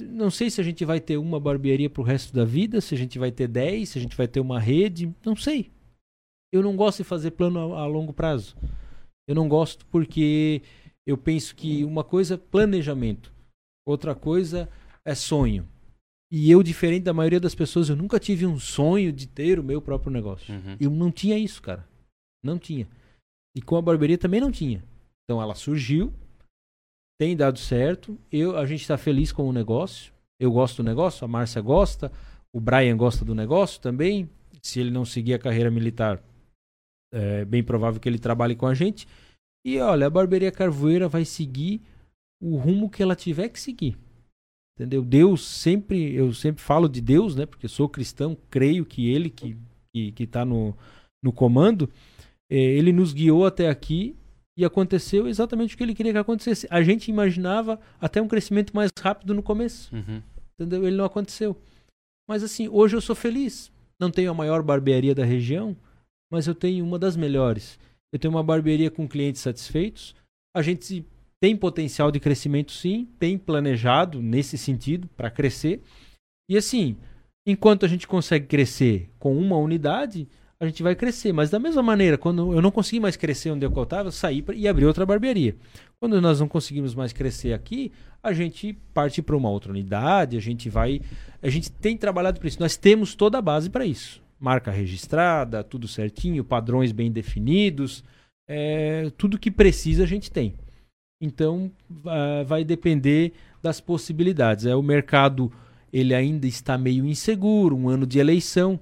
Não 0.00 0.30
sei 0.30 0.50
se 0.50 0.60
a 0.60 0.64
gente 0.64 0.84
vai 0.84 1.00
ter 1.00 1.16
uma 1.16 1.40
barbearia 1.40 1.88
pro 1.88 2.02
resto 2.02 2.32
da 2.32 2.44
vida, 2.44 2.80
se 2.80 2.94
a 2.94 2.98
gente 2.98 3.18
vai 3.18 3.32
ter 3.32 3.48
10, 3.48 3.88
se 3.88 3.98
a 3.98 4.02
gente 4.02 4.16
vai 4.16 4.28
ter 4.28 4.40
uma 4.40 4.60
rede, 4.60 5.14
não 5.24 5.34
sei. 5.34 5.70
Eu 6.52 6.62
não 6.62 6.76
gosto 6.76 6.98
de 6.98 7.04
fazer 7.04 7.32
plano 7.32 7.74
a, 7.74 7.82
a 7.82 7.86
longo 7.86 8.12
prazo. 8.12 8.56
Eu 9.28 9.34
não 9.34 9.46
gosto 9.46 9.84
porque 9.86 10.62
eu 11.06 11.18
penso 11.18 11.54
que 11.54 11.84
uma 11.84 12.02
coisa 12.02 12.34
é 12.34 12.38
planejamento, 12.38 13.32
outra 13.86 14.14
coisa 14.14 14.68
é 15.04 15.14
sonho. 15.14 15.68
E 16.30 16.50
eu, 16.50 16.62
diferente 16.62 17.04
da 17.04 17.14
maioria 17.14 17.40
das 17.40 17.54
pessoas, 17.54 17.88
eu 17.88 17.96
nunca 17.96 18.18
tive 18.18 18.46
um 18.46 18.58
sonho 18.58 19.12
de 19.12 19.26
ter 19.26 19.58
o 19.58 19.64
meu 19.64 19.80
próprio 19.80 20.10
negócio. 20.10 20.54
Uhum. 20.54 20.76
Eu 20.80 20.90
não 20.90 21.10
tinha 21.10 21.38
isso, 21.38 21.62
cara. 21.62 21.86
Não 22.42 22.58
tinha. 22.58 22.86
E 23.56 23.62
com 23.62 23.76
a 23.76 23.82
barbearia 23.82 24.18
também 24.18 24.40
não 24.40 24.50
tinha. 24.50 24.82
Então 25.24 25.40
ela 25.40 25.54
surgiu, 25.54 26.12
tem 27.18 27.36
dado 27.36 27.58
certo. 27.58 28.18
Eu, 28.30 28.56
a 28.56 28.64
gente 28.64 28.82
está 28.82 28.96
feliz 28.96 29.32
com 29.32 29.48
o 29.48 29.52
negócio. 29.52 30.12
Eu 30.40 30.52
gosto 30.52 30.82
do 30.82 30.86
negócio, 30.86 31.24
a 31.24 31.28
Márcia 31.28 31.60
gosta, 31.60 32.12
o 32.52 32.60
Brian 32.60 32.96
gosta 32.96 33.24
do 33.24 33.34
negócio 33.34 33.80
também. 33.80 34.28
Se 34.62 34.80
ele 34.80 34.90
não 34.90 35.04
seguir 35.04 35.34
a 35.34 35.38
carreira 35.38 35.70
militar, 35.70 36.22
é 37.12 37.44
bem 37.44 37.62
provável 37.62 38.00
que 38.00 38.08
ele 38.08 38.18
trabalhe 38.18 38.54
com 38.54 38.66
a 38.66 38.74
gente. 38.74 39.06
E 39.64 39.78
olha, 39.78 40.06
a 40.06 40.10
Barbearia 40.10 40.52
Carvoeira 40.52 41.08
vai 41.08 41.24
seguir 41.24 41.80
o 42.40 42.56
rumo 42.56 42.88
que 42.88 43.02
ela 43.02 43.16
tiver 43.16 43.48
que 43.48 43.60
seguir. 43.60 43.96
Entendeu? 44.76 45.04
Deus 45.04 45.44
sempre, 45.44 46.14
eu 46.14 46.32
sempre 46.32 46.62
falo 46.62 46.88
de 46.88 47.00
Deus, 47.00 47.34
né? 47.34 47.46
Porque 47.46 47.66
sou 47.66 47.88
cristão, 47.88 48.36
creio 48.48 48.86
que 48.86 49.10
ele 49.10 49.28
que 49.28 49.56
que, 49.92 50.12
que 50.12 50.26
tá 50.26 50.44
no, 50.44 50.76
no 51.22 51.32
comando, 51.32 51.90
é, 52.50 52.56
ele 52.56 52.92
nos 52.92 53.12
guiou 53.12 53.46
até 53.46 53.68
aqui 53.68 54.16
e 54.56 54.64
aconteceu 54.64 55.28
exatamente 55.28 55.74
o 55.74 55.78
que 55.78 55.82
ele 55.82 55.94
queria 55.94 56.12
que 56.12 56.18
acontecesse. 56.18 56.66
A 56.70 56.82
gente 56.82 57.08
imaginava 57.08 57.80
até 58.00 58.20
um 58.20 58.28
crescimento 58.28 58.74
mais 58.74 58.90
rápido 58.98 59.34
no 59.34 59.42
começo. 59.42 59.94
Uhum. 59.94 60.22
Entendeu? 60.54 60.86
Ele 60.86 60.96
não 60.96 61.04
aconteceu. 61.04 61.56
Mas 62.28 62.42
assim, 62.42 62.68
hoje 62.68 62.96
eu 62.96 63.00
sou 63.00 63.14
feliz. 63.14 63.70
Não 64.00 64.10
tenho 64.10 64.30
a 64.30 64.34
maior 64.34 64.62
barbearia 64.62 65.14
da 65.14 65.24
região, 65.24 65.76
mas 66.30 66.46
eu 66.46 66.54
tenho 66.54 66.84
uma 66.84 66.98
das 66.98 67.16
melhores. 67.16 67.78
Eu 68.12 68.18
tenho 68.18 68.32
uma 68.32 68.42
barbearia 68.42 68.90
com 68.90 69.08
clientes 69.08 69.42
satisfeitos. 69.42 70.14
A 70.54 70.62
gente 70.62 71.04
tem 71.40 71.56
potencial 71.56 72.10
de 72.10 72.20
crescimento 72.20 72.72
sim, 72.72 73.08
tem 73.18 73.38
planejado 73.38 74.20
nesse 74.20 74.58
sentido 74.58 75.08
para 75.16 75.30
crescer. 75.30 75.82
E 76.50 76.56
assim, 76.56 76.96
enquanto 77.46 77.84
a 77.84 77.88
gente 77.88 78.06
consegue 78.06 78.46
crescer 78.46 79.08
com 79.18 79.36
uma 79.36 79.56
unidade, 79.56 80.28
a 80.60 80.66
gente 80.66 80.82
vai 80.82 80.96
crescer. 80.96 81.32
Mas 81.32 81.50
da 81.50 81.58
mesma 81.58 81.82
maneira, 81.82 82.18
quando 82.18 82.52
eu 82.52 82.60
não 82.60 82.70
consegui 82.70 83.00
mais 83.00 83.16
crescer 83.16 83.50
onde 83.50 83.64
eu 83.64 83.82
estava, 83.82 84.08
eu 84.08 84.12
saí 84.12 84.44
e 84.54 84.66
abri 84.66 84.84
outra 84.84 85.06
barbearia. 85.06 85.56
Quando 86.00 86.20
nós 86.20 86.40
não 86.40 86.48
conseguimos 86.48 86.94
mais 86.94 87.12
crescer 87.12 87.52
aqui, 87.52 87.92
a 88.22 88.32
gente 88.32 88.72
parte 88.92 89.22
para 89.22 89.36
uma 89.36 89.50
outra 89.50 89.70
unidade, 89.70 90.36
a 90.36 90.40
gente 90.40 90.68
vai. 90.68 91.00
A 91.40 91.48
gente 91.48 91.70
tem 91.70 91.96
trabalhado 91.96 92.40
para 92.40 92.48
isso. 92.48 92.60
Nós 92.60 92.76
temos 92.76 93.14
toda 93.14 93.38
a 93.38 93.42
base 93.42 93.70
para 93.70 93.86
isso. 93.86 94.20
Marca 94.38 94.70
registrada, 94.70 95.64
tudo 95.64 95.88
certinho, 95.88 96.44
padrões 96.44 96.92
bem 96.92 97.10
definidos. 97.10 98.04
É, 98.48 99.10
tudo 99.16 99.38
que 99.38 99.50
precisa 99.50 100.04
a 100.04 100.06
gente 100.06 100.30
tem. 100.30 100.54
Então 101.20 101.70
vai 102.46 102.64
depender 102.64 103.32
das 103.62 103.80
possibilidades. 103.80 104.66
É, 104.66 104.74
o 104.74 104.82
mercado 104.82 105.52
ele 105.92 106.14
ainda 106.14 106.46
está 106.46 106.78
meio 106.78 107.04
inseguro, 107.04 107.76
um 107.76 107.88
ano 107.88 108.06
de 108.06 108.18
eleição. 108.18 108.78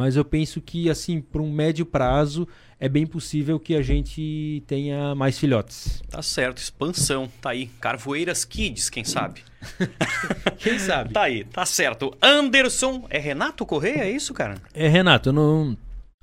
Mas 0.00 0.16
eu 0.16 0.24
penso 0.24 0.62
que, 0.62 0.88
assim, 0.88 1.20
para 1.20 1.42
um 1.42 1.52
médio 1.52 1.84
prazo, 1.84 2.48
é 2.80 2.88
bem 2.88 3.06
possível 3.06 3.60
que 3.60 3.74
a 3.74 3.82
gente 3.82 4.62
tenha 4.66 5.14
mais 5.14 5.38
filhotes. 5.38 6.02
Tá 6.08 6.22
certo, 6.22 6.56
expansão. 6.56 7.30
Tá 7.38 7.50
aí. 7.50 7.66
Carvoeiras 7.78 8.42
Kids, 8.42 8.88
quem 8.88 9.04
sabe? 9.04 9.42
quem 10.56 10.78
sabe? 10.78 11.12
Tá 11.12 11.24
aí, 11.24 11.44
tá 11.44 11.66
certo. 11.66 12.16
Anderson. 12.22 13.04
É 13.10 13.18
Renato 13.18 13.66
Correia, 13.66 14.04
é 14.04 14.10
isso, 14.10 14.32
cara? 14.32 14.54
É 14.72 14.88
Renato, 14.88 15.28
eu 15.28 15.32
não. 15.34 15.76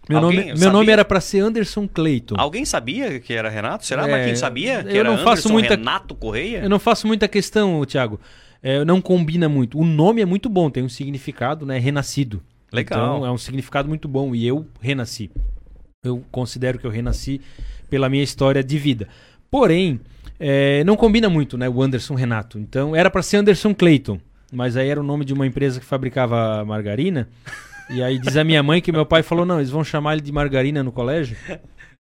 Meu, 0.10 0.22
nome, 0.22 0.54
meu 0.56 0.72
nome 0.72 0.92
era 0.92 1.06
para 1.06 1.22
ser 1.22 1.42
Anderson 1.42 1.88
Clayton. 1.88 2.34
Alguém 2.36 2.66
sabia 2.66 3.20
que 3.20 3.32
era 3.32 3.48
Renato? 3.48 3.86
Será? 3.86 4.08
É, 4.08 4.12
Mas 4.12 4.26
quem 4.26 4.36
sabia 4.36 4.84
que 4.84 4.90
eu 4.90 5.02
era 5.02 5.12
não 5.12 5.18
faço 5.20 5.50
Anderson 5.50 5.54
muita, 5.54 5.76
Renato 5.76 6.16
Correia? 6.16 6.64
Eu 6.64 6.70
não 6.70 6.80
faço 6.80 7.06
muita 7.06 7.28
questão, 7.28 7.86
Thiago. 7.86 8.20
É, 8.64 8.84
não 8.84 9.00
combina 9.00 9.48
muito. 9.48 9.78
O 9.78 9.86
nome 9.86 10.20
é 10.20 10.26
muito 10.26 10.50
bom, 10.50 10.68
tem 10.68 10.82
um 10.82 10.90
significado, 10.90 11.64
né? 11.64 11.78
Renascido. 11.78 12.42
Legal. 12.72 13.18
Então 13.18 13.26
é 13.26 13.32
um 13.32 13.38
significado 13.38 13.88
muito 13.88 14.08
bom 14.08 14.36
e 14.36 14.46
eu 14.46 14.66
renasci. 14.82 15.32
Eu 16.04 16.24
considero 16.32 16.78
que 16.78 16.86
eu 16.86 16.92
renasci 16.92 17.42
pela 17.90 18.10
minha 18.10 18.24
história 18.24 18.64
de 18.64 18.78
vida. 18.78 19.08
Porém, 19.50 20.00
é, 20.40 20.84
não 20.84 20.96
combina 20.96 21.30
muito, 21.30 21.58
né? 21.58 21.68
O 21.70 21.82
Anderson 21.82 22.16
Renato. 22.16 22.60
Então 22.60 22.96
era 22.96 23.10
para 23.10 23.22
ser 23.22 23.38
Anderson 23.38 23.74
Clayton, 23.74 24.20
mas 24.52 24.78
aí 24.78 24.90
era 24.90 25.00
o 25.00 25.04
nome 25.04 25.26
de 25.26 25.34
uma 25.34 25.48
empresa 25.48 25.80
que 25.80 25.86
fabricava 25.86 26.64
margarina. 26.66 27.28
E 27.90 28.04
aí 28.04 28.20
diz 28.20 28.36
a 28.36 28.44
minha 28.44 28.62
mãe 28.62 28.82
que 28.82 28.92
meu 28.92 29.06
pai 29.06 29.24
falou: 29.24 29.46
não, 29.46 29.60
eles 29.60 29.70
vão 29.70 29.84
chamar 29.84 30.14
ele 30.14 30.22
de 30.22 30.32
margarina 30.32 30.84
no 30.84 30.92
colégio. 30.92 31.38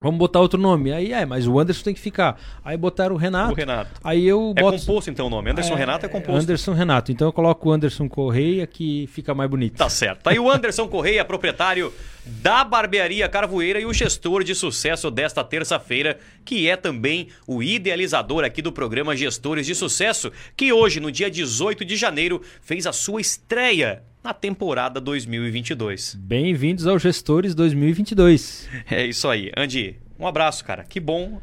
Vamos 0.03 0.19
botar 0.19 0.41
outro 0.41 0.59
nome. 0.59 0.91
Aí 0.91 1.13
é, 1.13 1.27
mas 1.27 1.47
o 1.47 1.61
Anderson 1.61 1.85
tem 1.85 1.93
que 1.93 2.01
ficar. 2.01 2.41
Aí 2.65 2.75
botaram 2.75 3.15
o 3.15 3.19
Renato. 3.19 3.53
O 3.53 3.55
Renato. 3.55 4.01
Aí 4.03 4.27
eu 4.27 4.55
é 4.57 4.63
boto... 4.63 4.77
É 4.77 4.79
composto 4.79 5.11
então 5.11 5.27
o 5.27 5.29
nome. 5.29 5.51
Anderson 5.51 5.75
é, 5.75 5.77
Renato 5.77 6.07
é 6.07 6.09
composto. 6.09 6.41
Anderson 6.41 6.73
Renato. 6.73 7.13
Então 7.13 7.29
eu 7.29 7.33
coloco 7.35 7.69
o 7.69 7.71
Anderson 7.71 8.09
Correia 8.09 8.67
que 8.67 9.07
fica 9.13 9.35
mais 9.35 9.51
bonito. 9.51 9.77
Tá 9.77 9.91
certo. 9.91 10.23
Tá 10.23 10.31
aí 10.31 10.39
o 10.39 10.51
Anderson 10.51 10.89
Correia, 10.89 11.23
proprietário 11.23 11.93
da 12.25 12.65
Barbearia 12.65 13.29
Carvoeira 13.29 13.81
e 13.81 13.87
o 13.87 13.93
gestor 13.93 14.45
de 14.45 14.55
sucesso 14.55 15.11
desta 15.11 15.43
terça-feira, 15.43 16.19
que 16.45 16.69
é 16.69 16.77
também 16.77 17.29
o 17.47 17.63
idealizador 17.63 18.45
aqui 18.45 18.61
do 18.61 18.73
programa 18.73 19.17
Gestores 19.17 19.67
de 19.67 19.75
Sucesso, 19.75 20.31
que 20.57 20.73
hoje, 20.73 21.01
no 21.01 21.11
dia 21.11 21.31
18 21.31 21.85
de 21.85 21.97
janeiro, 21.97 22.43
fez 22.61 22.87
a 22.87 22.93
sua 22.93 23.21
estreia 23.21 24.03
na 24.23 24.35
temporada 24.35 25.01
2022. 25.01 26.15
Bem-vindos 26.15 26.87
ao 26.87 26.99
Gestores 26.99 27.55
2022. 27.55 28.69
É 28.91 29.07
isso 29.07 29.29
aí. 29.29 29.51
Andy, 29.57 29.97
um 30.19 30.27
abraço, 30.27 30.65
cara. 30.65 30.85
Que 30.85 31.01
bom 31.01 31.41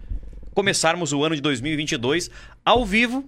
começarmos 0.54 1.14
o 1.14 1.24
ano 1.24 1.36
de 1.36 1.42
2022 1.42 2.30
ao 2.66 2.86
vivo 2.86 3.28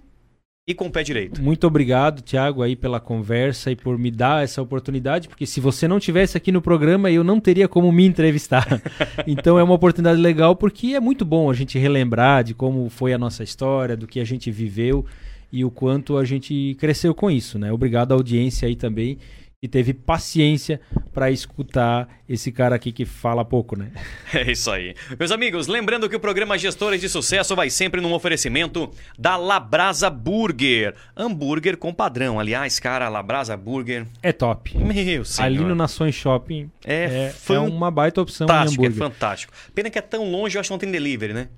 e 0.66 0.74
com 0.74 0.86
o 0.86 0.90
pé 0.90 1.02
direito. 1.02 1.42
Muito 1.42 1.66
obrigado, 1.66 2.22
Thiago, 2.22 2.62
aí 2.62 2.76
pela 2.76 3.00
conversa 3.00 3.70
e 3.70 3.76
por 3.76 3.98
me 3.98 4.10
dar 4.10 4.44
essa 4.44 4.62
oportunidade, 4.62 5.28
porque 5.28 5.46
se 5.46 5.60
você 5.60 5.88
não 5.88 5.98
tivesse 5.98 6.36
aqui 6.36 6.52
no 6.52 6.62
programa, 6.62 7.10
eu 7.10 7.24
não 7.24 7.40
teria 7.40 7.66
como 7.66 7.90
me 7.90 8.06
entrevistar. 8.06 8.80
então 9.26 9.58
é 9.58 9.62
uma 9.62 9.74
oportunidade 9.74 10.20
legal 10.20 10.54
porque 10.54 10.88
é 10.88 11.00
muito 11.00 11.24
bom 11.24 11.50
a 11.50 11.54
gente 11.54 11.78
relembrar 11.78 12.44
de 12.44 12.54
como 12.54 12.88
foi 12.88 13.12
a 13.12 13.18
nossa 13.18 13.42
história, 13.42 13.96
do 13.96 14.06
que 14.06 14.20
a 14.20 14.24
gente 14.24 14.50
viveu 14.50 15.04
e 15.52 15.64
o 15.64 15.70
quanto 15.70 16.16
a 16.16 16.24
gente 16.24 16.76
cresceu 16.78 17.14
com 17.14 17.30
isso, 17.30 17.58
né? 17.58 17.72
Obrigado 17.72 18.12
à 18.12 18.14
audiência 18.14 18.68
aí 18.68 18.76
também 18.76 19.18
e 19.62 19.68
teve 19.68 19.92
paciência 19.92 20.80
para 21.12 21.30
escutar 21.30 22.08
esse 22.26 22.50
cara 22.50 22.74
aqui 22.76 22.90
que 22.92 23.04
fala 23.04 23.44
pouco, 23.44 23.78
né? 23.78 23.90
É 24.32 24.52
isso 24.52 24.70
aí. 24.70 24.94
Meus 25.18 25.32
amigos, 25.32 25.66
lembrando 25.66 26.08
que 26.08 26.16
o 26.16 26.20
programa 26.20 26.56
Gestores 26.56 27.00
de 27.00 27.08
Sucesso 27.08 27.54
vai 27.54 27.68
sempre 27.68 28.00
num 28.00 28.12
oferecimento 28.12 28.90
da 29.18 29.36
Labrasa 29.36 30.08
Burger. 30.08 30.94
Hambúrguer 31.16 31.76
com 31.76 31.92
padrão. 31.92 32.38
Aliás, 32.38 32.78
cara, 32.78 33.08
Labrasa 33.08 33.56
Burger... 33.56 34.06
É 34.22 34.32
top. 34.32 34.78
Meu 34.78 35.24
senhor. 35.24 35.46
Ali 35.46 35.58
no 35.58 35.74
Nações 35.74 36.14
Shopping 36.14 36.70
é, 36.84 37.32
é, 37.48 37.52
é 37.52 37.58
uma 37.58 37.90
baita 37.90 38.22
opção 38.22 38.46
hambúrguer. 38.48 38.92
É 38.92 38.94
fantástico. 38.94 39.52
Pena 39.74 39.90
que 39.90 39.98
é 39.98 40.02
tão 40.02 40.30
longe, 40.30 40.56
eu 40.56 40.60
acho 40.60 40.68
que 40.68 40.72
não 40.72 40.78
tem 40.78 40.90
delivery, 40.90 41.34
né? 41.34 41.48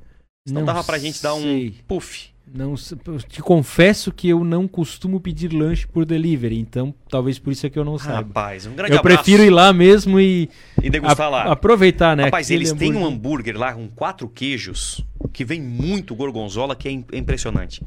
Não, 0.48 0.54
não 0.60 0.64
dava 0.64 0.82
pra 0.82 0.98
gente 0.98 1.22
dar 1.22 1.34
um 1.34 1.70
puff. 1.86 2.31
Não, 2.54 2.74
te 2.74 3.40
confesso 3.40 4.12
que 4.12 4.28
eu 4.28 4.44
não 4.44 4.68
costumo 4.68 5.18
pedir 5.18 5.52
lanche 5.52 5.86
por 5.86 6.04
delivery, 6.04 6.58
então 6.58 6.94
talvez 7.08 7.38
por 7.38 7.50
isso 7.50 7.66
é 7.66 7.70
que 7.70 7.78
eu 7.78 7.84
não 7.84 7.96
saiba. 7.98 8.16
Rapaz, 8.16 8.66
um 8.66 8.74
grande 8.74 8.92
eu 8.92 8.98
abraço. 8.98 9.22
prefiro 9.22 9.42
ir 9.42 9.50
lá 9.50 9.72
mesmo 9.72 10.20
e, 10.20 10.50
e 10.82 10.90
degustar 10.90 11.30
lá. 11.30 11.44
Aproveitar, 11.44 12.14
né? 12.14 12.24
Rapaz, 12.24 12.50
eles 12.50 12.72
têm 12.72 12.94
um 12.94 13.06
hambúrguer 13.06 13.56
lá 13.56 13.72
com 13.72 13.88
quatro 13.88 14.28
queijos. 14.28 15.02
Que 15.32 15.44
vem 15.44 15.60
muito 15.60 16.14
gorgonzola, 16.14 16.74
que 16.74 16.88
é 16.88 16.92
impressionante. 16.92 17.82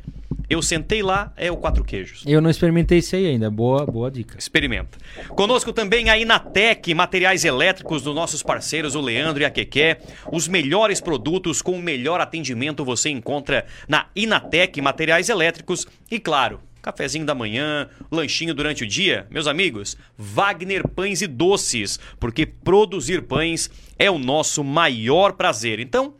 Eu 0.47 0.61
sentei 0.61 1.01
lá, 1.01 1.33
é 1.35 1.51
o 1.51 1.57
quatro 1.57 1.83
queijos. 1.83 2.23
Eu 2.25 2.39
não 2.39 2.49
experimentei 2.51 2.99
isso 2.99 3.15
aí 3.15 3.25
ainda. 3.25 3.49
Boa, 3.49 3.83
boa 3.85 4.11
dica. 4.11 4.37
Experimenta. 4.37 4.97
Conosco 5.29 5.73
também 5.73 6.09
a 6.09 6.17
Inatec, 6.17 6.93
materiais 6.93 7.43
elétricos 7.43 8.03
dos 8.03 8.13
nossos 8.13 8.43
parceiros, 8.43 8.93
o 8.93 9.01
Leandro 9.01 9.41
e 9.41 9.45
a 9.45 9.49
Keké. 9.49 9.99
Os 10.31 10.47
melhores 10.47 11.01
produtos 11.01 11.63
com 11.63 11.71
o 11.71 11.81
melhor 11.81 12.21
atendimento 12.21 12.85
você 12.85 13.09
encontra 13.09 13.65
na 13.87 14.07
Inatec, 14.15 14.79
materiais 14.81 15.29
elétricos. 15.29 15.87
E 16.11 16.19
claro, 16.19 16.59
cafezinho 16.85 17.25
da 17.25 17.33
manhã, 17.33 17.89
lanchinho 18.11 18.53
durante 18.53 18.83
o 18.83 18.87
dia. 18.87 19.25
Meus 19.31 19.47
amigos, 19.47 19.97
Wagner 20.15 20.87
Pães 20.87 21.23
e 21.23 21.27
Doces, 21.27 21.99
porque 22.19 22.45
produzir 22.45 23.23
pães 23.23 23.71
é 23.97 24.11
o 24.11 24.19
nosso 24.19 24.63
maior 24.63 25.33
prazer. 25.33 25.79
Então, 25.79 26.13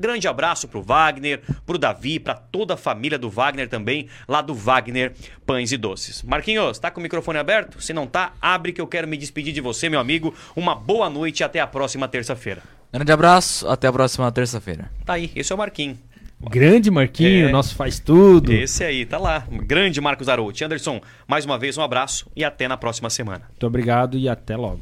Grande 0.00 0.26
abraço 0.26 0.66
pro 0.66 0.80
Wagner, 0.80 1.42
pro 1.66 1.76
Davi, 1.76 2.18
para 2.18 2.32
toda 2.32 2.72
a 2.72 2.76
família 2.76 3.18
do 3.18 3.28
Wagner 3.28 3.68
também, 3.68 4.08
lá 4.26 4.40
do 4.40 4.54
Wagner 4.54 5.12
Pães 5.44 5.72
e 5.72 5.76
Doces. 5.76 6.22
Marquinhos, 6.22 6.78
tá 6.78 6.90
com 6.90 7.00
o 7.00 7.02
microfone 7.02 7.38
aberto? 7.38 7.82
Se 7.82 7.92
não 7.92 8.06
tá, 8.06 8.32
abre 8.40 8.72
que 8.72 8.80
eu 8.80 8.86
quero 8.86 9.06
me 9.06 9.18
despedir 9.18 9.52
de 9.52 9.60
você, 9.60 9.90
meu 9.90 10.00
amigo. 10.00 10.34
Uma 10.56 10.74
boa 10.74 11.10
noite 11.10 11.40
e 11.40 11.44
até 11.44 11.60
a 11.60 11.66
próxima 11.66 12.08
terça-feira. 12.08 12.62
Grande 12.90 13.12
abraço, 13.12 13.68
até 13.68 13.88
a 13.88 13.92
próxima 13.92 14.32
terça-feira. 14.32 14.90
Tá 15.04 15.12
aí, 15.12 15.30
esse 15.36 15.52
é 15.52 15.54
o 15.54 15.58
Marquinhos. 15.58 15.98
Grande 16.40 16.90
Marquinho, 16.90 17.50
é, 17.50 17.52
nosso 17.52 17.74
faz 17.74 18.00
tudo. 18.00 18.50
Esse 18.50 18.82
aí, 18.82 19.04
tá 19.04 19.18
lá. 19.18 19.46
Grande 19.50 20.00
Marcos 20.00 20.30
Arouti. 20.30 20.64
Anderson, 20.64 21.02
mais 21.28 21.44
uma 21.44 21.58
vez 21.58 21.76
um 21.76 21.82
abraço 21.82 22.26
e 22.34 22.42
até 22.42 22.66
na 22.66 22.78
próxima 22.78 23.10
semana. 23.10 23.42
Muito 23.50 23.66
obrigado 23.66 24.16
e 24.16 24.30
até 24.30 24.56
logo. 24.56 24.80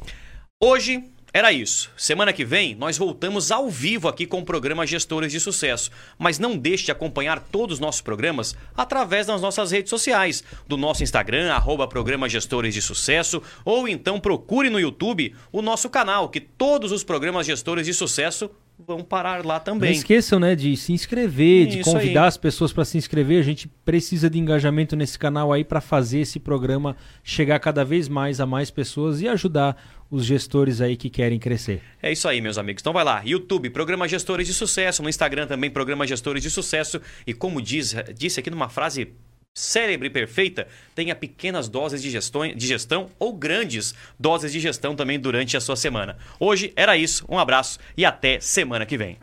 Hoje 0.63 1.03
era 1.31 1.51
isso. 1.51 1.91
Semana 1.95 2.33
que 2.33 2.43
vem 2.43 2.73
nós 2.73 2.97
voltamos 2.97 3.51
ao 3.51 3.69
vivo 3.69 4.07
aqui 4.07 4.25
com 4.25 4.39
o 4.39 4.45
programa 4.45 4.85
Gestores 4.85 5.31
de 5.31 5.39
Sucesso. 5.39 5.91
Mas 6.17 6.39
não 6.39 6.57
deixe 6.57 6.85
de 6.85 6.91
acompanhar 6.91 7.39
todos 7.39 7.75
os 7.75 7.79
nossos 7.79 8.01
programas 8.01 8.55
através 8.75 9.27
das 9.27 9.41
nossas 9.41 9.71
redes 9.71 9.89
sociais, 9.89 10.43
do 10.67 10.75
nosso 10.75 11.03
Instagram, 11.03 11.51
arroba 11.51 11.87
programa 11.87 12.27
Gestores 12.27 12.73
de 12.73 12.81
Sucesso, 12.81 13.41
ou 13.63 13.87
então 13.87 14.19
procure 14.19 14.69
no 14.69 14.79
YouTube 14.79 15.35
o 15.51 15.61
nosso 15.61 15.89
canal, 15.89 16.29
que 16.29 16.39
todos 16.39 16.91
os 16.91 17.03
programas 17.03 17.45
Gestores 17.45 17.85
de 17.85 17.93
Sucesso 17.93 18.49
vão 18.85 19.03
parar 19.03 19.45
lá 19.45 19.59
também. 19.59 19.91
Não 19.91 19.97
esqueçam, 19.97 20.39
né, 20.39 20.55
de 20.55 20.75
se 20.77 20.93
inscrever, 20.93 21.67
de 21.67 21.83
convidar 21.83 22.23
aí. 22.23 22.27
as 22.27 22.37
pessoas 22.37 22.71
para 22.71 22.85
se 22.85 22.97
inscrever. 22.97 23.39
A 23.39 23.43
gente 23.43 23.67
precisa 23.83 24.29
de 24.29 24.39
engajamento 24.39 24.95
nesse 24.95 25.19
canal 25.19 25.51
aí 25.51 25.63
para 25.63 25.81
fazer 25.81 26.19
esse 26.19 26.39
programa 26.39 26.95
chegar 27.21 27.59
cada 27.59 27.83
vez 27.83 28.07
mais 28.07 28.39
a 28.39 28.45
mais 28.45 28.71
pessoas 28.71 29.21
e 29.21 29.27
ajudar 29.27 29.75
os 30.09 30.25
gestores 30.25 30.81
aí 30.81 30.97
que 30.97 31.09
querem 31.09 31.39
crescer. 31.39 31.81
É 32.01 32.11
isso 32.11 32.27
aí, 32.27 32.41
meus 32.41 32.57
amigos. 32.57 32.81
Então 32.81 32.93
vai 32.93 33.03
lá, 33.03 33.21
YouTube, 33.23 33.69
Programa 33.69 34.07
Gestores 34.07 34.47
de 34.47 34.53
Sucesso, 34.53 35.03
no 35.03 35.09
Instagram 35.09 35.47
também, 35.47 35.69
Programa 35.69 36.07
Gestores 36.07 36.41
de 36.41 36.49
Sucesso. 36.49 37.01
E 37.25 37.33
como 37.33 37.61
diz, 37.61 37.95
disse 38.15 38.39
aqui 38.39 38.49
numa 38.49 38.69
frase 38.69 39.13
célebre 39.53 40.09
perfeita, 40.09 40.67
tenha 40.95 41.15
pequenas 41.15 41.67
doses 41.67 42.01
de 42.01 42.09
gestão, 42.09 42.47
de 42.47 42.67
gestão 42.67 43.09
ou 43.19 43.33
grandes 43.33 43.93
doses 44.17 44.51
de 44.51 44.59
gestão 44.59 44.95
também 44.95 45.19
durante 45.19 45.57
a 45.57 45.61
sua 45.61 45.75
semana. 45.75 46.17
Hoje 46.39 46.71
era 46.75 46.95
isso, 46.95 47.25
um 47.27 47.37
abraço 47.37 47.79
e 47.97 48.05
até 48.05 48.39
semana 48.39 48.85
que 48.85 48.97
vem. 48.97 49.17